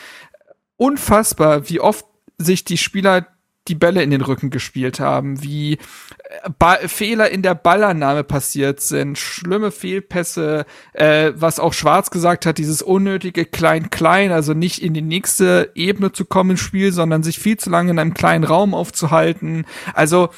Unfassbar, 0.78 1.70
wie 1.70 1.80
oft 1.80 2.06
sich 2.40 2.66
die 2.66 2.78
Spieler 2.78 3.28
die 3.68 3.76
Bälle 3.76 4.04
in 4.04 4.12
den 4.12 4.22
Rücken 4.22 4.50
gespielt 4.50 5.00
haben, 5.00 5.42
wie 5.42 5.74
äh, 5.74 6.50
ba 6.60 6.78
Fehler 6.88 7.30
in 7.30 7.42
der 7.42 7.56
Ballannahme 7.56 8.24
passiert 8.24 8.82
sind, 8.82 9.18
schlimme 9.18 9.72
Fehlpässe, 9.72 10.66
äh, 10.94 11.32
was 11.36 11.60
auch 11.60 11.74
Schwarz 11.74 12.12
gesagt 12.12 12.46
hat, 12.46 12.58
dieses 12.58 12.82
unnötige 12.82 13.46
Klein-Klein, 13.46 14.32
also 14.32 14.54
nicht 14.54 14.82
in 14.82 14.94
die 14.94 15.02
nächste 15.02 15.72
Ebene 15.76 16.12
zu 16.12 16.26
kommen 16.26 16.52
im 16.52 16.58
Spiel, 16.58 16.92
sondern 16.92 17.24
sich 17.24 17.40
viel 17.40 17.58
zu 17.58 17.70
lange 17.70 17.92
in 17.92 18.00
einem 18.00 18.14
kleinen 18.14 18.44
Raum 18.44 18.74
aufzuhalten. 18.74 19.66
Also 19.94 20.30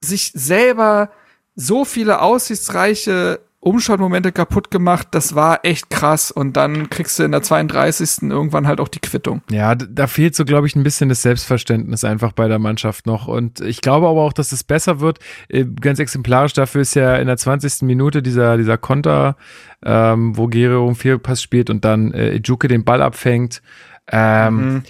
sich 0.00 0.32
selber 0.34 1.10
so 1.54 1.84
viele 1.84 2.20
aussichtsreiche 2.20 3.40
Umschaltmomente 3.64 4.32
kaputt 4.32 4.72
gemacht, 4.72 5.06
das 5.12 5.36
war 5.36 5.60
echt 5.62 5.88
krass. 5.88 6.32
Und 6.32 6.56
dann 6.56 6.90
kriegst 6.90 7.16
du 7.16 7.22
in 7.22 7.30
der 7.30 7.42
32. 7.42 8.28
irgendwann 8.28 8.66
halt 8.66 8.80
auch 8.80 8.88
die 8.88 8.98
Quittung. 8.98 9.40
Ja, 9.52 9.76
da 9.76 10.08
fehlt 10.08 10.34
so, 10.34 10.44
glaube 10.44 10.66
ich, 10.66 10.74
ein 10.74 10.82
bisschen 10.82 11.08
das 11.08 11.22
Selbstverständnis 11.22 12.02
einfach 12.02 12.32
bei 12.32 12.48
der 12.48 12.58
Mannschaft 12.58 13.06
noch. 13.06 13.28
Und 13.28 13.60
ich 13.60 13.80
glaube 13.80 14.08
aber 14.08 14.22
auch, 14.22 14.32
dass 14.32 14.50
es 14.50 14.64
besser 14.64 14.98
wird. 14.98 15.20
Äh, 15.48 15.64
ganz 15.80 16.00
exemplarisch 16.00 16.54
dafür 16.54 16.80
ist 16.80 16.94
ja 16.94 17.14
in 17.14 17.28
der 17.28 17.36
20. 17.36 17.82
Minute 17.82 18.20
dieser, 18.20 18.56
dieser 18.56 18.78
Konter, 18.78 19.36
ähm, 19.84 20.36
wo 20.36 20.48
Guerrero 20.48 20.84
um 20.84 20.96
Fehlpass 20.96 21.40
spielt 21.40 21.70
und 21.70 21.84
dann 21.84 22.12
äh, 22.12 22.32
Ejuke 22.32 22.66
den 22.66 22.82
Ball 22.82 23.00
abfängt. 23.00 23.62
Ähm, 24.10 24.56
mhm 24.56 24.82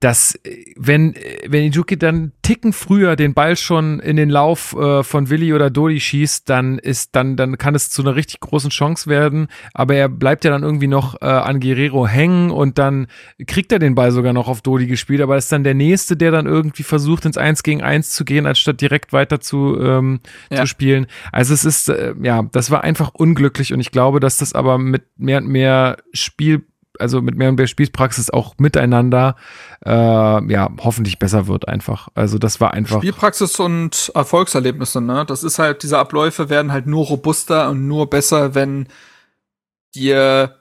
dass 0.00 0.38
wenn 0.76 1.14
wenn 1.46 1.64
Ijuki 1.64 1.98
dann 1.98 2.32
Ticken 2.40 2.72
früher 2.72 3.16
den 3.16 3.34
Ball 3.34 3.54
schon 3.56 4.00
in 4.00 4.16
den 4.16 4.30
Lauf 4.30 4.74
äh, 4.74 5.02
von 5.02 5.28
Willi 5.28 5.52
oder 5.52 5.68
Dodi 5.68 6.00
schießt, 6.00 6.48
dann 6.48 6.78
ist 6.78 7.14
dann 7.14 7.36
dann 7.36 7.58
kann 7.58 7.74
es 7.74 7.90
zu 7.90 8.00
einer 8.00 8.16
richtig 8.16 8.40
großen 8.40 8.70
Chance 8.70 9.10
werden, 9.10 9.48
aber 9.74 9.94
er 9.94 10.08
bleibt 10.08 10.44
ja 10.44 10.50
dann 10.50 10.62
irgendwie 10.62 10.86
noch 10.86 11.20
äh, 11.20 11.26
an 11.26 11.60
Guerrero 11.60 12.06
hängen 12.06 12.50
und 12.50 12.78
dann 12.78 13.08
kriegt 13.46 13.72
er 13.72 13.78
den 13.78 13.94
Ball 13.94 14.10
sogar 14.10 14.32
noch 14.32 14.48
auf 14.48 14.62
Dodi 14.62 14.86
gespielt, 14.86 15.20
aber 15.20 15.36
ist 15.36 15.52
dann 15.52 15.64
der 15.64 15.74
nächste, 15.74 16.16
der 16.16 16.30
dann 16.30 16.46
irgendwie 16.46 16.82
versucht 16.82 17.26
ins 17.26 17.36
Eins 17.36 17.62
gegen 17.62 17.82
Eins 17.82 18.10
zu 18.10 18.24
gehen, 18.24 18.46
anstatt 18.46 18.80
direkt 18.80 19.12
weiter 19.12 19.38
zu 19.40 19.78
ähm, 19.78 20.20
ja. 20.50 20.62
zu 20.62 20.66
spielen. 20.66 21.08
Also 21.30 21.52
es 21.52 21.66
ist 21.66 21.90
äh, 21.90 22.14
ja, 22.22 22.42
das 22.52 22.70
war 22.70 22.84
einfach 22.84 23.10
unglücklich 23.12 23.74
und 23.74 23.80
ich 23.80 23.90
glaube, 23.90 24.18
dass 24.18 24.38
das 24.38 24.54
aber 24.54 24.78
mit 24.78 25.02
mehr 25.18 25.38
und 25.38 25.48
mehr 25.48 25.98
Spiel 26.14 26.64
also 27.00 27.22
mit 27.22 27.36
mehr 27.36 27.48
und 27.48 27.56
mehr 27.56 27.66
Spielpraxis 27.66 28.30
auch 28.30 28.54
miteinander, 28.58 29.36
äh, 29.84 29.90
ja, 29.90 30.68
hoffentlich 30.80 31.18
besser 31.18 31.46
wird 31.46 31.68
einfach. 31.68 32.08
Also 32.14 32.38
das 32.38 32.60
war 32.60 32.72
einfach. 32.72 32.98
Spielpraxis 32.98 33.58
und 33.58 34.12
Erfolgserlebnisse, 34.14 35.00
ne? 35.00 35.24
Das 35.26 35.42
ist 35.42 35.58
halt, 35.58 35.82
diese 35.82 35.98
Abläufe 35.98 36.48
werden 36.48 36.72
halt 36.72 36.86
nur 36.86 37.06
robuster 37.06 37.70
und 37.70 37.86
nur 37.86 38.08
besser, 38.08 38.54
wenn 38.54 38.88
dir, 39.94 40.56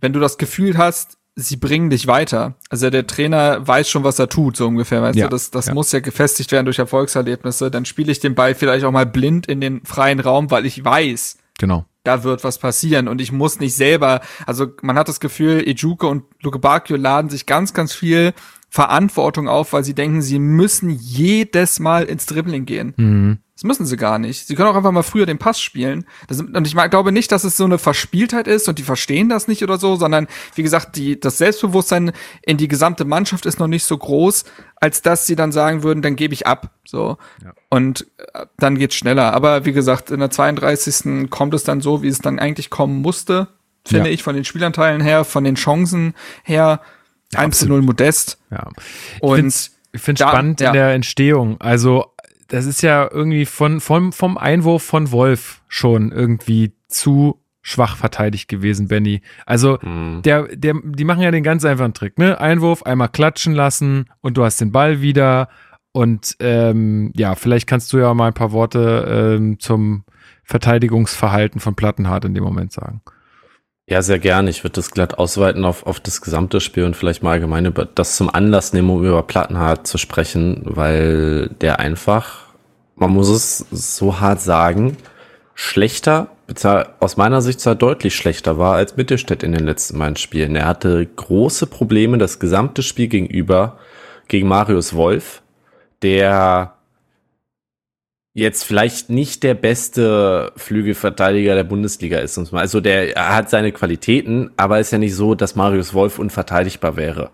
wenn 0.00 0.12
du 0.12 0.20
das 0.20 0.38
Gefühl 0.38 0.78
hast, 0.78 1.18
sie 1.36 1.56
bringen 1.56 1.90
dich 1.90 2.06
weiter. 2.06 2.54
Also 2.68 2.90
der 2.90 3.06
Trainer 3.06 3.66
weiß 3.66 3.88
schon, 3.88 4.04
was 4.04 4.18
er 4.18 4.28
tut, 4.28 4.56
so 4.56 4.66
ungefähr, 4.66 5.00
weißt 5.00 5.18
ja, 5.18 5.26
du, 5.26 5.30
das, 5.30 5.50
das 5.50 5.66
ja. 5.66 5.74
muss 5.74 5.92
ja 5.92 6.00
gefestigt 6.00 6.52
werden 6.52 6.66
durch 6.66 6.78
Erfolgserlebnisse. 6.78 7.70
Dann 7.70 7.84
spiele 7.84 8.12
ich 8.12 8.20
den 8.20 8.34
Ball 8.34 8.54
vielleicht 8.54 8.84
auch 8.84 8.92
mal 8.92 9.06
blind 9.06 9.46
in 9.46 9.60
den 9.60 9.84
freien 9.84 10.20
Raum, 10.20 10.50
weil 10.50 10.66
ich 10.66 10.84
weiß, 10.84 11.38
Genau 11.58 11.86
da 12.02 12.24
wird 12.24 12.44
was 12.44 12.58
passieren 12.58 13.08
und 13.08 13.20
ich 13.20 13.32
muss 13.32 13.60
nicht 13.60 13.74
selber, 13.74 14.20
also 14.46 14.68
man 14.82 14.96
hat 14.96 15.08
das 15.08 15.20
Gefühl, 15.20 15.66
Ejuke 15.66 16.06
und 16.06 16.24
Luke 16.42 16.58
Bakio 16.58 16.96
laden 16.96 17.30
sich 17.30 17.46
ganz, 17.46 17.74
ganz 17.74 17.92
viel 17.92 18.32
Verantwortung 18.70 19.48
auf, 19.48 19.72
weil 19.72 19.84
sie 19.84 19.94
denken, 19.94 20.22
sie 20.22 20.38
müssen 20.38 20.90
jedes 20.90 21.80
Mal 21.80 22.04
ins 22.04 22.26
Dribbling 22.26 22.66
gehen. 22.66 22.94
Mhm. 22.96 23.38
Das 23.60 23.66
müssen 23.66 23.84
sie 23.84 23.98
gar 23.98 24.18
nicht. 24.18 24.46
Sie 24.46 24.54
können 24.54 24.70
auch 24.70 24.74
einfach 24.74 24.90
mal 24.90 25.02
früher 25.02 25.26
den 25.26 25.36
Pass 25.36 25.60
spielen. 25.60 26.06
Das, 26.28 26.40
und 26.40 26.66
ich 26.66 26.74
glaube 26.74 27.12
nicht, 27.12 27.30
dass 27.30 27.44
es 27.44 27.58
so 27.58 27.66
eine 27.66 27.76
Verspieltheit 27.76 28.46
ist 28.46 28.70
und 28.70 28.78
die 28.78 28.82
verstehen 28.82 29.28
das 29.28 29.48
nicht 29.48 29.62
oder 29.62 29.76
so, 29.76 29.96
sondern 29.96 30.28
wie 30.54 30.62
gesagt, 30.62 30.96
die, 30.96 31.20
das 31.20 31.36
Selbstbewusstsein 31.36 32.12
in 32.40 32.56
die 32.56 32.68
gesamte 32.68 33.04
Mannschaft 33.04 33.44
ist 33.44 33.58
noch 33.58 33.66
nicht 33.66 33.84
so 33.84 33.98
groß, 33.98 34.46
als 34.76 35.02
dass 35.02 35.26
sie 35.26 35.36
dann 35.36 35.52
sagen 35.52 35.82
würden, 35.82 36.00
dann 36.00 36.16
gebe 36.16 36.32
ich 36.32 36.46
ab. 36.46 36.70
So. 36.86 37.18
Ja. 37.44 37.52
Und 37.68 38.06
äh, 38.32 38.46
dann 38.56 38.78
geht's 38.78 38.94
schneller. 38.94 39.34
Aber 39.34 39.66
wie 39.66 39.72
gesagt, 39.72 40.10
in 40.10 40.20
der 40.20 40.30
32. 40.30 41.28
kommt 41.28 41.52
es 41.52 41.62
dann 41.62 41.82
so, 41.82 42.02
wie 42.02 42.08
es 42.08 42.20
dann 42.20 42.38
eigentlich 42.38 42.70
kommen 42.70 43.02
musste, 43.02 43.48
finde 43.84 44.08
ja. 44.08 44.14
ich, 44.14 44.22
von 44.22 44.34
den 44.34 44.46
Spielanteilen 44.46 45.02
her, 45.02 45.26
von 45.26 45.44
den 45.44 45.56
Chancen 45.56 46.14
her. 46.44 46.80
Ja, 47.32 47.40
1 47.40 47.58
zu 47.58 47.68
0 47.68 47.82
Modest. 47.82 48.38
Ja. 48.50 48.68
Und 49.20 49.70
ich 49.92 50.00
finde 50.00 50.24
es 50.24 50.28
spannend 50.28 50.60
ja. 50.60 50.68
in 50.68 50.72
der 50.72 50.94
Entstehung. 50.94 51.60
Also, 51.60 52.06
das 52.50 52.66
ist 52.66 52.82
ja 52.82 53.08
irgendwie 53.10 53.46
von, 53.46 53.80
vom, 53.80 54.12
vom 54.12 54.36
Einwurf 54.36 54.82
von 54.82 55.12
Wolf 55.12 55.62
schon 55.68 56.12
irgendwie 56.12 56.72
zu 56.88 57.40
schwach 57.62 57.96
verteidigt 57.96 58.48
gewesen, 58.48 58.88
Benny. 58.88 59.22
Also, 59.46 59.78
mhm. 59.82 60.22
der, 60.22 60.48
der, 60.56 60.74
die 60.82 61.04
machen 61.04 61.22
ja 61.22 61.30
den 61.30 61.44
ganz 61.44 61.64
einfachen 61.64 61.94
Trick, 61.94 62.18
ne? 62.18 62.40
Einwurf, 62.40 62.82
einmal 62.82 63.08
klatschen 63.08 63.54
lassen 63.54 64.06
und 64.20 64.36
du 64.36 64.44
hast 64.44 64.60
den 64.60 64.72
Ball 64.72 65.00
wieder. 65.00 65.48
Und 65.92 66.36
ähm, 66.40 67.12
ja, 67.16 67.34
vielleicht 67.34 67.66
kannst 67.66 67.92
du 67.92 67.98
ja 67.98 68.12
mal 68.14 68.28
ein 68.28 68.34
paar 68.34 68.52
Worte 68.52 69.36
ähm, 69.38 69.58
zum 69.58 70.04
Verteidigungsverhalten 70.44 71.60
von 71.60 71.76
Plattenhardt 71.76 72.24
in 72.24 72.34
dem 72.34 72.44
Moment 72.44 72.72
sagen. 72.72 73.02
Ja, 73.90 74.02
sehr 74.02 74.20
gerne. 74.20 74.50
Ich 74.50 74.62
würde 74.62 74.74
das 74.74 74.92
glatt 74.92 75.18
ausweiten 75.18 75.64
auf, 75.64 75.84
auf 75.84 75.98
das 75.98 76.20
gesamte 76.20 76.60
Spiel 76.60 76.84
und 76.84 76.94
vielleicht 76.94 77.24
mal 77.24 77.32
allgemein 77.32 77.66
über 77.66 77.84
das 77.86 78.14
zum 78.14 78.30
Anlass 78.30 78.72
nehmen, 78.72 78.88
um 78.88 79.04
über 79.04 79.24
Plattenhardt 79.24 79.84
zu 79.84 79.98
sprechen, 79.98 80.62
weil 80.64 81.48
der 81.60 81.80
einfach, 81.80 82.44
man 82.94 83.10
muss 83.10 83.28
es 83.28 83.66
so 83.72 84.20
hart 84.20 84.40
sagen, 84.40 84.96
schlechter, 85.56 86.28
aus 87.00 87.16
meiner 87.16 87.42
Sicht 87.42 87.58
zwar 87.58 87.74
deutlich 87.74 88.14
schlechter 88.14 88.58
war 88.58 88.76
als 88.76 88.96
Mittelstädt 88.96 89.42
in 89.42 89.50
den 89.50 89.66
letzten 89.66 89.98
beiden 89.98 90.14
Spielen. 90.14 90.54
Er 90.54 90.66
hatte 90.66 91.04
große 91.04 91.66
Probleme 91.66 92.16
das 92.16 92.38
gesamte 92.38 92.84
Spiel 92.84 93.08
gegenüber 93.08 93.76
gegen 94.28 94.46
Marius 94.46 94.94
Wolf, 94.94 95.42
der 96.02 96.74
jetzt 98.32 98.64
vielleicht 98.64 99.10
nicht 99.10 99.42
der 99.42 99.54
beste 99.54 100.52
Flügelverteidiger 100.56 101.54
der 101.54 101.64
Bundesliga 101.64 102.18
ist. 102.18 102.38
Also 102.52 102.80
der 102.80 103.16
er 103.16 103.34
hat 103.34 103.50
seine 103.50 103.72
Qualitäten, 103.72 104.50
aber 104.56 104.78
ist 104.80 104.92
ja 104.92 104.98
nicht 104.98 105.14
so, 105.14 105.34
dass 105.34 105.56
Marius 105.56 105.94
Wolf 105.94 106.18
unverteidigbar 106.18 106.96
wäre. 106.96 107.30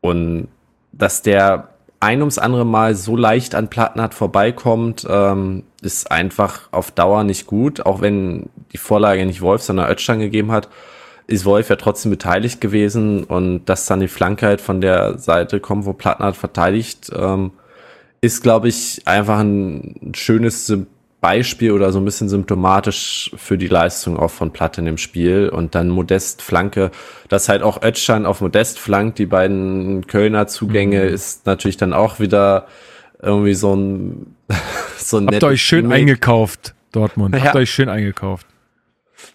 Und 0.00 0.48
dass 0.92 1.22
der 1.22 1.68
ein 2.00 2.20
ums 2.20 2.38
andere 2.38 2.66
Mal 2.66 2.94
so 2.94 3.16
leicht 3.16 3.54
an 3.54 3.70
Platten 3.70 4.00
hat 4.00 4.12
vorbeikommt, 4.12 5.06
ähm, 5.08 5.64
ist 5.80 6.10
einfach 6.10 6.68
auf 6.70 6.90
Dauer 6.90 7.24
nicht 7.24 7.46
gut. 7.46 7.86
Auch 7.86 8.02
wenn 8.02 8.50
die 8.72 8.76
Vorlage 8.78 9.24
nicht 9.24 9.40
Wolf, 9.40 9.62
sondern 9.62 9.90
Özcan 9.90 10.18
gegeben 10.18 10.52
hat, 10.52 10.68
ist 11.26 11.46
Wolf 11.46 11.70
ja 11.70 11.76
trotzdem 11.76 12.10
beteiligt 12.10 12.60
gewesen 12.60 13.24
und 13.24 13.64
dass 13.64 13.86
dann 13.86 14.00
die 14.00 14.08
Flanke 14.08 14.46
halt 14.46 14.60
von 14.60 14.82
der 14.82 15.18
Seite 15.18 15.60
kommt, 15.60 15.86
wo 15.86 15.94
Platten 15.94 16.22
hat 16.22 16.36
verteidigt, 16.36 17.10
ähm, 17.16 17.52
ist, 18.24 18.42
glaube 18.42 18.68
ich, 18.68 19.02
einfach 19.04 19.40
ein 19.40 20.12
schönes 20.14 20.72
Beispiel 21.20 21.72
oder 21.72 21.92
so 21.92 21.98
ein 21.98 22.04
bisschen 22.04 22.28
symptomatisch 22.28 23.30
für 23.36 23.58
die 23.58 23.66
Leistung 23.66 24.18
auch 24.18 24.30
von 24.30 24.50
Platte 24.50 24.80
in 24.80 24.86
dem 24.86 24.98
Spiel. 24.98 25.50
Und 25.50 25.74
dann 25.74 25.90
Modest 25.90 26.40
Flanke, 26.40 26.90
dass 27.28 27.48
halt 27.48 27.62
auch 27.62 27.82
Özcan 27.82 28.24
auf 28.24 28.40
Modest 28.40 28.78
flankt, 28.78 29.18
die 29.18 29.26
beiden 29.26 30.06
Kölner 30.06 30.46
Zugänge, 30.46 31.02
mhm. 31.02 31.14
ist 31.14 31.46
natürlich 31.46 31.76
dann 31.76 31.92
auch 31.92 32.18
wieder 32.18 32.66
irgendwie 33.20 33.54
so 33.54 33.74
ein, 33.74 34.36
so 34.98 35.18
ein 35.18 35.26
Habt 35.26 35.42
ihr 35.42 35.48
euch 35.48 35.62
schön 35.62 35.82
Gimmick. 35.82 35.98
eingekauft, 35.98 36.74
Dortmund. 36.92 37.34
Habt 37.38 37.54
ihr 37.54 37.60
euch 37.60 37.70
schön 37.70 37.88
eingekauft. 37.90 38.46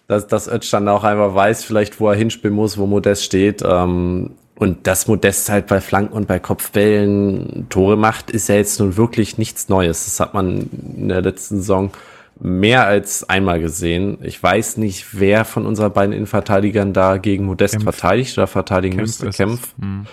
Dass, 0.08 0.26
dass 0.26 0.48
Özcan 0.48 0.88
auch 0.88 1.04
einfach 1.04 1.34
weiß, 1.34 1.62
vielleicht, 1.64 2.00
wo 2.00 2.08
er 2.08 2.16
hinspielen 2.16 2.54
muss, 2.54 2.76
wo 2.78 2.86
Modest 2.86 3.24
steht. 3.24 3.62
Ähm, 3.64 4.32
und 4.60 4.86
dass 4.86 5.06
Modest 5.08 5.48
halt 5.48 5.68
bei 5.68 5.80
Flanken 5.80 6.12
und 6.12 6.28
bei 6.28 6.38
Kopfbällen 6.38 7.66
Tore 7.70 7.96
macht, 7.96 8.30
ist 8.30 8.50
ja 8.50 8.56
jetzt 8.56 8.78
nun 8.78 8.98
wirklich 8.98 9.38
nichts 9.38 9.70
Neues. 9.70 10.04
Das 10.04 10.20
hat 10.20 10.34
man 10.34 10.68
in 10.98 11.08
der 11.08 11.22
letzten 11.22 11.56
Saison 11.56 11.90
mehr 12.38 12.86
als 12.86 13.26
einmal 13.26 13.58
gesehen. 13.58 14.18
Ich 14.20 14.40
weiß 14.42 14.76
nicht, 14.76 15.18
wer 15.18 15.46
von 15.46 15.64
unseren 15.64 15.94
beiden 15.94 16.12
Innenverteidigern 16.12 16.92
da 16.92 17.16
gegen 17.16 17.46
Modest 17.46 17.72
Kempf. 17.72 17.84
verteidigt 17.84 18.36
oder 18.36 18.46
verteidigen 18.46 18.98
Kempf 18.98 19.22
müsste. 19.22 19.30
Kempf. 19.30 19.74
Hm. 19.80 20.06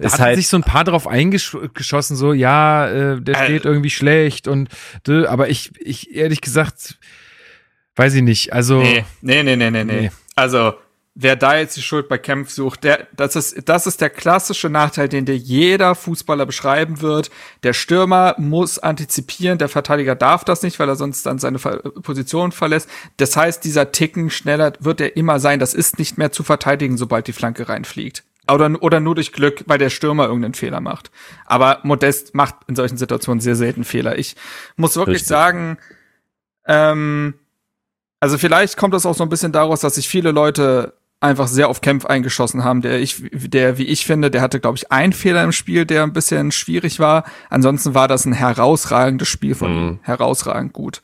Da 0.00 0.10
hatten 0.10 0.22
halt, 0.22 0.36
sich 0.38 0.48
so 0.48 0.56
ein 0.56 0.64
paar 0.64 0.82
drauf 0.82 1.06
eingeschossen, 1.06 2.16
so, 2.16 2.32
ja, 2.32 2.88
äh, 2.88 3.20
der 3.20 3.36
Äh. 3.36 3.44
steht 3.44 3.64
irgendwie 3.64 3.90
schlecht 3.90 4.48
und, 4.48 4.70
dö, 5.06 5.28
aber 5.28 5.50
ich, 5.50 5.70
ich, 5.78 6.12
ehrlich 6.16 6.40
gesagt, 6.40 6.98
weiß 7.94 8.14
ich 8.14 8.22
nicht, 8.22 8.52
also, 8.52 8.82
Nee, 8.82 9.04
nee, 9.20 9.44
nee, 9.44 9.54
nee, 9.54 9.70
nee, 9.70 9.84
nee. 9.84 10.00
Nee. 10.00 10.10
Also, 10.34 10.74
wer 11.18 11.34
da 11.34 11.56
jetzt 11.56 11.76
die 11.76 11.82
Schuld 11.82 12.08
bei 12.08 12.18
Kempf 12.18 12.50
sucht, 12.50 12.84
der, 12.84 13.08
das 13.16 13.36
ist, 13.36 13.68
das 13.68 13.86
ist 13.86 14.02
der 14.02 14.10
klassische 14.10 14.68
Nachteil, 14.68 15.08
den 15.08 15.24
dir 15.24 15.36
jeder 15.36 15.94
Fußballer 15.94 16.44
beschreiben 16.44 17.00
wird. 17.00 17.30
Der 17.62 17.72
Stürmer 17.72 18.34
muss 18.38 18.78
antizipieren, 18.78 19.56
der 19.56 19.70
Verteidiger 19.70 20.14
darf 20.14 20.44
das 20.44 20.62
nicht, 20.62 20.78
weil 20.78 20.90
er 20.90 20.96
sonst 20.96 21.24
dann 21.24 21.38
seine 21.38 21.58
Position 21.58 22.52
verlässt. 22.52 22.88
Das 23.16 23.34
heißt, 23.34 23.64
dieser 23.64 23.92
Ticken 23.92 24.28
schneller 24.28 24.74
wird 24.78 25.00
er 25.00 25.16
immer 25.16 25.40
sein. 25.40 25.58
Das 25.58 25.72
ist 25.72 25.98
nicht 25.98 26.18
mehr 26.18 26.32
zu 26.32 26.42
verteidigen, 26.42 26.98
sobald 26.98 27.26
die 27.26 27.32
Flanke 27.32 27.68
reinfliegt. 27.68 28.22
Oder, 28.48 28.70
oder 28.80 29.00
nur 29.00 29.14
durch 29.14 29.32
Glück, 29.32 29.64
weil 29.66 29.78
der 29.78 29.90
Stürmer 29.90 30.26
irgendeinen 30.26 30.54
Fehler 30.54 30.80
macht. 30.80 31.10
Aber 31.46 31.80
Modest 31.82 32.34
macht 32.34 32.56
in 32.68 32.76
solchen 32.76 32.98
Situationen 32.98 33.40
sehr 33.40 33.56
selten 33.56 33.84
Fehler. 33.84 34.18
Ich 34.18 34.36
muss 34.76 34.96
wirklich 34.96 35.16
Richtig. 35.16 35.28
sagen, 35.28 35.78
ähm, 36.66 37.34
also 38.20 38.36
vielleicht 38.36 38.76
kommt 38.76 38.92
das 38.92 39.06
auch 39.06 39.14
so 39.14 39.22
ein 39.22 39.30
bisschen 39.30 39.52
daraus, 39.52 39.80
dass 39.80 39.94
sich 39.94 40.08
viele 40.08 40.30
Leute 40.30 40.92
einfach 41.20 41.48
sehr 41.48 41.68
auf 41.68 41.80
Kempf 41.80 42.04
eingeschossen 42.04 42.64
haben. 42.64 42.82
Der 42.82 43.00
ich, 43.00 43.22
der, 43.32 43.78
wie 43.78 43.86
ich 43.86 44.06
finde, 44.06 44.30
der 44.30 44.42
hatte, 44.42 44.60
glaube 44.60 44.76
ich, 44.76 44.92
einen 44.92 45.12
Fehler 45.12 45.42
im 45.44 45.52
Spiel, 45.52 45.86
der 45.86 46.02
ein 46.02 46.12
bisschen 46.12 46.52
schwierig 46.52 46.98
war. 46.98 47.24
Ansonsten 47.50 47.94
war 47.94 48.08
das 48.08 48.24
ein 48.24 48.32
herausragendes 48.32 49.28
Spiel 49.28 49.54
von 49.54 49.70
ihm. 49.72 49.86
Mhm. 49.86 49.98
Herausragend 50.02 50.72
gut. 50.72 51.02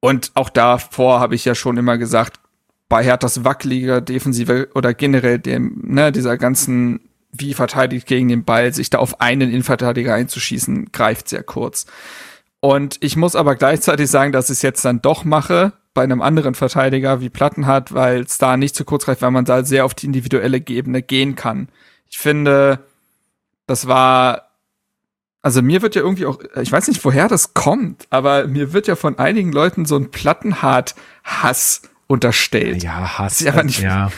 Und 0.00 0.30
auch 0.34 0.48
davor 0.48 1.20
habe 1.20 1.34
ich 1.34 1.44
ja 1.44 1.54
schon 1.54 1.76
immer 1.76 1.98
gesagt, 1.98 2.40
bei 2.88 3.04
Herthas 3.04 3.44
wackeliger 3.44 4.00
Defensive 4.00 4.68
oder 4.74 4.94
generell 4.94 5.38
dem, 5.38 5.82
ne, 5.84 6.10
dieser 6.12 6.38
ganzen, 6.38 7.00
wie 7.32 7.52
verteidigt 7.52 8.06
gegen 8.06 8.28
den 8.28 8.44
Ball, 8.44 8.72
sich 8.72 8.88
da 8.88 8.98
auf 8.98 9.20
einen 9.20 9.50
Innenverteidiger 9.50 10.14
einzuschießen, 10.14 10.90
greift 10.92 11.28
sehr 11.28 11.42
kurz. 11.42 11.86
Und 12.60 12.96
ich 13.00 13.16
muss 13.16 13.36
aber 13.36 13.56
gleichzeitig 13.56 14.10
sagen, 14.10 14.32
dass 14.32 14.46
ich 14.46 14.58
es 14.58 14.62
jetzt 14.62 14.84
dann 14.84 15.02
doch 15.02 15.24
mache 15.24 15.72
bei 15.98 16.04
einem 16.04 16.22
anderen 16.22 16.54
Verteidiger 16.54 17.20
wie 17.20 17.28
Plattenhardt, 17.28 17.92
weil 17.92 18.20
es 18.20 18.38
da 18.38 18.56
nicht 18.56 18.76
zu 18.76 18.84
kurz 18.84 19.04
greift, 19.06 19.20
weil 19.20 19.32
man 19.32 19.44
da 19.44 19.64
sehr 19.64 19.84
auf 19.84 19.94
die 19.94 20.06
individuelle 20.06 20.62
Ebene 20.64 21.02
gehen 21.02 21.34
kann. 21.34 21.68
Ich 22.08 22.18
finde, 22.18 22.78
das 23.66 23.88
war, 23.88 24.50
also 25.42 25.60
mir 25.60 25.82
wird 25.82 25.96
ja 25.96 26.02
irgendwie 26.02 26.24
auch, 26.26 26.38
ich 26.62 26.70
weiß 26.70 26.86
nicht, 26.86 27.04
woher 27.04 27.26
das 27.26 27.52
kommt, 27.52 28.06
aber 28.10 28.46
mir 28.46 28.72
wird 28.72 28.86
ja 28.86 28.94
von 28.94 29.18
einigen 29.18 29.50
Leuten 29.50 29.86
so 29.86 29.96
ein 29.96 30.12
Plattenhardt-Hass 30.12 31.82
unterstellt. 32.06 32.80
ja, 32.84 33.18
Hass, 33.18 33.40
ja 33.40 33.52
aber 33.52 33.64
nicht- 33.64 33.80
ja, 33.80 34.12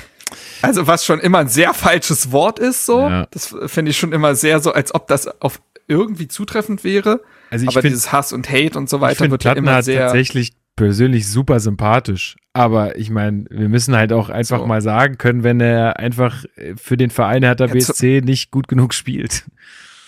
Also 0.60 0.86
was 0.86 1.06
schon 1.06 1.18
immer 1.18 1.38
ein 1.38 1.48
sehr 1.48 1.72
falsches 1.72 2.30
Wort 2.30 2.58
ist, 2.58 2.84
so. 2.84 3.08
Ja. 3.08 3.26
Das 3.30 3.54
finde 3.68 3.90
ich 3.90 3.98
schon 3.98 4.12
immer 4.12 4.34
sehr 4.34 4.60
so, 4.60 4.72
als 4.72 4.94
ob 4.94 5.08
das 5.08 5.26
auf 5.40 5.62
irgendwie 5.88 6.28
zutreffend 6.28 6.84
wäre. 6.84 7.20
also 7.50 7.64
ich 7.64 7.70
aber 7.70 7.80
finde, 7.80 7.96
dieses 7.96 8.12
Hass 8.12 8.34
und 8.34 8.50
Hate 8.50 8.78
und 8.78 8.90
so 8.90 8.98
ich 8.98 9.00
weiter 9.02 9.16
finde 9.16 9.30
wird 9.32 9.44
ja 9.44 9.52
immer 9.52 9.82
sehr. 9.82 10.02
tatsächlich 10.02 10.52
persönlich 10.76 11.28
super 11.28 11.60
sympathisch, 11.60 12.36
aber 12.52 12.96
ich 12.98 13.10
meine, 13.10 13.44
wir 13.50 13.68
müssen 13.68 13.94
halt 13.94 14.12
auch 14.12 14.28
einfach 14.30 14.60
So. 14.60 14.66
mal 14.66 14.80
sagen 14.82 15.18
können, 15.18 15.42
wenn 15.42 15.60
er 15.60 15.98
einfach 15.98 16.44
äh, 16.56 16.74
für 16.76 16.96
den 16.96 17.10
Verein 17.10 17.42
Hertha 17.42 17.66
Ja, 17.66 17.72
BSC 17.72 18.22
nicht 18.24 18.50
gut 18.50 18.68
genug 18.68 18.94
spielt. 18.94 19.44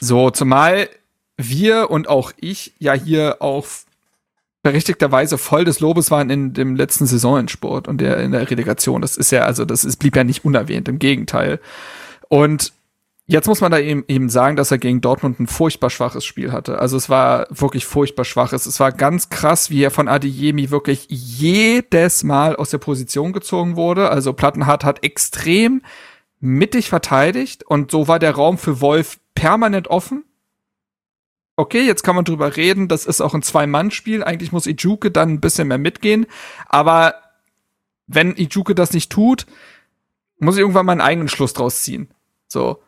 So, 0.01 0.31
zumal 0.31 0.89
wir 1.37 1.91
und 1.91 2.09
auch 2.09 2.33
ich 2.41 2.73
ja 2.79 2.95
hier 2.95 3.37
auch 3.41 3.67
berechtigterweise 4.63 5.39
voll 5.39 5.65
des 5.65 5.81
Lobes 5.81 6.11
waren 6.11 6.31
in 6.31 6.53
dem 6.53 6.77
letzten 6.77 7.07
Saisonendsport 7.07 7.89
und 7.89 8.01
der 8.01 8.19
in 8.19 8.33
der 8.33 8.49
Relegation. 8.49 9.03
Das 9.03 9.17
ist 9.17 9.33
ja, 9.33 9.43
also 9.43 9.65
das 9.65 9.85
ist, 9.85 9.97
blieb 9.97 10.17
ja 10.17 10.25
nicht 10.25 10.45
unerwähnt, 10.45 10.89
im 10.89 10.99
Gegenteil. 10.99 11.59
Und 12.29 12.73
jetzt 13.27 13.47
muss 13.47 13.61
man 13.61 13.73
da 13.73 13.79
eben, 13.79 14.05
eben 14.09 14.29
sagen, 14.29 14.57
dass 14.57 14.71
er 14.71 14.79
gegen 14.79 15.01
Dortmund 15.01 15.41
ein 15.41 15.47
furchtbar 15.47 15.91
schwaches 15.91 16.25
Spiel 16.25 16.53
hatte. 16.53 16.79
Also 16.79 16.97
es 16.97 17.09
war 17.09 17.47
wirklich 17.51 17.87
furchtbar 17.87 18.25
schwaches. 18.25 18.67
Es 18.67 18.81
war 18.81 18.93
ganz 18.93 19.29
krass, 19.29 19.71
wie 19.71 19.83
er 19.83 19.91
von 19.91 20.09
Adeyemi 20.09 20.71
wirklich 20.71 21.07
jedes 21.09 22.25
Mal 22.25 22.57
aus 22.57 22.71
der 22.71 22.79
Position 22.79 23.33
gezogen 23.33 23.77
wurde. 23.77 24.11
Also 24.11 24.33
Plattenhardt 24.33 24.85
hat 24.85 25.05
extrem 25.05 25.83
mittig 26.41 26.89
verteidigt 26.89 27.65
und 27.65 27.91
so 27.91 28.09
war 28.09 28.19
der 28.19 28.35
Raum 28.35 28.59
für 28.59 28.81
Wolf 28.81 29.21
permanent 29.35 29.89
offen. 29.89 30.25
Okay, 31.55 31.83
jetzt 31.83 32.03
kann 32.03 32.17
man 32.17 32.25
drüber 32.25 32.57
reden, 32.57 32.89
das 32.89 33.07
ist 33.07 33.21
auch 33.21 33.35
ein 33.35 33.43
Zwei-Mann-Spiel. 33.43 34.25
Eigentlich 34.25 34.53
muss 34.53 34.67
Ijuke 34.67 35.11
dann 35.11 35.35
ein 35.35 35.41
bisschen 35.41 35.69
mehr 35.69 35.79
mitgehen. 35.79 36.27
Aber 36.67 37.15
wenn 38.07 38.37
Ijuke 38.37 38.75
das 38.75 38.93
nicht 38.93 39.13
tut, 39.13 39.47
muss 40.39 40.57
ich 40.57 40.61
irgendwann 40.61 40.87
mal 40.87 40.93
einen 40.93 41.01
eigenen 41.01 41.29
Schluss 41.29 41.53
draus 41.53 41.83
ziehen. 41.83 42.09
So. 42.49 42.83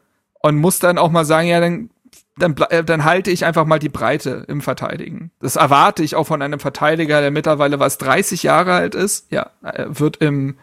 Und 0.45 0.57
muss 0.57 0.79
dann 0.79 0.99
auch 0.99 1.11
mal 1.11 1.25
sagen, 1.25 1.49
ja, 1.49 1.59
dann, 1.59 1.89
dann, 2.37 2.55
äh, 2.69 2.85
dann 2.85 3.05
halte 3.05 3.31
ich 3.31 3.47
einfach 3.47 3.65
mal 3.65 3.79
die 3.79 3.89
Breite 3.89 4.45
im 4.47 4.61
Verteidigen. 4.61 5.31
Das 5.41 5.57
erwarte 5.57 6.03
ich 6.03 6.17
auch 6.17 6.27
von 6.27 6.43
einem 6.43 6.61
Verteidiger, 6.61 7.23
der 7.23 7.31
mittlerweile 7.31 7.81
was 7.81 7.97
30 7.97 8.43
Jahre 8.43 8.75
alt 8.75 8.95
ist. 8.95 9.33
Ja, 9.33 9.53
er 9.63 9.99
wird 9.99 10.19
im, 10.19 10.59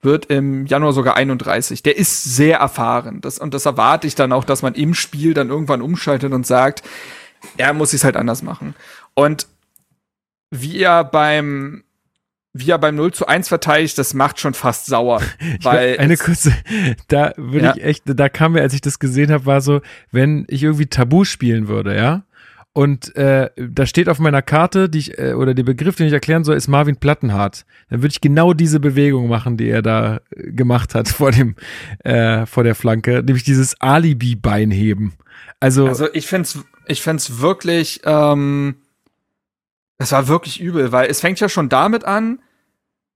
wird 0.00 0.30
im 0.30 0.64
Januar 0.64 0.94
sogar 0.94 1.16
31. 1.16 1.82
Der 1.82 1.98
ist 1.98 2.24
sehr 2.24 2.60
erfahren. 2.60 3.20
Das, 3.20 3.38
und 3.38 3.52
das 3.52 3.66
erwarte 3.66 4.06
ich 4.06 4.14
dann 4.14 4.32
auch, 4.32 4.44
dass 4.44 4.62
man 4.62 4.72
im 4.72 4.94
Spiel 4.94 5.34
dann 5.34 5.50
irgendwann 5.50 5.82
umschaltet 5.82 6.32
und 6.32 6.46
sagt, 6.46 6.82
er 7.58 7.74
muss 7.74 7.92
es 7.92 8.04
halt 8.04 8.16
anders 8.16 8.40
machen. 8.40 8.74
Und 9.12 9.46
wie 10.48 10.78
er 10.78 11.04
beim, 11.04 11.84
wie 12.54 12.70
er 12.70 12.78
beim 12.78 12.94
0 12.96 13.12
zu 13.12 13.26
1 13.26 13.48
verteidigt, 13.48 13.98
das 13.98 14.14
macht 14.14 14.40
schon 14.40 14.54
fast 14.54 14.86
sauer. 14.86 15.20
Weil 15.62 15.98
eine 15.98 16.16
kurze, 16.16 16.52
da 17.08 17.32
würde 17.36 17.66
Ja. 17.66 17.74
ich 17.76 17.84
echt, 17.84 18.02
da 18.06 18.28
kam 18.28 18.52
mir, 18.52 18.62
als 18.62 18.74
ich 18.74 18.80
das 18.80 18.98
gesehen 18.98 19.30
habe, 19.30 19.46
war 19.46 19.60
so, 19.60 19.80
wenn 20.10 20.44
ich 20.48 20.62
irgendwie 20.62 20.86
Tabu 20.86 21.24
spielen 21.24 21.68
würde, 21.68 21.94
ja, 21.96 22.24
und 22.74 23.16
äh, 23.16 23.50
da 23.56 23.86
steht 23.86 24.08
auf 24.08 24.20
meiner 24.20 24.40
Karte, 24.42 24.88
die 24.88 24.98
ich, 24.98 25.18
äh, 25.18 25.32
oder 25.32 25.52
der 25.54 25.64
Begriff, 25.64 25.96
den 25.96 26.06
ich 26.06 26.12
erklären 26.12 26.44
soll, 26.44 26.54
ist 26.56 26.68
Marvin 26.68 26.96
Plattenhardt. 26.96 27.64
Dann 27.90 28.02
würde 28.02 28.12
ich 28.12 28.20
genau 28.20 28.52
diese 28.52 28.78
Bewegung 28.78 29.26
machen, 29.28 29.56
die 29.56 29.68
er 29.68 29.82
da 29.82 30.20
äh, 30.30 30.52
gemacht 30.52 30.94
hat 30.94 31.08
vor 31.08 31.32
dem, 31.32 31.56
äh, 32.04 32.46
vor 32.46 32.62
der 32.62 32.76
Flanke, 32.76 33.22
nämlich 33.24 33.42
dieses 33.42 33.80
Alibi-Bein 33.80 34.70
heben. 34.70 35.14
Also, 35.58 35.88
Also 35.88 36.06
ich 36.12 36.28
find's, 36.28 36.58
ich 36.86 37.02
find's 37.02 37.40
wirklich, 37.40 38.00
ähm, 38.04 38.76
es 39.98 40.12
war 40.12 40.28
wirklich 40.28 40.60
übel, 40.60 40.92
weil 40.92 41.10
es 41.10 41.20
fängt 41.20 41.40
ja 41.40 41.48
schon 41.48 41.68
damit 41.68 42.04
an, 42.04 42.40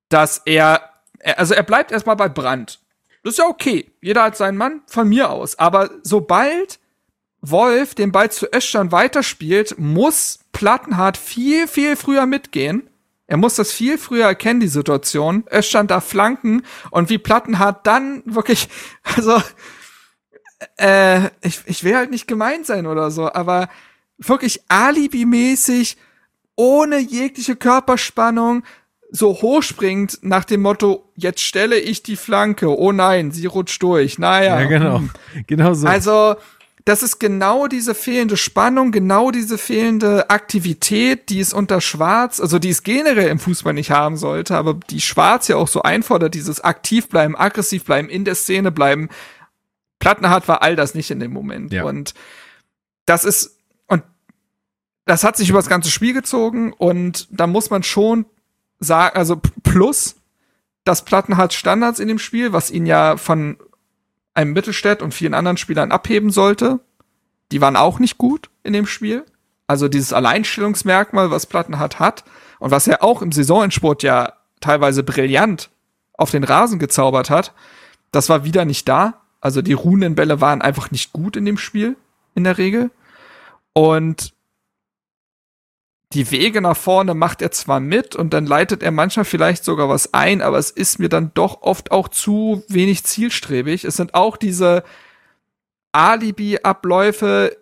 dass 0.08 0.42
er, 0.44 0.90
also 1.36 1.54
er 1.54 1.62
bleibt 1.62 1.92
erstmal 1.92 2.16
bei 2.16 2.28
Brand. 2.28 2.80
Das 3.22 3.34
ist 3.34 3.38
ja 3.38 3.46
okay. 3.46 3.92
Jeder 4.00 4.24
hat 4.24 4.36
seinen 4.36 4.58
Mann 4.58 4.82
von 4.86 5.08
mir 5.08 5.30
aus. 5.30 5.58
Aber 5.58 5.90
sobald 6.02 6.80
Wolf 7.40 7.94
den 7.94 8.12
Ball 8.12 8.30
zu 8.30 8.52
Östern 8.52 8.92
weiterspielt, 8.92 9.78
muss 9.78 10.40
Plattenhardt 10.52 11.16
viel, 11.16 11.68
viel 11.68 11.96
früher 11.96 12.26
mitgehen. 12.26 12.88
Er 13.26 13.36
muss 13.36 13.54
das 13.54 13.72
viel 13.72 13.96
früher 13.96 14.26
erkennen, 14.26 14.60
die 14.60 14.68
Situation. 14.68 15.44
Östern 15.48 15.86
da 15.86 16.00
flanken 16.00 16.62
und 16.90 17.08
wie 17.08 17.18
Plattenhardt 17.18 17.86
dann 17.86 18.22
wirklich, 18.26 18.68
also, 19.16 19.40
äh, 20.76 21.26
ich, 21.40 21.60
ich 21.66 21.84
will 21.84 21.96
halt 21.96 22.10
nicht 22.10 22.26
gemein 22.26 22.64
sein 22.64 22.86
oder 22.86 23.10
so, 23.10 23.32
aber 23.32 23.68
wirklich 24.18 24.60
alibimäßig, 24.68 25.96
ohne 26.56 26.98
jegliche 26.98 27.56
Körperspannung, 27.56 28.64
so 29.10 29.42
hochspringt 29.42 30.18
nach 30.22 30.44
dem 30.44 30.62
Motto, 30.62 31.12
jetzt 31.14 31.42
stelle 31.42 31.78
ich 31.78 32.02
die 32.02 32.16
Flanke, 32.16 32.68
oh 32.68 32.92
nein, 32.92 33.30
sie 33.30 33.46
rutscht 33.46 33.82
durch, 33.82 34.18
naja. 34.18 34.60
ja, 34.60 34.66
genau, 34.66 34.98
hm. 34.98 35.10
genau 35.46 35.74
so. 35.74 35.86
Also, 35.86 36.36
das 36.84 37.02
ist 37.02 37.20
genau 37.20 37.68
diese 37.68 37.94
fehlende 37.94 38.36
Spannung, 38.36 38.90
genau 38.90 39.30
diese 39.30 39.56
fehlende 39.58 40.30
Aktivität, 40.30 41.28
die 41.28 41.38
es 41.38 41.52
unter 41.52 41.80
Schwarz, 41.80 42.40
also 42.40 42.58
die 42.58 42.70
es 42.70 42.82
generell 42.82 43.28
im 43.28 43.38
Fußball 43.38 43.72
nicht 43.72 43.90
haben 43.90 44.16
sollte, 44.16 44.56
aber 44.56 44.74
die 44.90 45.00
Schwarz 45.00 45.46
ja 45.46 45.56
auch 45.56 45.68
so 45.68 45.82
einfordert, 45.82 46.34
dieses 46.34 46.60
aktiv 46.60 47.08
bleiben, 47.08 47.36
aggressiv 47.36 47.84
bleiben, 47.84 48.08
in 48.08 48.24
der 48.24 48.34
Szene 48.34 48.72
bleiben. 48.72 49.10
Plattenhardt 50.00 50.48
war 50.48 50.62
all 50.62 50.74
das 50.74 50.94
nicht 50.94 51.10
in 51.12 51.20
dem 51.20 51.32
Moment. 51.32 51.72
Ja. 51.72 51.84
Und 51.84 52.14
das 53.06 53.24
ist, 53.24 53.58
das 55.04 55.24
hat 55.24 55.36
sich 55.36 55.50
über 55.50 55.58
das 55.58 55.68
ganze 55.68 55.90
Spiel 55.90 56.12
gezogen 56.14 56.72
und 56.72 57.28
da 57.30 57.46
muss 57.46 57.70
man 57.70 57.82
schon 57.82 58.26
sagen, 58.78 59.16
also 59.16 59.40
plus, 59.62 60.16
dass 60.84 61.04
Plattenhardt 61.04 61.52
Standards 61.52 62.00
in 62.00 62.08
dem 62.08 62.18
Spiel, 62.18 62.52
was 62.52 62.70
ihn 62.70 62.86
ja 62.86 63.16
von 63.16 63.56
einem 64.34 64.52
Mittelstädt 64.52 65.02
und 65.02 65.12
vielen 65.12 65.34
anderen 65.34 65.56
Spielern 65.56 65.92
abheben 65.92 66.30
sollte. 66.30 66.80
Die 67.50 67.60
waren 67.60 67.76
auch 67.76 67.98
nicht 67.98 68.18
gut 68.18 68.50
in 68.62 68.72
dem 68.72 68.86
Spiel. 68.86 69.24
Also 69.66 69.88
dieses 69.88 70.12
Alleinstellungsmerkmal, 70.12 71.30
was 71.30 71.46
Plattenhardt 71.46 71.98
hat 71.98 72.24
und 72.58 72.70
was 72.70 72.86
er 72.86 73.02
auch 73.02 73.22
im 73.22 73.32
Saisonendsport 73.32 74.02
ja 74.02 74.32
teilweise 74.60 75.02
brillant 75.02 75.70
auf 76.14 76.30
den 76.30 76.44
Rasen 76.44 76.78
gezaubert 76.78 77.30
hat, 77.30 77.52
das 78.10 78.28
war 78.28 78.44
wieder 78.44 78.64
nicht 78.64 78.88
da. 78.88 79.22
Also 79.40 79.60
die 79.62 79.72
ruhenden 79.72 80.14
Bälle 80.14 80.40
waren 80.40 80.62
einfach 80.62 80.90
nicht 80.90 81.12
gut 81.12 81.36
in 81.36 81.44
dem 81.44 81.58
Spiel 81.58 81.96
in 82.34 82.44
der 82.44 82.58
Regel. 82.58 82.90
Und 83.72 84.32
die 86.14 86.30
Wege 86.30 86.60
nach 86.60 86.76
vorne 86.76 87.14
macht 87.14 87.42
er 87.42 87.50
zwar 87.50 87.80
mit 87.80 88.14
und 88.14 88.32
dann 88.34 88.46
leitet 88.46 88.82
er 88.82 88.90
manchmal 88.90 89.24
vielleicht 89.24 89.64
sogar 89.64 89.88
was 89.88 90.12
ein, 90.12 90.42
aber 90.42 90.58
es 90.58 90.70
ist 90.70 90.98
mir 90.98 91.08
dann 91.08 91.32
doch 91.34 91.62
oft 91.62 91.90
auch 91.90 92.08
zu 92.08 92.62
wenig 92.68 93.04
zielstrebig. 93.04 93.84
Es 93.84 93.96
sind 93.96 94.14
auch 94.14 94.36
diese 94.36 94.84
Alibi-Abläufe, 95.92 97.56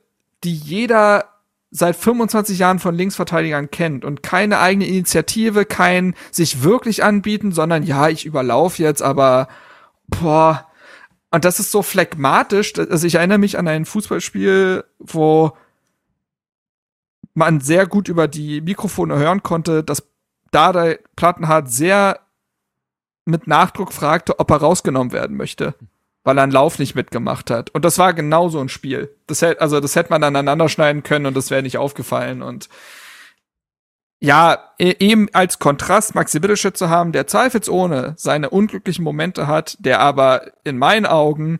die 0.44 0.54
jeder 0.54 1.26
seit 1.70 1.94
25 1.94 2.58
Jahren 2.58 2.80
von 2.80 2.94
Linksverteidigern 2.94 3.70
kennt 3.70 4.04
und 4.04 4.22
keine 4.22 4.58
eigene 4.58 4.86
Initiative, 4.86 5.64
kein 5.64 6.14
sich 6.32 6.62
wirklich 6.64 7.04
anbieten, 7.04 7.52
sondern 7.52 7.84
ja, 7.84 8.08
ich 8.08 8.26
überlaufe 8.26 8.82
jetzt, 8.82 9.02
aber 9.02 9.48
boah. 10.08 10.66
Und 11.30 11.44
das 11.44 11.60
ist 11.60 11.70
so 11.70 11.82
phlegmatisch. 11.82 12.72
Also 12.76 13.06
ich 13.06 13.14
erinnere 13.14 13.38
mich 13.38 13.56
an 13.56 13.68
ein 13.68 13.84
Fußballspiel, 13.84 14.84
wo 14.98 15.52
man 17.34 17.60
sehr 17.60 17.86
gut 17.86 18.08
über 18.08 18.28
die 18.28 18.60
Mikrofone 18.60 19.16
hören 19.16 19.42
konnte, 19.42 19.82
dass 19.84 20.02
da 20.50 20.72
der 20.72 20.98
Plattenhardt 21.16 21.70
sehr 21.70 22.20
mit 23.24 23.46
Nachdruck 23.46 23.92
fragte, 23.92 24.38
ob 24.38 24.50
er 24.50 24.56
rausgenommen 24.56 25.12
werden 25.12 25.36
möchte, 25.36 25.74
weil 26.24 26.38
er 26.38 26.42
einen 26.42 26.52
Lauf 26.52 26.78
nicht 26.78 26.94
mitgemacht 26.94 27.50
hat. 27.50 27.70
Und 27.70 27.84
das 27.84 27.98
war 27.98 28.12
genau 28.14 28.48
so 28.48 28.60
ein 28.60 28.68
Spiel. 28.68 29.14
Das 29.26 29.42
hätte, 29.42 29.60
also 29.60 29.80
das 29.80 29.94
hätte 29.94 30.10
man 30.10 30.24
aneinander 30.24 30.68
schneiden 30.68 31.02
können 31.02 31.26
und 31.26 31.36
das 31.36 31.50
wäre 31.50 31.62
nicht 31.62 31.78
aufgefallen. 31.78 32.42
Und 32.42 32.68
ja, 34.20 34.72
e-, 34.78 34.96
eben 34.98 35.28
als 35.32 35.58
Kontrast 35.58 36.14
Maxi 36.14 36.40
Bittelschütz 36.40 36.78
zu 36.78 36.90
haben, 36.90 37.12
der 37.12 37.26
zweifelsohne 37.26 38.14
seine 38.16 38.50
unglücklichen 38.50 39.04
Momente 39.04 39.46
hat, 39.46 39.76
der 39.80 40.00
aber 40.00 40.52
in 40.64 40.78
meinen 40.78 41.06
Augen 41.06 41.58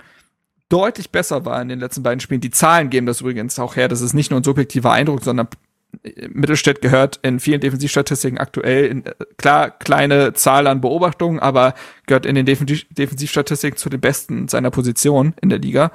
deutlich 0.71 1.11
besser 1.11 1.45
war 1.45 1.61
in 1.61 1.69
den 1.69 1.81
letzten 1.81 2.03
beiden 2.03 2.21
Spielen. 2.21 2.41
Die 2.41 2.51
Zahlen 2.51 2.89
geben 2.89 3.07
das 3.07 3.21
übrigens 3.21 3.59
auch 3.59 3.77
her. 3.77 3.89
Das 3.89 4.01
ist 4.01 4.15
nicht 4.15 4.31
nur 4.31 4.41
ein 4.41 4.45
subjektiver 4.45 4.93
Eindruck, 4.93 5.23
sondern 5.23 5.49
Mittelstädt 6.29 6.81
gehört 6.81 7.19
in 7.23 7.41
vielen 7.41 7.61
Defensivstatistiken 7.61 8.39
aktuell 8.39 8.87
in, 8.87 9.05
klar 9.37 9.71
kleine 9.71 10.33
Zahl 10.33 10.67
an 10.67 10.81
Beobachtungen, 10.81 11.41
aber 11.41 11.75
gehört 12.07 12.27
in 12.27 12.37
den 12.37 12.47
Defensiv 12.47 12.87
Defensivstatistiken 12.91 13.77
zu 13.77 13.91
den 13.91 14.01
besten 14.01 14.49
seiner 14.49 14.71
Position 14.71 15.35
in 15.43 15.49
der 15.49 15.59
Liga. 15.59 15.91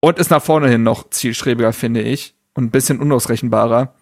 Und 0.00 0.18
ist 0.18 0.30
nach 0.30 0.42
vorne 0.42 0.68
hin 0.68 0.82
noch 0.82 1.10
zielstrebiger, 1.10 1.72
finde 1.72 2.02
ich, 2.02 2.34
und 2.54 2.64
ein 2.64 2.70
bisschen 2.70 3.00
unausrechenbarer. 3.00 3.94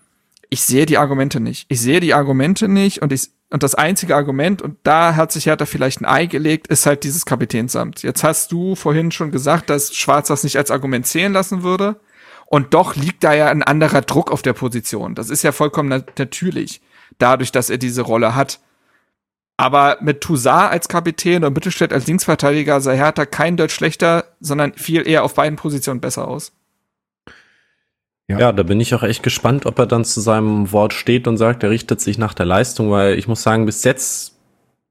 Ich 0.50 0.62
sehe 0.62 0.86
die 0.86 0.98
Argumente 0.98 1.40
nicht. 1.40 1.66
Ich 1.68 1.80
sehe 1.80 2.00
die 2.00 2.14
Argumente 2.14 2.68
nicht 2.68 3.02
und 3.02 3.12
ich 3.12 3.30
und 3.48 3.62
das 3.62 3.76
einzige 3.76 4.16
Argument, 4.16 4.60
und 4.60 4.76
da 4.82 5.14
hat 5.14 5.30
sich 5.30 5.46
Hertha 5.46 5.66
vielleicht 5.66 6.00
ein 6.00 6.04
Ei 6.04 6.26
gelegt, 6.26 6.66
ist 6.66 6.84
halt 6.84 7.04
dieses 7.04 7.26
Kapitänsamt. 7.26 8.02
Jetzt 8.02 8.24
hast 8.24 8.50
du 8.50 8.74
vorhin 8.74 9.12
schon 9.12 9.30
gesagt, 9.30 9.70
dass 9.70 9.94
Schwarz 9.94 10.28
das 10.28 10.42
nicht 10.42 10.56
als 10.56 10.72
Argument 10.72 11.06
zählen 11.06 11.32
lassen 11.32 11.62
würde. 11.62 12.00
Und 12.46 12.74
doch 12.74 12.96
liegt 12.96 13.22
da 13.22 13.34
ja 13.34 13.46
ein 13.46 13.62
anderer 13.62 14.02
Druck 14.02 14.32
auf 14.32 14.42
der 14.42 14.52
Position. 14.52 15.14
Das 15.14 15.30
ist 15.30 15.42
ja 15.42 15.52
vollkommen 15.52 16.04
natürlich, 16.18 16.80
dadurch, 17.18 17.52
dass 17.52 17.70
er 17.70 17.78
diese 17.78 18.02
Rolle 18.02 18.34
hat. 18.34 18.60
Aber 19.56 19.98
mit 20.00 20.20
Toussaint 20.20 20.72
als 20.72 20.88
Kapitän 20.88 21.44
und 21.44 21.54
Mittelstädt 21.54 21.92
als 21.92 22.06
Linksverteidiger 22.06 22.80
sah 22.80 22.92
Hertha 22.92 23.26
kein 23.26 23.56
Deutsch 23.56 23.74
schlechter, 23.74 24.36
sondern 24.40 24.74
viel 24.74 25.06
eher 25.06 25.24
auf 25.24 25.34
beiden 25.34 25.56
Positionen 25.56 26.00
besser 26.00 26.28
aus. 26.28 26.52
Ja. 28.28 28.38
ja, 28.38 28.52
da 28.52 28.64
bin 28.64 28.80
ich 28.80 28.94
auch 28.94 29.04
echt 29.04 29.22
gespannt, 29.22 29.66
ob 29.66 29.78
er 29.78 29.86
dann 29.86 30.04
zu 30.04 30.20
seinem 30.20 30.72
Wort 30.72 30.92
steht 30.92 31.28
und 31.28 31.36
sagt, 31.36 31.62
er 31.62 31.70
richtet 31.70 32.00
sich 32.00 32.18
nach 32.18 32.34
der 32.34 32.46
Leistung, 32.46 32.90
weil 32.90 33.18
ich 33.18 33.28
muss 33.28 33.42
sagen, 33.42 33.66
bis 33.66 33.84
jetzt 33.84 34.36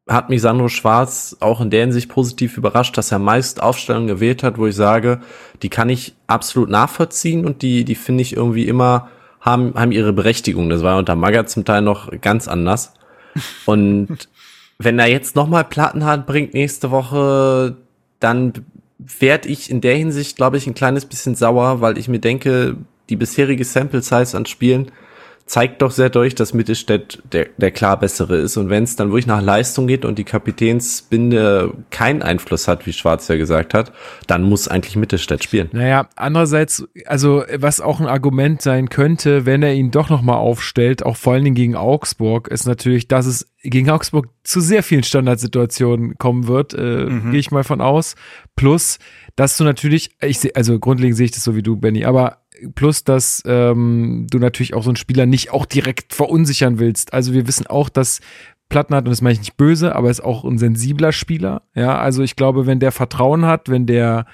hat 0.07 0.29
mich 0.29 0.41
Sandro 0.41 0.69
Schwarz 0.69 1.35
auch 1.39 1.59
in 1.59 1.69
der 1.69 1.81
Hinsicht 1.81 2.09
positiv 2.09 2.57
überrascht, 2.57 2.97
dass 2.97 3.11
er 3.11 3.19
meist 3.19 3.61
Aufstellungen 3.61 4.07
gewählt 4.07 4.43
hat, 4.43 4.57
wo 4.57 4.67
ich 4.67 4.75
sage, 4.75 5.19
die 5.63 5.69
kann 5.69 5.89
ich 5.89 6.13
absolut 6.27 6.69
nachvollziehen 6.69 7.45
und 7.45 7.61
die, 7.61 7.83
die 7.83 7.95
finde 7.95 8.21
ich 8.21 8.35
irgendwie 8.35 8.67
immer 8.67 9.09
haben, 9.41 9.73
haben 9.75 9.91
ihre 9.91 10.13
Berechtigung. 10.13 10.69
Das 10.69 10.83
war 10.83 10.97
unter 10.97 11.15
Maga 11.15 11.45
zum 11.45 11.65
Teil 11.65 11.81
noch 11.81 12.09
ganz 12.21 12.47
anders. 12.47 12.93
Und 13.65 14.29
wenn 14.79 14.97
er 14.97 15.07
jetzt 15.07 15.35
nochmal 15.35 15.63
Plattenhard 15.63 16.25
bringt 16.25 16.53
nächste 16.53 16.89
Woche, 16.89 17.75
dann 18.19 18.53
werde 18.97 19.49
ich 19.49 19.69
in 19.69 19.81
der 19.81 19.95
Hinsicht, 19.95 20.35
glaube 20.35 20.57
ich, 20.57 20.67
ein 20.67 20.73
kleines 20.73 21.05
bisschen 21.05 21.35
sauer, 21.35 21.81
weil 21.81 21.97
ich 21.97 22.07
mir 22.07 22.19
denke, 22.19 22.77
die 23.09 23.15
bisherige 23.15 23.63
Sample 23.63 24.01
Size 24.01 24.35
an 24.35 24.45
Spielen 24.45 24.91
zeigt 25.45 25.83
doch 25.83 25.91
sehr 25.91 26.09
deutlich, 26.09 26.33
dass 26.35 26.53
Mittelstädt 26.53 27.21
der, 27.31 27.47
der 27.57 27.69
klar 27.69 27.99
bessere 27.99 28.37
ist. 28.37 28.57
Und 28.57 28.69
wenn 28.69 28.83
es 28.83 28.95
dann 28.95 29.09
wirklich 29.09 29.27
nach 29.27 29.41
Leistung 29.41 29.85
geht 29.85 30.03
und 30.03 30.17
die 30.17 30.23
Kapitänsbinde 30.23 31.71
keinen 31.91 32.23
Einfluss 32.23 32.67
hat, 32.67 32.87
wie 32.87 32.93
Schwarz 32.93 33.27
ja 33.27 33.35
gesagt 33.35 33.75
hat, 33.75 33.91
dann 34.25 34.41
muss 34.41 34.67
eigentlich 34.67 34.95
Mittelstädt 34.95 35.43
spielen. 35.43 35.69
Naja, 35.71 36.09
andererseits, 36.15 36.87
also 37.05 37.43
was 37.55 37.79
auch 37.79 37.99
ein 37.99 38.07
Argument 38.07 38.61
sein 38.61 38.89
könnte, 38.89 39.45
wenn 39.45 39.61
er 39.61 39.75
ihn 39.75 39.91
doch 39.91 40.09
nochmal 40.09 40.37
aufstellt, 40.37 41.05
auch 41.05 41.15
vor 41.15 41.33
allen 41.33 41.43
Dingen 41.43 41.55
gegen 41.55 41.75
Augsburg, 41.75 42.47
ist 42.47 42.65
natürlich, 42.65 43.07
dass 43.07 43.27
es 43.27 43.47
gegen 43.61 43.89
Augsburg 43.91 44.29
zu 44.43 44.61
sehr 44.61 44.81
vielen 44.81 45.03
Standardsituationen 45.03 46.17
kommen 46.17 46.47
wird, 46.47 46.73
äh, 46.73 47.05
mhm. 47.05 47.31
gehe 47.31 47.39
ich 47.39 47.51
mal 47.51 47.63
von 47.63 47.81
aus. 47.81 48.15
Plus, 48.55 48.97
dass 49.35 49.57
du 49.57 49.63
natürlich, 49.63 50.11
ich 50.21 50.39
sehe, 50.39 50.55
also 50.55 50.79
grundlegend 50.79 51.17
sehe 51.17 51.25
ich 51.25 51.31
das 51.31 51.43
so 51.43 51.55
wie 51.55 51.63
du, 51.63 51.75
Benny, 51.75 52.05
aber 52.05 52.44
plus, 52.75 53.03
dass 53.03 53.43
ähm, 53.45 54.27
du 54.29 54.39
natürlich 54.39 54.73
auch 54.73 54.83
so 54.83 54.89
einen 54.89 54.95
Spieler 54.97 55.25
nicht 55.25 55.51
auch 55.51 55.65
direkt 55.65 56.13
verunsichern 56.13 56.79
willst. 56.79 57.13
Also 57.13 57.33
wir 57.33 57.47
wissen 57.47 57.67
auch, 57.67 57.89
dass 57.89 58.21
Platten 58.69 58.95
hat, 58.95 59.05
und 59.05 59.11
das 59.11 59.21
meine 59.21 59.33
ich 59.33 59.39
nicht 59.39 59.57
böse, 59.57 59.95
aber 59.95 60.09
ist 60.09 60.23
auch 60.23 60.43
ein 60.43 60.57
sensibler 60.57 61.11
Spieler. 61.11 61.61
Ja, 61.75 61.99
also 61.99 62.23
ich 62.23 62.35
glaube, 62.35 62.65
wenn 62.65 62.79
der 62.79 62.91
Vertrauen 62.91 63.45
hat, 63.45 63.69
wenn 63.69 63.85
der 63.85 64.25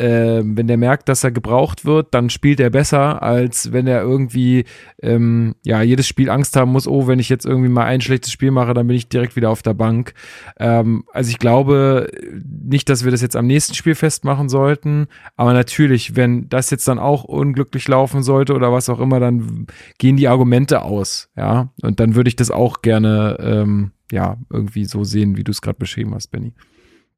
äh, 0.00 0.40
wenn 0.42 0.66
der 0.66 0.78
merkt, 0.78 1.10
dass 1.10 1.22
er 1.22 1.30
gebraucht 1.30 1.84
wird, 1.84 2.14
dann 2.14 2.30
spielt 2.30 2.58
er 2.58 2.70
besser, 2.70 3.22
als 3.22 3.72
wenn 3.72 3.86
er 3.86 4.00
irgendwie 4.00 4.64
ähm, 5.02 5.54
ja 5.62 5.82
jedes 5.82 6.08
Spiel 6.08 6.30
Angst 6.30 6.56
haben 6.56 6.72
muss, 6.72 6.88
oh, 6.88 7.06
wenn 7.06 7.18
ich 7.18 7.28
jetzt 7.28 7.44
irgendwie 7.44 7.68
mal 7.68 7.84
ein 7.84 8.00
schlechtes 8.00 8.32
Spiel 8.32 8.50
mache, 8.50 8.72
dann 8.72 8.86
bin 8.86 8.96
ich 8.96 9.10
direkt 9.10 9.36
wieder 9.36 9.50
auf 9.50 9.60
der 9.60 9.74
Bank. 9.74 10.14
Ähm, 10.58 11.04
also 11.12 11.30
ich 11.30 11.38
glaube 11.38 12.08
nicht, 12.42 12.88
dass 12.88 13.04
wir 13.04 13.10
das 13.10 13.20
jetzt 13.20 13.36
am 13.36 13.46
nächsten 13.46 13.74
Spiel 13.74 13.94
festmachen 13.94 14.48
sollten, 14.48 15.06
aber 15.36 15.52
natürlich, 15.52 16.16
wenn 16.16 16.48
das 16.48 16.70
jetzt 16.70 16.88
dann 16.88 16.98
auch 16.98 17.24
unglücklich 17.24 17.86
laufen 17.86 18.22
sollte 18.22 18.54
oder 18.54 18.72
was 18.72 18.88
auch 18.88 19.00
immer, 19.00 19.20
dann 19.20 19.66
gehen 19.98 20.16
die 20.16 20.28
Argumente 20.28 20.80
aus, 20.80 21.28
ja, 21.36 21.72
und 21.82 22.00
dann 22.00 22.14
würde 22.14 22.28
ich 22.28 22.36
das 22.36 22.50
auch 22.50 22.80
gerne 22.80 23.36
ähm, 23.40 23.90
ja 24.10 24.38
irgendwie 24.48 24.86
so 24.86 25.04
sehen, 25.04 25.36
wie 25.36 25.44
du 25.44 25.50
es 25.50 25.60
gerade 25.60 25.78
beschrieben 25.78 26.14
hast, 26.14 26.28
Benny. 26.28 26.54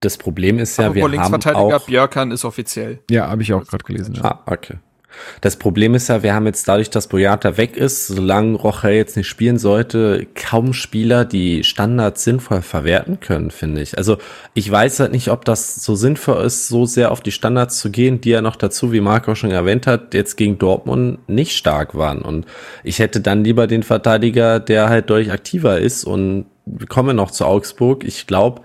Das 0.03 0.19
Problem 0.19 0.59
ist 0.59 0.79
ja, 0.79 0.95
wir 0.95 1.05
haben 1.05 1.35
auch 1.55 1.87
Björkan 1.87 2.33
ist 2.33 2.45
offiziell. 2.45 2.99
Ja, 3.09 3.31
habe 3.31 3.43
ich 3.43 3.53
auch 3.55 3.65
gerade 3.65 3.85
gelesen. 3.85 4.17
Ja. 4.17 4.25
Ah, 4.25 4.41
okay. 4.47 4.79
Das 5.41 5.57
Problem 5.57 5.95
ist 5.95 6.09
ja, 6.09 6.23
wir 6.23 6.35
haben 6.35 6.47
jetzt 6.47 6.67
dadurch, 6.67 6.91
dass 6.91 7.07
Boyata 7.07 7.57
weg 7.57 7.77
ist, 7.77 8.09
solange 8.09 8.57
Rochel 8.57 8.93
jetzt 8.93 9.17
nicht 9.17 9.29
spielen 9.29 9.59
sollte, 9.59 10.27
kaum 10.35 10.73
Spieler, 10.73 11.25
die 11.25 11.65
Standards 11.65 12.25
sinnvoll 12.25 12.63
verwerten 12.63 13.21
können, 13.21 13.51
finde 13.51 13.83
ich. 13.83 13.97
Also 13.99 14.19
ich 14.55 14.71
weiß 14.71 15.01
halt 15.01 15.13
nicht, 15.13 15.29
ob 15.29 15.45
das 15.45 15.77
so 15.77 15.95
sinnvoll 15.95 16.45
ist, 16.45 16.69
so 16.69 16.87
sehr 16.87 17.13
auf 17.13 17.21
die 17.21 17.31
Standards 17.31 17.79
zu 17.79 17.91
gehen, 17.91 18.21
die 18.21 18.31
ja 18.31 18.43
noch 18.43 18.57
dazu, 18.57 18.93
wie 18.93 19.01
Marco 19.01 19.35
schon 19.35 19.51
erwähnt 19.51 19.87
hat, 19.87 20.15
jetzt 20.15 20.37
gegen 20.37 20.59
Dortmund 20.59 21.29
nicht 21.29 21.57
stark 21.57 21.95
waren. 21.95 22.23
Und 22.23 22.47
ich 22.83 22.99
hätte 22.99 23.21
dann 23.21 23.45
lieber 23.45 23.67
den 23.67 23.83
Verteidiger, 23.83 24.61
der 24.61 24.89
halt 24.89 25.11
deutlich 25.11 25.31
aktiver 25.31 25.79
ist. 25.79 26.05
Und 26.05 26.47
wir 26.65 26.87
kommen 26.87 27.17
noch 27.17 27.31
zu 27.31 27.45
Augsburg. 27.45 28.05
Ich 28.05 28.27
glaube, 28.27 28.63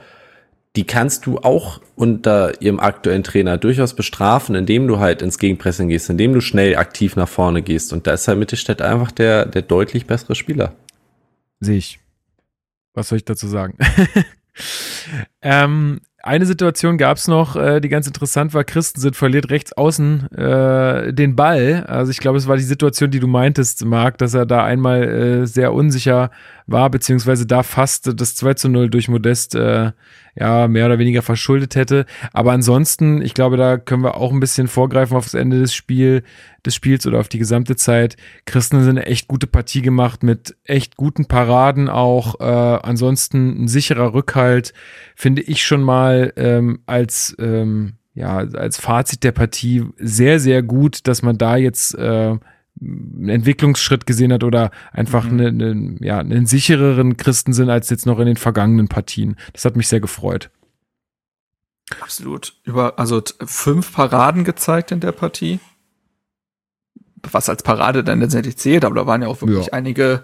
die 0.75 0.85
kannst 0.85 1.25
du 1.25 1.39
auch 1.39 1.81
unter 1.95 2.61
ihrem 2.61 2.79
aktuellen 2.79 3.23
Trainer 3.23 3.57
durchaus 3.57 3.95
bestrafen, 3.95 4.55
indem 4.55 4.87
du 4.87 4.99
halt 4.99 5.21
ins 5.21 5.39
Gegenpressing 5.39 5.87
gehst, 5.87 6.09
indem 6.09 6.33
du 6.33 6.41
schnell 6.41 6.75
aktiv 6.75 7.15
nach 7.15 7.27
vorne 7.27 7.63
gehst. 7.63 7.93
Und 7.93 8.05
da 8.05 8.13
ist 8.13 8.27
halt 8.27 8.37
Mittelstädt 8.37 8.81
einfach 8.81 9.11
der, 9.11 9.45
der 9.45 9.63
deutlich 9.63 10.05
bessere 10.05 10.35
Spieler. 10.35 10.73
Sehe 11.59 11.77
ich. 11.77 11.99
Was 12.93 13.09
soll 13.09 13.17
ich 13.17 13.25
dazu 13.25 13.47
sagen? 13.47 13.77
ähm, 15.41 16.01
eine 16.27 16.45
Situation 16.45 16.97
gab 16.97 17.17
es 17.17 17.27
noch, 17.27 17.55
äh, 17.55 17.79
die 17.79 17.89
ganz 17.89 18.05
interessant 18.05 18.53
war. 18.53 18.63
Christensen 18.63 19.13
verliert 19.13 19.49
rechts 19.49 19.71
außen 19.71 20.31
äh, 20.33 21.13
den 21.13 21.35
Ball. 21.35 21.85
Also 21.87 22.11
ich 22.11 22.17
glaube, 22.17 22.37
es 22.37 22.47
war 22.47 22.57
die 22.57 22.63
Situation, 22.63 23.11
die 23.11 23.19
du 23.19 23.27
meintest, 23.27 23.85
Marc, 23.85 24.17
dass 24.17 24.33
er 24.33 24.45
da 24.45 24.63
einmal 24.63 25.03
äh, 25.03 25.45
sehr 25.47 25.73
unsicher 25.73 26.31
war, 26.65 26.89
beziehungsweise 26.89 27.45
da 27.45 27.63
fast 27.63 28.19
das 28.19 28.35
2 28.35 28.55
zu 28.55 28.67
0 28.67 28.89
durch 28.89 29.07
Modest 29.07 29.55
äh, 29.55 29.91
ja, 30.39 30.67
mehr 30.67 30.85
oder 30.85 30.99
weniger 30.99 31.21
verschuldet 31.21 31.75
hätte. 31.75 32.05
Aber 32.31 32.51
ansonsten, 32.51 33.21
ich 33.21 33.33
glaube, 33.33 33.57
da 33.57 33.77
können 33.77 34.03
wir 34.03 34.17
auch 34.17 34.31
ein 34.31 34.39
bisschen 34.39 34.67
vorgreifen 34.67 35.17
auf 35.17 35.25
das 35.25 35.33
Ende 35.33 35.59
des, 35.59 35.73
Spiel, 35.73 36.23
des 36.65 36.75
Spiels 36.75 37.07
oder 37.07 37.19
auf 37.19 37.27
die 37.27 37.39
gesamte 37.39 37.75
Zeit. 37.75 38.17
Christen 38.45 38.83
sind 38.83 38.97
eine 38.97 39.07
echt 39.07 39.27
gute 39.27 39.47
Partie 39.47 39.81
gemacht 39.81 40.21
mit 40.21 40.55
echt 40.63 40.95
guten 40.95 41.25
Paraden 41.25 41.89
auch. 41.89 42.39
Äh, 42.39 42.43
ansonsten 42.43 43.63
ein 43.63 43.67
sicherer 43.67 44.13
Rückhalt, 44.13 44.73
finde 45.15 45.41
ich 45.41 45.65
schon 45.65 45.81
mal 45.81 46.33
ähm, 46.35 46.79
als, 46.85 47.35
ähm, 47.39 47.93
ja, 48.13 48.37
als 48.37 48.79
Fazit 48.79 49.23
der 49.23 49.31
Partie 49.31 49.85
sehr, 49.97 50.39
sehr 50.39 50.61
gut, 50.61 51.07
dass 51.07 51.23
man 51.23 51.37
da 51.37 51.57
jetzt 51.57 51.95
äh, 51.95 52.35
einen 52.79 53.29
Entwicklungsschritt 53.29 54.05
gesehen 54.05 54.31
hat 54.33 54.43
oder 54.43 54.71
einfach 54.91 55.25
mhm. 55.25 55.39
eine, 55.39 55.47
eine, 55.47 55.95
ja, 56.01 56.19
einen 56.19 56.45
sichereren 56.45 57.17
Christensinn 57.17 57.69
als 57.69 57.89
jetzt 57.89 58.05
noch 58.05 58.19
in 58.19 58.25
den 58.27 58.37
vergangenen 58.37 58.87
Partien. 58.87 59.35
Das 59.53 59.65
hat 59.65 59.75
mich 59.75 59.87
sehr 59.87 59.99
gefreut. 59.99 60.49
Absolut. 62.01 62.53
Über, 62.63 62.99
also 62.99 63.21
fünf 63.45 63.93
Paraden 63.93 64.43
gezeigt 64.43 64.91
in 64.91 64.99
der 64.99 65.11
Partie. 65.13 65.59
was 67.31 67.49
als 67.49 67.63
Parade 67.63 68.03
dann 68.03 68.19
letztendlich 68.19 68.57
zählt, 68.57 68.85
aber 68.85 68.95
da 68.95 69.07
waren 69.07 69.21
ja 69.21 69.27
auch 69.27 69.41
wirklich 69.41 69.67
Ja. 69.67 69.73
einige 69.73 70.23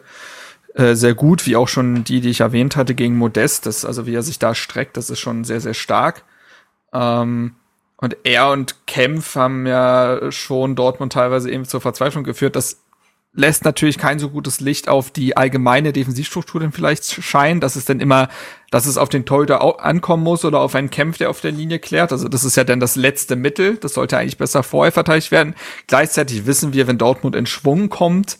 äh, 0.75 0.95
sehr 0.95 1.13
gut, 1.15 1.45
wie 1.45 1.55
auch 1.55 1.67
schon 1.67 2.03
die, 2.03 2.21
die 2.21 2.29
ich 2.29 2.39
erwähnt 2.41 2.75
hatte 2.75 2.95
gegen 2.95 3.17
Modest. 3.17 3.65
Das, 3.65 3.83
also 3.85 4.05
wie 4.05 4.13
er 4.15 4.23
sich 4.23 4.39
da 4.39 4.55
streckt, 4.55 4.97
das 4.97 5.09
ist 5.09 5.19
schon 5.19 5.43
sehr, 5.43 5.59
sehr 5.61 5.73
stark. 5.73 6.23
Ähm, 6.93 7.55
und 8.03 8.17
er 8.25 8.49
und 8.49 8.85
Kempf 8.85 9.37
haben 9.37 9.65
ja 9.65 10.29
schon 10.29 10.75
Dortmund 10.75 11.13
teilweise 11.13 11.49
eben 11.49 11.63
zur 11.63 11.79
Verzweiflung 11.79 12.25
geführt. 12.25 12.57
Das 12.57 12.81
lässt 13.31 13.63
natürlich 13.63 13.97
kein 13.97 14.19
so 14.19 14.29
gutes 14.29 14.59
Licht 14.59 14.89
auf 14.89 15.09
die 15.09 15.37
allgemeine 15.37 15.93
Defensivstruktur 15.93 16.59
dann 16.59 16.73
vielleicht 16.73 17.05
scheinen, 17.05 17.61
dass 17.61 17.77
es 17.77 17.85
dann 17.85 18.01
immer, 18.01 18.27
dass 18.71 18.87
es 18.87 18.97
auf 18.97 19.07
den 19.07 19.23
Torhüter 19.23 19.79
ankommen 19.81 20.21
muss 20.21 20.43
oder 20.43 20.59
auf 20.59 20.75
einen 20.75 20.89
Kämpf, 20.89 21.17
der 21.17 21.29
auf 21.29 21.39
der 21.39 21.53
Linie 21.53 21.79
klärt. 21.79 22.11
Also 22.11 22.27
das 22.27 22.43
ist 22.43 22.57
ja 22.57 22.65
dann 22.65 22.81
das 22.81 22.97
letzte 22.97 23.37
Mittel. 23.37 23.77
Das 23.77 23.93
sollte 23.93 24.17
eigentlich 24.17 24.37
besser 24.37 24.63
vorher 24.63 24.91
verteidigt 24.91 25.31
werden. 25.31 25.55
Gleichzeitig 25.87 26.45
wissen 26.45 26.73
wir, 26.73 26.87
wenn 26.87 26.97
Dortmund 26.97 27.37
in 27.37 27.45
Schwung 27.45 27.87
kommt, 27.87 28.37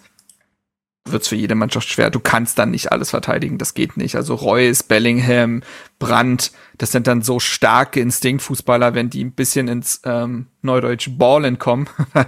wird's 1.06 1.28
für 1.28 1.36
jede 1.36 1.56
Mannschaft 1.56 1.90
schwer. 1.90 2.10
Du 2.10 2.20
kannst 2.20 2.58
dann 2.60 2.72
nicht 2.72 2.92
alles 2.92 3.10
verteidigen, 3.10 3.58
das 3.58 3.74
geht 3.74 3.98
nicht. 3.98 4.16
Also 4.16 4.36
Reus, 4.36 4.84
Bellingham, 4.84 5.62
Brandt, 6.00 6.52
das 6.78 6.92
sind 6.92 7.08
dann 7.08 7.22
so 7.22 7.40
starke 7.40 8.00
Instinktfußballer, 8.00 8.96
wenn 8.96 9.10
die 9.10 9.24
ein 9.24 9.34
bisschen 9.34 9.68
ins 9.68 10.02
ähm, 10.06 10.48
Neudeutsch 10.62 11.10
Ballen 11.18 11.60
kommen, 11.60 11.88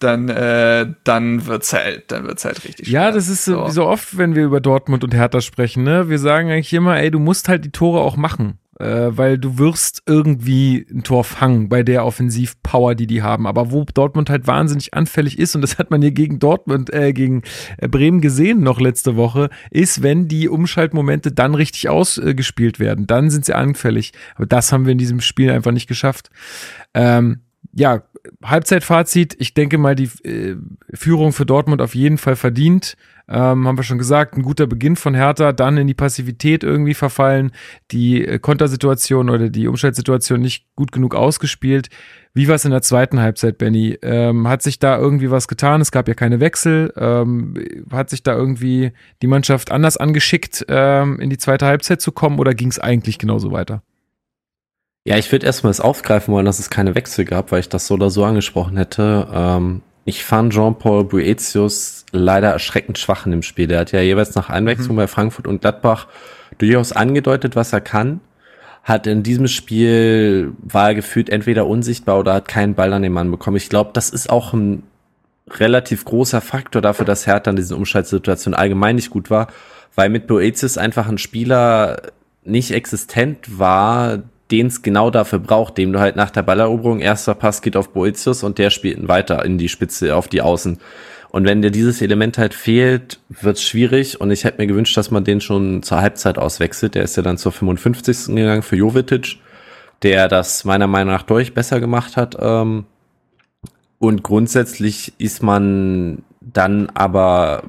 dann 0.00 0.28
äh, 0.28 0.86
dann 1.04 1.46
wird's 1.46 1.72
halt, 1.72 2.10
dann 2.10 2.26
wird's 2.26 2.44
halt 2.44 2.64
richtig 2.64 2.88
Ja, 2.88 3.02
schwer. 3.04 3.12
das 3.12 3.28
ist 3.28 3.44
so. 3.44 3.68
so 3.68 3.86
oft, 3.86 4.18
wenn 4.18 4.34
wir 4.34 4.44
über 4.44 4.60
Dortmund 4.60 5.04
und 5.04 5.14
Hertha 5.14 5.40
sprechen, 5.40 5.84
ne? 5.84 6.08
Wir 6.08 6.18
sagen 6.18 6.50
eigentlich 6.50 6.72
immer, 6.72 6.98
ey, 6.98 7.10
du 7.10 7.18
musst 7.20 7.48
halt 7.48 7.64
die 7.64 7.72
Tore 7.72 8.00
auch 8.00 8.16
machen. 8.16 8.58
Äh, 8.78 9.16
weil 9.16 9.38
du 9.38 9.58
wirst 9.58 10.02
irgendwie 10.06 10.86
ein 10.90 11.02
Tor 11.02 11.24
fangen 11.24 11.68
bei 11.68 11.82
der 11.82 12.04
Offensivpower, 12.04 12.94
die 12.94 13.08
die 13.08 13.22
haben. 13.22 13.46
Aber 13.46 13.72
wo 13.72 13.84
Dortmund 13.84 14.30
halt 14.30 14.46
wahnsinnig 14.46 14.94
anfällig 14.94 15.38
ist, 15.38 15.56
und 15.56 15.62
das 15.62 15.78
hat 15.78 15.90
man 15.90 16.00
hier 16.00 16.12
gegen 16.12 16.38
Dortmund, 16.38 16.92
äh, 16.92 17.12
gegen 17.12 17.42
äh, 17.78 17.88
Bremen 17.88 18.20
gesehen 18.20 18.60
noch 18.60 18.80
letzte 18.80 19.16
Woche, 19.16 19.50
ist, 19.70 20.02
wenn 20.02 20.28
die 20.28 20.48
Umschaltmomente 20.48 21.32
dann 21.32 21.56
richtig 21.56 21.88
ausgespielt 21.88 22.78
werden. 22.78 23.06
Dann 23.08 23.30
sind 23.30 23.44
sie 23.44 23.54
anfällig. 23.54 24.12
Aber 24.36 24.46
das 24.46 24.72
haben 24.72 24.86
wir 24.86 24.92
in 24.92 24.98
diesem 24.98 25.20
Spiel 25.20 25.50
einfach 25.50 25.72
nicht 25.72 25.88
geschafft. 25.88 26.30
Ähm, 26.94 27.40
ja, 27.72 28.02
Halbzeitfazit. 28.44 29.36
Ich 29.38 29.54
denke 29.54 29.78
mal, 29.78 29.94
die 29.94 30.10
äh, 30.24 30.56
Führung 30.94 31.32
für 31.32 31.46
Dortmund 31.46 31.82
auf 31.82 31.94
jeden 31.94 32.18
Fall 32.18 32.36
verdient. 32.36 32.96
Ähm, 33.28 33.66
haben 33.66 33.76
wir 33.76 33.82
schon 33.82 33.98
gesagt, 33.98 34.36
ein 34.36 34.42
guter 34.42 34.66
Beginn 34.66 34.96
von 34.96 35.14
Hertha, 35.14 35.52
dann 35.52 35.76
in 35.76 35.86
die 35.86 35.94
Passivität 35.94 36.64
irgendwie 36.64 36.94
verfallen, 36.94 37.52
die 37.90 38.24
äh, 38.24 38.38
Kontersituation 38.38 39.28
oder 39.28 39.50
die 39.50 39.68
Umschaltsituation 39.68 40.40
nicht 40.40 40.66
gut 40.76 40.92
genug 40.92 41.14
ausgespielt. 41.14 41.90
Wie 42.32 42.48
war 42.48 42.54
es 42.54 42.64
in 42.64 42.70
der 42.70 42.82
zweiten 42.82 43.20
Halbzeit, 43.20 43.58
Benny? 43.58 43.98
Ähm, 44.02 44.48
hat 44.48 44.62
sich 44.62 44.78
da 44.78 44.96
irgendwie 44.96 45.30
was 45.30 45.48
getan? 45.48 45.80
Es 45.80 45.90
gab 45.90 46.08
ja 46.08 46.14
keine 46.14 46.40
Wechsel. 46.40 46.92
Ähm, 46.96 47.54
hat 47.90 48.10
sich 48.10 48.22
da 48.22 48.34
irgendwie 48.34 48.92
die 49.22 49.26
Mannschaft 49.26 49.72
anders 49.72 49.96
angeschickt, 49.96 50.64
ähm, 50.68 51.18
in 51.20 51.30
die 51.30 51.38
zweite 51.38 51.66
Halbzeit 51.66 52.00
zu 52.00 52.12
kommen 52.12 52.38
oder 52.38 52.54
ging 52.54 52.68
es 52.68 52.78
eigentlich 52.78 53.18
genauso 53.18 53.52
weiter? 53.52 53.82
Ja, 55.04 55.16
ich 55.16 55.32
würde 55.32 55.46
erstmal 55.46 55.70
das 55.70 55.80
aufgreifen 55.80 56.34
wollen, 56.34 56.44
dass 56.44 56.58
es 56.58 56.70
keine 56.70 56.94
Wechsel 56.94 57.24
gab, 57.24 57.50
weil 57.50 57.60
ich 57.60 57.68
das 57.68 57.86
so 57.86 57.94
oder 57.94 58.10
so 58.10 58.24
angesprochen 58.24 58.76
hätte. 58.76 59.26
Ähm, 59.32 59.82
ich 60.08 60.24
fand 60.24 60.54
Jean-Paul 60.54 61.04
Boetius 61.04 62.06
leider 62.12 62.48
erschreckend 62.48 62.96
schwach 62.96 63.26
in 63.26 63.32
dem 63.32 63.42
Spiel. 63.42 63.66
Der 63.66 63.80
hat 63.80 63.92
ja 63.92 64.00
jeweils 64.00 64.34
nach 64.34 64.48
Einwechslung 64.48 64.96
bei 64.96 65.06
Frankfurt 65.06 65.46
und 65.46 65.60
Gladbach 65.60 66.06
durchaus 66.56 66.92
angedeutet, 66.92 67.56
was 67.56 67.74
er 67.74 67.82
kann. 67.82 68.20
Hat 68.84 69.06
in 69.06 69.22
diesem 69.22 69.48
Spiel, 69.48 70.54
war 70.62 70.88
er 70.88 70.94
gefühlt 70.94 71.28
entweder 71.28 71.66
unsichtbar 71.66 72.18
oder 72.18 72.32
hat 72.32 72.48
keinen 72.48 72.74
Ball 72.74 72.94
an 72.94 73.02
den 73.02 73.12
Mann 73.12 73.30
bekommen. 73.30 73.58
Ich 73.58 73.68
glaube, 73.68 73.90
das 73.92 74.08
ist 74.08 74.30
auch 74.30 74.54
ein 74.54 74.82
relativ 75.50 76.06
großer 76.06 76.40
Faktor 76.40 76.80
dafür, 76.80 77.04
dass 77.04 77.26
Hertha 77.26 77.50
in 77.50 77.56
diesen 77.56 77.76
Umschaltsituationen 77.76 78.58
allgemein 78.58 78.96
nicht 78.96 79.10
gut 79.10 79.28
war, 79.28 79.48
weil 79.94 80.08
mit 80.08 80.26
Boetius 80.26 80.78
einfach 80.78 81.06
ein 81.06 81.18
Spieler 81.18 82.00
nicht 82.44 82.70
existent 82.70 83.58
war, 83.58 84.22
den 84.50 84.68
es 84.68 84.82
genau 84.82 85.10
dafür 85.10 85.38
braucht, 85.38 85.78
dem 85.78 85.92
du 85.92 86.00
halt 86.00 86.16
nach 86.16 86.30
der 86.30 86.42
Balleroberung 86.42 87.00
erster 87.00 87.34
Pass 87.34 87.62
geht 87.62 87.76
auf 87.76 87.90
Boetius 87.90 88.42
und 88.42 88.58
der 88.58 88.70
spielt 88.70 88.98
ihn 88.98 89.08
weiter 89.08 89.44
in 89.44 89.58
die 89.58 89.68
Spitze, 89.68 90.16
auf 90.16 90.28
die 90.28 90.40
Außen. 90.40 90.78
Und 91.30 91.44
wenn 91.44 91.60
dir 91.60 91.70
dieses 91.70 92.00
Element 92.00 92.38
halt 92.38 92.54
fehlt, 92.54 93.20
wird's 93.28 93.62
schwierig. 93.62 94.20
Und 94.20 94.30
ich 94.30 94.44
hätte 94.44 94.58
mir 94.60 94.66
gewünscht, 94.66 94.96
dass 94.96 95.10
man 95.10 95.24
den 95.24 95.40
schon 95.42 95.82
zur 95.82 96.00
Halbzeit 96.00 96.38
auswechselt. 96.38 96.94
Der 96.94 97.02
ist 97.02 97.16
ja 97.16 97.22
dann 97.22 97.36
zur 97.36 97.52
55. 97.52 98.34
gegangen 98.34 98.62
für 98.62 98.76
Jovetic, 98.76 99.36
der 100.02 100.28
das 100.28 100.64
meiner 100.64 100.86
Meinung 100.86 101.12
nach 101.12 101.24
deutlich 101.24 101.52
besser 101.52 101.80
gemacht 101.80 102.16
hat. 102.16 102.36
Ähm, 102.40 102.86
und 103.98 104.22
grundsätzlich 104.22 105.12
ist 105.18 105.42
man 105.42 106.22
dann 106.40 106.88
aber 106.94 107.64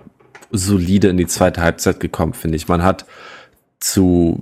solide 0.52 1.10
in 1.10 1.18
die 1.18 1.28
zweite 1.28 1.62
Halbzeit 1.62 2.00
gekommen, 2.00 2.34
finde 2.34 2.56
ich. 2.56 2.68
Man 2.68 2.84
hat 2.84 3.06
zu 3.80 4.40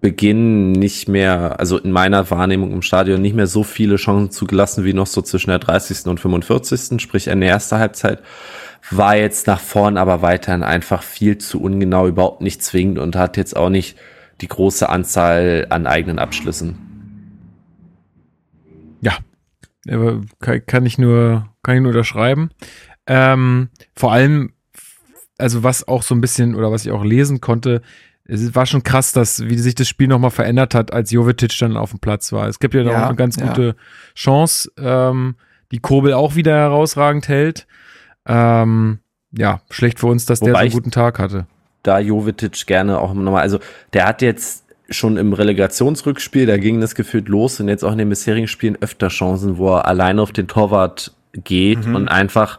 Beginn 0.00 0.72
nicht 0.72 1.08
mehr, 1.08 1.60
also 1.60 1.76
in 1.78 1.92
meiner 1.92 2.30
Wahrnehmung 2.30 2.72
im 2.72 2.82
Stadion 2.82 3.20
nicht 3.20 3.34
mehr 3.34 3.46
so 3.46 3.64
viele 3.64 3.96
Chancen 3.96 4.30
zugelassen 4.30 4.84
wie 4.84 4.94
noch 4.94 5.06
so 5.06 5.20
zwischen 5.20 5.50
der 5.50 5.58
30. 5.58 6.06
und 6.06 6.20
45. 6.20 7.00
Sprich, 7.00 7.26
in 7.26 7.40
der 7.40 7.50
ersten 7.50 7.78
Halbzeit 7.78 8.22
war 8.90 9.16
jetzt 9.16 9.46
nach 9.46 9.60
vorn 9.60 9.98
aber 9.98 10.22
weiterhin 10.22 10.62
einfach 10.62 11.02
viel 11.02 11.38
zu 11.38 11.60
ungenau, 11.60 12.08
überhaupt 12.08 12.40
nicht 12.40 12.62
zwingend 12.62 12.98
und 12.98 13.14
hat 13.14 13.36
jetzt 13.36 13.56
auch 13.56 13.68
nicht 13.68 13.98
die 14.40 14.48
große 14.48 14.88
Anzahl 14.88 15.66
an 15.68 15.86
eigenen 15.86 16.18
Abschlüssen. 16.18 16.78
Ja, 19.02 19.18
kann, 20.40 20.64
kann 20.66 20.86
ich 20.86 20.98
nur, 20.98 21.48
kann 21.62 21.76
ich 21.76 21.82
nur 21.82 21.92
unterschreiben. 21.92 22.50
Ähm, 23.06 23.68
vor 23.94 24.12
allem, 24.12 24.52
also 25.36 25.62
was 25.62 25.86
auch 25.86 26.02
so 26.02 26.14
ein 26.14 26.20
bisschen 26.20 26.54
oder 26.54 26.70
was 26.72 26.84
ich 26.84 26.92
auch 26.92 27.04
lesen 27.04 27.40
konnte, 27.40 27.82
es 28.30 28.54
war 28.54 28.66
schon 28.66 28.82
krass, 28.82 29.12
dass 29.12 29.44
wie 29.48 29.58
sich 29.58 29.74
das 29.74 29.88
Spiel 29.88 30.08
nochmal 30.08 30.30
verändert 30.30 30.74
hat, 30.74 30.92
als 30.92 31.10
Jovetic 31.10 31.56
dann 31.58 31.76
auf 31.76 31.90
dem 31.90 31.98
Platz 31.98 32.32
war. 32.32 32.46
Es 32.48 32.58
gibt 32.60 32.74
ja 32.74 32.84
noch 32.84 32.92
Ja, 32.92 33.06
eine 33.08 33.16
ganz 33.16 33.36
ja. 33.36 33.46
gute 33.46 33.76
Chance, 34.14 34.70
ähm, 34.78 35.34
die 35.72 35.80
Kobel 35.80 36.12
auch 36.14 36.34
wieder 36.36 36.54
herausragend 36.54 37.28
hält. 37.28 37.66
Ähm, 38.26 38.98
ja, 39.32 39.60
schlecht 39.70 40.00
für 40.00 40.06
uns, 40.06 40.26
dass 40.26 40.40
der 40.40 40.46
so 40.46 40.52
Wobei 40.52 40.60
einen 40.60 40.72
guten 40.72 40.90
Tag 40.90 41.18
hatte. 41.18 41.46
da 41.82 41.98
Jovetic 41.98 42.66
gerne 42.66 42.98
auch 43.00 43.14
nochmal, 43.14 43.42
also 43.42 43.58
der 43.92 44.06
hat 44.06 44.22
jetzt 44.22 44.64
schon 44.90 45.16
im 45.16 45.32
Relegationsrückspiel, 45.32 46.46
da 46.46 46.56
ging 46.56 46.80
das 46.80 46.94
gefühlt 46.94 47.28
los 47.28 47.60
und 47.60 47.68
jetzt 47.68 47.84
auch 47.84 47.92
in 47.92 47.98
den 47.98 48.08
bisherigen 48.08 48.48
Spielen 48.48 48.76
öfter 48.80 49.08
Chancen, 49.08 49.56
wo 49.56 49.76
er 49.76 49.86
alleine 49.86 50.20
auf 50.20 50.32
den 50.32 50.48
Torwart 50.48 51.12
geht 51.32 51.86
und 51.86 52.08
einfach 52.08 52.58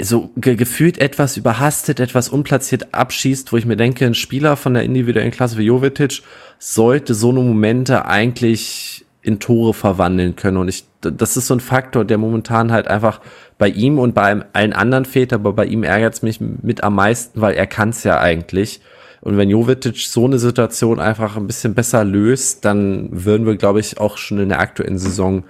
so 0.00 0.30
ge 0.36 0.56
gefühlt 0.56 0.98
etwas 0.98 1.36
überhastet, 1.36 2.00
etwas 2.00 2.28
unplatziert 2.28 2.92
abschießt, 2.92 3.52
wo 3.52 3.56
ich 3.56 3.64
mir 3.64 3.76
denke, 3.76 4.04
ein 4.04 4.14
Spieler 4.14 4.56
von 4.56 4.74
der 4.74 4.82
individuellen 4.82 5.30
Klasse 5.30 5.56
wie 5.56 5.64
Jovetic 5.64 6.22
sollte 6.58 7.14
so 7.14 7.30
eine 7.30 7.40
Momente 7.40 8.04
eigentlich 8.04 9.06
in 9.22 9.40
Tore 9.40 9.72
verwandeln 9.74 10.36
können. 10.36 10.58
Und 10.58 10.68
ich, 10.68 10.84
das 11.00 11.36
ist 11.36 11.46
so 11.46 11.54
ein 11.54 11.60
Faktor, 11.60 12.04
der 12.04 12.18
momentan 12.18 12.72
halt 12.72 12.88
einfach 12.88 13.20
bei 13.58 13.68
ihm 13.68 13.98
und 13.98 14.14
bei 14.14 14.44
allen 14.52 14.72
anderen 14.72 15.06
fehlt, 15.06 15.32
aber 15.32 15.52
bei 15.54 15.64
ihm 15.64 15.82
ärgert 15.82 16.14
es 16.14 16.22
mich 16.22 16.40
mit 16.40 16.84
am 16.84 16.94
meisten, 16.94 17.40
weil 17.40 17.54
er 17.54 17.66
kann 17.66 17.88
es 17.88 18.04
ja 18.04 18.20
eigentlich. 18.20 18.80
Und 19.22 19.38
wenn 19.38 19.50
Jovetic 19.50 19.96
so 19.96 20.26
eine 20.26 20.38
Situation 20.38 21.00
einfach 21.00 21.36
ein 21.36 21.46
bisschen 21.46 21.74
besser 21.74 22.04
löst, 22.04 22.64
dann 22.64 23.08
würden 23.10 23.46
wir, 23.46 23.56
glaube 23.56 23.80
ich, 23.80 23.98
auch 23.98 24.18
schon 24.18 24.38
in 24.38 24.50
der 24.50 24.60
aktuellen 24.60 24.98
Saison 24.98 25.44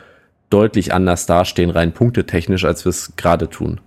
deutlich 0.48 0.94
anders 0.94 1.26
dastehen, 1.26 1.70
rein 1.70 1.92
punktetechnisch, 1.92 2.64
als 2.64 2.84
wir 2.84 2.90
es 2.90 3.16
gerade 3.16 3.50
tun. 3.50 3.80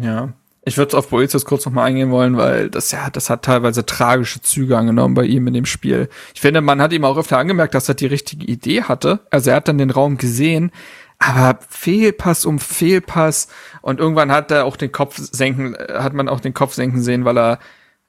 Ja. 0.00 0.32
Ich 0.64 0.78
würde 0.78 0.96
auf 0.96 1.08
Boetius 1.08 1.44
kurz 1.44 1.66
noch 1.66 1.72
mal 1.72 1.84
eingehen 1.84 2.12
wollen, 2.12 2.36
weil 2.36 2.70
das 2.70 2.92
ja, 2.92 3.10
das 3.10 3.28
hat 3.30 3.42
teilweise 3.42 3.84
tragische 3.84 4.42
Züge 4.42 4.78
angenommen 4.78 5.14
bei 5.14 5.24
ihm 5.24 5.48
in 5.48 5.54
dem 5.54 5.66
Spiel. 5.66 6.08
Ich 6.34 6.40
finde, 6.40 6.60
man 6.60 6.80
hat 6.80 6.92
ihm 6.92 7.04
auch 7.04 7.18
öfter 7.18 7.38
angemerkt, 7.38 7.74
dass 7.74 7.88
er 7.88 7.96
die 7.96 8.06
richtige 8.06 8.46
Idee 8.46 8.82
hatte. 8.82 9.20
Also 9.30 9.50
er 9.50 9.56
hat 9.56 9.66
dann 9.66 9.78
den 9.78 9.90
Raum 9.90 10.18
gesehen, 10.18 10.70
aber 11.18 11.58
Fehlpass 11.68 12.44
um 12.44 12.60
Fehlpass 12.60 13.48
und 13.80 13.98
irgendwann 13.98 14.30
hat 14.30 14.52
er 14.52 14.64
auch 14.64 14.76
den 14.76 14.92
Kopf 14.92 15.18
senken, 15.18 15.74
äh, 15.74 15.94
hat 15.98 16.14
man 16.14 16.28
auch 16.28 16.40
den 16.40 16.54
Kopf 16.54 16.74
senken 16.74 17.02
sehen, 17.02 17.24
weil 17.24 17.38
er 17.38 17.58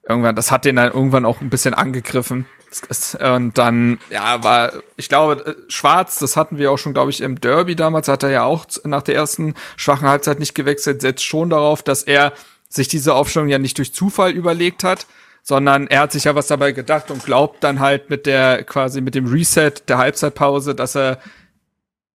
irgendwann, 0.07 0.35
das 0.35 0.51
hat 0.51 0.65
den 0.65 0.76
dann 0.76 0.91
irgendwann 0.91 1.26
auch 1.26 1.41
ein 1.41 1.49
bisschen 1.49 1.73
angegriffen. 1.73 2.45
Und 3.16 3.58
dann, 3.58 4.00
ja, 4.10 4.44
war, 4.44 4.74
ich 4.98 5.10
glaube, 5.10 5.45
äh, 5.45 5.72
Schwarz, 5.72 6.20
das 6.20 6.36
hatten 6.36 6.58
wir 6.58 6.72
auch 6.72 6.78
schon, 6.78 6.94
glaube 6.94 7.12
ich, 7.12 7.22
im 7.22 7.40
Derby 7.40 7.76
damals, 7.76 8.08
hat 8.08 8.24
er 8.24 8.32
ja 8.32 8.44
auch 8.44 8.66
nach 8.84 9.02
der 9.02 9.16
ersten 9.16 9.54
schwachen 9.78 10.08
Halbzeit 10.08 10.40
nicht 10.40 10.56
gewechselt, 10.56 11.02
setzt 11.02 11.24
schon 11.24 11.50
darauf, 11.50 11.84
dass 11.84 12.04
er 12.04 12.34
sich 12.70 12.88
diese 12.88 13.14
Aufstellung 13.14 13.50
ja 13.50 13.60
nicht 13.60 13.78
durch 13.78 13.94
Zufall 13.94 14.32
überlegt 14.32 14.84
hat, 14.84 15.06
sondern 15.44 15.88
er 15.88 16.02
hat 16.02 16.12
sich 16.12 16.24
ja 16.24 16.36
was 16.36 16.48
dabei 16.48 16.72
gedacht 16.72 17.12
und 17.12 17.26
glaubt 17.26 17.64
dann 17.64 17.80
halt 17.80 18.10
mit 18.10 18.26
der, 18.26 18.64
quasi 18.64 19.02
mit 19.02 19.14
dem 19.14 19.28
Reset 19.28 19.74
der 19.88 19.98
Halbzeitpause, 19.98 20.74
dass 20.74 20.95
er 20.95 21.20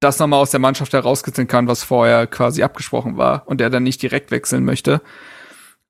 das 0.00 0.18
nochmal 0.18 0.40
aus 0.40 0.50
der 0.50 0.60
Mannschaft 0.60 0.92
herauskitzeln 0.92 1.48
kann, 1.48 1.68
was 1.68 1.82
vorher 1.82 2.26
quasi 2.26 2.62
abgesprochen 2.62 3.16
war 3.16 3.42
und 3.46 3.60
er 3.60 3.70
dann 3.70 3.82
nicht 3.82 4.00
direkt 4.00 4.30
wechseln 4.30 4.64
möchte. 4.64 5.00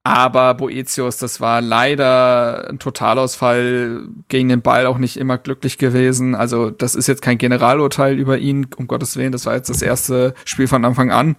Aber 0.09 0.55
Boetius, 0.55 1.19
das 1.19 1.39
war 1.39 1.61
leider 1.61 2.67
ein 2.71 2.79
Totalausfall 2.79 4.09
gegen 4.29 4.49
den 4.49 4.63
Ball 4.63 4.87
auch 4.87 4.97
nicht 4.97 5.19
immer 5.19 5.37
glücklich 5.37 5.77
gewesen. 5.77 6.35
Also 6.35 6.71
das 6.71 6.95
ist 6.95 7.09
jetzt 7.09 7.21
kein 7.21 7.37
Generalurteil 7.37 8.19
über 8.19 8.39
ihn, 8.39 8.69
um 8.79 8.87
Gottes 8.89 9.19
Willen. 9.19 9.33
Das 9.33 9.45
war 9.45 9.55
jetzt 9.55 9.69
das 9.69 9.83
erste 9.83 10.33
Spiel 10.47 10.67
von 10.67 10.87
Anfang 10.87 11.11
an. 11.11 11.37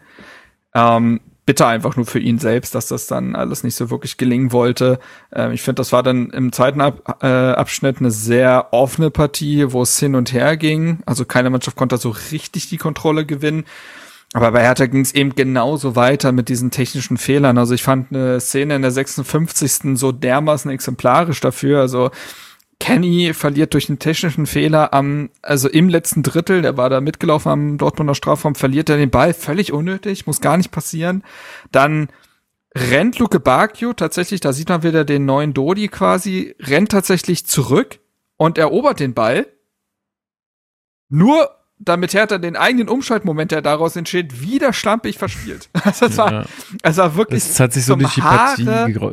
Ähm, 0.76 1.20
bitter 1.48 1.66
einfach 1.66 1.96
nur 1.96 2.06
für 2.06 2.20
ihn 2.20 2.38
selbst, 2.38 2.76
dass 2.76 2.86
das 2.86 3.08
dann 3.08 3.36
alles 3.36 3.64
nicht 3.64 3.74
so 3.74 3.90
wirklich 3.90 4.18
gelingen 4.18 4.52
wollte. 4.52 5.00
Ähm, 5.34 5.52
ich 5.52 5.64
finde, 5.64 5.80
das 5.80 5.92
war 5.92 6.04
dann 6.04 6.30
im 6.30 6.52
zweiten 6.52 6.80
Ab 6.80 7.24
äh, 7.24 7.26
Abschnitt 7.26 7.98
eine 7.98 8.12
sehr 8.12 8.68
offene 8.70 9.10
Partie, 9.10 9.72
wo 9.72 9.82
es 9.82 9.98
hin 9.98 10.14
und 10.14 10.32
her 10.32 10.58
ging. 10.58 11.00
Also 11.08 11.26
keine 11.26 11.50
Mannschaft 11.50 11.76
konnte 11.76 11.98
so 11.98 12.16
richtig 12.32 12.70
die 12.70 12.78
Kontrolle 12.78 13.26
gewinnen. 13.26 13.66
Aber 14.34 14.52
bei 14.52 14.62
Hertha 14.62 14.86
ging 14.86 15.02
es 15.02 15.14
eben 15.14 15.34
genauso 15.34 15.96
weiter 15.96 16.32
mit 16.32 16.50
diesen 16.50 16.70
technischen 16.70 17.18
Fehlern. 17.18 17.58
Also 17.58 17.74
ich 17.74 17.82
fand 17.82 18.12
eine 18.12 18.40
Szene 18.40 18.76
in 18.76 18.84
der 18.84 18.92
56. 18.92 19.98
so 19.98 20.12
dermaßen 20.12 20.70
exemplarisch 20.70 21.40
dafür. 21.42 21.82
Also 21.82 22.12
Kenny 22.80 23.34
verliert 23.34 23.74
durch 23.74 23.90
einen 23.90 24.00
technischen 24.00 24.46
Fehler 24.46 24.94
am, 24.94 25.30
also 25.42 25.68
im 25.68 25.90
letzten 25.90 26.24
Drittel, 26.24 26.62
der 26.62 26.78
war 26.78 26.90
da 26.90 27.02
mitgelaufen 27.02 27.52
am 27.52 27.78
Dortmunder 27.78 28.16
Strafraum, 28.16 28.56
verliert 28.56 28.90
er 28.90 28.98
den 28.98 29.10
Ball, 29.10 29.34
völlig 29.34 29.74
unnötig, 29.74 30.28
muss 30.28 30.42
gar 30.42 30.58
nicht 30.58 30.72
passieren. 30.72 31.24
Dann 31.72 32.10
rennt 32.76 33.20
Luke 33.20 33.40
Bacchio 33.40 33.94
tatsächlich, 33.94 34.40
da 34.40 34.54
sieht 34.54 34.70
man 34.70 34.84
wieder 34.84 35.04
den 35.04 35.26
neuen 35.26 35.54
Dodi 35.54 35.90
quasi, 35.90 36.56
rennt 36.60 36.92
tatsächlich 36.92 37.46
zurück 37.46 38.00
und 38.38 38.58
erobert 38.58 39.02
den 39.02 39.14
Ball. 39.14 39.48
Nur 41.10 41.50
damit 41.80 42.14
Hertha 42.14 42.38
den 42.38 42.58
eigenen 42.58 42.90
Umschaltmoment, 42.90 43.52
der 43.52 43.62
daraus 43.62 43.96
entsteht, 43.96 44.42
wieder 44.42 44.74
schlampig 44.74 45.18
verspielt. 45.18 45.70
Also 45.84 46.06
es 46.06 46.18
war, 46.18 46.46
es 46.84 46.98
war 46.98 47.16
wirklich. 47.16 47.44
Es 47.44 47.60
hat 47.60 47.74
sich 47.74 47.86
so 47.86 47.96
durch 47.96 48.14
die 48.14 48.22
Partie 48.22 48.66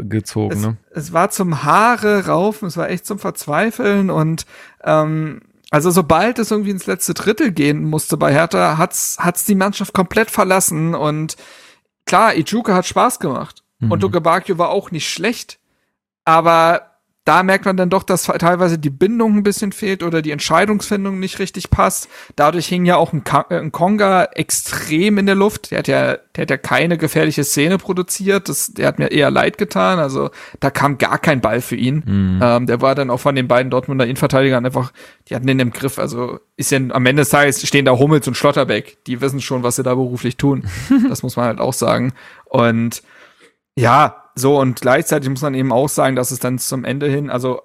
gezogen. 0.08 0.52
Es, 0.52 0.60
ne? 0.60 0.76
es 0.90 1.12
war 1.12 1.30
zum 1.30 1.62
Haare 1.62 2.26
raufen, 2.26 2.68
es 2.68 2.76
war 2.76 2.90
echt 2.90 3.06
zum 3.06 3.18
Verzweifeln 3.18 4.10
und 4.10 4.46
ähm, 4.82 5.42
also 5.70 5.90
sobald 5.90 6.38
es 6.38 6.50
irgendwie 6.50 6.70
ins 6.70 6.86
letzte 6.86 7.14
Drittel 7.14 7.52
gehen 7.52 7.84
musste 7.84 8.16
bei 8.16 8.32
Hertha, 8.32 8.78
hat's 8.78 9.16
hat's 9.20 9.44
die 9.44 9.54
Mannschaft 9.54 9.94
komplett 9.94 10.30
verlassen 10.30 10.94
und 10.94 11.36
klar, 12.04 12.34
Ijuka 12.34 12.74
hat 12.74 12.86
Spaß 12.86 13.20
gemacht 13.20 13.62
mhm. 13.78 13.92
und 13.92 14.02
Luke 14.02 14.20
Bakio 14.20 14.58
war 14.58 14.70
auch 14.70 14.90
nicht 14.90 15.08
schlecht, 15.08 15.58
aber 16.24 16.95
da 17.26 17.42
merkt 17.42 17.64
man 17.64 17.76
dann 17.76 17.90
doch, 17.90 18.04
dass 18.04 18.22
teilweise 18.22 18.78
die 18.78 18.88
Bindung 18.88 19.36
ein 19.36 19.42
bisschen 19.42 19.72
fehlt 19.72 20.04
oder 20.04 20.22
die 20.22 20.30
Entscheidungsfindung 20.30 21.18
nicht 21.18 21.40
richtig 21.40 21.70
passt. 21.70 22.08
Dadurch 22.36 22.68
hing 22.68 22.86
ja 22.86 22.96
auch 22.96 23.12
ein, 23.12 23.24
äh, 23.50 23.56
ein 23.56 23.72
Konga 23.72 24.26
extrem 24.34 25.18
in 25.18 25.26
der 25.26 25.34
Luft. 25.34 25.72
Der 25.72 25.78
hat 25.78 25.88
ja, 25.88 26.18
der 26.36 26.42
hat 26.42 26.50
ja 26.50 26.56
keine 26.56 26.96
gefährliche 26.96 27.42
Szene 27.42 27.78
produziert. 27.78 28.48
Das, 28.48 28.72
der 28.72 28.86
hat 28.86 29.00
mir 29.00 29.08
eher 29.08 29.32
leid 29.32 29.58
getan. 29.58 29.98
Also 29.98 30.30
da 30.60 30.70
kam 30.70 30.98
gar 30.98 31.18
kein 31.18 31.40
Ball 31.40 31.60
für 31.60 31.74
ihn. 31.74 32.04
Mhm. 32.06 32.40
Ähm, 32.40 32.66
der 32.66 32.80
war 32.80 32.94
dann 32.94 33.10
auch 33.10 33.20
von 33.20 33.34
den 33.34 33.48
beiden 33.48 33.70
Dortmunder 33.70 34.04
Innenverteidigern 34.04 34.64
einfach, 34.64 34.92
die 35.28 35.34
hatten 35.34 35.48
den 35.48 35.58
im 35.58 35.72
Griff. 35.72 35.98
Also 35.98 36.38
ist 36.56 36.70
ja 36.70 36.78
am 36.78 37.06
Ende 37.06 37.22
des 37.22 37.30
Tages 37.30 37.66
stehen 37.66 37.86
da 37.86 37.98
Hummels 37.98 38.28
und 38.28 38.36
Schlotterbeck. 38.36 38.98
Die 39.08 39.20
wissen 39.20 39.40
schon, 39.40 39.64
was 39.64 39.74
sie 39.74 39.82
da 39.82 39.96
beruflich 39.96 40.36
tun. 40.36 40.62
das 41.08 41.24
muss 41.24 41.34
man 41.34 41.46
halt 41.46 41.58
auch 41.58 41.72
sagen. 41.72 42.12
Und 42.44 43.02
ja, 43.74 44.25
so, 44.36 44.60
und 44.60 44.82
gleichzeitig 44.82 45.30
muss 45.30 45.42
man 45.42 45.54
eben 45.54 45.72
auch 45.72 45.88
sagen, 45.88 46.14
dass 46.14 46.30
es 46.30 46.38
dann 46.38 46.58
zum 46.58 46.84
Ende 46.84 47.08
hin, 47.08 47.30
also 47.30 47.62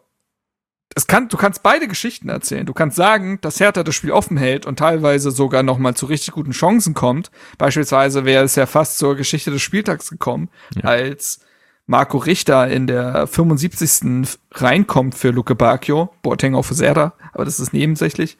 es 0.95 1.07
kann, 1.07 1.29
du 1.29 1.37
kannst 1.37 1.63
beide 1.63 1.87
Geschichten 1.87 2.29
erzählen. 2.29 2.65
Du 2.65 2.73
kannst 2.73 2.97
sagen, 2.97 3.39
dass 3.41 3.59
Hertha 3.59 3.83
das 3.83 3.95
Spiel 3.95 4.11
offen 4.11 4.37
hält 4.37 4.65
und 4.65 4.79
teilweise 4.79 5.31
sogar 5.31 5.63
noch 5.63 5.77
mal 5.77 5.95
zu 5.95 6.05
richtig 6.05 6.33
guten 6.33 6.51
Chancen 6.51 6.93
kommt. 6.93 7.31
Beispielsweise 7.57 8.25
wäre 8.25 8.43
es 8.43 8.55
ja 8.55 8.65
fast 8.65 8.97
zur 8.97 9.15
Geschichte 9.15 9.51
des 9.51 9.61
Spieltags 9.61 10.09
gekommen, 10.09 10.49
ja. 10.75 10.89
als 10.89 11.41
Marco 11.87 12.17
Richter 12.17 12.67
in 12.67 12.87
der 12.87 13.27
75. 13.27 14.37
reinkommt 14.53 15.15
für 15.15 15.31
Luke 15.31 15.55
Bacchio, 15.55 16.09
Boateng 16.21 16.55
auch 16.55 16.63
für 16.63 16.73
Serda, 16.73 17.13
aber 17.33 17.45
das 17.45 17.59
ist 17.59 17.73
nebensächlich. 17.73 18.37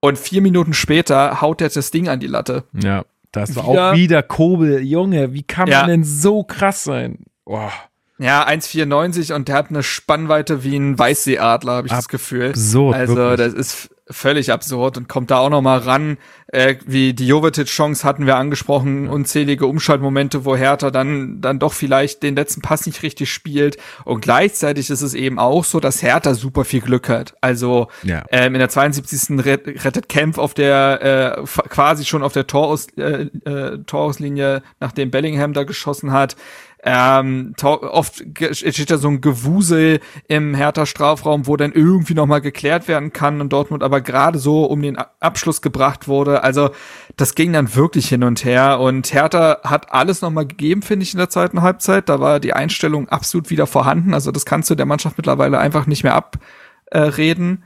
Und 0.00 0.18
vier 0.18 0.42
Minuten 0.42 0.74
später 0.74 1.40
haut 1.40 1.60
er 1.60 1.70
das 1.70 1.90
Ding 1.90 2.08
an 2.08 2.20
die 2.20 2.28
Latte. 2.28 2.64
Ja, 2.72 3.04
das 3.32 3.56
war 3.56 3.64
wieder, 3.64 3.90
auch 3.90 3.94
wieder 3.94 4.22
Kobel. 4.22 4.80
Junge, 4.80 5.32
wie 5.32 5.42
kann 5.42 5.68
ja. 5.68 5.80
man 5.80 5.90
denn 5.90 6.04
so 6.04 6.44
krass 6.44 6.84
sein? 6.84 7.24
Oh. 7.48 7.70
Ja, 8.18 8.46
1,94 8.46 9.32
und 9.32 9.48
der 9.48 9.54
hat 9.54 9.70
eine 9.70 9.82
Spannweite 9.82 10.64
wie 10.64 10.76
ein 10.76 10.98
Weißseeadler, 10.98 11.72
habe 11.72 11.86
ich 11.86 11.92
Absurd, 11.92 12.04
das 12.04 12.08
Gefühl. 12.08 12.56
So, 12.56 12.90
also 12.90 13.14
wirklich. 13.14 13.54
das 13.54 13.54
ist 13.54 13.90
völlig 14.10 14.50
absurd 14.50 14.96
und 14.96 15.08
kommt 15.08 15.30
da 15.30 15.38
auch 15.38 15.50
noch 15.50 15.60
mal 15.60 15.78
ran. 15.78 16.18
Äh, 16.48 16.76
wie 16.86 17.12
die 17.12 17.26
Jovetic-Chance 17.26 18.04
hatten 18.04 18.26
wir 18.26 18.36
angesprochen, 18.36 19.08
unzählige 19.08 19.66
Umschaltmomente, 19.66 20.44
wo 20.44 20.56
Hertha 20.56 20.90
dann 20.90 21.40
dann 21.40 21.58
doch 21.58 21.74
vielleicht 21.74 22.22
den 22.22 22.34
letzten 22.34 22.62
Pass 22.62 22.86
nicht 22.86 23.02
richtig 23.02 23.30
spielt. 23.30 23.76
Und 24.04 24.22
gleichzeitig 24.22 24.88
ist 24.88 25.02
es 25.02 25.14
eben 25.14 25.38
auch 25.38 25.64
so, 25.64 25.78
dass 25.78 26.02
Hertha 26.02 26.34
super 26.34 26.64
viel 26.64 26.80
Glück 26.80 27.08
hat. 27.08 27.34
Also 27.40 27.88
ja. 28.02 28.24
ähm, 28.30 28.54
in 28.54 28.60
der 28.60 28.70
72. 28.70 29.38
rettet 29.44 30.08
Kempf 30.08 30.38
auf 30.38 30.54
der 30.54 31.36
äh, 31.38 31.44
quasi 31.68 32.04
schon 32.04 32.22
auf 32.22 32.32
der 32.32 32.46
Toraus, 32.46 32.86
äh, 32.96 33.26
äh, 33.44 33.78
Torauslinie, 33.84 34.62
nachdem 34.80 35.10
Bellingham 35.10 35.52
da 35.52 35.64
geschossen 35.64 36.12
hat. 36.12 36.36
Ähm, 36.82 37.54
oft 37.60 38.22
steht 38.52 38.90
da 38.90 38.98
so 38.98 39.08
ein 39.08 39.20
Gewusel 39.20 40.00
im 40.28 40.54
Hertha 40.54 40.86
Strafraum, 40.86 41.48
wo 41.48 41.56
dann 41.56 41.72
irgendwie 41.72 42.14
nochmal 42.14 42.40
geklärt 42.40 42.86
werden 42.86 43.12
kann 43.12 43.40
und 43.40 43.52
Dortmund 43.52 43.82
aber 43.82 44.00
gerade 44.00 44.38
so 44.38 44.64
um 44.64 44.80
den 44.80 44.96
Abschluss 45.18 45.60
gebracht 45.60 46.06
wurde. 46.06 46.44
Also 46.44 46.70
das 47.16 47.34
ging 47.34 47.52
dann 47.52 47.74
wirklich 47.74 48.08
hin 48.08 48.22
und 48.22 48.44
her 48.44 48.78
und 48.78 49.12
Hertha 49.12 49.58
hat 49.64 49.92
alles 49.92 50.22
nochmal 50.22 50.46
gegeben, 50.46 50.82
finde 50.82 51.02
ich, 51.02 51.14
in 51.14 51.18
der 51.18 51.30
zweiten 51.30 51.62
Halbzeit. 51.62 52.08
Da 52.08 52.20
war 52.20 52.38
die 52.38 52.52
Einstellung 52.52 53.08
absolut 53.08 53.50
wieder 53.50 53.66
vorhanden. 53.66 54.14
Also 54.14 54.30
das 54.30 54.46
kannst 54.46 54.70
du 54.70 54.76
der 54.76 54.86
Mannschaft 54.86 55.18
mittlerweile 55.18 55.58
einfach 55.58 55.86
nicht 55.86 56.04
mehr 56.04 56.14
abreden. 56.14 57.64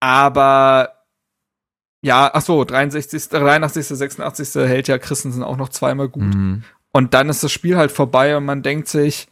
aber 0.00 0.96
ja, 2.02 2.30
ach 2.32 2.42
so, 2.42 2.62
63., 2.64 3.30
83., 3.30 3.86
86. 3.88 4.54
hält 4.54 4.86
ja 4.86 4.96
Christensen 4.96 5.42
auch 5.42 5.56
noch 5.56 5.70
zweimal 5.70 6.08
gut. 6.08 6.22
Mhm. 6.22 6.62
Und 6.96 7.12
dann 7.12 7.28
ist 7.28 7.44
das 7.44 7.52
Spiel 7.52 7.76
halt 7.76 7.92
vorbei 7.92 8.38
und 8.38 8.46
man 8.46 8.62
denkt 8.62 8.88
sich, 8.88 9.28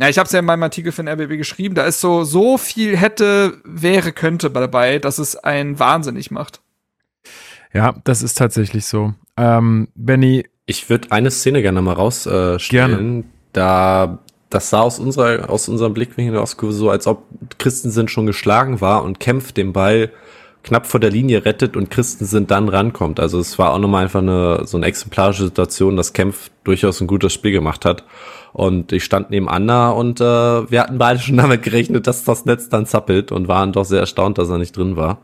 ja, 0.00 0.08
ich 0.08 0.16
habe 0.16 0.24
es 0.24 0.32
ja 0.32 0.38
in 0.38 0.46
meinem 0.46 0.62
Artikel 0.62 0.90
für 0.90 1.04
den 1.04 1.08
RBB 1.20 1.36
geschrieben, 1.36 1.74
da 1.74 1.84
ist 1.84 2.00
so 2.00 2.24
so 2.24 2.56
viel 2.56 2.96
hätte, 2.96 3.60
wäre, 3.62 4.10
könnte 4.12 4.50
dabei, 4.50 4.98
dass 4.98 5.18
es 5.18 5.36
einen 5.36 5.78
wahnsinnig 5.78 6.30
macht. 6.30 6.62
Ja, 7.74 7.94
das 8.04 8.22
ist 8.22 8.38
tatsächlich 8.38 8.86
so. 8.86 9.12
Ähm, 9.36 9.88
Benny. 9.96 10.46
Ich 10.64 10.88
würde 10.88 11.12
eine 11.12 11.30
Szene 11.30 11.60
gerne 11.60 11.82
mal 11.82 11.92
rausstellen. 11.92 12.56
Äh, 12.56 12.58
gerne. 12.58 13.24
Da 13.52 14.18
das 14.48 14.70
sah 14.70 14.80
aus 14.80 14.98
unserer 14.98 15.50
aus 15.50 15.68
unserem 15.68 15.92
Blickwinkel 15.92 16.38
aus 16.38 16.56
so, 16.58 16.88
als 16.88 17.06
ob 17.06 17.24
Christensen 17.58 18.08
schon 18.08 18.24
geschlagen 18.24 18.80
war 18.80 19.02
und 19.02 19.20
kämpft 19.20 19.58
den 19.58 19.74
Ball 19.74 20.10
knapp 20.68 20.86
vor 20.86 21.00
der 21.00 21.10
Linie 21.10 21.44
rettet 21.44 21.76
und 21.76 21.90
Christensen 21.90 22.46
dann 22.46 22.68
rankommt. 22.68 23.20
Also 23.20 23.38
es 23.40 23.58
war 23.58 23.72
auch 23.72 23.78
nochmal 23.78 24.04
einfach 24.04 24.20
eine, 24.20 24.66
so 24.66 24.76
eine 24.76 24.86
exemplarische 24.86 25.44
Situation, 25.44 25.96
dass 25.96 26.12
Kempf 26.12 26.50
durchaus 26.64 27.00
ein 27.00 27.06
gutes 27.06 27.32
Spiel 27.32 27.52
gemacht 27.52 27.84
hat. 27.84 28.04
Und 28.52 28.92
ich 28.92 29.04
stand 29.04 29.30
neben 29.30 29.48
Anna 29.48 29.90
und 29.90 30.20
äh, 30.20 30.24
wir 30.70 30.82
hatten 30.82 30.98
beide 30.98 31.20
schon 31.20 31.36
damit 31.38 31.62
gerechnet, 31.62 32.06
dass 32.06 32.24
das 32.24 32.44
Netz 32.44 32.68
dann 32.68 32.86
zappelt 32.86 33.32
und 33.32 33.48
waren 33.48 33.72
doch 33.72 33.84
sehr 33.84 34.00
erstaunt, 34.00 34.38
dass 34.38 34.50
er 34.50 34.58
nicht 34.58 34.76
drin 34.76 34.96
war. 34.96 35.18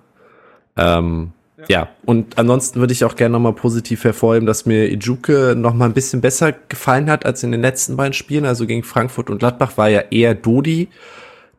Ähm, 0.76 1.32
ja. 1.58 1.64
ja. 1.68 1.88
und 2.04 2.38
ansonsten 2.38 2.80
würde 2.80 2.92
ich 2.92 3.04
auch 3.04 3.14
gerne 3.14 3.34
nochmal 3.34 3.52
positiv 3.52 4.02
hervorheben, 4.02 4.46
dass 4.46 4.66
mir 4.66 4.90
Ijuke 4.90 5.54
nochmal 5.56 5.88
ein 5.88 5.94
bisschen 5.94 6.20
besser 6.20 6.52
gefallen 6.52 7.08
hat 7.10 7.24
als 7.24 7.42
in 7.42 7.52
den 7.52 7.60
letzten 7.60 7.96
beiden 7.96 8.14
Spielen. 8.14 8.44
Also 8.44 8.66
gegen 8.66 8.82
Frankfurt 8.82 9.30
und 9.30 9.38
Gladbach 9.38 9.76
war 9.76 9.88
ja 9.88 10.00
eher 10.10 10.34
Dodi 10.34 10.88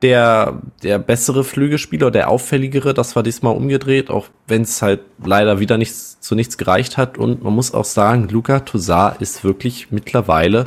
der, 0.02 0.62
der 0.84 1.00
bessere 1.00 1.44
Flügelspieler, 1.44 2.12
der 2.12 2.30
auffälligere. 2.30 2.94
Das 2.94 3.16
war 3.16 3.24
diesmal 3.24 3.56
umgedreht, 3.56 4.10
auch 4.10 4.28
wenn 4.48 4.64
es 4.64 4.82
halt 4.82 5.02
leider 5.24 5.60
wieder 5.60 5.78
nichts 5.78 6.20
zu 6.20 6.36
nichts 6.36 6.58
gereicht 6.58 6.98
hat. 6.98 7.18
Und 7.18 7.44
man 7.44 7.54
muss 7.54 7.74
auch 7.74 7.86
sagen, 7.86 8.28
Luca 8.30 8.62
Tosar 8.62 9.18
ist 9.20 9.44
wirklich 9.44 9.92
mittlerweile 9.92 10.66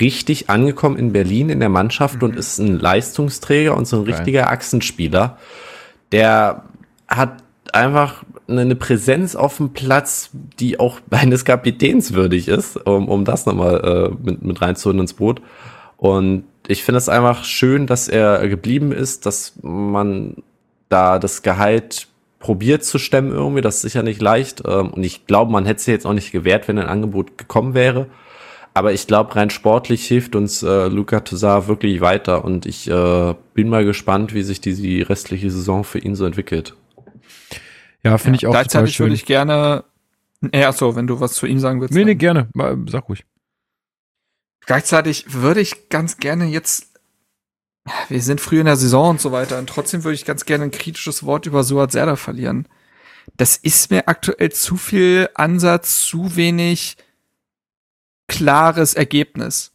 richtig 0.00 0.50
angekommen 0.50 0.98
in 0.98 1.12
Berlin 1.12 1.48
in 1.48 1.60
der 1.60 1.70
Mannschaft 1.70 2.16
mhm. 2.16 2.28
und 2.28 2.36
ist 2.36 2.58
ein 2.58 2.78
Leistungsträger 2.78 3.76
und 3.76 3.86
so 3.86 3.96
ein 3.96 4.02
richtiger 4.02 4.50
Achsenspieler. 4.50 5.38
Der 6.12 6.64
hat 7.08 7.42
einfach 7.72 8.24
eine 8.48 8.76
Präsenz 8.76 9.36
auf 9.36 9.58
dem 9.58 9.72
Platz, 9.72 10.30
die 10.32 10.80
auch 10.80 11.00
eines 11.10 11.44
Kapitäns 11.44 12.14
würdig 12.14 12.48
ist, 12.48 12.76
um, 12.76 13.08
um 13.08 13.24
das 13.24 13.46
nochmal 13.46 13.80
äh, 14.12 14.24
mit, 14.24 14.42
mit 14.42 14.60
reinzuholen 14.60 15.00
ins 15.00 15.14
Boot. 15.14 15.40
Und 15.98 16.44
ich 16.66 16.84
finde 16.84 16.98
es 16.98 17.08
einfach 17.08 17.44
schön, 17.44 17.86
dass 17.86 18.08
er 18.08 18.48
geblieben 18.48 18.92
ist, 18.92 19.26
dass 19.26 19.54
man 19.62 20.36
da 20.88 21.18
das 21.18 21.42
Gehalt 21.42 22.08
probiert 22.38 22.84
zu 22.84 22.98
stemmen 22.98 23.32
irgendwie. 23.32 23.60
Das 23.60 23.76
ist 23.76 23.82
sicher 23.82 24.02
nicht 24.02 24.22
leicht. 24.22 24.62
Ähm, 24.66 24.90
und 24.90 25.02
ich 25.02 25.26
glaube, 25.26 25.52
man 25.52 25.66
hätte 25.66 25.80
es 25.80 25.86
jetzt 25.86 26.06
auch 26.06 26.14
nicht 26.14 26.32
gewährt, 26.32 26.68
wenn 26.68 26.78
ein 26.78 26.86
Angebot 26.86 27.36
gekommen 27.36 27.74
wäre. 27.74 28.06
Aber 28.74 28.92
ich 28.92 29.08
glaube, 29.08 29.34
rein 29.34 29.50
sportlich 29.50 30.06
hilft 30.06 30.36
uns 30.36 30.62
äh, 30.62 30.86
Luca 30.86 31.20
Toussaint 31.20 31.66
wirklich 31.66 32.00
weiter. 32.00 32.44
Und 32.44 32.64
ich 32.64 32.88
äh, 32.88 33.34
bin 33.54 33.68
mal 33.68 33.84
gespannt, 33.84 34.34
wie 34.34 34.42
sich 34.42 34.60
die, 34.60 34.74
die 34.74 35.02
restliche 35.02 35.50
Saison 35.50 35.82
für 35.82 35.98
ihn 35.98 36.14
so 36.14 36.24
entwickelt. 36.24 36.76
Ja, 38.04 38.18
finde 38.18 38.36
ja, 38.36 38.42
ich 38.42 38.46
auch 38.46 38.52
Gleichzeitig 38.52 39.00
würde 39.00 39.14
ich 39.14 39.24
gerne, 39.24 39.84
ja, 40.54 40.70
so, 40.70 40.94
wenn 40.94 41.08
du 41.08 41.18
was 41.18 41.32
zu 41.32 41.46
ihm 41.46 41.58
sagen 41.58 41.80
willst. 41.80 41.92
Nee, 41.92 42.04
nee, 42.04 42.14
gerne. 42.14 42.48
Sag 42.86 43.08
ruhig. 43.08 43.24
Gleichzeitig 44.68 45.32
würde 45.32 45.62
ich 45.62 45.88
ganz 45.88 46.18
gerne 46.18 46.44
jetzt, 46.44 46.88
wir 48.10 48.20
sind 48.20 48.38
früh 48.38 48.60
in 48.60 48.66
der 48.66 48.76
Saison 48.76 49.12
und 49.12 49.20
so 49.22 49.32
weiter, 49.32 49.58
und 49.58 49.66
trotzdem 49.66 50.04
würde 50.04 50.14
ich 50.14 50.26
ganz 50.26 50.44
gerne 50.44 50.64
ein 50.64 50.70
kritisches 50.70 51.24
Wort 51.24 51.46
über 51.46 51.64
Suat 51.64 51.90
Serda 51.90 52.16
verlieren. 52.16 52.68
Das 53.38 53.56
ist 53.56 53.90
mir 53.90 54.08
aktuell 54.08 54.52
zu 54.52 54.76
viel 54.76 55.30
Ansatz, 55.32 56.04
zu 56.04 56.36
wenig 56.36 56.98
klares 58.28 58.92
Ergebnis. 58.92 59.72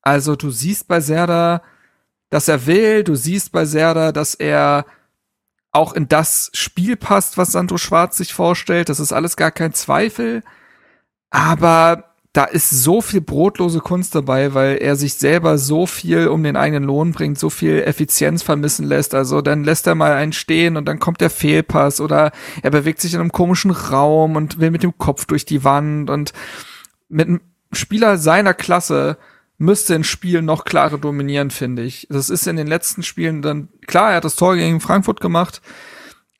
Also 0.00 0.36
du 0.36 0.52
siehst 0.52 0.86
bei 0.86 1.00
Serda, 1.00 1.60
dass 2.30 2.46
er 2.46 2.66
will, 2.66 3.02
du 3.02 3.16
siehst 3.16 3.50
bei 3.50 3.64
Serda, 3.64 4.12
dass 4.12 4.36
er 4.36 4.86
auch 5.72 5.92
in 5.92 6.06
das 6.06 6.52
Spiel 6.54 6.94
passt, 6.94 7.36
was 7.36 7.50
Sandro 7.50 7.78
Schwarz 7.78 8.16
sich 8.16 8.32
vorstellt. 8.32 8.90
Das 8.90 9.00
ist 9.00 9.12
alles 9.12 9.36
gar 9.36 9.50
kein 9.50 9.72
Zweifel. 9.72 10.44
Aber 11.30 12.15
da 12.36 12.44
ist 12.44 12.68
so 12.68 13.00
viel 13.00 13.22
brotlose 13.22 13.80
Kunst 13.80 14.14
dabei, 14.14 14.52
weil 14.52 14.76
er 14.76 14.94
sich 14.94 15.14
selber 15.14 15.56
so 15.56 15.86
viel 15.86 16.28
um 16.28 16.42
den 16.42 16.54
eigenen 16.54 16.84
Lohn 16.84 17.12
bringt, 17.12 17.38
so 17.38 17.48
viel 17.48 17.82
Effizienz 17.82 18.42
vermissen 18.42 18.86
lässt. 18.86 19.14
Also 19.14 19.40
dann 19.40 19.64
lässt 19.64 19.86
er 19.86 19.94
mal 19.94 20.12
einen 20.12 20.34
stehen 20.34 20.76
und 20.76 20.84
dann 20.84 20.98
kommt 20.98 21.22
der 21.22 21.30
Fehlpass 21.30 21.98
oder 21.98 22.32
er 22.62 22.70
bewegt 22.70 23.00
sich 23.00 23.14
in 23.14 23.20
einem 23.20 23.32
komischen 23.32 23.70
Raum 23.70 24.36
und 24.36 24.60
will 24.60 24.70
mit 24.70 24.82
dem 24.82 24.98
Kopf 24.98 25.24
durch 25.24 25.46
die 25.46 25.64
Wand 25.64 26.10
und 26.10 26.34
mit 27.08 27.26
einem 27.26 27.40
Spieler 27.72 28.18
seiner 28.18 28.52
Klasse 28.52 29.16
müsste 29.56 29.94
ein 29.94 30.04
Spiel 30.04 30.42
noch 30.42 30.66
klarer 30.66 30.98
dominieren, 30.98 31.50
finde 31.50 31.84
ich. 31.84 32.06
Das 32.10 32.28
ist 32.28 32.46
in 32.46 32.56
den 32.56 32.66
letzten 32.66 33.02
Spielen 33.02 33.40
dann, 33.40 33.70
klar, 33.86 34.10
er 34.10 34.16
hat 34.16 34.24
das 34.26 34.36
Tor 34.36 34.56
gegen 34.56 34.82
Frankfurt 34.82 35.22
gemacht, 35.22 35.62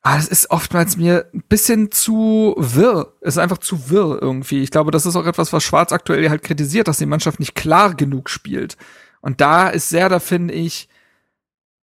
aber 0.01 0.19
es 0.19 0.27
ist 0.27 0.51
oftmals 0.51 0.97
mir 0.97 1.25
ein 1.33 1.43
bisschen 1.49 1.91
zu 1.91 2.55
wirr. 2.57 3.13
Es 3.21 3.35
ist 3.35 3.39
einfach 3.39 3.57
zu 3.57 3.89
wirr 3.89 4.19
irgendwie. 4.21 4.61
Ich 4.61 4.71
glaube, 4.71 4.91
das 4.91 5.05
ist 5.05 5.15
auch 5.15 5.25
etwas, 5.25 5.51
was 5.53 5.63
Schwarz 5.63 5.91
aktuell 5.91 6.29
halt 6.29 6.43
kritisiert, 6.43 6.87
dass 6.87 6.97
die 6.97 7.05
Mannschaft 7.05 7.39
nicht 7.39 7.55
klar 7.55 7.93
genug 7.93 8.29
spielt. 8.29 8.77
Und 9.21 9.41
da 9.41 9.67
ist 9.67 9.89
sehr, 9.89 10.07
da 10.09 10.19
finde 10.19 10.53
ich, 10.53 10.87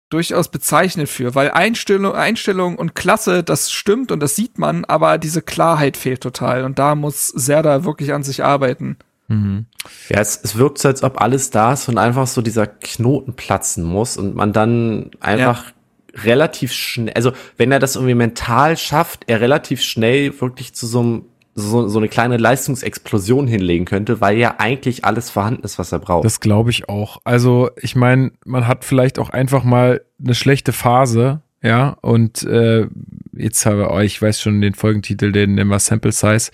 durchaus 0.10 0.50
bezeichnet 0.50 1.08
für, 1.08 1.36
weil 1.36 1.52
Einstellung, 1.52 2.14
Einstellung 2.14 2.76
und 2.76 2.96
Klasse, 2.96 3.44
das 3.44 3.72
stimmt 3.72 4.12
und 4.12 4.20
das 4.20 4.36
sieht 4.36 4.60
man, 4.60 4.84
aber 4.86 5.18
diese 5.18 5.42
Klarheit 5.42 5.96
fehlt 5.96 6.22
total. 6.22 6.66
Und 6.66 6.80
da 6.80 6.96
muss 6.96 7.28
Serda 7.28 7.86
wirklich 7.86 8.14
an 8.14 8.24
sich 8.24 8.44
arbeiten. 8.44 8.98
Mhm. 9.30 9.68
Ja, 10.10 10.20
es, 10.20 10.40
es 10.44 10.58
wirkt 10.58 10.80
so, 10.80 10.90
als 10.90 11.02
ob 11.02 11.22
alles 11.22 11.50
da 11.50 11.74
ist 11.74 11.88
und 11.88 11.98
einfach 11.98 12.28
so 12.28 12.42
dieser 12.42 12.68
Knoten 12.68 13.36
platzen 13.36 13.86
muss 13.86 14.18
und 14.18 14.36
man 14.36 14.52
dann 14.52 15.12
einfach 15.22 15.68
ja 15.68 15.74
relativ 16.16 16.74
schnell, 16.74 17.14
also 17.14 17.32
wenn 17.58 17.72
er 17.72 17.80
das 17.80 17.96
irgendwie 17.96 18.16
mental 18.16 18.78
schafft, 18.78 19.24
er 19.28 19.42
relativ 19.42 19.82
schnell 19.82 20.40
wirklich 20.40 20.74
zu 20.74 20.88
so 20.88 21.00
einem 21.00 21.26
so, 21.54 21.88
so 21.88 22.00
eine 22.00 22.08
kleine 22.08 22.38
Leistungsexplosion 22.38 23.46
hinlegen 23.46 23.86
könnte, 23.86 24.22
weil 24.22 24.38
ja 24.38 24.56
eigentlich 24.60 25.04
alles 25.04 25.30
vorhanden 25.30 25.64
ist, 25.64 25.78
was 25.80 25.92
er 25.92 26.00
braucht. 26.00 26.24
Das 26.24 26.40
glaube 26.40 26.70
ich 26.70 26.88
auch. 26.88 27.18
Also 27.26 27.70
ich 27.76 27.96
meine, 27.96 28.32
man 28.46 28.68
hat 28.68 28.86
vielleicht 28.86 29.20
auch 29.20 29.30
einfach 29.30 29.64
mal 29.64 30.02
eine 30.24 30.34
schlechte 30.34 30.72
Phase, 30.72 31.42
ja, 31.64 31.98
und 32.02 32.42
äh, 32.44 32.88
jetzt 33.34 33.66
habe 33.66 33.84
ich, 33.84 33.88
oh, 33.88 34.00
ich 34.00 34.22
weiß 34.22 34.42
schon 34.42 34.62
den 34.62 34.74
Folgentitel, 34.74 35.32
den 35.32 35.56
nennen 35.56 35.70
wir 35.70 35.80
Sample 35.80 36.12
Size. 36.12 36.50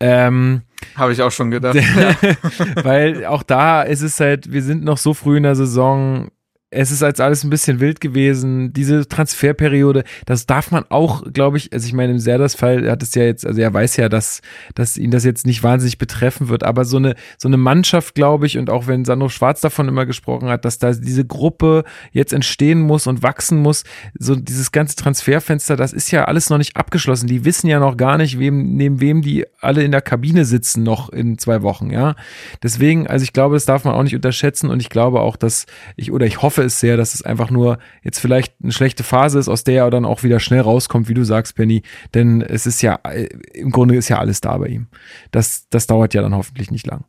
Ähm, 0.00 0.62
habe 0.94 1.12
ich 1.12 1.20
auch 1.20 1.30
schon 1.30 1.50
gedacht. 1.50 1.76
weil 2.82 3.26
auch 3.26 3.42
da 3.42 3.82
ist 3.82 4.00
es 4.00 4.18
halt, 4.18 4.50
wir 4.52 4.62
sind 4.62 4.82
noch 4.82 4.96
so 4.96 5.12
früh 5.12 5.36
in 5.36 5.42
der 5.42 5.56
Saison, 5.56 6.30
es 6.70 6.90
ist 6.90 7.04
als 7.04 7.20
alles 7.20 7.44
ein 7.44 7.50
bisschen 7.50 7.78
wild 7.78 8.00
gewesen. 8.00 8.72
Diese 8.72 9.06
Transferperiode, 9.06 10.02
das 10.24 10.46
darf 10.46 10.72
man 10.72 10.84
auch, 10.88 11.22
glaube 11.32 11.58
ich, 11.58 11.72
also 11.72 11.86
ich 11.86 11.92
meine, 11.92 12.12
im 12.12 12.18
Serdas 12.18 12.56
Fall 12.56 12.90
hat 12.90 13.04
es 13.04 13.14
ja 13.14 13.22
jetzt, 13.22 13.46
also 13.46 13.60
er 13.60 13.72
weiß 13.72 13.96
ja, 13.96 14.08
dass, 14.08 14.40
dass 14.74 14.96
ihn 14.96 15.12
das 15.12 15.24
jetzt 15.24 15.46
nicht 15.46 15.62
wahnsinnig 15.62 15.98
betreffen 15.98 16.48
wird, 16.48 16.64
aber 16.64 16.84
so 16.84 16.96
eine, 16.96 17.14
so 17.38 17.46
eine 17.46 17.56
Mannschaft, 17.56 18.16
glaube 18.16 18.46
ich, 18.46 18.58
und 18.58 18.68
auch 18.68 18.88
wenn 18.88 19.04
Sandro 19.04 19.28
Schwarz 19.28 19.60
davon 19.60 19.86
immer 19.86 20.06
gesprochen 20.06 20.48
hat, 20.48 20.64
dass 20.64 20.78
da 20.78 20.92
diese 20.92 21.24
Gruppe 21.24 21.84
jetzt 22.10 22.32
entstehen 22.32 22.80
muss 22.80 23.06
und 23.06 23.22
wachsen 23.22 23.58
muss, 23.58 23.84
so 24.18 24.34
dieses 24.34 24.72
ganze 24.72 24.96
Transferfenster, 24.96 25.76
das 25.76 25.92
ist 25.92 26.10
ja 26.10 26.24
alles 26.24 26.50
noch 26.50 26.58
nicht 26.58 26.76
abgeschlossen. 26.76 27.28
Die 27.28 27.44
wissen 27.44 27.68
ja 27.68 27.78
noch 27.78 27.96
gar 27.96 28.18
nicht, 28.18 28.40
wem, 28.40 28.74
neben 28.74 29.00
wem 29.00 29.22
die 29.22 29.46
alle 29.60 29.84
in 29.84 29.92
der 29.92 30.02
Kabine 30.02 30.44
sitzen 30.44 30.82
noch 30.82 31.10
in 31.10 31.38
zwei 31.38 31.62
Wochen, 31.62 31.90
ja. 31.90 32.16
Deswegen, 32.64 33.06
also 33.06 33.22
ich 33.22 33.32
glaube, 33.32 33.54
das 33.54 33.66
darf 33.66 33.84
man 33.84 33.94
auch 33.94 34.02
nicht 34.02 34.16
unterschätzen 34.16 34.68
und 34.68 34.80
ich 34.80 34.90
glaube 34.90 35.20
auch, 35.20 35.36
dass 35.36 35.66
ich, 35.94 36.10
oder 36.10 36.26
ich 36.26 36.42
hoffe, 36.42 36.55
hoffe 36.56 36.66
es 36.66 36.80
sehr, 36.80 36.96
dass 36.96 37.14
es 37.14 37.22
einfach 37.22 37.50
nur 37.50 37.78
jetzt 38.02 38.18
vielleicht 38.18 38.54
eine 38.62 38.72
schlechte 38.72 39.02
Phase 39.02 39.38
ist, 39.38 39.48
aus 39.48 39.64
der 39.64 39.84
er 39.84 39.90
dann 39.90 40.06
auch 40.06 40.22
wieder 40.22 40.40
schnell 40.40 40.60
rauskommt, 40.60 41.08
wie 41.08 41.14
du 41.14 41.24
sagst, 41.24 41.54
Penny. 41.54 41.82
Denn 42.14 42.40
es 42.40 42.66
ist 42.66 42.80
ja, 42.82 42.98
äh, 43.04 43.28
im 43.52 43.70
Grunde 43.70 43.96
ist 43.96 44.08
ja 44.08 44.18
alles 44.18 44.40
da 44.40 44.56
bei 44.56 44.68
ihm. 44.68 44.86
Das, 45.32 45.68
das 45.68 45.86
dauert 45.86 46.14
ja 46.14 46.22
dann 46.22 46.34
hoffentlich 46.34 46.70
nicht 46.70 46.86
lang. 46.86 47.04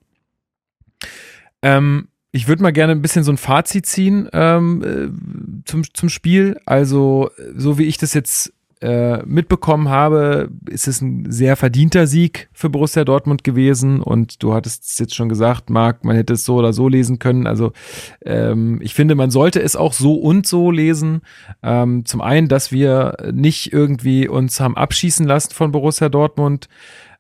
Ähm, 1.61 2.09
ich 2.31 2.47
würde 2.49 2.61
mal 2.61 2.73
gerne 2.73 2.91
ein 2.91 3.01
bisschen 3.01 3.23
so 3.23 3.31
ein 3.31 3.37
Fazit 3.37 3.85
ziehen 3.85 4.29
ähm, 4.33 4.83
äh, 4.83 5.63
zum, 5.65 5.83
zum 5.93 6.09
Spiel. 6.09 6.59
Also, 6.65 7.31
so 7.55 7.77
wie 7.77 7.85
ich 7.85 7.97
das 7.97 8.13
jetzt 8.13 8.53
äh, 8.81 9.23
mitbekommen 9.25 9.89
habe, 9.89 10.49
ist 10.69 10.87
es 10.87 11.01
ein 11.01 11.31
sehr 11.31 11.55
verdienter 11.55 12.07
Sieg 12.07 12.49
für 12.53 12.69
Borussia 12.69 13.03
Dortmund 13.03 13.43
gewesen. 13.43 14.01
Und 14.01 14.43
du 14.43 14.53
hattest 14.53 14.85
es 14.85 14.99
jetzt 14.99 15.15
schon 15.15 15.29
gesagt, 15.29 15.69
Marc, 15.69 16.03
man 16.03 16.15
hätte 16.15 16.33
es 16.33 16.45
so 16.45 16.55
oder 16.55 16.73
so 16.73 16.87
lesen 16.87 17.19
können. 17.19 17.47
Also 17.47 17.71
ähm, 18.23 18.79
ich 18.81 18.93
finde, 18.93 19.15
man 19.15 19.31
sollte 19.31 19.61
es 19.61 19.75
auch 19.75 19.93
so 19.93 20.15
und 20.15 20.45
so 20.45 20.71
lesen. 20.71 21.21
Ähm, 21.63 22.05
zum 22.05 22.21
einen, 22.21 22.47
dass 22.47 22.71
wir 22.71 23.17
nicht 23.31 23.73
irgendwie 23.73 24.27
uns 24.27 24.59
haben 24.59 24.77
abschießen 24.77 25.25
lassen 25.25 25.53
von 25.53 25.71
Borussia 25.71 26.09
Dortmund 26.09 26.67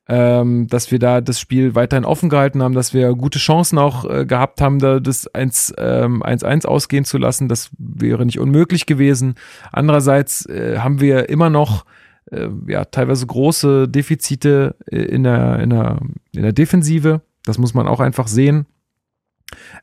ähm, 0.09 0.67
dass 0.67 0.91
wir 0.91 0.99
da 0.99 1.19
das 1.21 1.39
Spiel 1.39 1.75
weiterhin 1.75 2.05
offen 2.05 2.29
gehalten 2.29 2.63
haben, 2.63 2.73
dass 2.73 2.93
wir 2.93 3.13
gute 3.13 3.39
Chancen 3.39 3.77
auch 3.77 4.09
äh, 4.09 4.25
gehabt 4.25 4.61
haben, 4.61 4.79
da 4.79 4.99
das 4.99 5.29
1-1 5.33 5.73
ähm, 5.77 6.23
1 6.23 6.65
ausgehen 6.65 7.03
zu 7.03 7.17
lassen. 7.17 7.49
Das 7.49 7.69
wäre 7.77 8.25
nicht 8.25 8.39
unmöglich 8.39 8.85
gewesen. 8.85 9.35
Andererseits 9.71 10.45
äh, 10.45 10.77
haben 10.79 11.01
wir 11.01 11.29
immer 11.29 11.49
noch 11.49 11.85
äh, 12.31 12.47
ja 12.67 12.85
teilweise 12.85 13.25
große 13.25 13.89
Defizite 13.89 14.75
äh, 14.89 14.97
in 14.97 15.23
der, 15.23 15.59
in 15.59 15.71
der, 15.71 15.99
in 16.33 16.43
der 16.43 16.53
Defensive. 16.53 17.21
Das 17.43 17.57
muss 17.57 17.73
man 17.73 17.87
auch 17.87 17.99
einfach 17.99 18.27
sehen. 18.27 18.65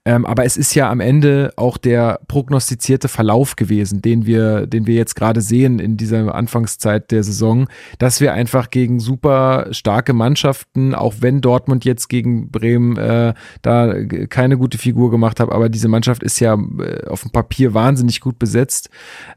Ähm, 0.05 0.27
aber 0.27 0.45
es 0.45 0.57
ist 0.57 0.75
ja 0.75 0.91
am 0.91 1.01
Ende 1.01 1.53
auch 1.57 1.79
der 1.79 2.21
prognostizierte 2.29 3.09
Verlauf 3.09 3.57
gewesen, 3.57 4.03
den 4.03 4.27
wir, 4.27 4.67
den 4.67 4.87
wir 4.87 4.95
jetzt 4.95 5.15
gerade 5.15 5.41
sehen 5.41 5.79
in 5.79 5.97
dieser 5.97 6.35
Anfangszeit 6.35 7.11
der 7.11 7.25
Saison, 7.25 7.69
dass 7.99 8.21
wir 8.21 8.35
einfach 8.35 8.71
gegen 8.71 9.01
super 9.01 9.69
starke 9.71 10.13
Mannschaften, 10.13 10.95
auch 10.95 11.15
wenn 11.21 11.41
Dortmund 11.41 11.85
jetzt 11.85 12.09
gegen 12.09 12.51
Bremen 12.51 12.97
äh, 12.97 13.35
da 13.63 13.95
keine 14.29 14.59
gute 14.59 14.79
Figur 14.79 15.11
gemacht 15.11 15.41
hat, 15.41 15.51
aber 15.51 15.69
diese 15.69 15.89
Mannschaft 15.89 16.23
ist 16.23 16.41
ja 16.41 16.55
äh, 16.55 17.07
auf 17.07 17.23
dem 17.23 17.31
Papier 17.31 17.73
wahnsinnig 17.73 18.21
gut 18.21 18.39
besetzt, 18.39 18.91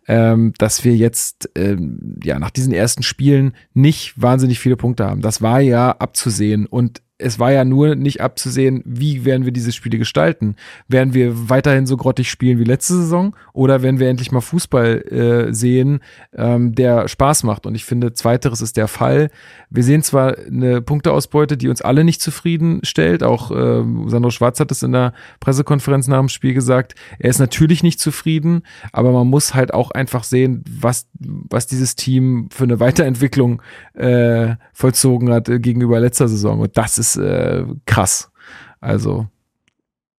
ähm, 0.07 0.53
dass 0.57 0.83
wir 0.83 0.95
jetzt 0.95 1.49
äh, 1.57 1.77
ja 2.23 2.39
nach 2.39 2.51
diesen 2.51 2.73
ersten 2.73 3.03
Spielen 3.03 3.53
nicht 3.73 4.21
wahnsinnig 4.21 4.59
viele 4.59 4.75
Punkte 4.75 5.05
haben. 5.05 5.21
Das 5.21 5.41
war 5.41 5.61
ja 5.61 5.91
abzusehen 5.91 6.65
und 6.65 7.01
es 7.19 7.39
war 7.39 7.51
ja 7.51 7.65
nur 7.65 7.95
nicht 7.95 8.21
abzusehen, 8.21 8.83
wie 8.85 9.25
werden 9.25 9.45
wir 9.45 9.51
diese 9.51 9.71
Spiele 9.71 9.97
gestalten. 9.97 10.55
Werden 10.87 11.15
wir 11.15 11.49
weiterhin 11.49 11.87
so 11.87 11.97
grottig 11.97 12.29
spielen 12.29 12.59
wie 12.59 12.63
letzte 12.63 12.93
Saison 12.93 13.35
oder 13.53 13.81
werden 13.81 13.99
wir 13.99 14.07
endlich 14.07 14.31
mal 14.31 14.41
Fußball 14.41 15.47
äh, 15.49 15.53
sehen, 15.53 16.01
ähm, 16.35 16.75
der 16.75 17.07
Spaß 17.07 17.43
macht? 17.43 17.65
Und 17.65 17.73
ich 17.73 17.85
finde, 17.85 18.13
zweiteres 18.13 18.61
ist 18.61 18.77
der 18.77 18.87
Fall. 18.87 19.31
Wir 19.71 19.83
sehen 19.83 20.03
zwar 20.03 20.37
eine 20.37 20.81
Punkteausbeute, 20.81 21.57
die 21.57 21.69
uns 21.69 21.81
alle 21.81 22.03
nicht 22.03 22.21
zufrieden 22.21 22.81
stellt. 22.83 23.23
Auch 23.23 23.49
äh, 23.49 23.83
Sandro 24.05 24.29
Schwarz 24.29 24.59
hat 24.59 24.71
es 24.71 24.83
in 24.83 24.91
der 24.91 25.13
Pressekonferenz 25.39 26.07
nach 26.07 26.19
dem 26.19 26.29
Spiel 26.29 26.53
gesagt. 26.53 26.93
Er 27.17 27.31
ist 27.31 27.39
natürlich 27.39 27.81
nicht 27.81 27.99
zufrieden, 27.99 28.61
aber 28.91 29.11
man 29.11 29.27
muss 29.27 29.55
halt 29.55 29.73
auch 29.73 29.89
einfach 29.89 30.23
sehen, 30.23 30.63
was, 30.69 31.07
was 31.13 31.65
dieses 31.65 31.95
Team 31.95 32.49
für 32.51 32.65
eine 32.65 32.79
Weiterentwicklung 32.79 33.63
äh, 33.95 34.55
vollzogen 34.71 35.31
hat 35.31 35.49
äh, 35.49 35.59
gegenüber 35.59 35.99
letzter 35.99 36.27
Saison. 36.27 36.59
Und 36.59 36.77
das 36.77 36.99
ist 36.99 37.06
ist 37.15 37.17
äh, 37.17 37.63
krass. 37.85 38.31
Also 38.79 39.27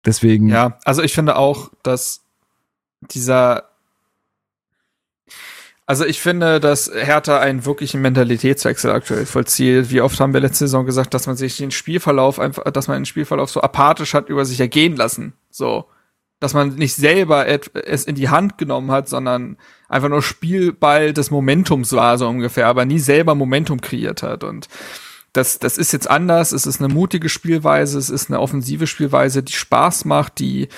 deswegen. 0.04 0.48
Ja, 0.48 0.78
also 0.84 1.02
ich 1.02 1.12
finde 1.12 1.36
auch, 1.36 1.70
dass 1.82 2.24
dieser 3.00 3.68
also 5.88 6.04
ich 6.04 6.20
finde, 6.20 6.60
dass 6.60 6.92
Hertha 6.94 7.38
einen 7.38 7.64
wirklichen 7.64 8.02
Mentalitätswechsel 8.02 8.90
aktuell 8.90 9.24
vollzieht. 9.24 9.90
Wie 9.90 10.02
oft 10.02 10.20
haben 10.20 10.34
wir 10.34 10.40
letzte 10.40 10.66
Saison 10.66 10.84
gesagt, 10.84 11.14
dass 11.14 11.26
man 11.26 11.36
sich 11.36 11.56
den 11.56 11.70
Spielverlauf 11.70 12.38
einfach, 12.38 12.64
dass 12.64 12.88
man 12.88 12.98
den 12.98 13.06
Spielverlauf 13.06 13.48
so 13.48 13.62
apathisch 13.62 14.12
hat 14.12 14.28
über 14.28 14.44
sich 14.44 14.60
ergehen 14.60 14.96
lassen. 14.96 15.32
So. 15.50 15.86
Dass 16.40 16.52
man 16.52 16.74
nicht 16.74 16.94
selber 16.94 17.46
es 17.46 18.04
in 18.04 18.16
die 18.16 18.28
Hand 18.28 18.58
genommen 18.58 18.90
hat, 18.90 19.08
sondern 19.08 19.56
einfach 19.88 20.10
nur 20.10 20.20
Spielball 20.20 21.14
des 21.14 21.30
Momentums 21.30 21.94
war, 21.94 22.18
so 22.18 22.28
ungefähr, 22.28 22.66
aber 22.66 22.84
nie 22.84 22.98
selber 22.98 23.34
Momentum 23.34 23.80
kreiert 23.80 24.22
hat. 24.22 24.44
Und 24.44 24.68
das, 25.32 25.58
das 25.58 25.78
ist 25.78 25.92
jetzt 25.92 26.08
anders. 26.08 26.52
Es 26.52 26.66
ist 26.66 26.80
eine 26.80 26.92
mutige 26.92 27.28
Spielweise, 27.28 27.98
es 27.98 28.10
ist 28.10 28.30
eine 28.30 28.40
offensive 28.40 28.86
Spielweise, 28.86 29.42
die 29.42 29.52
Spaß 29.52 30.04
macht, 30.04 30.38
die 30.38 30.68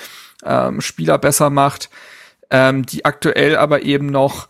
ähm, 0.43 0.81
Spieler 0.81 1.17
besser 1.17 1.49
macht, 1.49 1.89
ähm, 2.49 2.85
die 2.85 3.05
aktuell 3.05 3.55
aber 3.55 3.83
eben 3.83 4.07
noch 4.07 4.49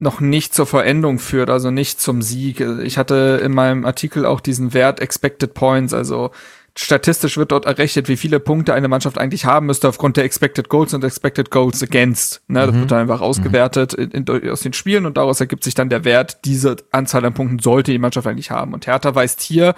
noch 0.00 0.20
nicht 0.20 0.54
zur 0.54 0.66
Verendung 0.66 1.18
führt, 1.18 1.50
also 1.50 1.72
nicht 1.72 2.00
zum 2.00 2.22
Sieg. 2.22 2.60
Ich 2.60 2.98
hatte 2.98 3.40
in 3.42 3.52
meinem 3.52 3.84
Artikel 3.84 4.26
auch 4.26 4.40
diesen 4.40 4.72
Wert 4.72 5.00
Expected 5.00 5.54
Points, 5.54 5.92
also 5.92 6.30
statistisch 6.78 7.36
wird 7.36 7.50
dort 7.50 7.66
errechnet, 7.66 8.08
wie 8.08 8.16
viele 8.16 8.38
Punkte 8.38 8.72
eine 8.72 8.86
Mannschaft 8.86 9.18
eigentlich 9.18 9.44
haben 9.44 9.66
müsste 9.66 9.88
aufgrund 9.88 10.16
der 10.16 10.24
Expected 10.24 10.68
Goals 10.68 10.94
und 10.94 11.02
Expected 11.02 11.50
Goals 11.50 11.82
Against. 11.82 12.42
Ne, 12.46 12.66
das 12.66 12.74
mhm. 12.74 12.80
wird 12.80 12.90
dann 12.92 13.00
einfach 13.00 13.20
ausgewertet 13.20 13.94
in, 13.94 14.10
in, 14.12 14.50
aus 14.50 14.60
den 14.60 14.72
Spielen 14.72 15.04
und 15.04 15.16
daraus 15.16 15.40
ergibt 15.40 15.64
sich 15.64 15.74
dann 15.74 15.88
der 15.88 16.04
Wert, 16.04 16.44
diese 16.44 16.76
Anzahl 16.92 17.24
an 17.24 17.34
Punkten 17.34 17.58
sollte 17.58 17.90
die 17.90 17.98
Mannschaft 17.98 18.26
eigentlich 18.26 18.52
haben. 18.52 18.74
Und 18.74 18.86
Hertha 18.86 19.14
weist 19.14 19.40
hier 19.40 19.74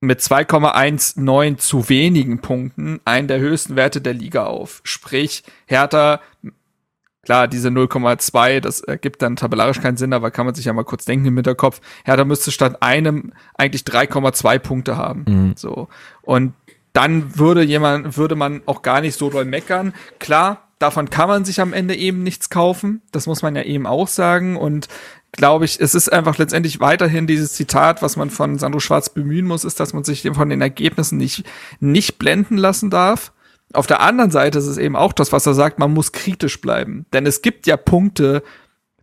mit 0.00 0.20
2,19 0.20 1.58
zu 1.58 1.88
wenigen 1.88 2.40
Punkten 2.40 3.00
einen 3.04 3.28
der 3.28 3.38
höchsten 3.38 3.76
Werte 3.76 4.00
der 4.00 4.14
Liga 4.14 4.46
auf. 4.46 4.80
Sprich, 4.84 5.42
Hertha, 5.66 6.20
klar, 7.26 7.48
diese 7.48 7.68
0,2, 7.68 8.60
das 8.60 8.80
ergibt 8.80 9.20
dann 9.20 9.36
tabellarisch 9.36 9.80
keinen 9.80 9.96
Sinn, 9.96 10.12
aber 10.12 10.30
kann 10.30 10.46
man 10.46 10.54
sich 10.54 10.64
ja 10.64 10.72
mal 10.72 10.84
kurz 10.84 11.04
denken 11.04 11.26
im 11.26 11.34
Hinterkopf. 11.34 11.80
Hertha 12.04 12.24
müsste 12.24 12.52
statt 12.52 12.78
einem 12.80 13.32
eigentlich 13.54 13.82
3,2 13.82 14.58
Punkte 14.60 14.96
haben. 14.96 15.24
Mhm. 15.28 15.52
So. 15.56 15.88
Und 16.22 16.54
dann 16.92 17.36
würde 17.36 17.62
jemand, 17.62 18.16
würde 18.16 18.36
man 18.36 18.62
auch 18.64 18.80
gar 18.80 19.00
nicht 19.00 19.18
so 19.18 19.28
doll 19.28 19.44
meckern. 19.44 19.92
Klar, 20.20 20.68
davon 20.78 21.10
kann 21.10 21.28
man 21.28 21.44
sich 21.44 21.60
am 21.60 21.72
Ende 21.72 21.96
eben 21.96 22.22
nichts 22.22 22.48
kaufen. 22.48 23.02
Das 23.10 23.26
muss 23.26 23.42
man 23.42 23.56
ja 23.56 23.62
eben 23.62 23.86
auch 23.86 24.08
sagen. 24.08 24.56
Und 24.56 24.88
glaube 25.32 25.64
ich, 25.64 25.80
es 25.80 25.96
ist 25.96 26.12
einfach 26.12 26.38
letztendlich 26.38 26.78
weiterhin 26.78 27.26
dieses 27.26 27.54
Zitat, 27.54 28.02
was 28.02 28.16
man 28.16 28.30
von 28.30 28.58
Sandro 28.58 28.78
Schwarz 28.78 29.10
bemühen 29.10 29.46
muss, 29.46 29.64
ist, 29.64 29.80
dass 29.80 29.92
man 29.92 30.04
sich 30.04 30.22
von 30.32 30.48
den 30.48 30.60
Ergebnissen 30.60 31.18
nicht, 31.18 31.44
nicht 31.80 32.18
blenden 32.18 32.56
lassen 32.56 32.88
darf. 32.88 33.32
Auf 33.72 33.86
der 33.86 34.00
anderen 34.00 34.30
Seite 34.30 34.58
ist 34.58 34.66
es 34.66 34.78
eben 34.78 34.96
auch 34.96 35.12
das, 35.12 35.32
was 35.32 35.46
er 35.46 35.54
sagt, 35.54 35.78
man 35.78 35.92
muss 35.92 36.12
kritisch 36.12 36.60
bleiben. 36.60 37.06
Denn 37.12 37.26
es 37.26 37.42
gibt 37.42 37.66
ja 37.66 37.76
Punkte, 37.76 38.42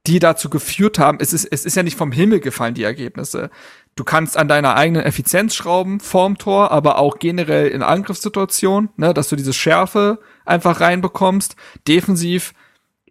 die 0.07 0.19
dazu 0.19 0.49
geführt 0.49 0.99
haben, 0.99 1.17
es 1.21 1.31
ist, 1.31 1.45
es 1.45 1.65
ist 1.65 1.75
ja 1.75 1.83
nicht 1.83 1.97
vom 1.97 2.11
Himmel 2.11 2.39
gefallen, 2.39 2.73
die 2.73 2.83
Ergebnisse. 2.83 3.49
Du 3.95 4.03
kannst 4.03 4.37
an 4.37 4.47
deiner 4.47 4.75
eigenen 4.75 5.03
Effizienz 5.03 5.55
schrauben, 5.55 5.99
vorm 5.99 6.37
Tor, 6.37 6.71
aber 6.71 6.97
auch 6.97 7.19
generell 7.19 7.67
in 7.67 7.83
Angriffssituationen, 7.83 8.89
ne, 8.97 9.13
dass 9.13 9.29
du 9.29 9.35
diese 9.35 9.53
Schärfe 9.53 10.19
einfach 10.45 10.81
reinbekommst. 10.81 11.55
Defensiv 11.87 12.53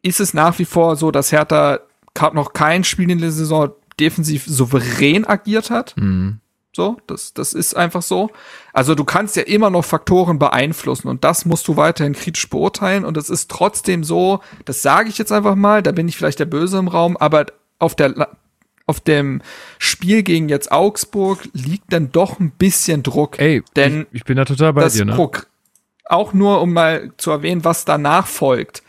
ist 0.02 0.20
es 0.20 0.34
nach 0.34 0.58
wie 0.58 0.64
vor 0.64 0.96
so, 0.96 1.10
dass 1.10 1.32
Hertha 1.32 1.80
noch 2.32 2.52
kein 2.52 2.84
Spiel 2.84 3.10
in 3.10 3.20
der 3.20 3.30
Saison 3.30 3.70
defensiv 3.98 4.44
souverän 4.46 5.24
agiert 5.24 5.70
hat. 5.70 5.94
Mhm. 5.96 6.40
So, 6.74 6.96
das, 7.06 7.34
das 7.34 7.52
ist 7.52 7.76
einfach 7.76 8.00
so. 8.00 8.30
Also 8.72 8.94
du 8.94 9.04
kannst 9.04 9.36
ja 9.36 9.42
immer 9.42 9.68
noch 9.68 9.84
Faktoren 9.84 10.38
beeinflussen 10.38 11.08
und 11.08 11.22
das 11.22 11.44
musst 11.44 11.68
du 11.68 11.76
weiterhin 11.76 12.14
kritisch 12.14 12.48
beurteilen 12.48 13.04
und 13.04 13.18
es 13.18 13.28
ist 13.28 13.50
trotzdem 13.50 14.04
so, 14.04 14.40
das 14.64 14.80
sage 14.80 15.10
ich 15.10 15.18
jetzt 15.18 15.32
einfach 15.32 15.54
mal, 15.54 15.82
da 15.82 15.92
bin 15.92 16.08
ich 16.08 16.16
vielleicht 16.16 16.38
der 16.38 16.46
Böse 16.46 16.78
im 16.78 16.88
Raum, 16.88 17.16
aber 17.18 17.46
auf 17.78 17.94
der 17.94 18.28
auf 18.86 19.00
dem 19.00 19.42
Spiel 19.78 20.22
gegen 20.22 20.48
jetzt 20.48 20.72
Augsburg 20.72 21.48
liegt 21.52 21.92
dann 21.92 22.10
doch 22.10 22.40
ein 22.40 22.50
bisschen 22.50 23.02
Druck. 23.02 23.38
Ey, 23.38 23.62
denn 23.76 24.06
ich, 24.10 24.20
ich 24.20 24.24
bin 24.24 24.36
da 24.36 24.44
total 24.44 24.72
bei 24.72 24.88
dir, 24.88 25.04
ne? 25.04 25.16
auch 26.06 26.32
nur 26.32 26.60
um 26.60 26.72
mal 26.72 27.12
zu 27.16 27.30
erwähnen, 27.30 27.64
was 27.64 27.84
danach 27.84 28.26
folgt. 28.26 28.81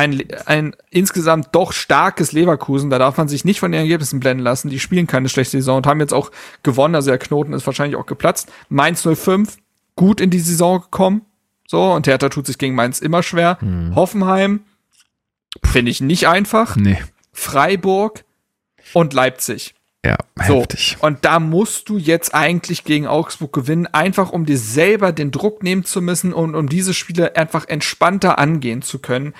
Ein, 0.00 0.24
ein 0.46 0.76
insgesamt 0.90 1.48
doch 1.52 1.72
starkes 1.72 2.32
Leverkusen, 2.32 2.90
da 2.90 2.98
darf 2.98 3.16
man 3.16 3.28
sich 3.28 3.44
nicht 3.44 3.60
von 3.60 3.72
den 3.72 3.80
Ergebnissen 3.80 4.20
blenden 4.20 4.42
lassen. 4.42 4.70
Die 4.70 4.80
spielen 4.80 5.06
keine 5.06 5.28
schlechte 5.28 5.58
Saison 5.58 5.78
und 5.78 5.86
haben 5.86 6.00
jetzt 6.00 6.14
auch 6.14 6.30
gewonnen, 6.62 6.94
also 6.94 7.10
der 7.10 7.18
Knoten 7.18 7.52
ist 7.52 7.66
wahrscheinlich 7.66 7.96
auch 7.96 8.06
geplatzt. 8.06 8.50
Mainz 8.68 9.06
05, 9.06 9.58
gut 9.96 10.20
in 10.20 10.30
die 10.30 10.40
Saison 10.40 10.80
gekommen. 10.80 11.22
So, 11.68 11.92
und 11.92 12.06
Hertha 12.06 12.28
tut 12.28 12.46
sich 12.46 12.58
gegen 12.58 12.74
Mainz 12.74 12.98
immer 12.98 13.22
schwer. 13.22 13.58
Hm. 13.60 13.94
Hoffenheim, 13.94 14.60
finde 15.64 15.90
ich 15.90 16.00
nicht 16.00 16.26
einfach. 16.26 16.76
Nee. 16.76 16.98
Freiburg, 17.32 18.24
und 18.94 19.12
Leipzig. 19.12 19.74
Ja, 20.04 20.16
heftig. 20.38 20.96
So, 20.98 21.06
und 21.06 21.24
da 21.26 21.40
musst 21.40 21.90
du 21.90 21.98
jetzt 21.98 22.34
eigentlich 22.34 22.84
gegen 22.84 23.06
Augsburg 23.06 23.52
gewinnen, 23.52 23.86
einfach 23.86 24.32
um 24.32 24.46
dir 24.46 24.56
selber 24.56 25.12
den 25.12 25.30
Druck 25.30 25.62
nehmen 25.62 25.84
zu 25.84 26.00
müssen 26.00 26.32
und 26.32 26.54
um 26.54 26.70
diese 26.70 26.94
Spiele 26.94 27.36
einfach 27.36 27.68
entspannter 27.68 28.38
angehen 28.38 28.80
zu 28.80 28.98
können. 28.98 29.34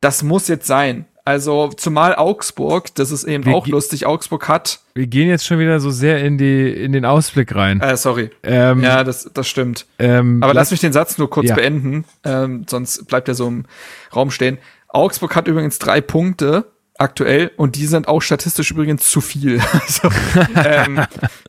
Das 0.00 0.22
muss 0.22 0.48
jetzt 0.48 0.66
sein. 0.66 1.06
Also 1.24 1.68
zumal 1.68 2.16
Augsburg, 2.16 2.94
das 2.94 3.10
ist 3.10 3.24
eben 3.24 3.44
wir 3.44 3.54
auch 3.54 3.66
lustig, 3.66 4.06
Augsburg 4.06 4.48
hat. 4.48 4.80
Wir 4.94 5.06
gehen 5.06 5.28
jetzt 5.28 5.46
schon 5.46 5.58
wieder 5.58 5.78
so 5.78 5.90
sehr 5.90 6.24
in 6.24 6.38
die 6.38 6.70
in 6.70 6.92
den 6.92 7.04
Ausblick 7.04 7.54
rein. 7.54 7.80
Äh, 7.80 7.96
sorry. 7.96 8.30
Ähm, 8.42 8.82
ja, 8.82 9.04
das, 9.04 9.30
das 9.32 9.46
stimmt. 9.46 9.86
Ähm, 9.98 10.42
Aber 10.42 10.54
lass, 10.54 10.70
mich 10.70 10.80
den 10.80 10.92
Satz 10.92 11.18
nur 11.18 11.28
kurz 11.28 11.50
ja. 11.50 11.54
beenden, 11.54 12.04
ähm, 12.24 12.64
sonst 12.68 13.06
bleibt 13.06 13.28
er 13.28 13.34
so 13.34 13.46
im 13.46 13.66
Raum 14.14 14.30
stehen. 14.30 14.58
Augsburg 14.88 15.36
hat 15.36 15.46
übrigens 15.46 15.78
drei 15.78 16.00
Punkte 16.00 16.66
aktuell 16.98 17.50
und 17.56 17.76
die 17.76 17.86
sind 17.86 18.08
auch 18.08 18.20
statistisch 18.20 18.70
übrigens 18.70 19.08
zu 19.08 19.20
viel. 19.20 19.60
Also, 19.72 20.10
ähm, 20.56 21.04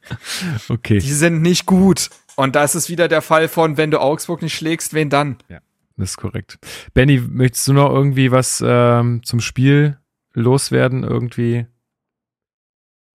okay. 0.69 0.99
Die 0.99 1.13
sind 1.13 1.41
nicht 1.41 1.65
gut. 1.65 2.09
Und 2.35 2.55
das 2.55 2.75
ist 2.75 2.89
wieder 2.89 3.07
der 3.07 3.21
Fall 3.21 3.47
von, 3.47 3.77
wenn 3.77 3.91
du 3.91 3.99
Augsburg 3.99 4.41
nicht 4.41 4.55
schlägst, 4.55 4.93
wen 4.93 5.09
dann? 5.09 5.37
Ja, 5.49 5.59
das 6.01 6.11
ist 6.11 6.17
korrekt. 6.17 6.59
Benny, 6.93 7.19
möchtest 7.19 7.67
du 7.67 7.73
noch 7.73 7.89
irgendwie 7.89 8.31
was 8.31 8.63
ähm, 8.65 9.21
zum 9.23 9.39
Spiel 9.39 9.97
loswerden? 10.33 11.03
Irgendwie? 11.03 11.65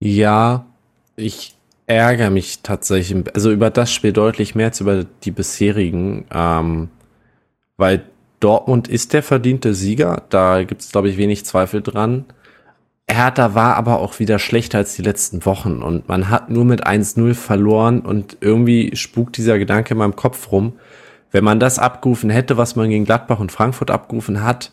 Ja, 0.00 0.66
ich 1.16 1.56
ärgere 1.86 2.30
mich 2.30 2.60
tatsächlich, 2.62 3.34
also 3.34 3.50
über 3.50 3.70
das 3.70 3.92
Spiel 3.92 4.12
deutlich 4.12 4.54
mehr 4.54 4.66
als 4.66 4.80
über 4.80 5.04
die 5.04 5.30
bisherigen, 5.30 6.26
ähm, 6.32 6.88
weil 7.76 8.04
Dortmund 8.40 8.88
ist 8.88 9.12
der 9.12 9.22
verdiente 9.22 9.74
Sieger, 9.74 10.24
da 10.28 10.62
gibt 10.62 10.82
es, 10.82 10.92
glaube 10.92 11.08
ich, 11.08 11.16
wenig 11.16 11.44
Zweifel 11.44 11.82
dran. 11.82 12.26
Hertha 13.08 13.54
war 13.54 13.76
aber 13.76 14.00
auch 14.00 14.18
wieder 14.18 14.38
schlechter 14.38 14.78
als 14.78 14.96
die 14.96 15.02
letzten 15.02 15.44
Wochen 15.46 15.80
und 15.82 16.08
man 16.08 16.28
hat 16.28 16.50
nur 16.50 16.64
mit 16.64 16.86
1-0 16.86 17.34
verloren 17.34 18.00
und 18.00 18.36
irgendwie 18.40 18.94
spukt 18.96 19.36
dieser 19.36 19.58
Gedanke 19.58 19.94
in 19.94 19.98
meinem 19.98 20.16
Kopf 20.16 20.50
rum. 20.50 20.74
Wenn 21.32 21.44
man 21.44 21.60
das 21.60 21.78
abgerufen 21.78 22.30
hätte, 22.30 22.56
was 22.56 22.76
man 22.76 22.88
gegen 22.88 23.04
Gladbach 23.04 23.40
und 23.40 23.52
Frankfurt 23.52 23.90
abgerufen 23.90 24.42
hat, 24.42 24.72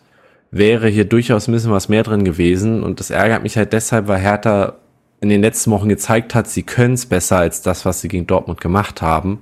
wäre 0.52 0.88
hier 0.88 1.06
durchaus 1.06 1.48
ein 1.48 1.52
bisschen 1.52 1.72
was 1.72 1.90
mehr 1.90 2.04
drin 2.04 2.24
gewesen 2.24 2.84
und 2.84 3.00
das 3.00 3.10
ärgert 3.10 3.44
mich 3.44 3.58
halt 3.58 3.74
deshalb, 3.74 4.08
weil 4.08 4.20
Hertha 4.20 4.76
in 5.20 5.30
den 5.30 5.42
letzten 5.42 5.72
Wochen 5.72 5.90
gezeigt 5.90 6.36
hat, 6.36 6.48
sie 6.48 6.64
können 6.64 6.94
es 6.94 7.06
besser 7.06 7.38
als 7.38 7.62
das, 7.62 7.86
was 7.86 8.02
sie 8.02 8.08
gegen 8.08 8.28
Dortmund 8.28 8.62
gemacht 8.62 9.02
haben. 9.02 9.42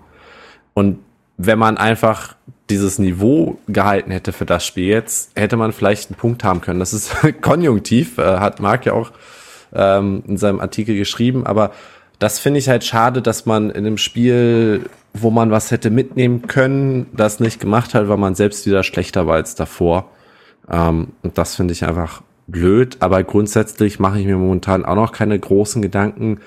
Und 0.73 0.99
wenn 1.38 1.59
man 1.59 1.77
einfach 1.77 2.35
dieses 2.69 2.99
Niveau 2.99 3.57
gehalten 3.67 4.11
hätte 4.11 4.31
für 4.31 4.45
das 4.45 4.65
Spiel 4.65 4.85
jetzt, 4.85 5.31
hätte 5.35 5.57
man 5.57 5.73
vielleicht 5.73 6.09
einen 6.09 6.17
Punkt 6.17 6.43
haben 6.43 6.61
können. 6.61 6.79
Das 6.79 6.93
ist 6.93 7.15
konjunktiv, 7.41 8.17
äh, 8.17 8.38
hat 8.38 8.59
Marc 8.59 8.85
ja 8.85 8.93
auch 8.93 9.11
ähm, 9.73 10.23
in 10.27 10.38
seinem 10.38 10.59
Artikel 10.59 10.95
geschrieben, 10.95 11.45
aber 11.45 11.71
das 12.19 12.38
finde 12.38 12.59
ich 12.59 12.69
halt 12.69 12.83
schade, 12.83 13.21
dass 13.21 13.47
man 13.47 13.71
in 13.71 13.85
einem 13.85 13.97
Spiel, 13.97 14.89
wo 15.13 15.29
man 15.29 15.51
was 15.51 15.71
hätte 15.71 15.89
mitnehmen 15.89 16.47
können, 16.47 17.07
das 17.13 17.39
nicht 17.39 17.59
gemacht 17.59 17.93
hat, 17.93 18.07
weil 18.07 18.17
man 18.17 18.35
selbst 18.35 18.65
wieder 18.65 18.83
schlechter 18.83 19.27
war 19.27 19.35
als 19.35 19.55
davor. 19.55 20.09
Ähm, 20.69 21.09
und 21.21 21.38
das 21.38 21.55
finde 21.55 21.73
ich 21.73 21.85
einfach 21.85 22.21
blöd, 22.47 22.97
aber 22.99 23.23
grundsätzlich 23.23 23.99
mache 23.99 24.19
ich 24.19 24.25
mir 24.25 24.38
momentan 24.38 24.85
auch 24.85 24.95
noch 24.95 25.11
keine 25.11 25.38
großen 25.39 25.81
Gedanken 25.81 26.39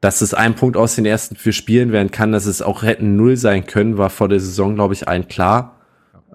dass 0.00 0.20
es 0.20 0.34
ein 0.34 0.54
Punkt 0.54 0.76
aus 0.76 0.94
den 0.94 1.06
ersten 1.06 1.36
vier 1.36 1.52
Spielen 1.52 1.92
werden 1.92 2.10
kann, 2.10 2.32
dass 2.32 2.46
es 2.46 2.62
auch 2.62 2.82
hätten 2.82 3.16
null 3.16 3.36
sein 3.36 3.66
können, 3.66 3.98
war 3.98 4.10
vor 4.10 4.28
der 4.28 4.40
Saison, 4.40 4.74
glaube 4.74 4.94
ich, 4.94 5.08
ein 5.08 5.28
klar. 5.28 5.75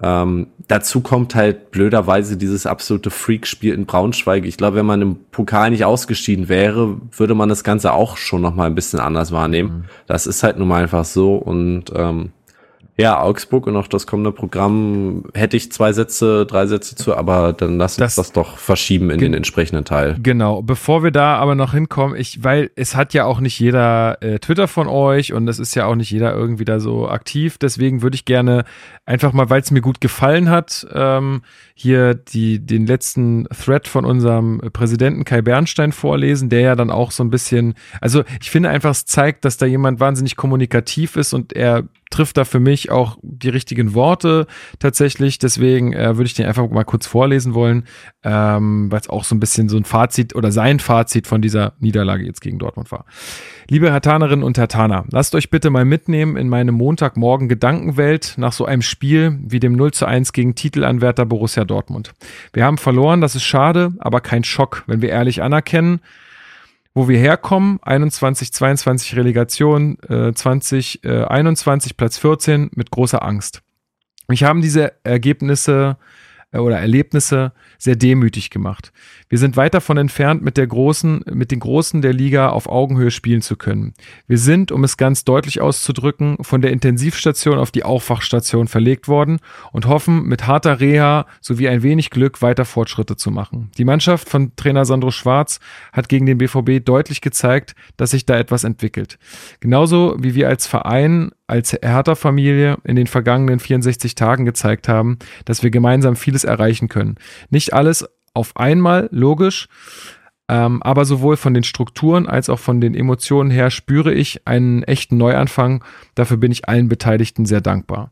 Ähm, 0.04 0.48
dazu 0.68 1.02
kommt 1.02 1.36
halt 1.36 1.72
blöderweise 1.72 2.38
dieses 2.38 2.66
absolute 2.66 3.12
Freak-Spiel 3.12 3.74
in 3.74 3.86
Braunschweig. 3.86 4.46
Ich 4.46 4.58
glaube, 4.58 4.78
wenn 4.78 4.86
man 4.86 5.02
im 5.02 5.16
Pokal 5.32 5.70
nicht 5.70 5.86
ausgeschieden 5.86 6.50
wäre, 6.50 6.98
würde 7.16 7.36
man 7.36 7.50
das 7.50 7.64
Ganze 7.64 7.94
auch 7.94 8.18
schon 8.18 8.42
noch 8.42 8.56
mal 8.56 8.66
ein 8.66 8.76
bisschen 8.76 9.00
anders 9.00 9.32
wahrnehmen. 9.32 9.70
Mhm. 9.70 9.84
Das 10.08 10.28
ist 10.28 10.44
halt 10.44 10.58
nun 10.58 10.68
mal 10.68 10.82
einfach 10.82 11.06
so 11.06 11.36
und 11.36 11.86
ähm, 11.96 12.32
ja, 12.98 13.20
Augsburg 13.20 13.68
und 13.68 13.76
auch 13.78 13.88
das 13.88 14.06
kommende 14.06 14.32
Programm 14.32 15.24
hätte 15.34 15.58
ich 15.58 15.72
zwei 15.72 15.94
Sätze, 15.94 16.46
drei 16.46 16.68
Sätze 16.68 16.96
zu, 16.96 17.16
aber 17.16 17.54
dann 17.54 17.78
lass 17.78 17.94
uns 17.94 18.00
das, 18.00 18.16
das 18.16 18.32
doch 18.34 18.58
verschieben 18.58 19.10
in 19.10 19.20
den 19.20 19.34
entsprechenden 19.34 19.86
Teil. 19.86 20.18
Genau, 20.22 20.62
bevor 20.62 21.04
wir 21.04 21.12
da 21.12 21.38
aber 21.38 21.56
noch 21.56 21.74
hinkommen, 21.74 22.16
ich, 22.16 22.44
weil 22.44 22.70
es 22.76 22.96
hat 22.96 23.14
ja 23.14 23.26
auch 23.26 23.40
nicht 23.40 23.60
jeder 23.60 24.22
äh, 24.22 24.40
Twitter 24.40 24.68
von 24.68 24.88
euch 24.88 25.34
und 25.34 25.48
es 25.48 25.58
ist 25.58 25.74
ja 25.76 25.86
auch 25.86 25.96
nicht 25.96 26.12
jeder 26.12 26.34
irgendwie 26.34 26.66
da 26.66 26.80
so 26.80 27.08
aktiv, 27.08 27.58
deswegen 27.58 28.02
würde 28.02 28.16
ich 28.16 28.26
gerne 28.26 28.66
einfach 29.06 29.34
mal, 29.34 29.50
weil 29.50 29.62
es 29.62 29.72
mir 29.72 29.82
gut 29.82 30.02
gefallen 30.02 30.50
hat, 30.50 30.86
ähm, 30.94 31.42
hier 31.74 32.14
die, 32.14 32.60
den 32.60 32.86
letzten 32.86 33.46
Thread 33.46 33.88
von 33.88 34.06
unserem 34.06 34.62
Präsidenten 34.74 35.24
Kai 35.24 35.42
Bernstein 35.42 35.92
vorlesen, 35.92 36.50
der 36.50 36.62
ja 36.62 36.76
dann 36.76 36.92
auch 36.92 37.12
so 37.12 37.24
ein 37.24 37.30
bisschen, 37.30 37.74
also 38.02 38.24
ich 38.40 38.52
finde 38.52 38.70
einfach, 38.70 38.92
es 38.92 39.06
zeigt, 39.06 39.46
dass 39.46 39.58
da 39.58 39.66
jemand 39.66 40.00
wahnsinnig 40.00 40.36
kommunikativ 40.36 41.16
ist 41.16 41.34
und 41.34 41.54
er 41.54 41.84
trifft 42.12 42.38
da 42.38 42.46
für 42.46 42.60
mich 42.60 42.92
auch 42.92 43.18
die 43.24 43.50
richtigen 43.50 43.96
Worte 43.96 44.46
tatsächlich. 44.78 45.40
Deswegen 45.40 45.94
äh, 45.94 46.18
würde 46.18 46.26
ich 46.26 46.36
den 46.36 46.46
einfach 46.46 46.70
mal 46.70 46.84
kurz 46.84 47.08
vorlesen 47.08 47.56
wollen, 47.56 47.86
ähm, 48.24 48.92
weil 48.92 49.00
es 49.00 49.10
auch 49.10 49.24
so 49.24 49.34
ein 49.34 49.40
bisschen 49.40 49.70
so 49.70 49.78
ein 49.78 49.86
Fazit 49.86 50.36
oder 50.36 50.52
sein 50.52 50.80
Fazit 50.80 51.26
von 51.26 51.42
dieser 51.42 51.74
Niederlage 51.80 52.24
jetzt 52.24 52.42
gegen 52.42 52.60
Dortmund 52.60 52.92
war. 52.92 53.06
Liebe 53.70 53.92
Hertanerinnen 53.92 54.44
und 54.44 54.58
Hertaner, 54.58 55.06
lasst 55.12 55.34
euch 55.34 55.50
bitte 55.50 55.70
mal 55.70 55.86
mitnehmen 55.86 56.36
in 56.38 56.50
meine 56.50 56.72
Montagmorgen 56.72 57.48
Gedankenwelt 57.48 58.34
nach 58.38 58.52
so 58.52 58.66
einem 58.66 58.82
Spiel 58.82 59.40
wie 59.42 59.60
dem 59.60 59.74
0 59.74 59.92
zu 59.92 60.06
1 60.06 60.34
gegen 60.34 60.56
Titelanwärter 60.56 61.26
Borussia 61.26 61.64
Dortmund. 61.64 62.14
Wir 62.54 62.66
haben 62.66 62.78
verloren, 62.78 63.22
das 63.22 63.36
ist 63.36 63.44
schade, 63.44 63.94
aber 64.00 64.20
kein 64.20 64.44
Schock, 64.44 64.84
wenn 64.88 65.02
wir 65.02 65.10
ehrlich 65.10 65.42
anerkennen, 65.42 66.02
wo 66.94 67.08
wir 67.08 67.18
herkommen, 67.18 67.80
21, 67.84 68.52
22 68.52 69.16
Relegation, 69.16 69.98
äh, 70.10 70.34
20, 70.34 71.04
äh, 71.04 71.24
21 71.24 71.98
Platz 71.98 72.18
14 72.18 72.72
mit 72.76 72.92
großer 72.92 73.24
Angst. 73.24 73.62
Mich 74.28 74.44
haben 74.44 74.62
diese 74.62 74.94
Ergebnisse 75.04 75.98
äh, 76.00 76.21
oder 76.60 76.80
Erlebnisse 76.80 77.54
sehr 77.78 77.96
demütig 77.96 78.50
gemacht. 78.50 78.92
Wir 79.30 79.38
sind 79.38 79.56
weit 79.56 79.74
davon 79.74 79.98
entfernt, 79.98 80.42
mit 80.42 80.58
der 80.58 80.68
großen, 80.68 81.24
mit 81.32 81.52
den 81.52 81.62
Großen 81.62 82.02
der 82.02 82.12
Liga 82.12 82.50
auf 82.50 82.68
Augenhöhe 82.68 83.12
spielen 83.12 83.42
zu 83.42 83.56
können. 83.56 83.94
Wir 84.28 84.38
sind, 84.38 84.72
um 84.72 84.84
es 84.84 84.98
ganz 84.98 85.24
deutlich 85.24 85.62
auszudrücken, 85.62 86.38
von 86.42 86.62
der 86.62 86.72
Intensivstation 86.72 87.58
auf 87.58 87.72
die 87.72 87.84
Aufwachstation 87.84 88.68
verlegt 88.68 89.08
worden 89.08 89.40
und 89.72 89.88
hoffen, 89.88 90.24
mit 90.24 90.48
harter 90.48 90.82
Reha 90.82 91.26
sowie 91.40 91.70
ein 91.70 91.84
wenig 91.84 92.10
Glück 92.10 92.42
weiter 92.42 92.66
Fortschritte 92.66 93.16
zu 93.16 93.32
machen. 93.32 93.72
Die 93.78 93.86
Mannschaft 93.86 94.28
von 94.28 94.56
Trainer 94.58 94.86
Sandro 94.86 95.12
Schwarz 95.12 95.60
hat 95.94 96.10
gegen 96.10 96.26
den 96.26 96.38
BVB 96.38 96.84
deutlich 96.84 97.22
gezeigt, 97.22 97.76
dass 97.96 98.12
sich 98.12 98.26
da 98.26 98.38
etwas 98.38 98.66
entwickelt. 98.66 99.18
Genauso 99.62 100.18
wie 100.20 100.36
wir 100.36 100.50
als 100.50 100.68
Verein 100.68 101.32
als 101.52 101.74
Hertha-Familie 101.74 102.78
in 102.86 102.96
den 102.96 103.08
vergangenen 103.08 103.60
64 103.60 104.16
Tagen 104.16 104.46
gezeigt 104.46 104.88
haben, 104.88 105.20
dass 105.44 105.64
wir 105.64 105.70
gemeinsam 105.70 106.16
vieles 106.16 106.41
erreichen 106.44 106.88
können. 106.88 107.16
Nicht 107.50 107.74
alles 107.74 108.08
auf 108.34 108.56
einmal, 108.56 109.10
logisch, 109.12 109.68
ähm, 110.48 110.84
aber 110.84 111.06
sowohl 111.06 111.38
von 111.38 111.54
den 111.54 111.64
Strukturen 111.64 112.28
als 112.28 112.50
auch 112.50 112.60
von 112.60 112.82
den 112.82 112.94
Emotionen 112.94 113.52
her 113.52 113.72
spüre 113.72 114.14
ich 114.14 114.48
einen 114.48 114.84
echten 114.84 115.18
Neuanfang. 115.18 115.84
Dafür 116.16 116.38
bin 116.38 116.52
ich 116.52 116.68
allen 116.68 116.90
Beteiligten 116.90 117.46
sehr 117.46 117.62
dankbar. 117.62 118.12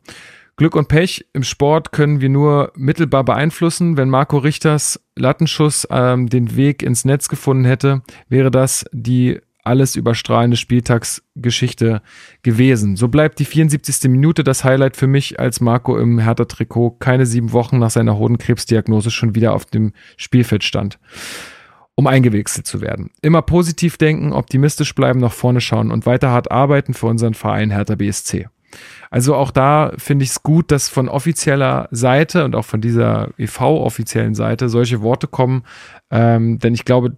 Glück 0.55 0.75
und 0.75 0.89
Pech 0.89 1.25
im 1.31 1.43
Sport 1.43 1.93
können 1.93 2.19
wir 2.19 2.27
nur 2.27 2.73
mittelbar 2.75 3.23
beeinflussen. 3.23 3.95
Wenn 3.95 4.09
Marco 4.09 4.37
Richters 4.37 4.99
Lattenschuss 5.15 5.87
ähm, 5.89 6.27
den 6.27 6.55
Weg 6.57 6.83
ins 6.83 7.05
Netz 7.05 7.29
gefunden 7.29 7.63
hätte, 7.63 8.01
wäre 8.27 8.51
das 8.51 8.85
die 8.91 9.39
alles 9.69 9.95
überstrahlende 9.95 10.57
Spieltagsgeschichte 10.57 12.01
gewesen. 12.41 12.95
So 12.95 13.07
bleibt 13.07 13.39
die 13.39 13.45
74. 13.45 14.09
Minute 14.09 14.43
das 14.43 14.63
Highlight 14.63 14.97
für 14.97 15.07
mich, 15.07 15.39
als 15.39 15.61
Marco 15.61 15.97
im 15.97 16.19
Hertha-Trikot 16.19 16.97
keine 16.99 17.25
sieben 17.25 17.53
Wochen 17.53 17.77
nach 17.77 17.91
seiner 17.91 18.17
Hodenkrebsdiagnose 18.17 19.11
schon 19.11 19.35
wieder 19.35 19.53
auf 19.53 19.65
dem 19.65 19.93
Spielfeld 20.17 20.63
stand 20.63 20.99
um 21.95 22.07
eingewechselt 22.07 22.65
zu 22.65 22.79
werden. 22.79 23.11
Immer 23.21 23.41
positiv 23.41 23.97
denken, 23.97 24.31
optimistisch 24.31 24.95
bleiben, 24.95 25.19
nach 25.19 25.33
vorne 25.33 25.59
schauen 25.59 25.91
und 25.91 26.05
weiter 26.05 26.29
hart 26.29 26.49
arbeiten 26.49 26.93
für 26.93 27.07
unseren 27.07 27.33
Verein 27.33 27.71
Hertha 27.71 27.95
BSC. 27.95 28.47
Also 29.09 29.35
auch 29.35 29.51
da 29.51 29.91
finde 29.97 30.23
ich 30.23 30.31
es 30.31 30.41
gut, 30.41 30.71
dass 30.71 30.87
von 30.87 31.09
offizieller 31.09 31.89
Seite 31.91 32.45
und 32.45 32.55
auch 32.55 32.63
von 32.63 32.79
dieser 32.79 33.31
EV-offiziellen 33.37 34.33
Seite 34.33 34.69
solche 34.69 35.01
Worte 35.01 35.27
kommen, 35.27 35.63
ähm, 36.09 36.57
denn 36.59 36.73
ich 36.73 36.85
glaube, 36.85 37.17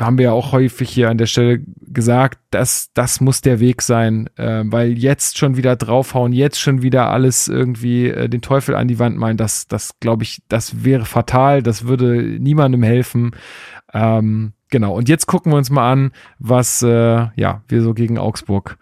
haben 0.00 0.18
wir 0.18 0.26
ja 0.26 0.32
auch 0.32 0.52
häufig 0.52 0.90
hier 0.90 1.10
an 1.10 1.18
der 1.18 1.26
Stelle 1.26 1.60
gesagt, 1.80 2.38
dass 2.50 2.90
das 2.94 3.20
muss 3.20 3.40
der 3.40 3.60
Weg 3.60 3.82
sein, 3.82 4.28
äh, 4.36 4.62
weil 4.64 4.98
jetzt 4.98 5.38
schon 5.38 5.56
wieder 5.56 5.76
draufhauen, 5.76 6.32
jetzt 6.32 6.60
schon 6.60 6.82
wieder 6.82 7.10
alles 7.10 7.48
irgendwie 7.48 8.08
äh, 8.08 8.28
den 8.28 8.40
Teufel 8.40 8.74
an 8.74 8.88
die 8.88 8.98
Wand 8.98 9.16
meinen, 9.16 9.36
das, 9.36 9.66
das 9.68 9.98
glaube 10.00 10.24
ich, 10.24 10.42
das 10.48 10.84
wäre 10.84 11.04
fatal, 11.04 11.62
das 11.62 11.86
würde 11.86 12.22
niemandem 12.40 12.82
helfen. 12.82 13.32
Ähm, 13.92 14.52
genau. 14.70 14.94
Und 14.94 15.08
jetzt 15.08 15.26
gucken 15.26 15.52
wir 15.52 15.56
uns 15.56 15.70
mal 15.70 15.90
an, 15.90 16.12
was 16.38 16.82
äh, 16.82 17.26
ja 17.36 17.62
wir 17.68 17.82
so 17.82 17.94
gegen 17.94 18.18
Augsburg 18.18 18.78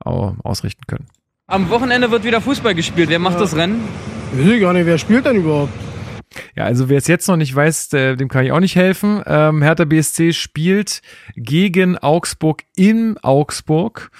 ausrichten 0.00 0.82
können. 0.86 1.06
Am 1.46 1.70
Wochenende 1.70 2.10
wird 2.10 2.24
wieder 2.24 2.42
Fußball 2.42 2.74
gespielt. 2.74 3.08
Wer 3.08 3.18
macht 3.18 3.36
ja. 3.36 3.40
das 3.40 3.56
Rennen? 3.56 3.80
Ich 4.36 4.46
weiß 4.46 4.60
gar 4.60 4.74
nicht, 4.74 4.84
wer 4.84 4.98
spielt 4.98 5.24
denn 5.24 5.36
überhaupt? 5.36 5.72
Ja, 6.56 6.64
also 6.64 6.88
wer 6.88 6.98
es 6.98 7.06
jetzt 7.06 7.28
noch 7.28 7.36
nicht 7.36 7.54
weiß, 7.54 7.92
äh, 7.92 8.16
dem 8.16 8.28
kann 8.28 8.44
ich 8.44 8.52
auch 8.52 8.60
nicht 8.60 8.76
helfen. 8.76 9.22
Ähm, 9.26 9.62
Hertha 9.62 9.84
BSC 9.84 10.32
spielt 10.32 11.02
gegen 11.36 11.98
Augsburg 11.98 12.62
in 12.76 13.18
Augsburg. 13.18 14.10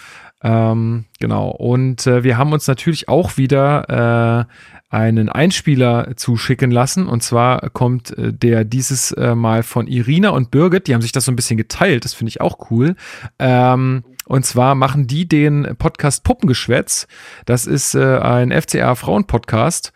Ähm, 0.42 1.06
genau. 1.18 1.48
Und 1.48 2.06
äh, 2.06 2.22
wir 2.22 2.36
haben 2.36 2.52
uns 2.52 2.66
natürlich 2.66 3.08
auch 3.08 3.38
wieder 3.38 4.46
äh, 4.90 4.94
einen 4.94 5.28
Einspieler 5.28 6.12
zuschicken 6.16 6.70
lassen. 6.70 7.08
Und 7.08 7.22
zwar 7.22 7.70
kommt 7.70 8.16
äh, 8.16 8.32
der 8.32 8.64
dieses 8.64 9.10
äh, 9.12 9.34
Mal 9.34 9.62
von 9.62 9.86
Irina 9.86 10.28
und 10.28 10.50
Birgit. 10.50 10.86
Die 10.86 10.94
haben 10.94 11.02
sich 11.02 11.12
das 11.12 11.24
so 11.24 11.32
ein 11.32 11.36
bisschen 11.36 11.56
geteilt. 11.56 12.04
Das 12.04 12.14
finde 12.14 12.28
ich 12.28 12.40
auch 12.42 12.70
cool. 12.70 12.94
Ähm, 13.38 14.04
und 14.26 14.46
zwar 14.46 14.74
machen 14.74 15.06
die 15.06 15.26
den 15.26 15.76
Podcast 15.78 16.24
Puppengeschwätz. 16.24 17.08
Das 17.46 17.66
ist 17.66 17.94
äh, 17.94 18.18
ein 18.18 18.52
FCA 18.52 18.94
Frauen-Podcast. 18.94 19.92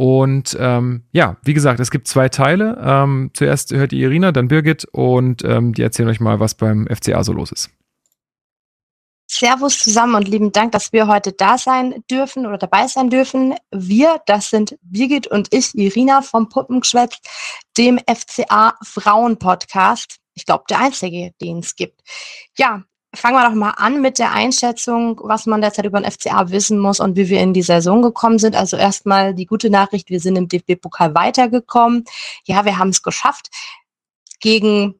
Und 0.00 0.56
ähm, 0.60 1.02
ja, 1.10 1.38
wie 1.42 1.54
gesagt, 1.54 1.80
es 1.80 1.90
gibt 1.90 2.06
zwei 2.06 2.28
Teile. 2.28 2.80
Ähm, 2.80 3.32
zuerst 3.34 3.72
hört 3.72 3.92
ihr 3.92 4.06
Irina, 4.06 4.30
dann 4.30 4.46
Birgit 4.46 4.84
und 4.92 5.42
ähm, 5.42 5.74
die 5.74 5.82
erzählen 5.82 6.08
euch 6.08 6.20
mal, 6.20 6.38
was 6.38 6.54
beim 6.54 6.86
FCA 6.86 7.24
so 7.24 7.32
los 7.32 7.50
ist. 7.50 7.70
Servus 9.28 9.80
zusammen 9.80 10.14
und 10.14 10.28
lieben 10.28 10.52
Dank, 10.52 10.70
dass 10.70 10.92
wir 10.92 11.08
heute 11.08 11.32
da 11.32 11.58
sein 11.58 12.04
dürfen 12.08 12.46
oder 12.46 12.58
dabei 12.58 12.86
sein 12.86 13.10
dürfen. 13.10 13.56
Wir, 13.72 14.22
das 14.26 14.50
sind 14.50 14.78
Birgit 14.82 15.26
und 15.26 15.52
ich, 15.52 15.74
Irina 15.74 16.22
vom 16.22 16.48
Puppengeschwätz, 16.48 17.18
dem 17.76 17.98
FCA 17.98 18.78
Frauen 18.84 19.36
Podcast. 19.36 20.18
Ich 20.34 20.46
glaube, 20.46 20.62
der 20.70 20.78
einzige, 20.78 21.32
den 21.40 21.58
es 21.58 21.74
gibt. 21.74 22.02
Ja, 22.56 22.84
fangen 23.14 23.36
wir 23.36 23.48
doch 23.48 23.54
mal 23.54 23.70
an 23.70 24.00
mit 24.00 24.18
der 24.18 24.32
Einschätzung, 24.32 25.20
was 25.22 25.46
man 25.46 25.60
derzeit 25.60 25.86
über 25.86 26.00
den 26.00 26.10
FCA 26.10 26.50
wissen 26.50 26.78
muss 26.78 27.00
und 27.00 27.16
wie 27.16 27.28
wir 27.28 27.40
in 27.40 27.54
die 27.54 27.62
Saison 27.62 28.02
gekommen 28.02 28.38
sind. 28.38 28.54
Also 28.54 28.76
erstmal 28.76 29.34
die 29.34 29.46
gute 29.46 29.70
Nachricht, 29.70 30.10
wir 30.10 30.20
sind 30.20 30.36
im 30.36 30.48
DFB-Pokal 30.48 31.14
weitergekommen. 31.14 32.04
Ja, 32.44 32.64
wir 32.64 32.78
haben 32.78 32.90
es 32.90 33.02
geschafft 33.02 33.48
gegen 34.40 34.94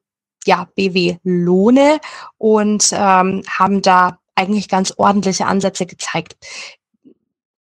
ja, 0.45 0.67
BW 0.75 1.17
Lohne 1.23 1.99
und 2.37 2.89
ähm, 2.93 3.43
haben 3.47 3.81
da 3.81 4.17
eigentlich 4.35 4.69
ganz 4.69 4.93
ordentliche 4.97 5.45
Ansätze 5.45 5.85
gezeigt. 5.85 6.35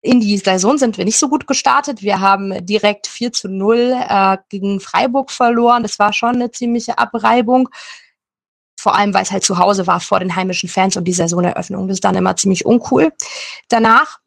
In 0.02 0.20
die 0.20 0.36
Saison 0.36 0.76
sind 0.76 0.98
wir 0.98 1.06
nicht 1.06 1.18
so 1.18 1.30
gut 1.30 1.46
gestartet. 1.46 2.02
Wir 2.02 2.20
haben 2.20 2.66
direkt 2.66 3.06
4 3.06 3.32
zu 3.32 3.48
0 3.48 3.96
äh, 4.06 4.36
gegen 4.50 4.80
Freiburg 4.80 5.30
verloren. 5.30 5.82
Das 5.82 5.98
war 5.98 6.12
schon 6.12 6.34
eine 6.34 6.50
ziemliche 6.50 6.98
Abreibung 6.98 7.70
vor 8.84 8.94
allem 8.94 9.14
weil 9.14 9.22
es 9.22 9.32
halt 9.32 9.42
zu 9.42 9.56
Hause 9.56 9.86
war 9.86 9.98
vor 9.98 10.20
den 10.20 10.36
heimischen 10.36 10.68
Fans 10.68 10.98
und 10.98 11.04
die 11.04 11.14
Saisoneröffnung. 11.14 11.88
Das 11.88 11.96
ist 11.96 12.04
dann 12.04 12.16
immer 12.16 12.36
ziemlich 12.36 12.66
uncool. 12.66 13.14
Danach 13.68 14.18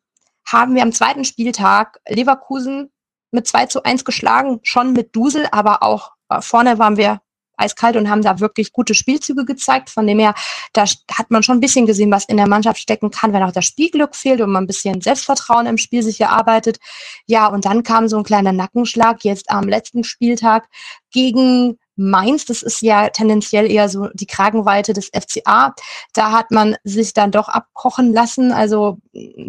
haben 0.48 0.74
wir 0.74 0.82
am 0.82 0.92
zweiten 0.92 1.26
Spieltag 1.26 2.00
Leverkusen 2.10 2.90
mit 3.30 3.46
2 3.46 3.68
zu 3.68 3.84
1 3.84 4.04
geschlagen, 4.04 4.60
schon 4.64 4.94
mit 4.94 5.16
Dusel, 5.16 5.48
aber 5.52 5.84
auch 5.84 6.14
äh, 6.30 6.42
vorne 6.42 6.80
waren 6.80 6.98
wir 6.98 7.22
eiskalt 7.56 7.98
und 7.98 8.10
haben 8.10 8.24
da 8.24 8.40
wirklich 8.40 8.74
gute 8.74 8.96
Spielzüge 8.96 9.46
gezeigt. 9.46 9.92
Von 9.92 10.08
dem 10.08 10.18
her, 10.18 10.34
da 10.74 10.86
hat 10.86 11.30
man 11.30 11.44
schon 11.44 11.58
ein 11.58 11.62
bisschen 11.62 11.86
gesehen, 11.86 12.10
was 12.10 12.26
in 12.26 12.38
der 12.38 12.48
Mannschaft 12.48 12.80
stecken 12.80 13.12
kann, 13.12 13.34
wenn 13.34 13.44
auch 13.44 13.52
das 13.52 13.66
Spielglück 13.66 14.16
fehlt 14.16 14.42
und 14.42 14.50
man 14.50 14.64
ein 14.64 14.68
bisschen 14.68 15.02
Selbstvertrauen 15.02 15.68
im 15.68 15.78
Spiel 15.78 16.02
sich 16.02 16.20
erarbeitet. 16.20 16.80
Ja, 17.28 17.46
und 17.46 17.66
dann 17.66 17.84
kam 17.84 18.08
so 18.08 18.18
ein 18.18 18.24
kleiner 18.24 18.54
Nackenschlag 18.54 19.24
jetzt 19.24 19.52
am 19.52 19.70
letzten 19.70 20.04
Spieltag 20.04 20.68
gegen 21.12 21.78
Mainz, 21.98 22.46
das 22.46 22.64
ist 22.64 22.82
ja 22.82 23.10
tendenziell 23.10 23.70
eher 23.70 23.90
so 23.90 24.08
die 24.14 24.28
Kragenweite 24.28 24.94
des 24.94 25.08
FCA. 25.08 25.74
Da 26.14 26.32
hat 26.32 26.52
man 26.52 26.78
sich 26.84 27.14
dann 27.14 27.32
doch 27.32 27.50
abkochen 27.50 28.14
lassen. 28.14 28.52
Also 28.52 29.00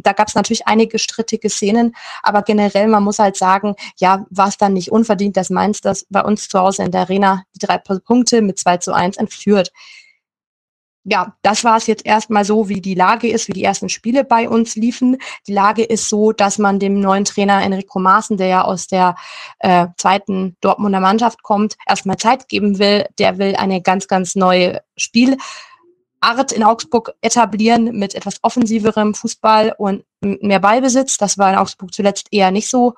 da 0.03 0.13
gab 0.13 0.29
es 0.29 0.35
natürlich 0.35 0.67
einige 0.67 0.99
strittige 0.99 1.51
Szenen, 1.51 1.95
aber 2.23 2.43
generell, 2.43 2.89
man 2.89 3.05
muss 3.05 3.19
halt 3.19 3.37
sagen, 3.37 3.75
ja, 3.99 4.27
war 4.31 4.49
es 4.49 4.57
dann 4.57 4.73
nicht 4.73 4.91
unverdient, 4.91 5.37
dass 5.37 5.51
Mainz 5.51 5.81
das 5.81 6.07
bei 6.09 6.23
uns 6.23 6.49
zu 6.49 6.59
Hause 6.59 6.83
in 6.83 6.91
der 6.91 7.03
Arena 7.03 7.45
die 7.55 7.67
drei 7.67 7.79
Punkte 7.79 8.43
mit 8.43 8.59
2 8.59 8.79
zu 8.79 8.93
1 8.93 9.19
entführt 9.19 9.71
ja, 11.05 11.35
das 11.43 11.65
war 11.65 11.77
es 11.77 11.87
jetzt 11.87 12.05
erstmal 12.05 12.45
so, 12.45 12.69
wie 12.69 12.81
die 12.81 12.95
Lage 12.95 13.29
ist, 13.29 13.49
wie 13.49 13.53
die 13.53 13.65
ersten 13.65 13.89
Spiele 13.89 14.25
bei 14.25 14.49
uns 14.49 14.77
liefen. 14.77 15.17
Die 15.47 15.53
Lage 15.53 15.83
ist 15.83 16.09
so, 16.09 16.33
dass 16.33 16.59
man 16.59 16.79
dem 16.79 17.01
neuen 17.01 17.25
Trainer 17.25 17.63
Enrico 17.63 17.99
Maaßen, 17.99 18.37
der 18.37 18.47
ja 18.49 18.63
aus 18.63 18.87
der 18.89 19.17
äh, 19.61 19.87
zweiten 19.97 20.57
Dortmunder 20.61 21.01
Mannschaft 21.01 21.43
kommt, 21.43 21.77
erstmal 21.87 22.17
Zeit 22.17 22.49
geben 22.49 22.79
will. 22.79 23.07
Der 23.19 23.39
will 23.39 23.57
eine 23.57 23.81
ganz, 23.81 24.07
ganz 24.07 24.35
neue 24.35 24.81
Spielart 24.97 25.41
in 26.53 26.65
Augsburg 26.65 27.15
etablieren 27.21 27.97
mit 27.99 28.15
etwas 28.15 28.39
offensiverem 28.43 29.15
Fußball 29.15 29.75
und 29.79 30.05
mehr 30.21 30.61
Ballbesitz. 30.61 31.17
Das 31.17 31.39
war 31.39 31.51
in 31.51 31.59
Augsburg 31.59 31.95
zuletzt 31.95 32.29
eher 32.33 32.51
nicht 32.51 32.69
so 32.69 32.95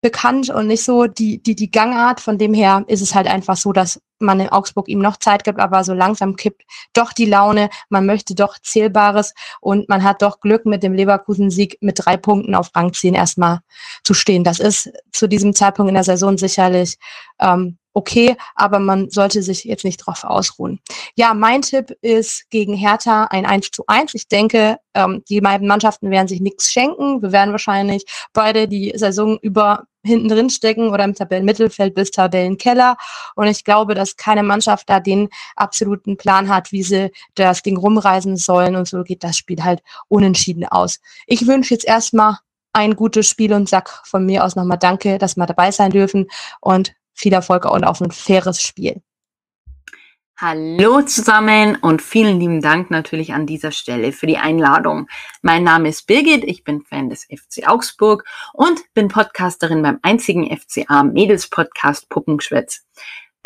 bekannt 0.00 0.50
und 0.50 0.68
nicht 0.68 0.84
so 0.84 1.06
die, 1.06 1.42
die, 1.42 1.56
die 1.56 1.70
Gangart. 1.70 2.20
Von 2.20 2.38
dem 2.38 2.54
her 2.54 2.84
ist 2.86 3.02
es 3.02 3.14
halt 3.14 3.26
einfach 3.26 3.56
so, 3.56 3.72
dass 3.72 4.00
man 4.18 4.40
in 4.40 4.48
Augsburg 4.48 4.88
ihm 4.88 4.98
noch 4.98 5.16
Zeit 5.16 5.44
gibt, 5.44 5.60
aber 5.60 5.84
so 5.84 5.94
langsam 5.94 6.36
kippt 6.36 6.64
doch 6.92 7.12
die 7.12 7.24
Laune. 7.24 7.70
Man 7.88 8.06
möchte 8.06 8.34
doch 8.34 8.58
Zählbares 8.58 9.34
und 9.60 9.88
man 9.88 10.02
hat 10.02 10.22
doch 10.22 10.40
Glück 10.40 10.66
mit 10.66 10.82
dem 10.82 10.94
Leverkusen-Sieg 10.94 11.78
mit 11.80 12.04
drei 12.04 12.16
Punkten 12.16 12.54
auf 12.54 12.70
Rang 12.74 12.92
10 12.92 13.14
erstmal 13.14 13.60
zu 14.04 14.14
stehen. 14.14 14.44
Das 14.44 14.60
ist 14.60 14.90
zu 15.12 15.28
diesem 15.28 15.54
Zeitpunkt 15.54 15.88
in 15.88 15.94
der 15.94 16.04
Saison 16.04 16.36
sicherlich 16.36 16.98
ähm, 17.40 17.77
okay, 17.94 18.36
aber 18.54 18.78
man 18.78 19.10
sollte 19.10 19.42
sich 19.42 19.64
jetzt 19.64 19.84
nicht 19.84 19.98
drauf 19.98 20.24
ausruhen. 20.24 20.80
Ja, 21.16 21.34
mein 21.34 21.62
Tipp 21.62 21.96
ist 22.00 22.48
gegen 22.50 22.74
Hertha 22.74 23.24
ein 23.24 23.46
1 23.46 23.70
zu 23.70 23.84
1. 23.86 24.14
Ich 24.14 24.28
denke, 24.28 24.78
ähm, 24.94 25.22
die 25.28 25.40
beiden 25.40 25.66
Mannschaften 25.66 26.10
werden 26.10 26.28
sich 26.28 26.40
nichts 26.40 26.70
schenken. 26.72 27.22
Wir 27.22 27.32
werden 27.32 27.52
wahrscheinlich 27.52 28.04
beide 28.32 28.68
die 28.68 28.92
Saison 28.94 29.38
über 29.40 29.84
hinten 30.04 30.28
drin 30.28 30.50
stecken 30.50 30.90
oder 30.90 31.04
im 31.04 31.14
Tabellenmittelfeld 31.14 31.94
bis 31.94 32.10
Tabellenkeller. 32.10 32.96
Und 33.34 33.46
ich 33.46 33.64
glaube, 33.64 33.94
dass 33.94 34.16
keine 34.16 34.42
Mannschaft 34.42 34.88
da 34.88 35.00
den 35.00 35.28
absoluten 35.56 36.16
Plan 36.16 36.48
hat, 36.48 36.72
wie 36.72 36.82
sie 36.82 37.10
das 37.34 37.62
Ding 37.62 37.76
rumreisen 37.76 38.36
sollen. 38.36 38.76
Und 38.76 38.88
so 38.88 39.02
geht 39.02 39.24
das 39.24 39.36
Spiel 39.36 39.62
halt 39.62 39.82
unentschieden 40.08 40.64
aus. 40.64 41.00
Ich 41.26 41.46
wünsche 41.46 41.74
jetzt 41.74 41.86
erstmal 41.86 42.38
ein 42.72 42.96
gutes 42.96 43.28
Spiel 43.28 43.52
und 43.52 43.68
sag 43.68 44.06
von 44.06 44.24
mir 44.24 44.44
aus 44.44 44.54
nochmal 44.54 44.78
Danke, 44.78 45.18
dass 45.18 45.36
wir 45.36 45.46
dabei 45.46 45.70
sein 45.70 45.90
dürfen 45.90 46.26
und 46.60 46.94
viel 47.18 47.32
Erfolg 47.32 47.64
und 47.64 47.84
auf 47.84 48.00
ein 48.00 48.10
faires 48.10 48.62
Spiel. 48.62 49.02
Hallo 50.40 51.02
zusammen 51.02 51.76
und 51.80 52.00
vielen 52.00 52.38
lieben 52.38 52.60
Dank 52.60 52.92
natürlich 52.92 53.32
an 53.32 53.44
dieser 53.44 53.72
Stelle 53.72 54.12
für 54.12 54.28
die 54.28 54.38
Einladung. 54.38 55.08
Mein 55.42 55.64
Name 55.64 55.88
ist 55.88 56.06
Birgit, 56.06 56.44
ich 56.44 56.62
bin 56.62 56.82
Fan 56.82 57.10
des 57.10 57.24
FC 57.24 57.66
Augsburg 57.66 58.24
und 58.52 58.80
bin 58.94 59.08
Podcasterin 59.08 59.82
beim 59.82 59.98
einzigen 60.02 60.56
FCA 60.56 61.02
Mädels 61.02 61.50
Podcast 61.50 62.08
Puppengeschwätz. 62.08 62.86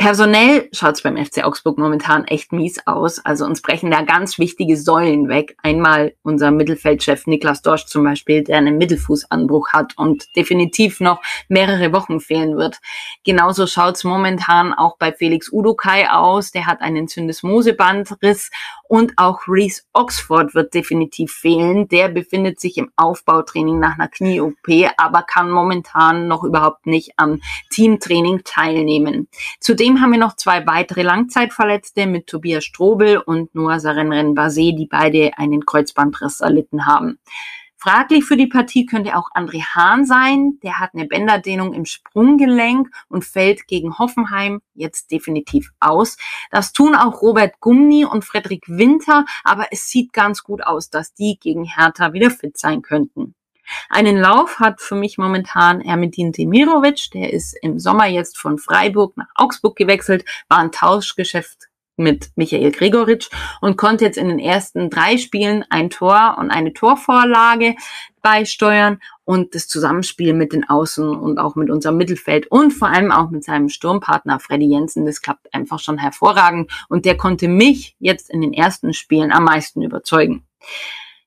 Personell 0.02 0.68
schaut 0.72 0.96
es 0.96 1.02
beim 1.02 1.16
FC 1.16 1.44
Augsburg 1.44 1.78
momentan 1.78 2.24
echt 2.24 2.50
mies 2.50 2.84
aus. 2.88 3.24
Also 3.24 3.44
uns 3.44 3.62
brechen 3.62 3.92
da 3.92 4.02
ganz 4.02 4.36
wichtige 4.36 4.76
Säulen 4.76 5.28
weg. 5.28 5.56
Einmal 5.62 6.16
unser 6.24 6.50
Mittelfeldchef 6.50 7.28
Niklas 7.28 7.62
Dorsch 7.62 7.86
zum 7.86 8.02
Beispiel, 8.02 8.42
der 8.42 8.58
einen 8.58 8.78
Mittelfußanbruch 8.78 9.68
hat 9.72 9.96
und 9.96 10.34
definitiv 10.34 10.98
noch 10.98 11.22
mehrere 11.46 11.92
Wochen 11.92 12.18
fehlen 12.18 12.56
wird. 12.56 12.78
Genauso 13.22 13.68
schaut 13.68 13.94
es 13.94 14.02
momentan 14.02 14.74
auch 14.74 14.96
bei 14.96 15.12
Felix 15.12 15.52
Udokai 15.52 16.10
aus. 16.10 16.50
Der 16.50 16.66
hat 16.66 16.80
einen 16.80 17.06
Syndesmosebandriss 17.06 18.50
und 18.92 19.14
auch 19.16 19.48
Reese 19.48 19.84
Oxford 19.94 20.54
wird 20.54 20.74
definitiv 20.74 21.32
fehlen. 21.32 21.88
Der 21.88 22.08
befindet 22.08 22.60
sich 22.60 22.76
im 22.76 22.90
Aufbautraining 22.96 23.78
nach 23.78 23.94
einer 23.94 24.08
Knie-OP, 24.08 24.92
aber 24.98 25.22
kann 25.22 25.48
momentan 25.48 26.28
noch 26.28 26.44
überhaupt 26.44 26.84
nicht 26.84 27.12
am 27.16 27.40
Teamtraining 27.70 28.42
teilnehmen. 28.44 29.28
Zudem 29.60 29.91
haben 30.00 30.12
wir 30.12 30.18
noch 30.18 30.36
zwei 30.36 30.66
weitere 30.66 31.02
Langzeitverletzte 31.02 32.06
mit 32.06 32.26
Tobias 32.26 32.64
Strobel 32.64 33.18
und 33.18 33.54
Noah 33.54 33.80
Sarenren 33.80 34.34
Basé, 34.34 34.76
die 34.76 34.86
beide 34.86 35.32
einen 35.36 35.66
Kreuzbandriss 35.66 36.40
erlitten 36.40 36.86
haben. 36.86 37.18
Fraglich 37.82 38.24
für 38.24 38.36
die 38.36 38.46
Partie 38.46 38.86
könnte 38.86 39.16
auch 39.16 39.28
André 39.34 39.60
Hahn 39.74 40.06
sein. 40.06 40.60
Der 40.62 40.78
hat 40.78 40.90
eine 40.94 41.06
Bänderdehnung 41.06 41.74
im 41.74 41.84
Sprunggelenk 41.84 42.88
und 43.08 43.24
fällt 43.24 43.66
gegen 43.66 43.98
Hoffenheim 43.98 44.60
jetzt 44.74 45.10
definitiv 45.10 45.72
aus. 45.80 46.16
Das 46.52 46.72
tun 46.72 46.94
auch 46.94 47.22
Robert 47.22 47.58
Gumni 47.58 48.04
und 48.04 48.24
Frederik 48.24 48.68
Winter, 48.68 49.24
aber 49.42 49.66
es 49.72 49.88
sieht 49.88 50.12
ganz 50.12 50.44
gut 50.44 50.64
aus, 50.64 50.90
dass 50.90 51.12
die 51.12 51.38
gegen 51.40 51.64
Hertha 51.64 52.12
wieder 52.12 52.30
fit 52.30 52.56
sein 52.56 52.82
könnten. 52.82 53.34
Einen 53.88 54.16
Lauf 54.16 54.58
hat 54.58 54.80
für 54.80 54.94
mich 54.94 55.18
momentan 55.18 55.80
Ermetin 55.80 56.32
Demirovic, 56.32 57.10
der 57.12 57.32
ist 57.32 57.56
im 57.62 57.78
Sommer 57.78 58.06
jetzt 58.06 58.38
von 58.38 58.58
Freiburg 58.58 59.16
nach 59.16 59.30
Augsburg 59.34 59.76
gewechselt, 59.76 60.24
war 60.48 60.58
ein 60.58 60.72
Tauschgeschäft 60.72 61.68
mit 61.96 62.30
Michael 62.36 62.72
Gregoritsch 62.72 63.30
und 63.60 63.76
konnte 63.76 64.04
jetzt 64.04 64.16
in 64.16 64.28
den 64.28 64.38
ersten 64.38 64.90
drei 64.90 65.18
Spielen 65.18 65.64
ein 65.68 65.90
Tor 65.90 66.36
und 66.38 66.50
eine 66.50 66.72
Torvorlage 66.72 67.76
beisteuern 68.22 68.98
und 69.24 69.54
das 69.54 69.68
Zusammenspiel 69.68 70.32
mit 70.32 70.52
den 70.52 70.68
Außen 70.68 71.08
und 71.08 71.38
auch 71.38 71.54
mit 71.54 71.70
unserem 71.70 71.96
Mittelfeld 71.96 72.46
und 72.46 72.72
vor 72.72 72.88
allem 72.88 73.12
auch 73.12 73.30
mit 73.30 73.44
seinem 73.44 73.68
Sturmpartner 73.68 74.40
Freddy 74.40 74.66
Jensen, 74.66 75.06
das 75.06 75.20
klappt 75.20 75.52
einfach 75.54 75.80
schon 75.80 75.98
hervorragend 75.98 76.70
und 76.88 77.04
der 77.04 77.16
konnte 77.16 77.48
mich 77.48 77.96
jetzt 77.98 78.30
in 78.30 78.40
den 78.40 78.52
ersten 78.52 78.94
Spielen 78.94 79.32
am 79.32 79.44
meisten 79.44 79.82
überzeugen 79.82 80.44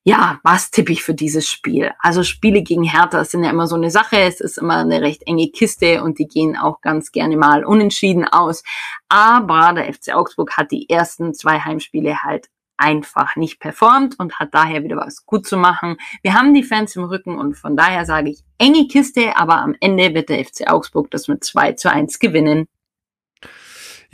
ja, 0.07 0.39
was 0.43 0.69
tippe 0.69 0.91
ich 0.91 1.01
für 1.01 1.15
dieses 1.15 1.49
Spiel? 1.49 1.91
Also 1.97 2.23
Spiele 2.23 2.61
gegen 2.61 2.83
Hertha 2.83 3.25
sind 3.25 3.43
ja 3.43 3.49
immer 3.49 3.65
so 3.65 3.75
eine 3.75 3.89
Sache. 3.89 4.19
Es 4.19 4.39
ist 4.39 4.59
immer 4.59 4.77
eine 4.77 5.01
recht 5.01 5.23
enge 5.25 5.49
Kiste 5.49 6.03
und 6.03 6.19
die 6.19 6.27
gehen 6.27 6.55
auch 6.55 6.81
ganz 6.81 7.11
gerne 7.11 7.35
mal 7.37 7.65
unentschieden 7.65 8.23
aus. 8.23 8.63
Aber 9.09 9.73
der 9.73 9.91
FC 9.91 10.13
Augsburg 10.13 10.57
hat 10.57 10.69
die 10.69 10.87
ersten 10.91 11.33
zwei 11.33 11.59
Heimspiele 11.59 12.21
halt 12.21 12.49
einfach 12.77 13.35
nicht 13.35 13.59
performt 13.59 14.19
und 14.19 14.37
hat 14.37 14.53
daher 14.53 14.83
wieder 14.83 14.97
was 14.97 15.25
gut 15.25 15.47
zu 15.47 15.57
machen. 15.57 15.97
Wir 16.21 16.35
haben 16.35 16.53
die 16.53 16.63
Fans 16.63 16.95
im 16.95 17.05
Rücken 17.05 17.39
und 17.39 17.55
von 17.55 17.75
daher 17.75 18.05
sage 18.05 18.29
ich 18.29 18.43
enge 18.59 18.87
Kiste, 18.87 19.35
aber 19.37 19.57
am 19.57 19.75
Ende 19.79 20.13
wird 20.13 20.29
der 20.29 20.45
FC 20.45 20.69
Augsburg 20.69 21.09
das 21.09 21.27
mit 21.27 21.43
2 21.43 21.73
zu 21.73 21.91
1 21.91 22.19
gewinnen. 22.19 22.67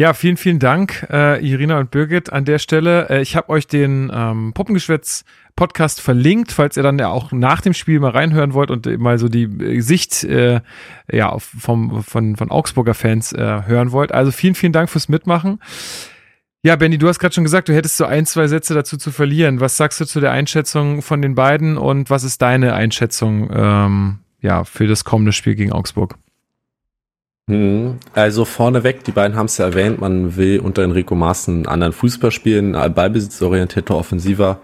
Ja, 0.02 0.16
vielen, 0.16 0.36
vielen 0.36 0.58
Dank, 0.58 1.06
äh, 1.12 1.48
Irina 1.48 1.78
und 1.78 1.92
Birgit 1.92 2.34
an 2.34 2.44
der 2.44 2.58
Stelle. 2.58 3.08
Äh, 3.12 3.22
ich 3.22 3.36
habe 3.36 3.50
euch 3.50 3.68
den 3.68 4.12
ähm, 4.12 4.52
Puppengeschwätz 4.52 5.26
Podcast 5.56 6.02
verlinkt, 6.02 6.52
falls 6.52 6.76
ihr 6.76 6.82
dann 6.82 6.98
ja 6.98 7.10
auch 7.10 7.32
nach 7.32 7.62
dem 7.62 7.76
Spiel 7.76 8.00
mal 8.00 8.10
reinhören 8.10 8.56
wollt 8.56 8.72
und 8.72 8.88
mal 8.98 9.20
so 9.20 9.30
die 9.30 9.44
äh, 9.44 9.80
Sicht 9.82 10.24
äh, 10.24 10.62
ja, 11.12 11.38
vom, 11.38 12.02
von, 12.02 12.36
von 12.36 12.50
Augsburger 12.50 12.96
Fans 12.96 13.32
äh, 13.32 13.62
hören 13.68 13.92
wollt. 13.92 14.12
Also 14.12 14.32
vielen, 14.32 14.56
vielen 14.56 14.74
Dank 14.74 14.90
fürs 14.90 15.08
Mitmachen. 15.08 15.60
Ja, 16.64 16.76
Benny, 16.78 16.98
du 16.98 17.08
hast 17.08 17.20
gerade 17.20 17.36
schon 17.36 17.44
gesagt, 17.44 17.70
du 17.70 17.76
hättest 17.76 17.98
so 17.98 18.06
ein, 18.06 18.26
zwei 18.26 18.48
Sätze 18.48 18.74
dazu 18.74 18.98
zu 18.98 19.12
verlieren. 19.12 19.60
Was 19.60 19.78
sagst 19.78 20.02
du 20.02 20.06
zu 20.06 20.20
der 20.20 20.32
Einschätzung 20.32 21.04
von 21.04 21.22
den 21.22 21.36
beiden 21.36 21.78
und 21.78 22.10
was 22.10 22.24
ist 22.24 22.42
deine 22.42 22.74
Einschätzung 22.74 23.52
ähm, 23.54 24.20
ja, 24.40 24.64
für 24.64 24.88
das 24.88 25.04
kommende 25.04 25.32
Spiel 25.32 25.54
gegen 25.54 25.72
Augsburg? 25.72 26.18
Hm, 27.50 27.98
also 28.14 28.46
vorneweg, 28.46 29.04
die 29.04 29.12
beiden 29.12 29.36
haben 29.36 29.48
es 29.48 29.58
ja 29.58 29.66
erwähnt, 29.66 30.00
man 30.00 30.36
will 30.36 30.60
unter 30.60 30.84
Enrico 30.84 31.16
Maaßen 31.16 31.56
einen 31.56 31.66
anderen 31.66 31.94
Fußball 31.94 32.32
spielen, 32.32 32.74
ballbesitzorientierter, 32.74 33.96
offensiver. 33.96 34.60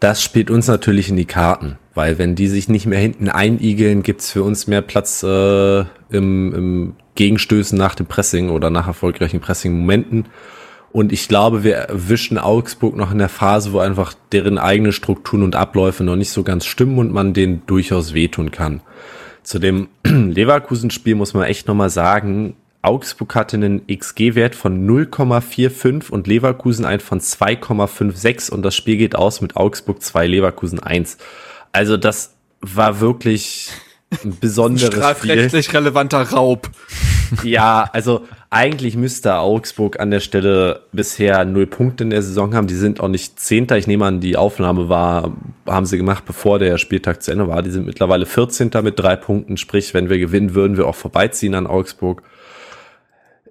Das 0.00 0.22
spielt 0.22 0.50
uns 0.50 0.68
natürlich 0.68 1.08
in 1.08 1.16
die 1.16 1.24
Karten, 1.24 1.76
weil 1.94 2.18
wenn 2.18 2.36
die 2.36 2.46
sich 2.46 2.68
nicht 2.68 2.86
mehr 2.86 3.00
hinten 3.00 3.28
einigeln, 3.28 4.02
gibt's 4.02 4.30
für 4.30 4.44
uns 4.44 4.66
mehr 4.66 4.82
Platz 4.82 5.22
äh, 5.24 5.80
im, 6.10 6.54
im 6.54 6.96
Gegenstößen 7.16 7.76
nach 7.76 7.96
dem 7.96 8.06
Pressing 8.06 8.50
oder 8.50 8.70
nach 8.70 8.86
erfolgreichen 8.86 9.40
Pressing-Momenten. 9.40 10.26
Und 10.92 11.12
ich 11.12 11.28
glaube, 11.28 11.64
wir 11.64 11.74
erwischen 11.74 12.38
Augsburg 12.38 12.96
noch 12.96 13.10
in 13.10 13.18
der 13.18 13.28
Phase, 13.28 13.72
wo 13.72 13.80
einfach 13.80 14.14
deren 14.32 14.58
eigene 14.58 14.92
Strukturen 14.92 15.42
und 15.42 15.56
Abläufe 15.56 16.04
noch 16.04 16.16
nicht 16.16 16.30
so 16.30 16.44
ganz 16.44 16.64
stimmen 16.64 16.98
und 16.98 17.12
man 17.12 17.34
denen 17.34 17.62
durchaus 17.66 18.14
wehtun 18.14 18.50
kann. 18.52 18.80
Zu 19.48 19.58
dem 19.58 19.88
Leverkusen-Spiel 20.04 21.14
muss 21.14 21.32
man 21.32 21.44
echt 21.44 21.68
nochmal 21.68 21.88
sagen, 21.88 22.54
Augsburg 22.82 23.34
hatte 23.34 23.56
einen 23.56 23.86
XG-Wert 23.86 24.54
von 24.54 24.86
0,45 24.86 26.10
und 26.10 26.26
Leverkusen 26.26 26.84
einen 26.84 27.00
von 27.00 27.18
2,56 27.18 28.50
und 28.50 28.60
das 28.60 28.76
Spiel 28.76 28.98
geht 28.98 29.16
aus 29.16 29.40
mit 29.40 29.56
Augsburg 29.56 30.02
2, 30.02 30.26
Leverkusen 30.26 30.80
1. 30.80 31.16
Also 31.72 31.96
das 31.96 32.34
war 32.60 33.00
wirklich 33.00 33.70
ein 34.22 34.36
besonderes 34.40 34.92
Strafrechtlich 34.92 35.64
Spiel. 35.64 35.78
relevanter 35.78 36.20
Raub. 36.24 36.68
Ja, 37.42 37.88
also 37.92 38.22
eigentlich 38.50 38.96
müsste 38.96 39.36
Augsburg 39.36 40.00
an 40.00 40.10
der 40.10 40.20
Stelle 40.20 40.82
bisher 40.92 41.44
null 41.44 41.66
Punkte 41.66 42.04
in 42.04 42.10
der 42.10 42.22
Saison 42.22 42.54
haben. 42.54 42.66
Die 42.66 42.74
sind 42.74 43.00
auch 43.00 43.08
nicht 43.08 43.38
Zehnter. 43.38 43.76
Ich 43.76 43.86
nehme 43.86 44.06
an, 44.06 44.20
die 44.20 44.36
Aufnahme 44.36 44.88
war, 44.88 45.32
haben 45.66 45.86
sie 45.86 45.96
gemacht, 45.96 46.24
bevor 46.26 46.58
der 46.58 46.78
Spieltag 46.78 47.22
zu 47.22 47.30
Ende 47.32 47.48
war. 47.48 47.62
Die 47.62 47.70
sind 47.70 47.86
mittlerweile 47.86 48.26
14. 48.26 48.70
mit 48.82 48.98
drei 48.98 49.16
Punkten. 49.16 49.56
Sprich, 49.56 49.94
wenn 49.94 50.08
wir 50.08 50.18
gewinnen, 50.18 50.54
würden 50.54 50.76
wir 50.76 50.86
auch 50.86 50.94
vorbeiziehen 50.94 51.54
an 51.54 51.66
Augsburg 51.66 52.22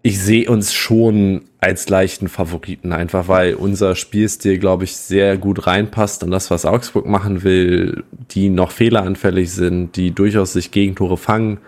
ich 0.08 0.22
sehe 0.22 0.50
uns 0.50 0.74
schon 0.74 1.42
als 1.60 1.90
leichten 1.90 2.30
Favoriten, 2.30 2.94
einfach 2.94 3.28
weil 3.28 3.56
unser 3.56 3.94
Spielstil, 3.96 4.58
glaube 4.58 4.86
ich, 4.86 4.96
sehr 4.96 5.38
gut 5.38 5.68
reinpasst 5.68 6.24
an 6.24 6.32
das, 6.32 6.50
was 6.50 6.66
Augsburg 6.66 7.06
machen 7.08 7.44
will, 7.44 8.06
die 8.32 8.50
noch 8.50 8.72
fehleranfällig 8.72 9.52
sind, 9.52 9.98
die 9.98 10.12
durchaus 10.12 10.54
sich 10.54 10.72
Gegentore 10.72 11.18
fangen, 11.18 11.60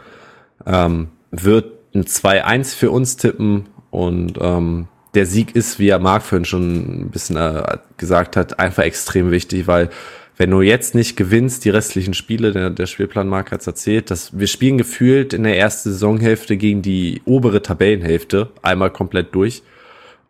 ähm, 0.66 1.10
wird 1.32 1.79
ein 1.94 2.04
2-1 2.04 2.76
für 2.76 2.92
uns 2.92 3.18
tippen 3.18 3.68
und 3.90 4.38
ähm, 4.40 4.88
der 5.16 5.26
Sieg 5.26 5.56
ist, 5.56 5.80
wie 5.80 5.90
er 5.90 6.00
Marc 6.00 6.24
vorhin 6.24 6.46
schon 6.46 7.04
ein 7.04 7.10
bisschen 7.10 7.36
äh, 7.36 7.78
gesagt 7.98 8.36
hat, 8.36 8.60
einfach 8.60 8.84
extrem 8.84 9.32
wichtig, 9.32 9.68
weil 9.68 9.90
wenn 10.38 10.52
du 10.52 10.62
jetzt 10.62 10.96
nicht 10.96 11.18
gewinnst, 11.18 11.66
die 11.66 11.70
restlichen 11.70 12.14
Spiele, 12.14 12.54
der, 12.54 12.70
der 12.70 12.86
Spielplanmarkt 12.86 13.52
hat 13.52 13.60
es 13.60 13.68
erzählt, 13.68 14.10
dass 14.10 14.40
wir 14.40 14.48
spielen 14.48 14.78
gefühlt 14.78 15.34
in 15.34 15.44
der 15.44 15.58
ersten 15.58 15.92
Saisonhälfte 15.92 16.56
gegen 16.56 16.82
die 16.82 17.22
obere 17.26 17.62
Tabellenhälfte 17.62 18.50
einmal 18.62 18.90
komplett 18.90 19.36
durch. 19.36 19.64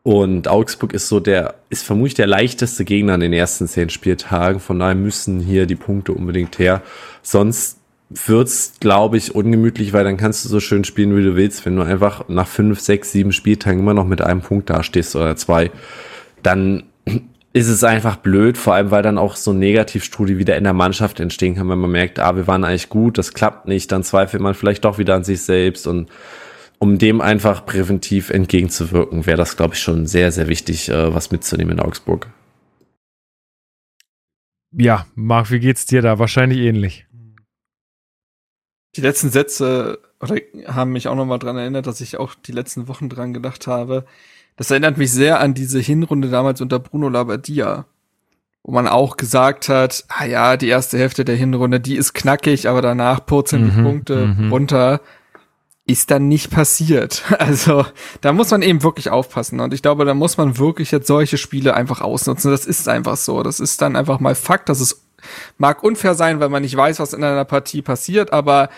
Und 0.01 0.47
Augsburg 0.47 0.93
ist 0.93 1.09
so 1.09 1.19
der, 1.19 1.55
ist 1.69 1.83
vermutlich 1.83 2.15
der 2.15 2.25
leichteste 2.25 2.85
Gegner 2.85 3.13
an 3.13 3.19
den 3.19 3.33
ersten 3.33 3.67
zehn 3.67 3.91
Spieltagen. 3.91 4.59
Von 4.59 4.79
daher 4.79 4.95
müssen 4.95 5.41
hier 5.41 5.67
die 5.67 5.75
Punkte 5.75 6.13
unbedingt 6.13 6.57
her. 6.57 6.81
Sonst 7.21 7.78
wird's, 8.09 8.73
glaube 8.79 9.17
ich, 9.17 9.35
ungemütlich, 9.35 9.93
weil 9.93 10.03
dann 10.03 10.17
kannst 10.17 10.43
du 10.43 10.49
so 10.49 10.59
schön 10.59 10.83
spielen, 10.83 11.15
wie 11.15 11.23
du 11.23 11.35
willst. 11.35 11.65
Wenn 11.65 11.75
du 11.75 11.83
einfach 11.83 12.27
nach 12.27 12.47
fünf, 12.47 12.79
sechs, 12.79 13.11
sieben 13.11 13.31
Spieltagen 13.31 13.79
immer 13.79 13.93
noch 13.93 14.07
mit 14.07 14.21
einem 14.21 14.41
Punkt 14.41 14.69
dastehst 14.69 15.15
oder 15.15 15.35
zwei, 15.35 15.71
dann 16.41 16.83
ist 17.53 17.67
es 17.67 17.83
einfach 17.83 18.17
blöd, 18.17 18.57
vor 18.57 18.73
allem 18.75 18.91
weil 18.91 19.01
dann 19.01 19.17
auch 19.17 19.35
so 19.35 19.51
ein 19.51 19.59
Negativstrudel 19.59 20.37
wieder 20.37 20.55
in 20.55 20.63
der 20.63 20.73
Mannschaft 20.73 21.19
entstehen 21.19 21.55
kann, 21.55 21.69
wenn 21.69 21.79
man 21.79 21.91
merkt, 21.91 22.19
ah, 22.19 22.35
wir 22.35 22.47
waren 22.47 22.63
eigentlich 22.63 22.89
gut, 22.89 23.17
das 23.17 23.33
klappt 23.33 23.67
nicht, 23.67 23.91
dann 23.91 24.03
zweifelt 24.03 24.41
man 24.41 24.53
vielleicht 24.53 24.85
doch 24.85 24.97
wieder 24.97 25.15
an 25.15 25.23
sich 25.23 25.41
selbst 25.41 25.87
und 25.87 26.09
um 26.77 26.97
dem 26.97 27.21
einfach 27.21 27.65
präventiv 27.65 28.29
entgegenzuwirken, 28.29 29.25
wäre 29.25 29.37
das, 29.37 29.57
glaube 29.57 29.73
ich, 29.73 29.81
schon 29.81 30.05
sehr, 30.05 30.31
sehr 30.31 30.47
wichtig, 30.47 30.89
äh, 30.89 31.13
was 31.13 31.31
mitzunehmen 31.31 31.77
in 31.77 31.79
Augsburg. 31.83 32.27
Ja, 34.71 35.05
Marc, 35.15 35.51
wie 35.51 35.59
geht's 35.59 35.85
dir 35.87 36.01
da? 36.01 36.19
Wahrscheinlich 36.19 36.59
ähnlich. 36.59 37.07
Die 38.95 39.01
letzten 39.01 39.29
Sätze 39.29 39.99
haben 40.67 40.91
mich 40.91 41.07
auch 41.07 41.15
nochmal 41.15 41.39
dran 41.39 41.57
erinnert, 41.57 41.87
dass 41.87 42.01
ich 42.01 42.17
auch 42.17 42.35
die 42.35 42.51
letzten 42.51 42.87
Wochen 42.87 43.07
dran 43.09 43.33
gedacht 43.33 43.67
habe, 43.67 44.05
das 44.59 44.71
erinnert 44.71 44.97
mich 44.97 45.11
sehr 45.11 45.39
an 45.39 45.53
diese 45.53 45.79
Hinrunde 45.79 46.29
damals 46.29 46.59
unter 46.59 46.79
Bruno 46.79 47.07
Labbadia, 47.07 47.85
wo 48.61 48.73
man 48.73 48.89
auch 48.89 49.15
gesagt 49.15 49.69
hat, 49.69 50.03
ah 50.09 50.25
ja, 50.25 50.57
die 50.57 50.67
erste 50.67 50.97
Hälfte 50.97 51.23
der 51.23 51.37
Hinrunde, 51.37 51.79
die 51.79 51.95
ist 51.95 52.13
knackig, 52.13 52.67
aber 52.67 52.81
danach 52.81 53.25
purzeln 53.25 53.71
die 53.71 53.77
Mhm, 53.77 53.83
Punkte 53.85 54.27
mhm. 54.27 54.51
runter. 54.51 54.99
Ist 55.85 56.11
dann 56.11 56.27
nicht 56.27 56.51
passiert. 56.51 57.23
Also 57.39 57.85
da 58.19 58.33
muss 58.33 58.51
man 58.51 58.61
eben 58.61 58.83
wirklich 58.83 59.09
aufpassen. 59.09 59.61
Und 59.61 59.73
ich 59.73 59.81
glaube, 59.81 60.03
da 60.03 60.13
muss 60.13 60.37
man 60.37 60.57
wirklich 60.57 60.91
jetzt 60.91 61.07
solche 61.07 61.37
Spiele 61.37 61.73
einfach 61.73 62.01
ausnutzen. 62.01 62.51
Das 62.51 62.65
ist 62.65 62.89
einfach 62.89 63.15
so. 63.15 63.41
Das 63.43 63.61
ist 63.61 63.81
dann 63.81 63.95
einfach 63.95 64.19
mal 64.19 64.35
Fakt. 64.35 64.67
Das 64.67 64.81
ist, 64.81 65.01
mag 65.57 65.83
unfair 65.83 66.15
sein, 66.15 66.39
weil 66.39 66.49
man 66.49 66.63
nicht 66.63 66.75
weiß, 66.75 66.99
was 66.99 67.13
in 67.13 67.23
einer 67.23 67.45
Partie 67.45 67.81
passiert, 67.81 68.33
aber 68.33 68.69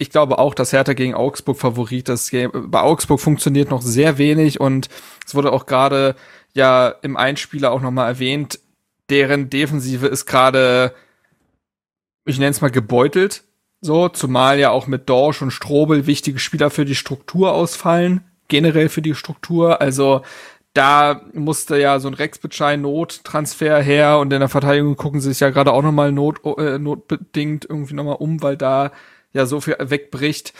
ich 0.00 0.10
glaube 0.10 0.38
auch, 0.38 0.54
dass 0.54 0.72
Hertha 0.72 0.94
gegen 0.94 1.14
Augsburg 1.14 1.58
Favorit 1.58 2.08
ist. 2.08 2.32
Bei 2.52 2.80
Augsburg 2.80 3.20
funktioniert 3.20 3.70
noch 3.70 3.82
sehr 3.82 4.16
wenig 4.16 4.58
und 4.58 4.88
es 5.26 5.34
wurde 5.34 5.52
auch 5.52 5.66
gerade 5.66 6.16
ja 6.54 6.88
im 7.02 7.18
Einspieler 7.18 7.70
auch 7.70 7.82
nochmal 7.82 8.08
erwähnt, 8.08 8.58
deren 9.10 9.50
Defensive 9.50 10.06
ist 10.06 10.24
gerade, 10.24 10.94
ich 12.24 12.38
nenne 12.38 12.50
es 12.50 12.62
mal 12.62 12.70
gebeutelt. 12.70 13.44
So, 13.82 14.08
zumal 14.08 14.58
ja 14.58 14.70
auch 14.70 14.86
mit 14.86 15.08
Dorsch 15.08 15.42
und 15.42 15.50
Strobel 15.50 16.06
wichtige 16.06 16.38
Spieler 16.38 16.70
für 16.70 16.84
die 16.84 16.94
Struktur 16.94 17.52
ausfallen, 17.52 18.24
generell 18.48 18.88
für 18.88 19.02
die 19.02 19.14
Struktur. 19.14 19.80
Also 19.80 20.22
da 20.72 21.22
musste 21.32 21.78
ja 21.78 21.98
so 21.98 22.08
ein 22.08 22.14
Rex 22.14 22.38
Bitschei 22.38 22.76
Nottransfer 22.76 23.80
her 23.80 24.18
und 24.18 24.32
in 24.32 24.40
der 24.40 24.48
Verteidigung 24.48 24.96
gucken 24.96 25.20
sie 25.20 25.30
sich 25.30 25.40
ja 25.40 25.50
gerade 25.50 25.72
auch 25.72 25.82
nochmal 25.82 26.12
Not, 26.12 26.40
äh, 26.58 26.78
notbedingt 26.78 27.64
irgendwie 27.68 27.94
nochmal 27.94 28.16
um, 28.16 28.42
weil 28.42 28.56
da 28.56 28.92
ja 29.32 29.46
so 29.46 29.60
viel 29.60 29.76
wegbricht. 29.80 30.54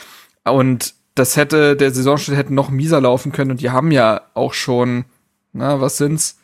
Und 0.44 0.94
das 1.14 1.36
hätte, 1.36 1.76
der 1.76 1.92
Saisonstart 1.92 2.36
hätte 2.36 2.54
noch 2.54 2.70
mieser 2.70 3.00
laufen 3.00 3.32
können 3.32 3.52
und 3.52 3.60
die 3.60 3.70
haben 3.70 3.92
ja 3.92 4.22
auch 4.34 4.54
schon, 4.54 5.04
na, 5.52 5.80
was 5.80 5.96
sind's? 5.96 6.38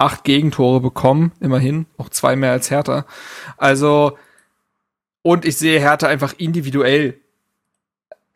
Acht 0.00 0.22
Gegentore 0.22 0.80
bekommen, 0.80 1.32
immerhin, 1.40 1.86
auch 1.96 2.08
zwei 2.08 2.36
mehr 2.36 2.52
als 2.52 2.70
Hertha. 2.70 3.04
Also, 3.56 4.16
und 5.22 5.44
ich 5.44 5.56
sehe 5.56 5.80
Hertha 5.80 6.06
einfach 6.06 6.34
individuell 6.38 7.18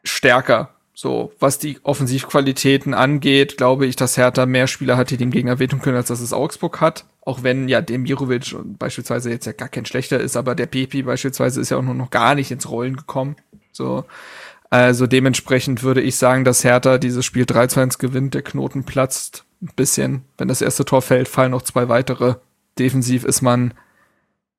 stärker. 0.02 0.74
So, 0.94 1.32
was 1.40 1.58
die 1.58 1.78
Offensivqualitäten 1.82 2.92
angeht, 2.92 3.56
glaube 3.56 3.86
ich, 3.86 3.96
dass 3.96 4.18
Hertha 4.18 4.44
mehr 4.44 4.66
Spieler 4.66 4.96
hat, 4.96 5.10
die 5.10 5.16
dem 5.16 5.30
Gegner 5.30 5.58
wehtun 5.58 5.80
können, 5.80 5.96
als 5.96 6.08
dass 6.08 6.20
es 6.20 6.34
Augsburg 6.34 6.80
hat. 6.80 7.06
Auch 7.22 7.42
wenn 7.42 7.68
ja 7.68 7.80
Demirovic 7.80 8.54
beispielsweise 8.78 9.30
jetzt 9.30 9.46
ja 9.46 9.52
gar 9.52 9.68
kein 9.68 9.86
schlechter 9.86 10.20
ist, 10.20 10.36
aber 10.36 10.54
der 10.54 10.66
Pepi 10.66 11.02
beispielsweise 11.02 11.60
ist 11.60 11.70
ja 11.70 11.78
auch 11.78 11.82
noch 11.82 12.10
gar 12.10 12.34
nicht 12.34 12.50
ins 12.50 12.68
Rollen 12.68 12.96
gekommen. 12.96 13.36
So, 13.72 14.04
also 14.68 15.06
dementsprechend 15.06 15.82
würde 15.82 16.02
ich 16.02 16.16
sagen, 16.16 16.44
dass 16.44 16.64
Hertha 16.64 16.98
dieses 16.98 17.24
Spiel 17.24 17.44
3-2-1 17.44 17.98
gewinnt, 17.98 18.34
der 18.34 18.42
Knoten 18.42 18.84
platzt 18.84 19.44
ein 19.62 19.70
bisschen. 19.76 20.22
Wenn 20.36 20.48
das 20.48 20.62
erste 20.62 20.84
Tor 20.84 21.00
fällt, 21.00 21.28
fallen 21.28 21.52
noch 21.52 21.62
zwei 21.62 21.88
weitere. 21.88 22.34
Defensiv 22.78 23.24
ist 23.24 23.42
man 23.42 23.74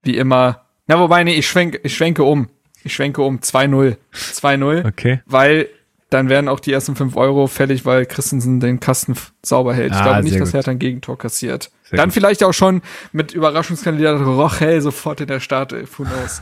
wie 0.02 0.18
immer. 0.18 0.66
Na, 0.88 1.00
wobei, 1.00 1.24
nee, 1.24 1.36
ich 1.36 1.48
schwenke, 1.48 1.80
ich 1.84 1.96
schwenke 1.96 2.24
um. 2.24 2.50
Ich 2.84 2.94
schwenke 2.94 3.22
um 3.22 3.40
2-0. 3.40 3.98
2-0. 4.14 4.88
Okay. 4.88 5.22
Weil 5.26 5.70
dann 6.14 6.30
werden 6.30 6.48
auch 6.48 6.60
die 6.60 6.72
ersten 6.72 6.96
fünf 6.96 7.16
Euro 7.16 7.48
fällig, 7.48 7.86
weil 7.86 8.06
Christensen 8.06 8.60
den 8.60 8.80
Kasten 8.80 9.16
sauber 9.44 9.74
hält. 9.74 9.92
Ich 9.92 9.98
Ah, 9.98 10.04
glaube 10.04 10.24
nicht, 10.24 10.40
dass. 10.40 10.54
Hertha 10.54 10.72
ein 10.72 10.80
Gegentor 10.80 11.18
kassiert. 11.18 11.72
Sehr 11.90 11.98
dann 11.98 12.10
gut. 12.10 12.14
vielleicht 12.14 12.44
auch 12.44 12.54
schon 12.54 12.82
mit 13.12 13.34
Überraschungskandidat 13.34 14.22
Rochel 14.22 14.82
sofort 14.82 15.22
in 15.22 15.28
der 15.28 15.40
Startelf. 15.40 15.98
Who 16.00 16.04
knows? 16.04 16.42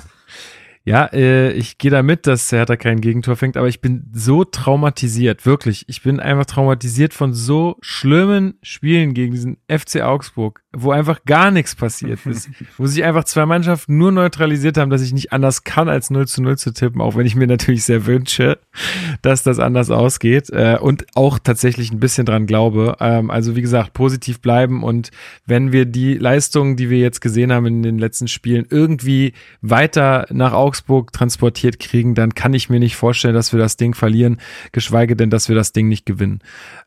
Ja, 0.83 1.05
äh, 1.13 1.51
ich 1.51 1.77
gehe 1.77 1.91
da 1.91 2.01
mit, 2.01 2.25
dass 2.25 2.51
Hertha 2.51 2.75
kein 2.75 3.01
Gegentor 3.01 3.35
fängt, 3.35 3.55
aber 3.55 3.67
ich 3.67 3.81
bin 3.81 4.09
so 4.13 4.43
traumatisiert, 4.43 5.45
wirklich. 5.45 5.85
Ich 5.87 6.01
bin 6.01 6.19
einfach 6.19 6.45
traumatisiert 6.45 7.13
von 7.13 7.35
so 7.35 7.77
schlimmen 7.81 8.55
Spielen 8.63 9.13
gegen 9.13 9.31
diesen 9.31 9.57
FC 9.67 10.01
Augsburg, 10.01 10.63
wo 10.75 10.89
einfach 10.89 11.23
gar 11.25 11.51
nichts 11.51 11.75
passiert 11.75 12.19
ist. 12.25 12.49
wo 12.79 12.87
sich 12.87 13.03
einfach 13.03 13.25
zwei 13.25 13.45
Mannschaften 13.45 13.95
nur 13.99 14.11
neutralisiert 14.11 14.77
haben, 14.77 14.89
dass 14.89 15.03
ich 15.03 15.13
nicht 15.13 15.31
anders 15.31 15.63
kann, 15.63 15.87
als 15.87 16.09
0 16.09 16.27
zu 16.27 16.41
0 16.41 16.57
zu 16.57 16.73
tippen, 16.73 16.99
auch 16.99 17.15
wenn 17.15 17.27
ich 17.27 17.35
mir 17.35 17.47
natürlich 17.47 17.83
sehr 17.83 18.07
wünsche, 18.07 18.57
dass 19.21 19.43
das 19.43 19.59
anders 19.59 19.91
ausgeht 19.91 20.49
äh, 20.49 20.79
und 20.81 21.05
auch 21.13 21.37
tatsächlich 21.37 21.91
ein 21.91 21.99
bisschen 21.99 22.25
dran 22.25 22.47
glaube. 22.47 22.95
Ähm, 22.99 23.29
also 23.29 23.55
wie 23.55 23.61
gesagt, 23.61 23.93
positiv 23.93 24.41
bleiben 24.41 24.81
und 24.81 25.11
wenn 25.45 25.71
wir 25.71 25.85
die 25.85 26.15
Leistungen, 26.15 26.75
die 26.75 26.89
wir 26.89 26.97
jetzt 26.97 27.21
gesehen 27.21 27.53
haben 27.53 27.67
in 27.67 27.83
den 27.83 27.99
letzten 27.99 28.27
Spielen, 28.27 28.65
irgendwie 28.67 29.33
weiter 29.61 30.25
nach 30.31 30.53
Augsburg 30.53 30.70
transportiert 31.11 31.79
kriegen, 31.79 32.15
dann 32.15 32.35
kann 32.35 32.53
ich 32.53 32.69
mir 32.69 32.79
nicht 32.79 32.95
vorstellen, 32.95 33.33
dass 33.33 33.53
wir 33.53 33.59
das 33.59 33.77
Ding 33.77 33.93
verlieren, 33.93 34.39
geschweige 34.71 35.15
denn, 35.15 35.29
dass 35.29 35.49
wir 35.49 35.55
das 35.55 35.71
Ding 35.73 35.87
nicht 35.87 36.05
gewinnen. 36.05 36.39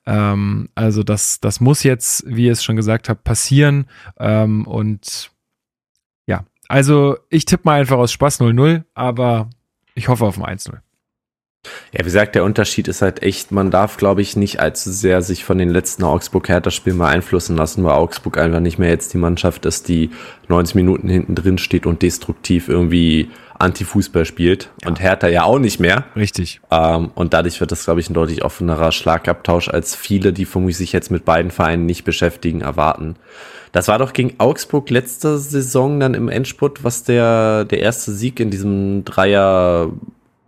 Ähm, 0.06 0.68
also 0.74 1.02
das, 1.02 1.40
das 1.40 1.60
muss 1.60 1.82
jetzt, 1.82 2.24
wie 2.26 2.46
ihr 2.46 2.52
es 2.52 2.64
schon 2.64 2.76
gesagt 2.76 3.08
habt, 3.08 3.24
passieren 3.24 3.86
ähm, 4.18 4.66
und 4.66 5.30
ja, 6.26 6.44
also 6.68 7.16
ich 7.30 7.44
tippe 7.44 7.62
mal 7.64 7.80
einfach 7.80 7.98
aus 7.98 8.12
Spaß 8.12 8.40
0-0, 8.40 8.84
aber 8.94 9.50
ich 9.94 10.08
hoffe 10.08 10.24
auf 10.24 10.40
ein 10.40 10.58
1-0. 10.58 10.78
Ja, 11.92 12.00
wie 12.00 12.04
gesagt, 12.04 12.34
der 12.34 12.44
Unterschied 12.44 12.88
ist 12.88 13.02
halt 13.02 13.22
echt, 13.22 13.52
man 13.52 13.70
darf, 13.70 13.96
glaube 13.96 14.22
ich, 14.22 14.36
nicht 14.36 14.60
allzu 14.60 14.90
sehr 14.90 15.22
sich 15.22 15.44
von 15.44 15.58
den 15.58 15.70
letzten 15.70 16.04
Augsburg-Hertha-Spielen 16.04 16.98
beeinflussen 16.98 17.56
lassen, 17.56 17.84
weil 17.84 17.92
Augsburg 17.92 18.38
einfach 18.38 18.60
nicht 18.60 18.78
mehr 18.78 18.90
jetzt 18.90 19.14
die 19.14 19.18
Mannschaft 19.18 19.64
ist, 19.64 19.88
die 19.88 20.10
90 20.48 20.74
Minuten 20.74 21.08
hinten 21.08 21.34
drin 21.34 21.58
steht 21.58 21.86
und 21.86 22.02
destruktiv 22.02 22.68
irgendwie 22.68 23.30
Anti-Fußball 23.58 24.24
spielt. 24.24 24.70
Und 24.86 25.00
Hertha 25.00 25.28
ja 25.28 25.44
auch 25.44 25.58
nicht 25.58 25.80
mehr. 25.80 26.04
Richtig. 26.16 26.60
Ähm, 26.70 27.10
und 27.14 27.32
dadurch 27.34 27.60
wird 27.60 27.72
das, 27.72 27.84
glaube 27.84 28.00
ich, 28.00 28.10
ein 28.10 28.14
deutlich 28.14 28.44
offenerer 28.44 28.92
Schlagabtausch, 28.92 29.68
als 29.68 29.94
viele, 29.94 30.32
die 30.32 30.44
vermutlich 30.44 30.76
sich 30.76 30.92
jetzt 30.92 31.10
mit 31.10 31.24
beiden 31.24 31.50
Vereinen 31.50 31.86
nicht 31.86 32.04
beschäftigen, 32.04 32.60
erwarten. 32.60 33.16
Das 33.72 33.88
war 33.88 33.98
doch 33.98 34.12
gegen 34.12 34.34
Augsburg 34.38 34.88
letzte 34.90 35.38
Saison 35.38 35.98
dann 35.98 36.14
im 36.14 36.28
Endspurt, 36.28 36.84
was 36.84 37.02
der, 37.04 37.64
der 37.64 37.80
erste 37.80 38.12
Sieg 38.12 38.38
in 38.40 38.50
diesem 38.50 39.04
Dreier 39.04 39.90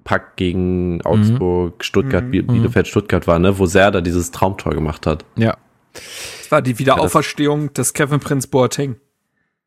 Pack 0.04 0.36
gegen 0.36 1.00
Augsburg, 1.04 1.82
Stuttgart, 1.84 2.24
Mhm. 2.24 2.30
Biel- 2.30 2.42
Bielefeld, 2.44 2.86
Stuttgart 2.86 3.26
war, 3.26 3.40
ne, 3.40 3.58
wo 3.58 3.66
Serda 3.66 4.00
dieses 4.00 4.30
Traumtor 4.30 4.72
gemacht 4.72 5.04
hat. 5.06 5.24
Ja, 5.34 5.56
Das 5.94 6.50
war 6.52 6.62
die 6.62 6.78
Wiederauferstehung 6.78 7.72
des 7.74 7.92
Kevin 7.92 8.20
Prince 8.20 8.46
Boateng. 8.46 8.96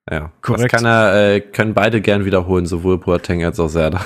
Ja, 0.10 0.32
Korrekt. 0.42 0.74
Das 0.74 0.82
kann 0.82 0.86
er, 0.86 1.34
äh, 1.36 1.42
können 1.42 1.74
beide 1.74 2.02
gern 2.02 2.26
wiederholen, 2.26 2.66
sowohl 2.66 2.98
Boateng 2.98 3.44
als 3.44 3.60
auch 3.60 3.68
Serda. 3.68 4.02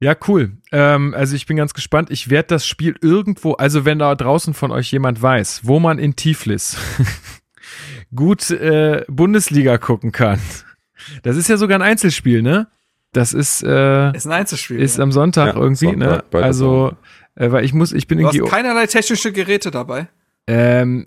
Ja, 0.00 0.16
cool. 0.26 0.54
Ähm, 0.72 1.14
also 1.16 1.36
ich 1.36 1.46
bin 1.46 1.56
ganz 1.56 1.74
gespannt. 1.74 2.10
Ich 2.10 2.28
werde 2.28 2.48
das 2.48 2.66
Spiel 2.66 2.96
irgendwo, 3.00 3.52
also 3.52 3.84
wenn 3.84 4.00
da 4.00 4.12
draußen 4.16 4.52
von 4.52 4.72
euch 4.72 4.90
jemand 4.90 5.22
weiß, 5.22 5.60
wo 5.62 5.78
man 5.78 6.00
in 6.00 6.16
Tiflis 6.16 6.76
gut 8.14 8.50
äh, 8.50 9.04
Bundesliga 9.06 9.78
gucken 9.78 10.10
kann. 10.10 10.40
Das 11.22 11.36
ist 11.36 11.48
ja 11.48 11.56
sogar 11.56 11.78
ein 11.78 11.82
Einzelspiel, 11.82 12.42
ne? 12.42 12.66
Das 13.12 13.32
ist, 13.32 13.62
äh, 13.62 14.10
Ist 14.16 14.26
ein 14.26 14.32
Einzelspiel. 14.32 14.80
ist 14.80 14.96
ja. 14.96 15.04
am 15.04 15.12
Sonntag 15.12 15.54
Ja, 15.54 15.60
irgendwie, 15.60 15.86
Sonntag 15.86 16.10
ne? 16.10 16.24
bei 16.32 16.38
der 16.38 16.46
Also, 16.46 16.96
äh, 17.36 17.52
weil 17.52 17.64
ich 17.64 17.72
muss, 17.72 17.92
ich 17.92 18.08
bin 18.08 18.18
du 18.18 18.26
hast 18.26 18.50
keinerlei 18.50 18.86
technische 18.86 19.30
Geräte 19.30 19.70
dabei. 19.70 20.08
Ähm, 20.48 21.06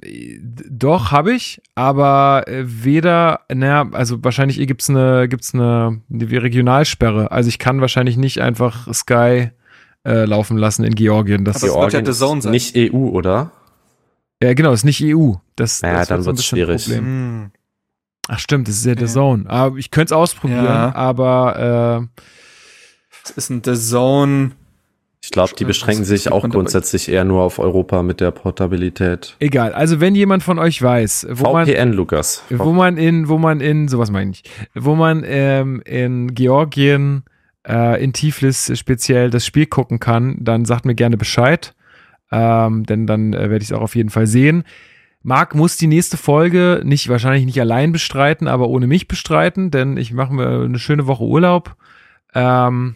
doch, 0.70 1.12
habe 1.12 1.34
ich, 1.34 1.62
aber 1.76 2.44
äh, 2.48 2.64
weder, 2.66 3.42
naja, 3.54 3.88
also 3.92 4.24
wahrscheinlich 4.24 4.58
gibt's 4.66 4.90
eine, 4.90 5.28
gibt's 5.28 5.54
eine, 5.54 6.02
eine 6.12 6.32
Regionalsperre. 6.42 7.32
Also 7.32 7.50
ich 7.50 7.60
kann 7.60 7.82
wahrscheinlich 7.82 8.16
nicht 8.16 8.42
einfach 8.42 8.92
Sky 8.94 9.52
äh, 10.06 10.26
laufen 10.26 10.58
lassen 10.58 10.86
in 10.86 10.96
Georgien. 10.96 11.44
Das, 11.44 11.58
Aber 11.58 11.68
es 11.68 11.74
wird 11.76 11.94
ja 11.94 12.00
Georgien 12.02 12.14
The 12.14 12.20
Zone 12.20 12.38
ist 12.38 12.44
sein. 12.44 12.52
Nicht 12.52 12.76
EU, 12.94 13.10
oder? 13.10 13.52
ja, 14.42 14.54
genau, 14.54 14.72
ist 14.72 14.86
nicht 14.86 15.04
EU. 15.04 15.34
Das, 15.58 15.82
Ja, 15.82 15.94
das 15.94 16.08
dann 16.08 16.26
wird's 16.26 16.38
bisschen 16.42 16.58
schwierig. 16.58 16.84
Problem. 16.86 17.04
Hm. 17.06 17.52
Ach 18.28 18.40
stimmt, 18.40 18.68
das 18.68 18.78
ist 18.78 18.86
ja 18.86 18.96
The. 18.98 19.06
Zone. 19.06 19.50
Aber 19.50 19.76
ich 19.78 19.92
könnte 19.92 20.14
es 20.14 20.18
ausprobieren, 20.18 20.64
Ja. 20.66 20.96
aber 20.96 22.08
Es 23.24 23.32
ist 23.32 23.50
ein 23.50 23.62
The 23.66 23.76
Zone. 23.76 24.52
Ich 25.26 25.32
glaube, 25.32 25.54
die 25.58 25.66
beschränken 25.66 26.06
sich 26.06 26.32
auch 26.32 26.44
man 26.44 26.52
grundsätzlich 26.52 27.10
eher 27.10 27.24
nur 27.24 27.42
auf 27.42 27.58
Europa 27.58 28.04
mit 28.04 28.22
der 28.22 28.30
Portabilität. 28.30 29.36
egal. 29.40 29.74
Also 29.74 30.00
wenn 30.00 30.14
jemand 30.14 30.44
von 30.44 30.60
euch 30.60 30.80
weiß, 30.80 31.26
wo 31.32 31.52
man 31.52 31.66
VPN, 31.66 31.94
Lukas. 31.94 32.44
wo 32.52 32.72
man 32.74 32.96
in, 32.98 33.28
wo 33.28 33.40
man 33.40 33.60
in, 33.60 33.88
sowas 33.88 34.12
meine 34.12 34.30
ich, 34.30 34.44
wo 34.76 34.94
man 34.94 35.24
ähm, 35.26 35.82
in 35.84 36.36
Georgien, 36.36 37.24
äh, 37.68 38.04
in 38.04 38.14
Tiflis 38.14 38.72
speziell 38.78 39.32
das 39.32 39.48
Spiel 39.48 39.66
gucken 39.66 40.00
kann, 40.00 40.38
dann 40.40 40.64
sagt 40.64 40.86
mir 40.86 40.94
gerne 40.94 41.18
Bescheid, 41.18 41.74
ähm, 42.32 42.84
denn 42.84 43.08
dann 43.08 43.34
äh, 43.34 43.50
werde 43.50 43.64
ich 43.64 43.72
es 43.72 43.72
auch 43.72 43.82
auf 43.82 43.96
jeden 43.96 44.12
Fall 44.12 44.28
sehen. 44.28 44.64
Marc 45.24 45.56
muss 45.56 45.76
die 45.76 45.88
nächste 45.88 46.18
Folge 46.18 46.82
nicht 46.84 47.10
wahrscheinlich 47.10 47.46
nicht 47.46 47.60
allein 47.60 47.92
bestreiten, 47.92 48.48
aber 48.48 48.68
ohne 48.68 48.86
mich 48.86 49.08
bestreiten, 49.08 49.72
denn 49.72 49.98
ich 49.98 50.14
mache 50.14 50.32
mir 50.36 50.66
eine 50.66 50.78
schöne 50.78 51.08
Woche 51.08 51.24
Urlaub. 51.24 51.76
Ähm, 52.36 52.94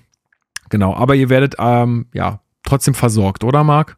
genau, 0.69 0.95
aber 0.95 1.15
ihr 1.15 1.29
werdet 1.29 1.55
ähm, 1.59 2.07
ja 2.13 2.39
trotzdem 2.63 2.93
versorgt, 2.93 3.43
oder 3.43 3.63
Marc? 3.63 3.97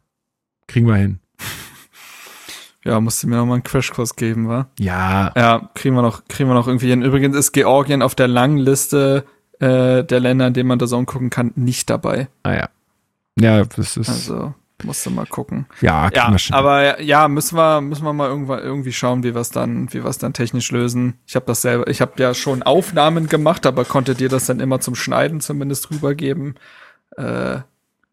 Kriegen 0.66 0.86
wir 0.86 0.96
hin. 0.96 1.20
Ja, 2.84 2.98
musst 3.00 3.22
du 3.22 3.28
mir 3.28 3.36
noch 3.36 3.46
mal 3.46 3.54
einen 3.54 3.62
Crashkurs 3.62 4.16
geben, 4.16 4.48
wa? 4.48 4.66
Ja, 4.76 5.30
Ja, 5.36 5.70
kriegen 5.74 5.94
wir 5.94 6.02
noch, 6.02 6.24
kriegen 6.26 6.50
wir 6.50 6.54
noch 6.54 6.66
irgendwie 6.66 6.90
hin. 6.90 7.02
Übrigens 7.02 7.36
ist 7.36 7.52
Georgien 7.52 8.02
auf 8.02 8.16
der 8.16 8.26
langen 8.26 8.58
Liste 8.58 9.24
äh, 9.60 10.02
der 10.02 10.18
Länder, 10.18 10.48
in 10.48 10.54
denen 10.54 10.68
man 10.68 10.80
The 10.80 10.86
Zone 10.86 11.06
gucken 11.06 11.30
kann, 11.30 11.52
nicht 11.54 11.88
dabei. 11.90 12.26
naja. 12.42 12.68
Ja, 13.38 13.64
das 13.64 13.96
ist. 13.96 14.08
Also, 14.08 14.52
Musst 14.84 15.04
du 15.06 15.10
mal 15.10 15.26
gucken. 15.26 15.66
Ja, 15.80 16.08
Ja, 16.50 16.56
aber 16.56 17.00
ja, 17.00 17.28
müssen 17.28 17.56
wir, 17.56 17.80
müssen 17.80 18.04
wir 18.04 18.12
mal 18.12 18.28
irgendwann 18.28 18.60
irgendwie 18.60 18.92
schauen, 18.92 19.22
wie 19.22 19.34
wir 19.34 19.40
es 19.40 19.50
dann, 19.50 19.92
wie 19.92 20.02
wir 20.02 20.10
es 20.10 20.18
dann 20.18 20.32
technisch 20.32 20.70
lösen. 20.70 21.18
Ich 21.26 21.36
habe 21.36 21.46
das 21.46 21.62
selber, 21.62 21.88
ich 21.88 22.00
habe 22.00 22.12
ja 22.16 22.34
schon 22.34 22.62
Aufnahmen 22.62 23.28
gemacht, 23.28 23.66
aber 23.66 23.84
konnte 23.84 24.14
dir 24.14 24.28
das 24.28 24.46
dann 24.46 24.60
immer 24.60 24.80
zum 24.80 24.94
Schneiden 24.94 25.40
zumindest 25.40 25.90
rübergeben. 25.90 26.54
Äh, 27.16 27.58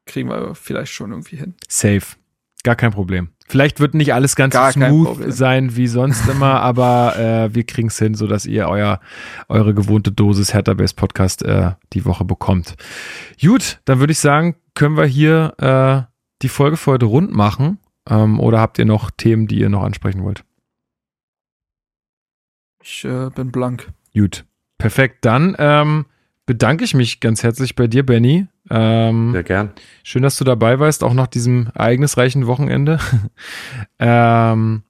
kriegen 0.05 0.29
wir 0.29 0.55
vielleicht 0.55 0.91
schon 0.91 1.11
irgendwie 1.11 1.37
hin. 1.37 1.55
Safe. 1.67 2.05
Gar 2.63 2.75
kein 2.75 2.91
Problem. 2.91 3.29
Vielleicht 3.47 3.79
wird 3.79 3.95
nicht 3.95 4.13
alles 4.13 4.35
ganz 4.35 4.53
Gar 4.53 4.73
smooth 4.73 5.31
sein 5.33 5.75
wie 5.75 5.87
sonst 5.87 6.27
immer, 6.27 6.59
aber 6.61 7.17
äh, 7.17 7.55
wir 7.55 7.63
kriegen 7.63 7.87
es 7.87 7.97
hin, 7.97 8.13
sodass 8.13 8.45
ihr 8.45 8.67
euer, 8.67 8.99
eure 9.47 9.73
gewohnte 9.73 10.11
Dosis 10.11 10.53
Hertha 10.53 10.73
Base 10.73 10.93
Podcast 10.93 11.43
äh, 11.43 11.71
die 11.93 12.05
Woche 12.05 12.25
bekommt. 12.25 12.75
Gut, 13.41 13.79
dann 13.85 13.99
würde 13.99 14.11
ich 14.11 14.19
sagen, 14.19 14.55
können 14.75 14.97
wir 14.97 15.05
hier 15.05 15.53
äh, 15.57 16.08
die 16.41 16.49
Folge 16.49 16.77
für 16.77 16.91
heute 16.91 17.05
rund 17.05 17.33
machen. 17.33 17.79
Ähm, 18.07 18.39
oder 18.39 18.59
habt 18.59 18.79
ihr 18.79 18.85
noch 18.85 19.11
Themen, 19.11 19.47
die 19.47 19.59
ihr 19.59 19.69
noch 19.69 19.83
ansprechen 19.83 20.23
wollt? 20.23 20.43
Ich 22.81 23.05
äh, 23.05 23.29
bin 23.29 23.51
blank. 23.51 23.91
Gut, 24.13 24.45
perfekt. 24.77 25.25
Dann 25.25 25.55
ähm, 25.59 26.05
bedanke 26.45 26.83
ich 26.83 26.93
mich 26.93 27.19
ganz 27.19 27.43
herzlich 27.43 27.75
bei 27.75 27.87
dir, 27.87 28.05
Benny. 28.05 28.47
Ähm, 28.69 29.33
Sehr 29.33 29.43
gern. 29.43 29.71
Schön, 30.03 30.23
dass 30.23 30.37
du 30.37 30.43
dabei 30.43 30.79
warst, 30.79 31.03
auch 31.03 31.13
nach 31.13 31.27
diesem 31.27 31.69
ereignisreichen 31.75 32.47
Wochenende. 32.47 32.99
ähm, 33.99 34.83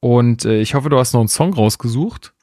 und 0.00 0.44
äh, 0.44 0.60
ich 0.60 0.74
hoffe, 0.74 0.88
du 0.88 0.98
hast 0.98 1.14
noch 1.14 1.20
einen 1.20 1.28
Song 1.28 1.54
rausgesucht. 1.54 2.34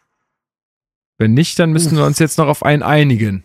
Wenn 1.18 1.34
nicht, 1.34 1.60
dann 1.60 1.72
müssen 1.72 1.96
wir 1.96 2.06
uns 2.06 2.20
jetzt 2.20 2.38
noch 2.38 2.48
auf 2.48 2.64
einen 2.64 2.82
einigen. 2.82 3.44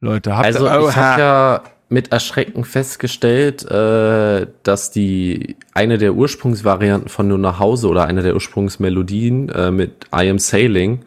Leute, 0.00 0.36
habt 0.36 0.46
Also 0.46 0.66
ihr, 0.66 0.88
ich 0.88 0.96
habe 0.96 1.20
ja 1.20 1.62
mit 1.90 2.12
Erschrecken 2.12 2.64
festgestellt, 2.64 3.68
äh, 3.70 4.46
dass 4.62 4.90
die 4.90 5.56
eine 5.74 5.98
der 5.98 6.14
Ursprungsvarianten 6.14 7.08
von 7.08 7.28
Nur 7.28 7.38
nach 7.38 7.58
Hause 7.58 7.88
oder 7.88 8.04
eine 8.04 8.22
der 8.22 8.34
Ursprungsmelodien 8.34 9.48
äh, 9.50 9.70
mit 9.70 10.06
I 10.14 10.30
Am 10.30 10.38
Sailing 10.38 11.00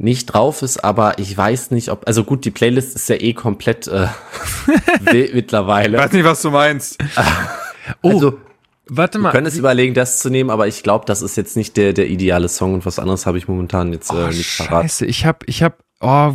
nicht 0.00 0.26
drauf 0.26 0.62
ist, 0.62 0.84
aber 0.84 1.18
ich 1.18 1.36
weiß 1.36 1.72
nicht, 1.72 1.88
ob 1.90 2.06
also 2.06 2.22
gut, 2.22 2.44
die 2.44 2.52
Playlist 2.52 2.94
ist 2.94 3.08
ja 3.08 3.16
eh 3.16 3.32
komplett 3.32 3.88
äh, 3.88 4.06
wild 5.00 5.34
mittlerweile. 5.34 5.98
Weiß 5.98 6.12
nicht, 6.12 6.24
was 6.24 6.40
du 6.42 6.50
meinst. 6.50 6.98
oh, 8.02 8.10
Also 8.10 8.38
warte 8.86 9.18
wir 9.18 9.22
mal. 9.24 9.32
können 9.32 9.46
es 9.46 9.56
überlegen, 9.56 9.94
das 9.94 10.20
zu 10.20 10.30
nehmen, 10.30 10.50
aber 10.50 10.68
ich 10.68 10.82
glaube, 10.82 11.04
das 11.06 11.20
ist 11.22 11.36
jetzt 11.36 11.56
nicht 11.56 11.76
der 11.76 11.94
der 11.94 12.06
ideale 12.08 12.48
Song 12.48 12.74
und 12.74 12.86
was 12.86 12.98
anderes 12.98 13.26
habe 13.26 13.38
ich 13.38 13.48
momentan 13.48 13.92
jetzt 13.92 14.12
Oh, 14.12 14.16
äh, 14.18 14.28
nicht 14.28 14.58
parat. 14.58 14.84
Scheiße, 14.84 15.06
ich 15.06 15.26
hab, 15.26 15.42
ich 15.48 15.62
hab, 15.64 15.78
oh, 16.00 16.32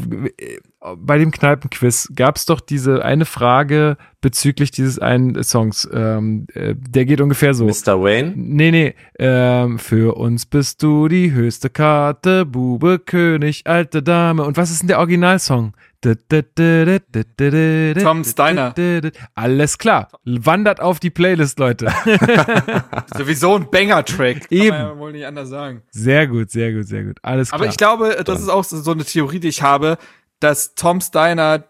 bei 0.98 1.18
dem 1.18 1.32
Kneipenquiz 1.32 2.12
gab 2.16 2.36
es 2.36 2.46
doch 2.46 2.60
diese 2.60 3.06
eine 3.06 3.26
Frage 3.26 3.98
bezüglich 4.22 4.72
dieses 4.72 5.00
einen 5.00 5.42
Songs. 5.44 5.88
Ähm, 5.94 6.48
äh, 6.54 6.76
der 6.76 7.06
geht 7.06 7.22
ungefähr 7.22 7.54
so. 7.54 7.66
Mr. 7.66 8.02
Wayne, 8.02 8.34
Nee, 8.36 8.72
nee. 8.72 8.96
Ähm, 9.18 9.80
für 9.80 10.18
uns 10.18 10.46
bist 10.46 10.84
du 10.84 11.08
die 11.08 11.32
höchste 11.32 11.70
Karte, 11.70 12.46
Bube, 12.46 13.00
König, 13.00 13.62
alte 13.66 14.04
Dame. 14.04 14.44
Und 14.44 14.58
was 14.58 14.72
ist 14.72 14.82
denn 14.82 14.90
der 14.90 15.00
Originalsong? 15.00 15.74
Tom 16.04 16.18
Steiner. 18.26 18.74
Alles 19.36 19.78
klar. 19.78 20.10
Wandert 20.26 20.82
auf 20.82 21.00
die 21.00 21.10
Playlist, 21.10 21.60
Leute. 21.60 21.94
Sowieso 23.18 23.56
ein 23.56 23.70
Banger-Track. 23.72 24.50
Kann 24.50 24.58
Eben. 24.58 24.70
man 24.70 24.88
ja 24.88 24.98
wohl 24.98 25.12
nicht 25.14 25.26
anders 25.26 25.48
sagen. 25.48 25.82
Sehr 25.92 26.28
gut, 26.28 26.52
sehr 26.52 26.74
gut, 26.74 26.88
sehr 26.88 27.06
gut. 27.06 27.20
Alles 27.22 27.50
klar. 27.50 27.62
Aber 27.62 27.70
ich 27.70 27.78
glaube, 27.78 28.22
das 28.26 28.42
ist 28.42 28.50
auch 28.50 28.66
so 28.66 28.82
so 28.82 28.92
eine 28.92 29.06
Theorie, 29.06 29.40
die 29.40 29.48
ich 29.48 29.62
habe, 29.62 29.98
dass 30.40 30.76
Tom 30.76 31.02
Steiner, 31.02 31.66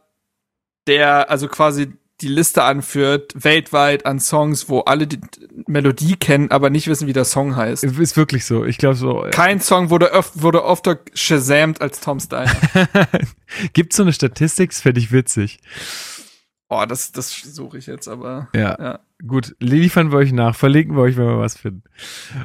der 0.87 1.29
also 1.29 1.47
quasi 1.47 1.93
die 2.21 2.27
Liste 2.27 2.63
anführt, 2.63 3.33
weltweit 3.35 4.05
an 4.05 4.19
Songs, 4.19 4.69
wo 4.69 4.79
alle 4.81 5.07
die 5.07 5.19
Melodie 5.67 6.15
kennen, 6.15 6.51
aber 6.51 6.69
nicht 6.69 6.87
wissen, 6.87 7.07
wie 7.07 7.13
der 7.13 7.25
Song 7.25 7.55
heißt. 7.55 7.83
ist 7.83 8.17
wirklich 8.17 8.45
so. 8.45 8.65
Ich 8.65 8.77
glaube 8.77 8.95
so. 8.95 9.25
Kein 9.31 9.59
Song 9.59 9.89
wurde, 9.89 10.13
öf 10.13 10.31
wurde 10.35 10.63
öfter 10.63 10.99
shazamt 11.13 11.81
als 11.81 11.99
Tom 11.99 12.19
Steiner. 12.19 12.51
Gibt 13.73 13.93
so 13.93 14.03
eine 14.03 14.13
Statistik? 14.13 14.73
Fände 14.73 14.99
ich 14.99 15.11
witzig. 15.11 15.59
Oh, 16.69 16.85
das, 16.87 17.11
das 17.11 17.35
suche 17.35 17.77
ich 17.77 17.87
jetzt, 17.87 18.07
aber 18.07 18.47
Ja. 18.55 18.77
ja. 18.79 18.99
Gut, 19.25 19.55
liefern 19.59 20.11
wir 20.11 20.17
euch 20.17 20.33
nach, 20.33 20.55
verlinken 20.55 20.95
wir 20.95 21.03
euch, 21.03 21.15
wenn 21.17 21.27
wir 21.27 21.39
was 21.39 21.57
finden. 21.57 21.83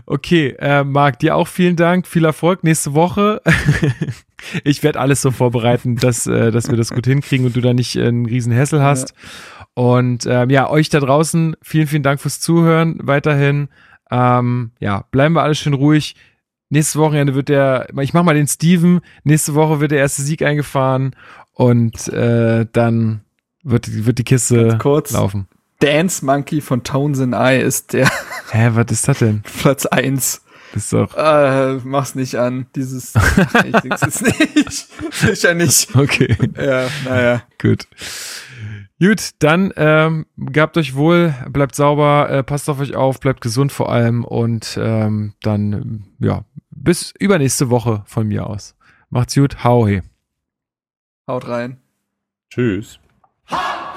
Okay, 0.07 0.55
äh, 0.59 0.85
Marc, 0.85 1.19
dir 1.19 1.35
auch 1.35 1.49
vielen 1.49 1.77
Dank, 1.77 2.07
viel 2.07 2.25
Erfolg 2.25 2.63
nächste 2.63 2.95
Woche. 2.95 3.43
ich 4.65 4.83
werde 4.83 5.01
alles 5.01 5.23
so 5.23 5.31
vorbereiten, 5.31 5.97
dass, 5.97 6.27
äh, 6.27 6.51
dass 6.51 6.69
wir 6.69 6.77
das 6.77 6.91
gut 6.91 7.07
hinkriegen 7.07 7.47
und 7.47 7.57
du 7.57 7.61
da 7.61 7.75
nicht 7.75 7.97
äh, 7.97 8.07
einen 8.07 8.27
riesen 8.27 8.53
Hessel 8.53 8.83
hast. 8.83 9.15
Und 9.75 10.27
ähm, 10.27 10.51
ja, 10.51 10.69
euch 10.69 10.89
da 10.89 11.01
draußen, 11.01 11.57
vielen, 11.63 11.87
vielen 11.87 12.03
Dank 12.03 12.21
fürs 12.21 12.41
Zuhören 12.41 12.99
weiterhin. 13.03 13.69
Ähm, 14.11 14.73
ja, 14.81 15.05
bleiben 15.11 15.35
wir 15.35 15.43
alle 15.43 15.55
schön 15.55 15.75
ruhig. 15.75 16.17
Nächstes 16.71 16.97
Wochenende 16.97 17.35
wird 17.35 17.49
der, 17.49 17.89
ich 18.01 18.13
mach 18.13 18.23
mal 18.23 18.35
den 18.35 18.47
Steven, 18.47 19.01
nächste 19.25 19.55
Woche 19.55 19.81
wird 19.81 19.91
der 19.91 20.01
erste 20.01 20.23
Sieg 20.23 20.43
eingefahren 20.43 21.17
und 21.53 22.09
äh, 22.09 22.67
dann 22.73 23.23
wird, 23.63 24.05
wird 24.05 24.19
die 24.19 24.25
Kiste 24.25 24.77
kurz. 24.79 25.13
laufen. 25.13 25.49
Dance 25.81 26.25
Monkey 26.25 26.61
von 26.61 26.83
Tones 26.83 27.21
and 27.21 27.35
I 27.35 27.61
ist 27.61 27.93
der 27.93 28.11
Hä, 28.51 28.71
was 28.73 28.87
ist 28.91 29.09
das 29.09 29.21
denn? 29.21 29.43
Platz 29.61 29.87
eins. 29.87 30.43
Das 30.75 30.85
ist 30.85 30.93
doch. 30.93 31.15
Äh, 31.15 31.79
mach's 31.85 32.15
nicht 32.15 32.37
an. 32.37 32.67
Dieses. 32.77 33.15
ich 33.15 33.81
sing's 33.81 34.01
jetzt 34.03 34.23
nicht. 34.23 34.89
Sicher 35.13 35.55
nicht. 35.55 35.95
Okay, 35.97 36.37
Ja, 36.57 36.89
naja. 37.05 37.43
gut. 37.61 37.87
Gut, 39.01 39.31
dann 39.39 39.73
ähm, 39.77 40.27
gehabt 40.37 40.77
euch 40.77 40.97
wohl, 40.97 41.33
bleibt 41.51 41.77
sauber, 41.77 42.29
äh, 42.31 42.43
passt 42.43 42.69
auf 42.69 42.81
euch 42.81 42.97
auf, 42.97 43.21
bleibt 43.21 43.41
gesund 43.41 43.71
vor 43.71 43.93
allem 43.93 44.25
und 44.25 44.77
ähm, 44.83 45.35
dann, 45.43 46.07
ja, 46.19 46.45
bis 46.71 47.15
übernächste 47.19 47.71
Woche 47.71 48.03
von 48.07 48.27
mir 48.27 48.47
aus. 48.47 48.75
Macht's 49.09 49.37
gut, 49.37 49.63
hau 49.63 49.87
he. 49.87 50.03
Haut 51.29 51.47
rein. 51.47 51.79
tschüss. 52.51 52.99
Ha! 53.51 53.95